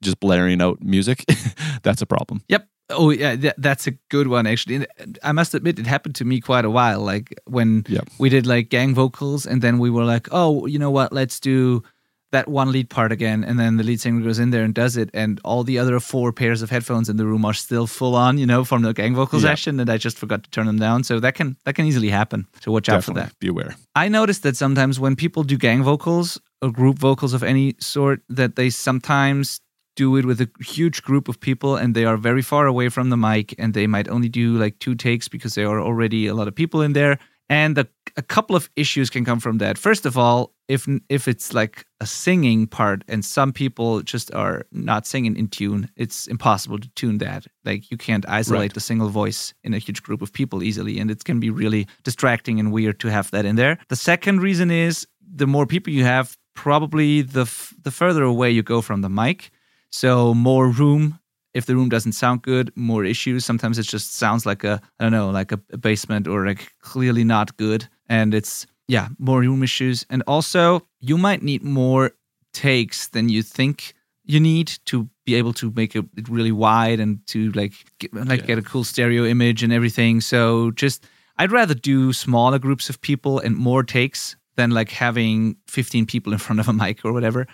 just 0.01 0.19
blaring 0.19 0.61
out 0.61 0.81
music, 0.81 1.25
that's 1.83 2.01
a 2.01 2.05
problem. 2.05 2.41
Yep. 2.47 2.67
Oh 2.89 3.09
yeah, 3.09 3.35
th- 3.35 3.53
that's 3.57 3.87
a 3.87 3.91
good 4.09 4.27
one 4.27 4.45
actually. 4.45 4.85
I 5.23 5.31
must 5.31 5.55
admit, 5.55 5.79
it 5.79 5.87
happened 5.87 6.15
to 6.15 6.25
me 6.25 6.39
quite 6.39 6.65
a 6.65 6.69
while. 6.69 6.99
Like 6.99 7.33
when 7.45 7.85
we 8.19 8.29
did 8.29 8.45
like 8.45 8.69
gang 8.69 8.93
vocals, 8.93 9.45
and 9.45 9.61
then 9.61 9.79
we 9.79 9.89
were 9.89 10.05
like, 10.05 10.27
oh, 10.31 10.65
you 10.67 10.77
know 10.77 10.91
what? 10.91 11.11
Let's 11.11 11.39
do 11.39 11.83
that 12.31 12.47
one 12.47 12.71
lead 12.71 12.89
part 12.89 13.11
again, 13.11 13.43
and 13.43 13.57
then 13.57 13.77
the 13.77 13.83
lead 13.83 14.01
singer 14.01 14.21
goes 14.21 14.39
in 14.39 14.49
there 14.49 14.63
and 14.63 14.73
does 14.73 14.97
it, 14.97 15.09
and 15.13 15.39
all 15.43 15.63
the 15.63 15.79
other 15.79 15.99
four 15.99 16.31
pairs 16.33 16.61
of 16.61 16.69
headphones 16.69 17.07
in 17.07 17.17
the 17.17 17.25
room 17.25 17.45
are 17.45 17.53
still 17.53 17.87
full 17.87 18.13
on, 18.13 18.37
you 18.37 18.45
know, 18.45 18.63
from 18.63 18.81
the 18.81 18.93
gang 18.93 19.15
vocal 19.15 19.39
yep. 19.39 19.49
session, 19.49 19.79
and 19.79 19.89
I 19.89 19.97
just 19.97 20.17
forgot 20.17 20.43
to 20.43 20.49
turn 20.49 20.65
them 20.67 20.77
down. 20.77 21.03
So 21.03 21.19
that 21.19 21.35
can 21.35 21.55
that 21.63 21.73
can 21.75 21.85
easily 21.85 22.09
happen. 22.09 22.45
So 22.61 22.71
watch 22.71 22.85
Definitely. 22.85 23.21
out 23.21 23.27
for 23.27 23.33
that. 23.33 23.39
Be 23.39 23.47
aware. 23.47 23.75
I 23.95 24.09
noticed 24.09 24.43
that 24.43 24.57
sometimes 24.57 24.99
when 24.99 25.15
people 25.15 25.43
do 25.43 25.57
gang 25.57 25.81
vocals 25.81 26.39
or 26.61 26.71
group 26.71 26.99
vocals 26.99 27.33
of 27.33 27.41
any 27.41 27.75
sort, 27.79 28.21
that 28.29 28.55
they 28.55 28.69
sometimes 28.69 29.61
do 29.95 30.17
it 30.17 30.25
with 30.25 30.41
a 30.41 30.49
huge 30.59 31.01
group 31.03 31.27
of 31.29 31.39
people 31.39 31.75
and 31.75 31.95
they 31.95 32.05
are 32.05 32.17
very 32.17 32.41
far 32.41 32.65
away 32.67 32.89
from 32.89 33.09
the 33.09 33.17
mic 33.17 33.53
and 33.57 33.73
they 33.73 33.87
might 33.87 34.09
only 34.09 34.29
do 34.29 34.57
like 34.57 34.77
two 34.79 34.95
takes 34.95 35.27
because 35.29 35.55
there 35.55 35.67
are 35.69 35.81
already 35.81 36.27
a 36.27 36.33
lot 36.33 36.47
of 36.47 36.55
people 36.55 36.81
in 36.85 36.93
there 36.93 37.17
And 37.49 37.75
the, 37.77 37.85
a 38.17 38.21
couple 38.23 38.55
of 38.55 38.69
issues 38.75 39.09
can 39.11 39.23
come 39.25 39.39
from 39.39 39.59
that. 39.59 39.77
First 39.77 40.05
of 40.05 40.17
all, 40.17 40.49
if 40.67 40.87
if 41.09 41.27
it's 41.27 41.53
like 41.53 41.85
a 42.01 42.05
singing 42.05 42.67
part 42.67 43.03
and 43.07 43.23
some 43.23 43.51
people 43.53 44.01
just 44.13 44.33
are 44.33 44.65
not 44.71 45.05
singing 45.07 45.37
in 45.37 45.47
tune, 45.47 45.87
it's 45.95 46.27
impossible 46.27 46.79
to 46.79 46.87
tune 46.95 47.19
that. 47.19 47.45
Like 47.63 47.91
you 47.91 47.97
can't 47.97 48.25
isolate 48.39 48.59
Right. 48.61 48.73
the 48.73 48.79
single 48.79 49.09
voice 49.09 49.53
in 49.63 49.73
a 49.73 49.77
huge 49.87 50.01
group 50.01 50.21
of 50.21 50.31
people 50.31 50.63
easily, 50.63 50.99
and 51.01 51.11
it 51.11 51.23
can 51.23 51.39
be 51.39 51.51
really 51.63 51.85
distracting 52.03 52.59
and 52.59 52.71
weird 52.73 52.97
to 52.99 53.07
have 53.09 53.29
that 53.29 53.45
in 53.45 53.55
there. 53.55 53.77
The 53.87 53.95
second 53.95 54.41
reason 54.43 54.71
is 54.71 55.07
the 55.37 55.45
more 55.47 55.65
people 55.67 55.93
you 55.93 56.05
have, 56.05 56.27
probably 56.55 57.21
the 57.23 57.41
f- 57.41 57.73
the 57.83 57.91
further 57.91 58.23
away 58.23 58.49
you 58.55 58.63
go 58.63 58.81
from 58.81 59.01
the 59.01 59.09
mic, 59.09 59.51
so 59.91 60.33
more 60.33 60.69
room. 60.69 61.19
If 61.53 61.67
the 61.67 61.75
room 61.75 61.87
doesn't 61.87 62.11
sound 62.13 62.41
good, 62.41 62.69
more 62.75 63.05
issues. 63.05 63.45
Sometimes 63.45 63.79
it 63.79 63.83
just 63.87 64.15
sounds 64.15 64.45
like 64.45 64.63
a 64.65 64.81
I 64.99 65.03
don't 65.05 65.13
know, 65.13 65.29
like 65.29 65.53
a, 65.53 65.59
a 65.71 65.77
basement 65.77 66.27
or 66.27 66.45
like 66.45 66.73
clearly 66.81 67.23
not 67.23 67.55
good, 67.57 67.87
and 68.09 68.33
it's 68.33 68.67
yeah, 68.87 69.07
more 69.19 69.39
room 69.39 69.63
issues. 69.63 70.05
And 70.09 70.21
also, 70.27 70.81
you 70.99 71.17
might 71.17 71.41
need 71.41 71.63
more 71.63 72.11
takes 72.53 73.07
than 73.07 73.29
you 73.29 73.41
think 73.41 73.93
you 74.25 74.39
need 74.39 74.67
to 74.85 75.07
be 75.25 75.35
able 75.35 75.53
to 75.53 75.71
make 75.75 75.95
it 75.95 76.05
really 76.29 76.51
wide 76.51 76.99
and 76.99 77.19
to 77.27 77.51
like 77.53 77.73
get, 77.99 78.13
like 78.13 78.41
Yeah. 78.41 78.45
get 78.47 78.57
a 78.57 78.61
cool 78.61 78.83
stereo 78.83 79.23
image 79.25 79.63
and 79.63 79.71
everything. 79.73 80.21
So 80.21 80.71
just 80.71 81.05
I'd 81.37 81.51
rather 81.51 81.73
do 81.73 82.11
smaller 82.13 82.59
groups 82.59 82.89
of 82.89 82.99
people 83.01 83.39
and 83.39 83.55
more 83.55 83.83
takes 83.83 84.35
than 84.55 84.71
like 84.71 84.89
having 84.89 85.55
15 85.67 86.05
people 86.05 86.33
in 86.33 86.39
front 86.39 86.59
of 86.59 86.67
a 86.67 86.73
mic 86.73 87.03
or 87.05 87.13
whatever. 87.13 87.47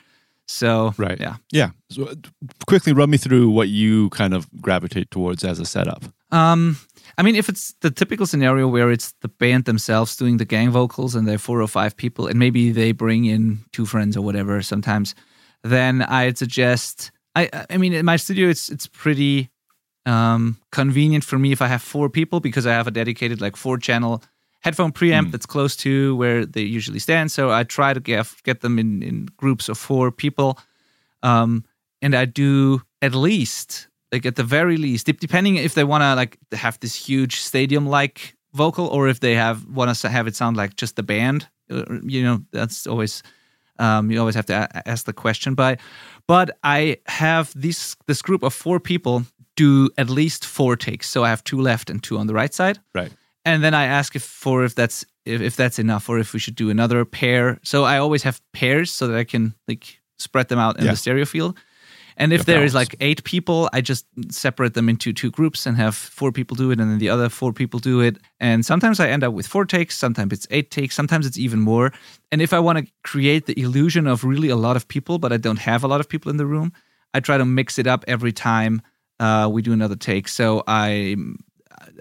So 0.51 0.93
Right. 0.97 1.19
yeah. 1.19 1.35
Yeah. 1.51 1.69
So 1.89 2.03
uh, 2.05 2.15
quickly 2.67 2.93
run 2.93 3.09
me 3.09 3.17
through 3.17 3.49
what 3.49 3.69
you 3.69 4.09
kind 4.09 4.33
of 4.33 4.47
gravitate 4.61 5.09
towards 5.11 5.43
as 5.43 5.59
a 5.59 5.65
setup. 5.65 6.03
Um, 6.31 6.77
I 7.17 7.23
mean, 7.23 7.35
if 7.35 7.49
it's 7.49 7.73
the 7.81 7.91
typical 7.91 8.25
scenario 8.25 8.67
where 8.67 8.91
it's 8.91 9.13
the 9.21 9.27
band 9.27 9.65
themselves 9.65 10.15
doing 10.15 10.37
the 10.37 10.45
gang 10.45 10.71
vocals 10.71 11.15
and 11.15 11.27
they're 11.27 11.37
four 11.37 11.61
or 11.61 11.67
five 11.67 11.95
people, 11.95 12.27
and 12.27 12.39
maybe 12.39 12.71
they 12.71 12.93
bring 12.93 13.25
in 13.25 13.59
two 13.71 13.85
friends 13.85 14.15
or 14.15 14.21
whatever 14.23 14.61
sometimes, 14.61 15.15
then 15.63 16.01
I'd 16.03 16.37
suggest. 16.37 17.11
I 17.35 17.49
I 17.69 17.77
mean, 17.77 17.93
in 17.93 18.05
my 18.05 18.17
studio, 18.17 18.49
it's 18.49 18.69
it's 18.69 18.87
pretty 18.87 19.49
um, 20.05 20.57
convenient 20.71 21.23
for 21.23 21.37
me 21.37 21.51
if 21.51 21.61
I 21.61 21.67
have 21.67 21.81
four 21.81 22.09
people 22.09 22.39
because 22.39 22.65
I 22.65 22.71
have 22.71 22.87
a 22.87 22.91
dedicated 22.91 23.41
like 23.41 23.55
four 23.57 23.77
channel 23.77 24.21
headphone 24.61 24.91
preamp 24.91 25.31
that's 25.31 25.45
close 25.45 25.75
to 25.75 26.15
where 26.15 26.45
they 26.45 26.61
usually 26.61 26.99
stand. 26.99 27.31
So 27.31 27.49
I 27.51 27.63
try 27.63 27.93
to 27.93 27.99
get 27.99 28.27
get 28.43 28.61
them 28.61 28.79
in 28.79 29.03
in 29.03 29.27
groups 29.37 29.69
of 29.69 29.77
four 29.77 30.11
people, 30.11 30.57
um, 31.23 31.63
and 32.01 32.15
I 32.15 32.25
do 32.25 32.81
at 33.01 33.13
least 33.15 33.87
like 34.13 34.25
at 34.27 34.35
the 34.35 34.43
very 34.43 34.77
least, 34.77 35.05
depending 35.05 35.55
if 35.57 35.73
they 35.73 35.83
want 35.85 36.01
to 36.03 36.15
like 36.15 36.37
have 36.51 36.77
this 36.79 36.95
huge 37.09 37.35
stadium 37.35 37.87
like 37.87 38.35
vocal 38.53 38.87
or 38.87 39.07
if 39.07 39.19
they 39.19 39.35
have 39.35 39.65
want 39.75 39.89
us 39.89 40.01
to 40.01 40.09
have 40.09 40.27
it 40.27 40.35
sound 40.35 40.57
like 40.57 40.75
just 40.81 40.95
the 40.95 41.03
band. 41.03 41.47
uh, 41.71 41.83
You 42.03 42.23
know, 42.23 42.39
that's 42.51 42.87
always 42.87 43.23
um, 43.79 44.11
you 44.11 44.19
always 44.19 44.35
have 44.35 44.45
to 44.45 44.53
a- 44.53 44.89
ask 44.89 45.05
the 45.05 45.13
question. 45.13 45.55
But 45.55 45.79
but 46.27 46.49
I 46.63 46.97
have 47.07 47.51
this 47.61 47.95
this 48.05 48.21
group 48.21 48.43
of 48.43 48.53
four 48.53 48.79
people 48.79 49.23
do 49.55 49.89
at 49.97 50.09
least 50.09 50.45
four 50.45 50.75
takes. 50.77 51.09
So 51.09 51.23
I 51.23 51.29
have 51.29 51.43
two 51.43 51.61
left 51.61 51.89
and 51.89 52.01
two 52.03 52.17
on 52.17 52.27
the 52.27 52.33
right 52.33 52.53
side 52.53 52.79
Right. 52.95 53.11
And 53.45 53.63
then 53.63 53.73
I 53.73 53.85
ask 53.85 54.15
if 54.15 54.23
for 54.23 54.63
if 54.65 54.75
that's 54.75 55.05
if, 55.25 55.41
if 55.41 55.55
that's 55.55 55.79
enough 55.79 56.09
or 56.09 56.19
if 56.19 56.33
we 56.33 56.39
should 56.39 56.55
do 56.55 56.69
another 56.69 57.05
pair. 57.05 57.59
So 57.63 57.83
I 57.83 57.97
always 57.97 58.23
have 58.23 58.41
pairs 58.53 58.91
so 58.91 59.07
that 59.07 59.17
I 59.17 59.23
can 59.23 59.53
like 59.67 59.99
spread 60.19 60.47
them 60.47 60.59
out 60.59 60.77
in 60.79 60.85
Yeah. 60.85 60.91
the 60.91 60.97
stereo 60.97 61.25
field. 61.25 61.57
And 62.17 62.33
if 62.33 62.45
there 62.45 62.63
is 62.63 62.75
like 62.75 62.95
eight 62.99 63.23
people, 63.23 63.69
I 63.73 63.81
just 63.81 64.05
separate 64.29 64.73
them 64.73 64.89
into 64.89 65.13
two 65.13 65.31
groups 65.31 65.65
and 65.65 65.77
have 65.77 65.95
four 65.95 66.31
people 66.31 66.55
do 66.55 66.69
it, 66.69 66.79
and 66.79 66.91
then 66.91 66.99
the 66.99 67.09
other 67.09 67.29
four 67.29 67.53
people 67.53 67.79
do 67.79 68.01
it. 68.01 68.17
And 68.39 68.65
sometimes 68.65 68.99
I 68.99 69.07
end 69.07 69.23
up 69.23 69.33
with 69.33 69.47
four 69.47 69.65
takes, 69.65 69.97
sometimes 69.97 70.33
it's 70.33 70.45
eight 70.51 70.69
takes, 70.69 70.93
sometimes 70.93 71.25
it's 71.25 71.37
even 71.39 71.61
more. 71.61 71.91
And 72.31 72.41
if 72.41 72.53
I 72.53 72.59
want 72.59 72.77
to 72.79 72.85
create 73.03 73.45
the 73.45 73.59
illusion 73.59 74.07
of 74.07 74.23
really 74.23 74.49
a 74.49 74.55
lot 74.55 74.75
of 74.75 74.87
people, 74.87 75.17
but 75.19 75.31
I 75.31 75.37
don't 75.37 75.59
have 75.59 75.83
a 75.83 75.87
lot 75.87 75.99
of 75.99 76.09
people 76.09 76.29
in 76.29 76.37
the 76.37 76.45
room, 76.45 76.73
I 77.13 77.21
try 77.21 77.37
to 77.37 77.45
mix 77.45 77.79
it 77.79 77.87
up 77.87 78.03
every 78.07 78.33
time 78.33 78.81
uh, 79.19 79.49
we 79.51 79.61
do 79.61 79.71
another 79.73 79.95
take. 79.95 80.27
So 80.27 80.63
I 80.67 81.15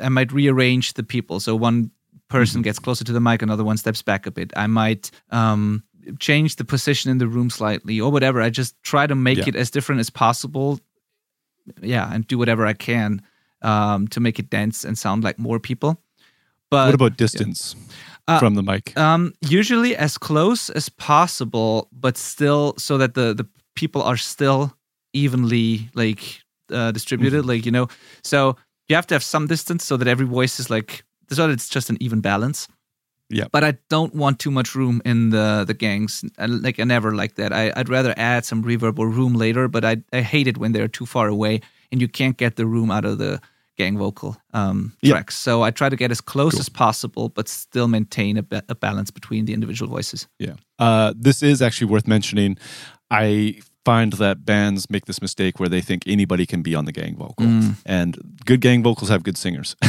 I 0.02 0.08
might 0.08 0.32
rearrange 0.32 0.94
the 0.94 1.02
people. 1.02 1.40
So 1.40 1.54
one 1.56 1.90
person 2.28 2.62
gets 2.62 2.78
closer 2.78 3.04
to 3.04 3.12
the 3.12 3.20
mic, 3.20 3.42
another 3.42 3.64
one 3.64 3.76
steps 3.76 4.02
back 4.02 4.26
a 4.26 4.30
bit. 4.30 4.52
I 4.56 4.66
might 4.66 5.10
um, 5.30 5.82
change 6.18 6.56
the 6.56 6.64
position 6.64 7.10
in 7.10 7.18
the 7.18 7.26
room 7.26 7.50
slightly 7.50 8.00
or 8.00 8.10
whatever. 8.12 8.40
I 8.40 8.50
just 8.50 8.74
try 8.82 9.06
to 9.06 9.14
make 9.14 9.38
Yeah. 9.38 9.48
it 9.48 9.56
as 9.56 9.70
different 9.70 10.00
as 10.00 10.10
possible. 10.10 10.78
Yeah, 11.82 12.12
and 12.12 12.26
do 12.26 12.38
whatever 12.38 12.66
I 12.66 12.72
can 12.74 13.22
um, 13.62 14.08
to 14.08 14.20
make 14.20 14.38
it 14.38 14.50
dense 14.50 14.84
and 14.84 14.96
sound 14.98 15.24
like 15.24 15.38
more 15.38 15.58
people. 15.60 16.00
But 16.70 16.86
what 16.86 16.94
about 16.94 17.16
distance 17.16 17.74
Uh, 18.28 18.38
from 18.38 18.54
the 18.54 18.62
mic? 18.62 18.96
um, 18.96 19.32
usually 19.48 19.96
as 19.96 20.16
close 20.18 20.70
as 20.70 20.88
possible, 20.88 21.88
but 21.92 22.16
still 22.16 22.74
so 22.78 22.96
that 22.98 23.14
the 23.14 23.34
the 23.34 23.46
people 23.74 24.02
are 24.02 24.16
still 24.16 24.72
evenly 25.12 25.90
like 25.94 26.40
uh, 26.72 26.92
distributed. 26.92 27.44
Like 27.44 27.66
you 27.66 27.72
know, 27.72 27.88
so 28.22 28.56
you 28.90 28.96
have 28.96 29.06
to 29.06 29.14
have 29.14 29.22
some 29.24 29.46
distance 29.46 29.84
so 29.86 29.96
that 29.96 30.08
every 30.08 30.26
voice 30.26 30.60
is 30.60 30.68
like 30.70 31.04
so 31.32 31.46
that 31.46 31.52
it's 31.52 31.68
just 31.68 31.90
an 31.90 31.96
even 32.00 32.20
balance. 32.20 32.68
Yeah. 33.32 33.44
But 33.52 33.62
I 33.62 33.78
don't 33.88 34.12
want 34.14 34.38
too 34.40 34.50
much 34.50 34.74
room 34.74 35.00
in 35.04 35.30
the 35.30 35.64
the 35.66 35.74
gangs. 35.74 36.24
I, 36.38 36.46
like 36.46 36.80
I 36.80 36.84
never 36.84 37.14
like 37.14 37.34
that. 37.36 37.52
I, 37.52 37.72
I'd 37.76 37.88
rather 37.88 38.12
add 38.16 38.44
some 38.44 38.64
reverb 38.64 38.98
or 38.98 39.08
room 39.08 39.34
later. 39.34 39.68
But 39.68 39.84
I 39.84 40.02
I 40.12 40.20
hate 40.22 40.48
it 40.48 40.58
when 40.58 40.72
they're 40.72 40.88
too 40.88 41.06
far 41.06 41.28
away 41.28 41.60
and 41.92 42.00
you 42.02 42.08
can't 42.08 42.36
get 42.36 42.54
the 42.56 42.64
room 42.66 42.90
out 42.90 43.04
of 43.04 43.18
the 43.18 43.40
gang 43.76 43.98
vocal 43.98 44.36
um, 44.52 44.92
Yeah. 45.02 45.12
tracks. 45.14 45.36
So 45.36 45.62
I 45.66 45.70
try 45.70 45.88
to 45.88 45.96
get 45.96 46.10
as 46.10 46.20
close 46.20 46.52
Cool. 46.54 46.60
as 46.60 46.68
possible, 46.68 47.28
but 47.28 47.48
still 47.48 47.88
maintain 47.88 48.36
a, 48.36 48.42
ba- 48.42 48.62
a 48.68 48.74
balance 48.74 49.10
between 49.12 49.46
the 49.46 49.52
individual 49.54 49.88
voices. 49.96 50.28
Yeah. 50.38 50.54
Uh, 50.78 51.14
this 51.24 51.42
is 51.42 51.62
actually 51.62 51.90
worth 51.90 52.06
mentioning. 52.06 52.58
I 53.10 53.60
find 53.84 54.12
that 54.14 54.44
bands 54.44 54.90
make 54.90 55.06
this 55.06 55.22
mistake 55.22 55.58
where 55.58 55.68
they 55.68 55.80
think 55.80 56.02
anybody 56.06 56.44
can 56.46 56.60
be 56.62 56.74
on 56.74 56.84
the 56.84 56.92
gang 56.92 57.16
vocal. 57.16 57.46
Mm. 57.46 57.76
And 57.86 58.18
good 58.44 58.60
gang 58.60 58.82
vocals 58.82 59.08
have 59.08 59.22
good 59.22 59.36
singers. 59.38 59.76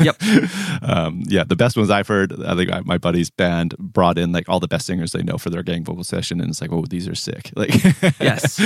Yep. 0.00 0.16
um, 0.82 1.22
yeah, 1.26 1.44
the 1.44 1.56
best 1.56 1.76
ones 1.76 1.88
I've 1.88 2.08
heard, 2.08 2.32
I 2.44 2.54
think 2.56 2.70
I- 2.72 2.80
my 2.80 2.98
buddy's 2.98 3.30
band 3.30 3.76
brought 3.78 4.18
in 4.18 4.32
like 4.32 4.48
all 4.48 4.60
the 4.60 4.68
best 4.68 4.86
singers 4.86 5.12
they 5.12 5.22
know 5.22 5.38
for 5.38 5.50
their 5.50 5.62
gang 5.62 5.84
vocal 5.84 6.04
session. 6.04 6.40
And 6.40 6.50
it's 6.50 6.60
like, 6.60 6.72
oh, 6.72 6.84
these 6.88 7.06
are 7.08 7.14
sick. 7.14 7.50
Like, 7.56 7.70
Yes. 8.20 8.56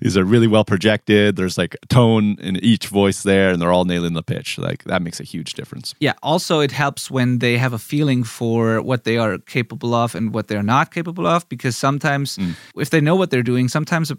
these 0.00 0.16
are 0.16 0.24
really 0.24 0.46
well 0.46 0.64
projected. 0.64 1.36
There's 1.36 1.56
like 1.58 1.76
tone 1.88 2.36
in 2.40 2.56
each 2.56 2.88
voice 2.88 3.22
there, 3.22 3.50
and 3.50 3.60
they're 3.60 3.72
all 3.72 3.84
nailing 3.86 4.12
the 4.14 4.22
pitch. 4.22 4.58
Like, 4.58 4.84
that 4.84 5.02
makes 5.02 5.18
a 5.20 5.24
huge 5.24 5.54
difference. 5.54 5.94
Yeah. 6.00 6.12
Also, 6.22 6.60
it 6.60 6.72
helps 6.72 7.10
when 7.10 7.38
they 7.38 7.56
have 7.58 7.72
a 7.72 7.78
feeling 7.78 8.22
for 8.24 8.80
what 8.82 9.04
they 9.04 9.16
are 9.18 9.38
capable 9.38 9.94
of 9.94 10.14
and 10.14 10.32
what 10.34 10.48
they're 10.48 10.62
not 10.62 10.92
capable 10.92 11.26
of, 11.26 11.48
because 11.48 11.76
sometimes 11.76 12.38
if 12.76 12.90
they 12.90 13.00
know 13.00 13.16
what 13.16 13.30
they're 13.30 13.42
doing, 13.42 13.68
sometimes 13.68 14.12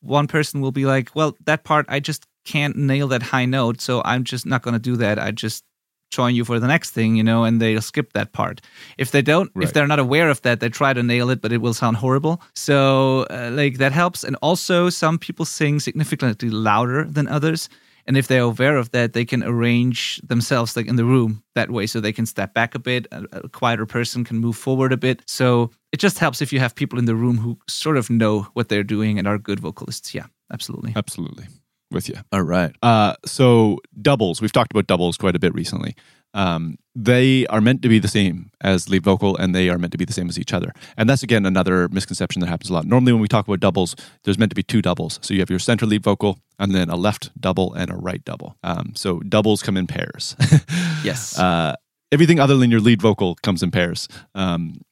one 0.00 0.26
person 0.26 0.60
will 0.60 0.72
be 0.72 0.86
like, 0.86 1.10
well, 1.14 1.36
that 1.44 1.64
part, 1.64 1.86
I 1.88 2.00
just 2.00 2.26
can't 2.44 2.76
nail 2.76 3.08
that 3.08 3.22
high 3.22 3.46
note. 3.46 3.80
So 3.80 4.02
I'm 4.04 4.24
just 4.24 4.46
not 4.46 4.62
going 4.62 4.74
to 4.74 4.80
do 4.80 4.96
that. 4.96 5.18
I 5.18 5.30
just 5.32 5.64
join 6.10 6.34
you 6.34 6.44
for 6.44 6.60
the 6.60 6.68
next 6.68 6.92
thing, 6.92 7.16
you 7.16 7.24
know, 7.24 7.44
and 7.44 7.60
they'll 7.60 7.82
skip 7.82 8.12
that 8.12 8.32
part. 8.32 8.60
If 8.96 9.10
they 9.10 9.22
don't, 9.22 9.50
if 9.56 9.72
they're 9.72 9.88
not 9.88 9.98
aware 9.98 10.30
of 10.30 10.40
that, 10.42 10.60
they 10.60 10.68
try 10.68 10.92
to 10.92 11.02
nail 11.02 11.30
it, 11.30 11.40
but 11.40 11.52
it 11.52 11.58
will 11.58 11.74
sound 11.74 11.96
horrible. 11.96 12.40
So, 12.54 13.26
uh, 13.28 13.50
like, 13.52 13.78
that 13.78 13.92
helps. 13.92 14.22
And 14.22 14.36
also, 14.36 14.88
some 14.88 15.18
people 15.18 15.44
sing 15.44 15.80
significantly 15.80 16.48
louder 16.48 17.04
than 17.04 17.26
others. 17.26 17.68
And 18.06 18.16
if 18.16 18.28
they're 18.28 18.42
aware 18.42 18.76
of 18.76 18.92
that, 18.92 19.14
they 19.14 19.24
can 19.24 19.42
arrange 19.42 20.20
themselves 20.22 20.76
like 20.76 20.86
in 20.86 20.94
the 20.94 21.04
room 21.04 21.42
that 21.56 21.72
way 21.72 21.88
so 21.88 22.00
they 22.00 22.12
can 22.12 22.24
step 22.24 22.54
back 22.54 22.76
a 22.76 22.78
bit. 22.78 23.08
A, 23.10 23.24
a 23.32 23.48
quieter 23.48 23.84
person 23.84 24.22
can 24.22 24.38
move 24.38 24.56
forward 24.56 24.92
a 24.92 24.96
bit. 24.96 25.22
So 25.26 25.72
it 25.96 26.00
just 26.00 26.18
helps 26.18 26.42
if 26.42 26.52
you 26.52 26.58
have 26.60 26.74
people 26.74 26.98
in 26.98 27.06
the 27.06 27.14
room 27.14 27.38
who 27.38 27.56
sort 27.66 27.96
of 27.96 28.10
know 28.10 28.42
what 28.52 28.68
they're 28.68 28.84
doing 28.84 29.18
and 29.18 29.26
are 29.26 29.38
good 29.38 29.58
vocalists. 29.58 30.14
Yeah, 30.14 30.26
absolutely. 30.52 30.92
Absolutely. 30.94 31.46
With 31.90 32.10
you. 32.10 32.16
All 32.32 32.42
right. 32.42 32.70
Uh, 32.82 33.14
so 33.24 33.78
doubles, 34.02 34.42
we've 34.42 34.52
talked 34.52 34.72
about 34.72 34.86
doubles 34.86 35.16
quite 35.16 35.34
a 35.34 35.38
bit 35.38 35.54
recently. 35.54 35.96
Um, 36.34 36.76
they 36.94 37.46
are 37.46 37.62
meant 37.62 37.80
to 37.80 37.88
be 37.88 37.98
the 37.98 38.08
same 38.08 38.50
as 38.60 38.90
lead 38.90 39.04
vocal 39.04 39.38
and 39.38 39.54
they 39.54 39.70
are 39.70 39.78
meant 39.78 39.92
to 39.92 39.96
be 39.96 40.04
the 40.04 40.12
same 40.12 40.28
as 40.28 40.38
each 40.38 40.52
other. 40.52 40.74
And 40.98 41.08
that's 41.08 41.22
again 41.22 41.46
another 41.46 41.88
misconception 41.88 42.40
that 42.40 42.48
happens 42.48 42.68
a 42.68 42.74
lot. 42.74 42.84
Normally, 42.84 43.12
when 43.14 43.22
we 43.22 43.28
talk 43.28 43.48
about 43.48 43.60
doubles, 43.60 43.96
there's 44.24 44.36
meant 44.36 44.50
to 44.50 44.54
be 44.54 44.62
two 44.62 44.82
doubles. 44.82 45.18
So 45.22 45.32
you 45.32 45.40
have 45.40 45.48
your 45.48 45.58
center 45.58 45.86
lead 45.86 46.02
vocal 46.02 46.40
and 46.58 46.74
then 46.74 46.90
a 46.90 46.96
left 46.96 47.30
double 47.40 47.72
and 47.72 47.90
a 47.90 47.96
right 47.96 48.22
double. 48.22 48.58
Um, 48.62 48.92
so 48.94 49.20
doubles 49.20 49.62
come 49.62 49.78
in 49.78 49.86
pairs. 49.86 50.36
Yes. 51.02 51.38
uh, 51.38 51.74
everything 52.12 52.38
other 52.38 52.56
than 52.58 52.70
your 52.70 52.80
lead 52.80 53.00
vocal 53.00 53.36
comes 53.36 53.62
in 53.62 53.70
pairs. 53.70 54.08
Um, 54.34 54.82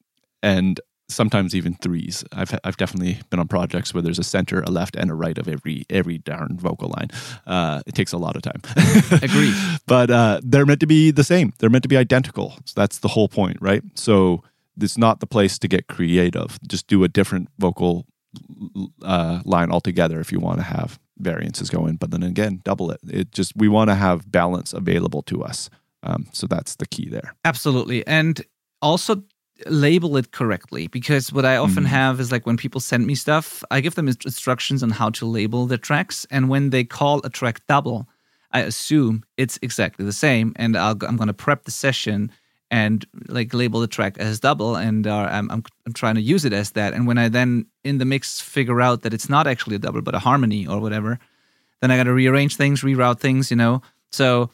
and 0.45 0.79
sometimes 1.09 1.55
even 1.55 1.75
threes. 1.75 2.25
I've 2.33 2.59
I've 2.65 2.77
definitely 2.77 3.21
been 3.31 3.41
on 3.41 3.49
projects 3.49 3.93
where 3.93 4.03
there's 4.03 4.19
a 4.19 4.25
center, 4.25 4.61
a 4.63 4.71
left, 4.71 4.97
and 4.97 5.11
a 5.11 5.15
right 5.15 5.37
of 5.39 5.49
every 5.49 5.85
every 5.91 6.19
darn 6.19 6.57
vocal 6.59 6.89
line. 6.89 7.11
Uh, 7.47 7.83
it 7.87 7.95
takes 7.95 8.13
a 8.13 8.19
lot 8.19 8.37
of 8.37 8.43
time. 8.43 8.61
Agree. 9.23 9.55
But 9.87 10.11
uh, 10.11 10.41
they're 10.43 10.67
meant 10.67 10.81
to 10.81 10.87
be 10.87 11.11
the 11.11 11.25
same. 11.25 11.53
They're 11.59 11.71
meant 11.71 11.83
to 11.83 11.89
be 11.89 11.97
identical. 11.97 12.55
So 12.65 12.73
that's 12.77 12.99
the 12.99 13.09
whole 13.09 13.29
point, 13.29 13.59
right? 13.61 13.83
So 13.95 14.43
it's 14.81 14.99
not 14.99 15.21
the 15.21 15.27
place 15.27 15.59
to 15.59 15.69
get 15.69 15.87
creative. 15.87 16.59
Just 16.67 16.87
do 16.87 17.05
a 17.05 17.09
different 17.09 17.49
vocal 17.59 18.07
uh, 19.03 19.41
line 19.45 19.71
altogether 19.71 20.21
if 20.21 20.33
you 20.33 20.41
want 20.41 20.59
to 20.59 20.65
have 20.65 20.99
variances 21.19 21.71
going. 21.71 21.97
But 21.97 22.11
then 22.11 22.23
again, 22.23 22.61
double 22.65 22.91
it. 22.91 23.01
It 23.09 23.33
just 23.33 23.53
we 23.57 23.69
want 23.69 23.91
to 23.91 23.95
have 23.95 24.31
balance 24.31 24.73
available 24.73 25.23
to 25.25 25.43
us. 25.45 25.71
Um, 26.03 26.27
so 26.33 26.47
that's 26.47 26.77
the 26.77 26.87
key 26.87 27.09
there. 27.09 27.35
Absolutely. 27.45 28.07
And 28.07 28.43
also 28.83 29.23
label 29.67 30.17
it 30.17 30.33
correctly 30.33 30.89
because 30.89 31.33
what 31.33 31.45
I 31.45 31.57
often 31.57 31.85
Mhm. 31.85 31.89
have 31.89 32.21
is 32.21 32.33
like 32.33 32.47
when 32.47 32.57
people 32.57 32.81
send 32.81 33.07
me 33.07 33.15
stuff, 33.15 33.63
I 33.71 33.81
give 33.81 33.95
them 33.95 34.09
instructions 34.09 34.83
on 34.83 34.91
how 34.91 35.11
to 35.11 35.27
label 35.27 35.67
the 35.67 35.79
tracks, 35.79 36.27
and 36.31 36.49
when 36.49 36.71
they 36.71 36.85
call 36.85 37.21
a 37.25 37.31
track 37.31 37.61
double, 37.69 38.09
I 38.53 38.61
assume 38.61 39.23
it's 39.37 39.59
exactly 39.63 40.05
the 40.05 40.13
same, 40.13 40.53
and 40.57 40.77
I'll, 40.77 40.97
I'm 41.07 41.17
going 41.17 41.29
to 41.29 41.35
prep 41.35 41.65
the 41.65 41.71
session 41.71 42.31
and 42.71 43.05
like 43.29 43.55
label 43.55 43.81
the 43.81 43.87
track 43.87 44.19
as 44.19 44.41
double, 44.41 44.75
and 44.77 45.07
uh, 45.07 45.29
I'm, 45.31 45.51
I'm 45.51 45.63
I'm 45.87 45.93
trying 45.93 46.17
to 46.17 46.21
use 46.21 46.45
it 46.45 46.53
as 46.53 46.73
that. 46.73 46.93
And 46.95 47.07
when 47.07 47.19
I 47.19 47.29
then 47.29 47.67
in 47.85 47.99
the 47.99 48.05
mix 48.05 48.41
figure 48.41 48.81
out 48.81 49.03
that 49.03 49.15
it's 49.15 49.29
not 49.29 49.47
actually 49.47 49.77
a 49.77 49.79
double 49.79 50.03
but 50.03 50.15
a 50.15 50.19
harmony 50.19 50.67
or 50.67 50.81
whatever, 50.81 51.19
then 51.81 51.91
I 51.93 51.97
got 51.97 52.05
to 52.05 52.13
rearrange 52.15 52.57
things, 52.57 52.83
reroute 52.83 53.21
things, 53.21 53.51
you 53.51 53.57
know. 53.57 53.83
So 54.11 54.51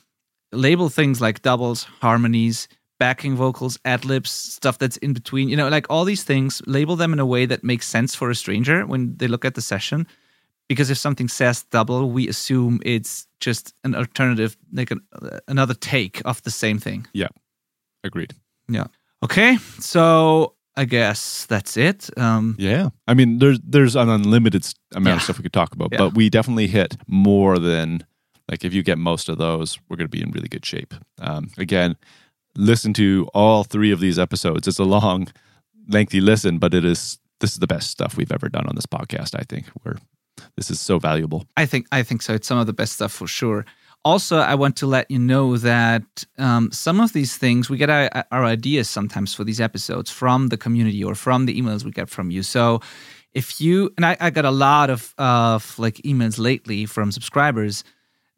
label 0.52 0.88
things 0.90 1.20
like 1.20 1.40
doubles, 1.42 1.84
harmonies, 2.00 2.68
backing 3.00 3.34
vocals, 3.36 3.78
ad 3.84 4.04
libs, 4.04 4.30
stuff 4.30 4.76
that's 4.78 4.98
in 4.98 5.12
between, 5.12 5.48
you 5.48 5.56
know, 5.56 5.68
like 5.68 5.86
all 5.90 6.04
these 6.04 6.22
things, 6.24 6.62
label 6.66 6.96
them 6.96 7.12
in 7.12 7.18
a 7.18 7.26
way 7.26 7.46
that 7.46 7.64
makes 7.64 7.86
sense 7.88 8.14
for 8.14 8.30
a 8.30 8.34
stranger 8.34 8.86
when 8.86 9.16
they 9.16 9.26
look 9.28 9.44
at 9.44 9.54
the 9.54 9.60
session. 9.62 10.06
Because 10.68 10.90
if 10.92 10.98
something 10.98 11.28
says 11.28 11.64
double, 11.72 12.10
we 12.12 12.28
assume 12.28 12.78
it's 12.84 13.26
just 13.40 13.74
an 13.82 13.94
alternative, 13.94 14.56
like 14.72 14.92
an, 14.92 15.00
another 15.48 15.74
take 15.74 16.22
of 16.24 16.40
the 16.42 16.50
same 16.50 16.78
thing. 16.78 17.06
Yeah. 17.12 17.28
Agreed. 18.04 18.34
Yeah. 18.68 18.86
Okay, 19.22 19.56
so 19.80 20.54
I 20.76 20.84
guess 20.84 21.46
that's 21.46 21.76
it. 21.76 22.08
Um, 22.16 22.54
Yeah. 22.58 22.90
I 23.08 23.14
mean, 23.14 23.38
there's 23.38 23.58
there's 23.72 23.96
an 23.96 24.08
unlimited 24.08 24.64
amount 24.94 25.06
Yeah. 25.06 25.16
of 25.16 25.22
stuff 25.22 25.38
we 25.38 25.42
could 25.42 25.52
talk 25.52 25.74
about, 25.74 25.88
Yeah. 25.92 25.98
but 25.98 26.14
we 26.14 26.30
definitely 26.30 26.68
hit 26.68 26.96
more 27.06 27.58
than 27.58 28.04
like 28.50 28.64
if 28.64 28.72
you 28.74 28.82
get 28.82 28.98
most 28.98 29.28
of 29.28 29.36
those, 29.38 29.78
we're 29.88 29.96
going 29.96 30.10
to 30.10 30.16
be 30.18 30.22
in 30.22 30.30
really 30.32 30.48
good 30.48 30.64
shape. 30.66 30.94
Um, 31.18 31.50
again, 31.58 31.96
listen 32.56 32.92
to 32.94 33.28
all 33.34 33.64
three 33.64 33.90
of 33.90 34.00
these 34.00 34.18
episodes. 34.18 34.66
It's 34.68 34.78
a 34.78 34.84
long, 34.84 35.28
lengthy 35.88 36.20
listen, 36.20 36.58
but 36.58 36.74
it 36.74 36.84
is 36.84 37.18
this 37.40 37.52
is 37.52 37.58
the 37.58 37.66
best 37.66 37.90
stuff 37.90 38.16
we've 38.16 38.32
ever 38.32 38.48
done 38.48 38.66
on 38.66 38.74
this 38.74 38.86
podcast. 38.86 39.34
I 39.38 39.42
think 39.48 39.66
we're 39.84 39.96
this 40.56 40.70
is 40.70 40.80
so 40.80 40.98
valuable. 40.98 41.46
I 41.56 41.66
think 41.66 41.86
I 41.92 42.02
think 42.02 42.22
so. 42.22 42.34
It's 42.34 42.46
some 42.46 42.58
of 42.58 42.66
the 42.66 42.72
best 42.72 42.94
stuff 42.94 43.12
for 43.12 43.26
sure. 43.26 43.64
Also, 44.02 44.38
I 44.38 44.54
want 44.54 44.76
to 44.76 44.86
let 44.86 45.10
you 45.10 45.18
know 45.18 45.58
that 45.58 46.24
um, 46.38 46.72
some 46.72 47.00
of 47.00 47.12
these 47.12 47.36
things 47.36 47.68
we 47.68 47.76
get 47.76 47.90
our, 47.90 48.24
our 48.30 48.44
ideas 48.44 48.88
sometimes 48.88 49.34
for 49.34 49.44
these 49.44 49.60
episodes 49.60 50.10
from 50.10 50.48
the 50.48 50.56
community 50.56 51.04
or 51.04 51.14
from 51.14 51.44
the 51.44 51.60
emails 51.60 51.84
we 51.84 51.90
get 51.90 52.08
from 52.08 52.30
you. 52.30 52.42
So, 52.42 52.80
if 53.34 53.60
you 53.60 53.90
and 53.96 54.06
I, 54.06 54.16
I 54.18 54.30
got 54.30 54.44
a 54.44 54.50
lot 54.50 54.90
of 54.90 55.14
of 55.18 55.78
like 55.78 55.96
emails 55.96 56.38
lately 56.38 56.86
from 56.86 57.12
subscribers 57.12 57.84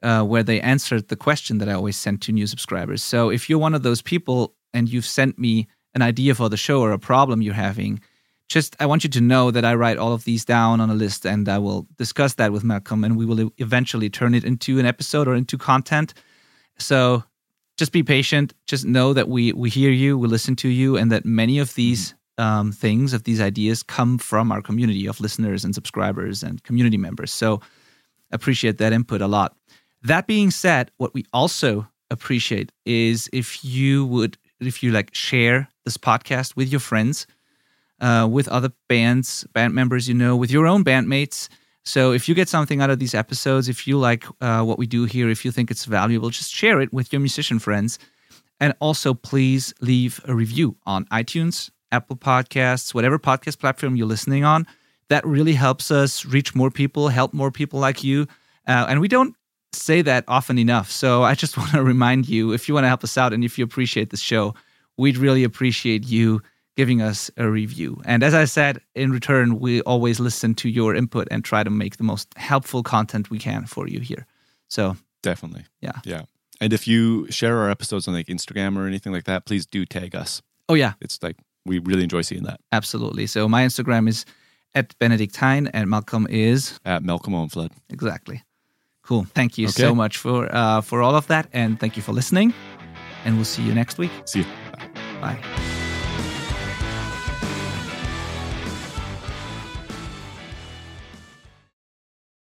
uh, 0.02 0.22
where 0.22 0.42
they 0.42 0.60
answered 0.60 1.08
the 1.08 1.16
question 1.16 1.58
that 1.58 1.68
I 1.68 1.72
always 1.72 1.96
send 1.96 2.22
to 2.22 2.32
new 2.32 2.46
subscribers. 2.46 3.02
So, 3.02 3.30
if 3.30 3.48
you're 3.48 3.58
one 3.58 3.74
of 3.74 3.82
those 3.82 4.02
people 4.02 4.54
and 4.74 4.88
you've 4.88 5.06
sent 5.06 5.38
me 5.38 5.68
an 5.94 6.02
idea 6.02 6.34
for 6.34 6.48
the 6.48 6.56
show 6.56 6.80
or 6.80 6.92
a 6.92 6.98
problem 6.98 7.42
you're 7.42 7.54
having, 7.54 8.00
just 8.48 8.76
I 8.80 8.86
want 8.86 9.04
you 9.04 9.10
to 9.10 9.20
know 9.20 9.50
that 9.50 9.64
I 9.64 9.74
write 9.74 9.98
all 9.98 10.12
of 10.12 10.24
these 10.24 10.44
down 10.44 10.80
on 10.80 10.90
a 10.90 10.94
list 10.94 11.24
and 11.24 11.48
I 11.48 11.58
will 11.58 11.86
discuss 11.96 12.34
that 12.34 12.52
with 12.52 12.64
Malcolm 12.64 13.04
and 13.04 13.16
we 13.16 13.24
will 13.24 13.50
eventually 13.58 14.10
turn 14.10 14.34
it 14.34 14.44
into 14.44 14.78
an 14.78 14.86
episode 14.86 15.26
or 15.26 15.34
into 15.34 15.56
content. 15.56 16.12
So 16.78 17.24
just 17.78 17.92
be 17.92 18.02
patient. 18.02 18.54
Just 18.66 18.84
know 18.84 19.12
that 19.12 19.28
we 19.28 19.52
we 19.52 19.70
hear 19.70 19.90
you, 19.90 20.18
we 20.18 20.28
listen 20.28 20.56
to 20.56 20.68
you, 20.68 20.96
and 20.96 21.10
that 21.10 21.24
many 21.24 21.58
of 21.58 21.74
these 21.74 22.14
um, 22.38 22.72
things, 22.72 23.12
of 23.12 23.24
these 23.24 23.40
ideas, 23.40 23.82
come 23.82 24.18
from 24.18 24.52
our 24.52 24.62
community 24.62 25.06
of 25.06 25.20
listeners 25.20 25.64
and 25.64 25.74
subscribers 25.74 26.42
and 26.42 26.62
community 26.62 26.98
members. 26.98 27.32
So 27.32 27.60
appreciate 28.30 28.78
that 28.78 28.92
input 28.92 29.20
a 29.20 29.26
lot. 29.26 29.56
That 30.02 30.26
being 30.26 30.50
said, 30.50 30.90
what 30.96 31.14
we 31.14 31.24
also 31.32 31.88
appreciate 32.10 32.72
is 32.84 33.28
if 33.32 33.64
you 33.64 34.04
would 34.06 34.36
if 34.60 34.82
you 34.82 34.92
like 34.92 35.14
share 35.14 35.68
this 35.84 35.96
podcast 35.96 36.54
with 36.54 36.70
your 36.70 36.80
friends 36.80 37.26
uh, 38.00 38.28
with 38.30 38.48
other 38.48 38.70
bands, 38.88 39.46
band 39.52 39.74
members 39.74 40.08
you 40.08 40.14
know, 40.14 40.36
with 40.36 40.50
your 40.50 40.66
own 40.66 40.84
bandmates. 40.84 41.48
So 41.84 42.12
if 42.12 42.28
you 42.28 42.34
get 42.34 42.48
something 42.48 42.80
out 42.80 42.90
of 42.90 42.98
these 42.98 43.14
episodes, 43.14 43.68
if 43.68 43.86
you 43.86 43.98
like 43.98 44.24
uh, 44.40 44.62
what 44.62 44.78
we 44.78 44.86
do 44.86 45.04
here, 45.04 45.30
if 45.30 45.44
you 45.44 45.50
think 45.50 45.70
it's 45.70 45.84
valuable, 45.84 46.30
just 46.30 46.52
share 46.52 46.80
it 46.80 46.92
with 46.92 47.12
your 47.12 47.20
musician 47.20 47.58
friends. 47.58 47.98
And 48.60 48.74
also, 48.78 49.14
please 49.14 49.74
leave 49.80 50.20
a 50.26 50.34
review 50.34 50.76
on 50.86 51.06
iTunes, 51.06 51.70
Apple 51.90 52.14
Podcasts, 52.16 52.94
whatever 52.94 53.18
podcast 53.18 53.58
platform 53.58 53.96
you're 53.96 54.06
listening 54.06 54.44
on. 54.44 54.66
That 55.08 55.26
really 55.26 55.54
helps 55.54 55.90
us 55.90 56.24
reach 56.24 56.54
more 56.54 56.70
people, 56.70 57.08
help 57.08 57.32
more 57.32 57.50
people 57.50 57.80
like 57.80 58.04
you. 58.04 58.28
Uh, 58.68 58.86
and 58.88 59.00
we 59.00 59.08
don't 59.08 59.34
say 59.74 60.02
that 60.02 60.24
often 60.28 60.58
enough. 60.58 60.90
So 60.90 61.22
I 61.22 61.34
just 61.34 61.56
want 61.58 61.70
to 61.72 61.82
remind 61.82 62.28
you 62.28 62.52
if 62.52 62.68
you 62.68 62.74
want 62.74 62.84
to 62.84 62.88
help 62.88 63.04
us 63.04 63.16
out 63.18 63.32
and 63.32 63.44
if 63.44 63.58
you 63.58 63.64
appreciate 63.64 64.10
the 64.10 64.16
show, 64.16 64.54
we'd 64.98 65.16
really 65.16 65.44
appreciate 65.44 66.06
you 66.06 66.40
giving 66.76 67.02
us 67.02 67.30
a 67.36 67.48
review. 67.48 68.00
And 68.06 68.22
as 68.22 68.32
I 68.32 68.46
said, 68.46 68.80
in 68.94 69.10
return, 69.12 69.58
we 69.60 69.82
always 69.82 70.18
listen 70.20 70.54
to 70.56 70.68
your 70.70 70.94
input 70.94 71.28
and 71.30 71.44
try 71.44 71.62
to 71.62 71.70
make 71.70 71.96
the 71.98 72.04
most 72.04 72.28
helpful 72.36 72.82
content 72.82 73.28
we 73.30 73.38
can 73.38 73.66
for 73.66 73.86
you 73.88 74.00
here. 74.00 74.26
So, 74.68 74.96
Definitely. 75.22 75.66
Yeah. 75.80 76.00
Yeah. 76.04 76.22
And 76.60 76.72
if 76.72 76.88
you 76.88 77.30
share 77.30 77.58
our 77.58 77.70
episodes 77.70 78.08
on 78.08 78.14
like 78.14 78.26
Instagram 78.26 78.76
or 78.78 78.86
anything 78.86 79.12
like 79.12 79.24
that, 79.24 79.44
please 79.44 79.66
do 79.66 79.84
tag 79.84 80.14
us. 80.16 80.42
oh, 80.68 80.74
yeah, 80.74 80.94
It's 81.00 81.22
like 81.22 81.36
we 81.66 81.78
really 81.78 82.02
enjoy 82.02 82.22
seeing 82.22 82.42
that 82.44 82.58
absolutely. 82.72 83.26
So, 83.26 83.48
my 83.48 83.64
Instagram 83.64 84.08
is 84.08 84.24
at 84.74 84.98
Benedikt 84.98 85.36
Hain 85.36 85.66
and 85.68 85.90
Malcolm 85.90 86.26
is 86.30 86.80
at 86.84 87.02
Malcolm 87.02 87.34
Owenflood. 87.34 87.70
exactly. 87.90 88.42
Cool. 89.12 89.26
Thank 89.34 89.58
you 89.58 89.66
Okay. 89.68 89.82
so 89.82 89.94
much 89.94 90.16
for 90.16 90.48
uh, 90.50 90.80
for 90.80 91.02
all 91.02 91.14
of 91.14 91.26
that, 91.26 91.46
and 91.52 91.78
thank 91.78 91.96
you 91.98 92.02
for 92.02 92.14
listening. 92.14 92.54
And 93.26 93.36
we'll 93.36 93.44
see 93.44 93.62
you 93.62 93.74
next 93.74 93.98
week. 93.98 94.10
See 94.24 94.38
you. 94.38 94.46
Bye. 95.20 95.38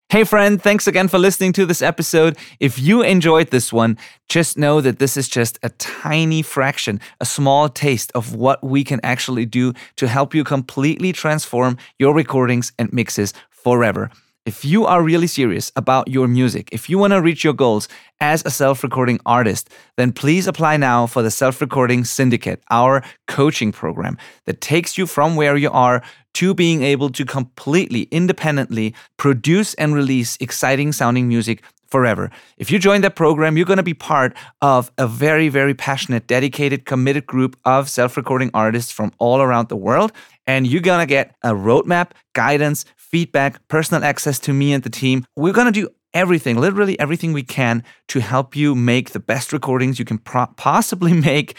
Hey, 0.08 0.24
friend, 0.24 0.60
thanks 0.62 0.86
again 0.86 1.08
for 1.08 1.18
listening 1.18 1.54
to 1.54 1.64
this 1.64 1.80
episode. 1.80 2.36
If 2.60 2.78
you 2.78 3.02
enjoyed 3.02 3.48
this 3.50 3.72
one, 3.72 3.96
just 4.28 4.58
know 4.58 4.82
that 4.82 4.98
this 4.98 5.16
is 5.16 5.26
just 5.26 5.58
a 5.62 5.70
tiny 5.70 6.42
fraction, 6.42 7.00
a 7.18 7.24
small 7.24 7.70
taste 7.70 8.12
of 8.14 8.34
what 8.34 8.62
we 8.62 8.84
can 8.84 9.00
actually 9.02 9.46
do 9.46 9.72
to 9.96 10.06
help 10.06 10.34
you 10.34 10.44
completely 10.44 11.12
transform 11.12 11.78
your 11.98 12.14
recordings 12.14 12.72
and 12.78 12.92
mixes 12.92 13.32
forever. 13.50 14.10
If 14.44 14.64
you 14.64 14.86
are 14.86 15.04
really 15.04 15.28
serious 15.28 15.70
about 15.76 16.08
your 16.08 16.26
music, 16.26 16.68
if 16.72 16.90
you 16.90 16.98
want 16.98 17.12
to 17.12 17.22
reach 17.22 17.44
your 17.44 17.52
goals 17.52 17.86
as 18.20 18.44
a 18.44 18.50
self 18.50 18.82
recording 18.82 19.20
artist, 19.24 19.70
then 19.96 20.10
please 20.10 20.48
apply 20.48 20.78
now 20.78 21.06
for 21.06 21.22
the 21.22 21.30
Self 21.30 21.60
Recording 21.60 22.02
Syndicate, 22.02 22.60
our 22.68 23.04
coaching 23.28 23.70
program 23.70 24.18
that 24.46 24.60
takes 24.60 24.98
you 24.98 25.06
from 25.06 25.36
where 25.36 25.56
you 25.56 25.70
are 25.70 26.02
to 26.34 26.54
being 26.54 26.82
able 26.82 27.08
to 27.10 27.24
completely 27.24 28.08
independently 28.10 28.96
produce 29.16 29.74
and 29.74 29.94
release 29.94 30.36
exciting 30.40 30.90
sounding 30.90 31.28
music 31.28 31.62
forever. 31.86 32.28
If 32.56 32.68
you 32.72 32.80
join 32.80 33.02
that 33.02 33.14
program, 33.14 33.56
you're 33.56 33.66
going 33.66 33.76
to 33.76 33.84
be 33.84 33.94
part 33.94 34.36
of 34.60 34.90
a 34.98 35.06
very, 35.06 35.50
very 35.50 35.74
passionate, 35.74 36.26
dedicated, 36.26 36.84
committed 36.84 37.26
group 37.26 37.56
of 37.64 37.88
self 37.88 38.16
recording 38.16 38.50
artists 38.54 38.90
from 38.90 39.12
all 39.18 39.40
around 39.40 39.68
the 39.68 39.76
world. 39.76 40.10
And 40.48 40.66
you're 40.66 40.80
going 40.80 40.98
to 40.98 41.06
get 41.06 41.36
a 41.44 41.50
roadmap, 41.50 42.10
guidance, 42.32 42.84
feedback, 43.12 43.66
personal 43.68 44.02
access 44.02 44.38
to 44.40 44.52
me 44.52 44.72
and 44.72 44.82
the 44.82 44.90
team. 44.90 45.24
We're 45.36 45.52
going 45.52 45.72
to 45.72 45.80
do 45.80 45.90
everything, 46.14 46.58
literally 46.58 46.98
everything 46.98 47.32
we 47.32 47.42
can 47.42 47.84
to 48.08 48.20
help 48.20 48.56
you 48.56 48.74
make 48.74 49.10
the 49.10 49.20
best 49.20 49.52
recordings 49.52 49.98
you 49.98 50.04
can 50.04 50.18
pro- 50.18 50.46
possibly 50.56 51.12
make. 51.30 51.56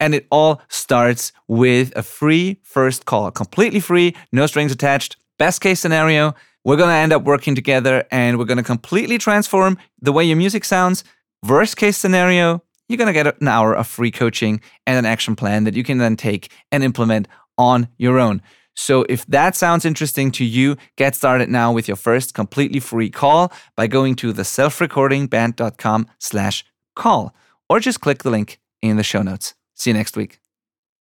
And 0.00 0.14
it 0.14 0.26
all 0.30 0.60
starts 0.68 1.32
with 1.48 1.96
a 1.96 2.02
free 2.02 2.60
first 2.62 3.06
call, 3.06 3.30
completely 3.30 3.80
free, 3.80 4.14
no 4.32 4.46
strings 4.46 4.72
attached. 4.72 5.16
Best 5.38 5.60
case 5.60 5.80
scenario, 5.80 6.34
we're 6.64 6.76
going 6.76 6.88
to 6.88 6.94
end 6.94 7.12
up 7.12 7.24
working 7.24 7.54
together 7.54 8.04
and 8.10 8.38
we're 8.38 8.44
going 8.44 8.56
to 8.56 8.62
completely 8.62 9.18
transform 9.18 9.78
the 10.00 10.12
way 10.12 10.24
your 10.24 10.36
music 10.36 10.64
sounds. 10.64 11.04
Worst 11.46 11.76
case 11.76 11.96
scenario, 11.96 12.62
you're 12.88 12.98
going 12.98 13.06
to 13.06 13.12
get 13.12 13.40
an 13.40 13.48
hour 13.48 13.74
of 13.74 13.86
free 13.86 14.10
coaching 14.10 14.60
and 14.86 14.98
an 14.98 15.06
action 15.06 15.36
plan 15.36 15.64
that 15.64 15.74
you 15.74 15.84
can 15.84 15.98
then 15.98 16.16
take 16.16 16.50
and 16.72 16.82
implement 16.82 17.28
on 17.58 17.88
your 17.96 18.18
own. 18.18 18.42
So 18.76 19.04
if 19.08 19.26
that 19.26 19.56
sounds 19.56 19.84
interesting 19.84 20.30
to 20.32 20.44
you, 20.44 20.76
get 20.96 21.14
started 21.14 21.48
now 21.48 21.72
with 21.72 21.88
your 21.88 21.96
first 21.96 22.34
completely 22.34 22.78
free 22.78 23.10
call 23.10 23.52
by 23.74 23.86
going 23.86 24.14
to 24.16 24.32
the 24.32 24.42
selfrecordingband.com 24.42 26.06
slash 26.18 26.64
call 26.94 27.34
or 27.68 27.80
just 27.80 28.00
click 28.00 28.22
the 28.22 28.30
link 28.30 28.60
in 28.82 28.96
the 28.96 29.02
show 29.02 29.22
notes. 29.22 29.54
See 29.74 29.90
you 29.90 29.94
next 29.94 30.16
week. 30.16 30.38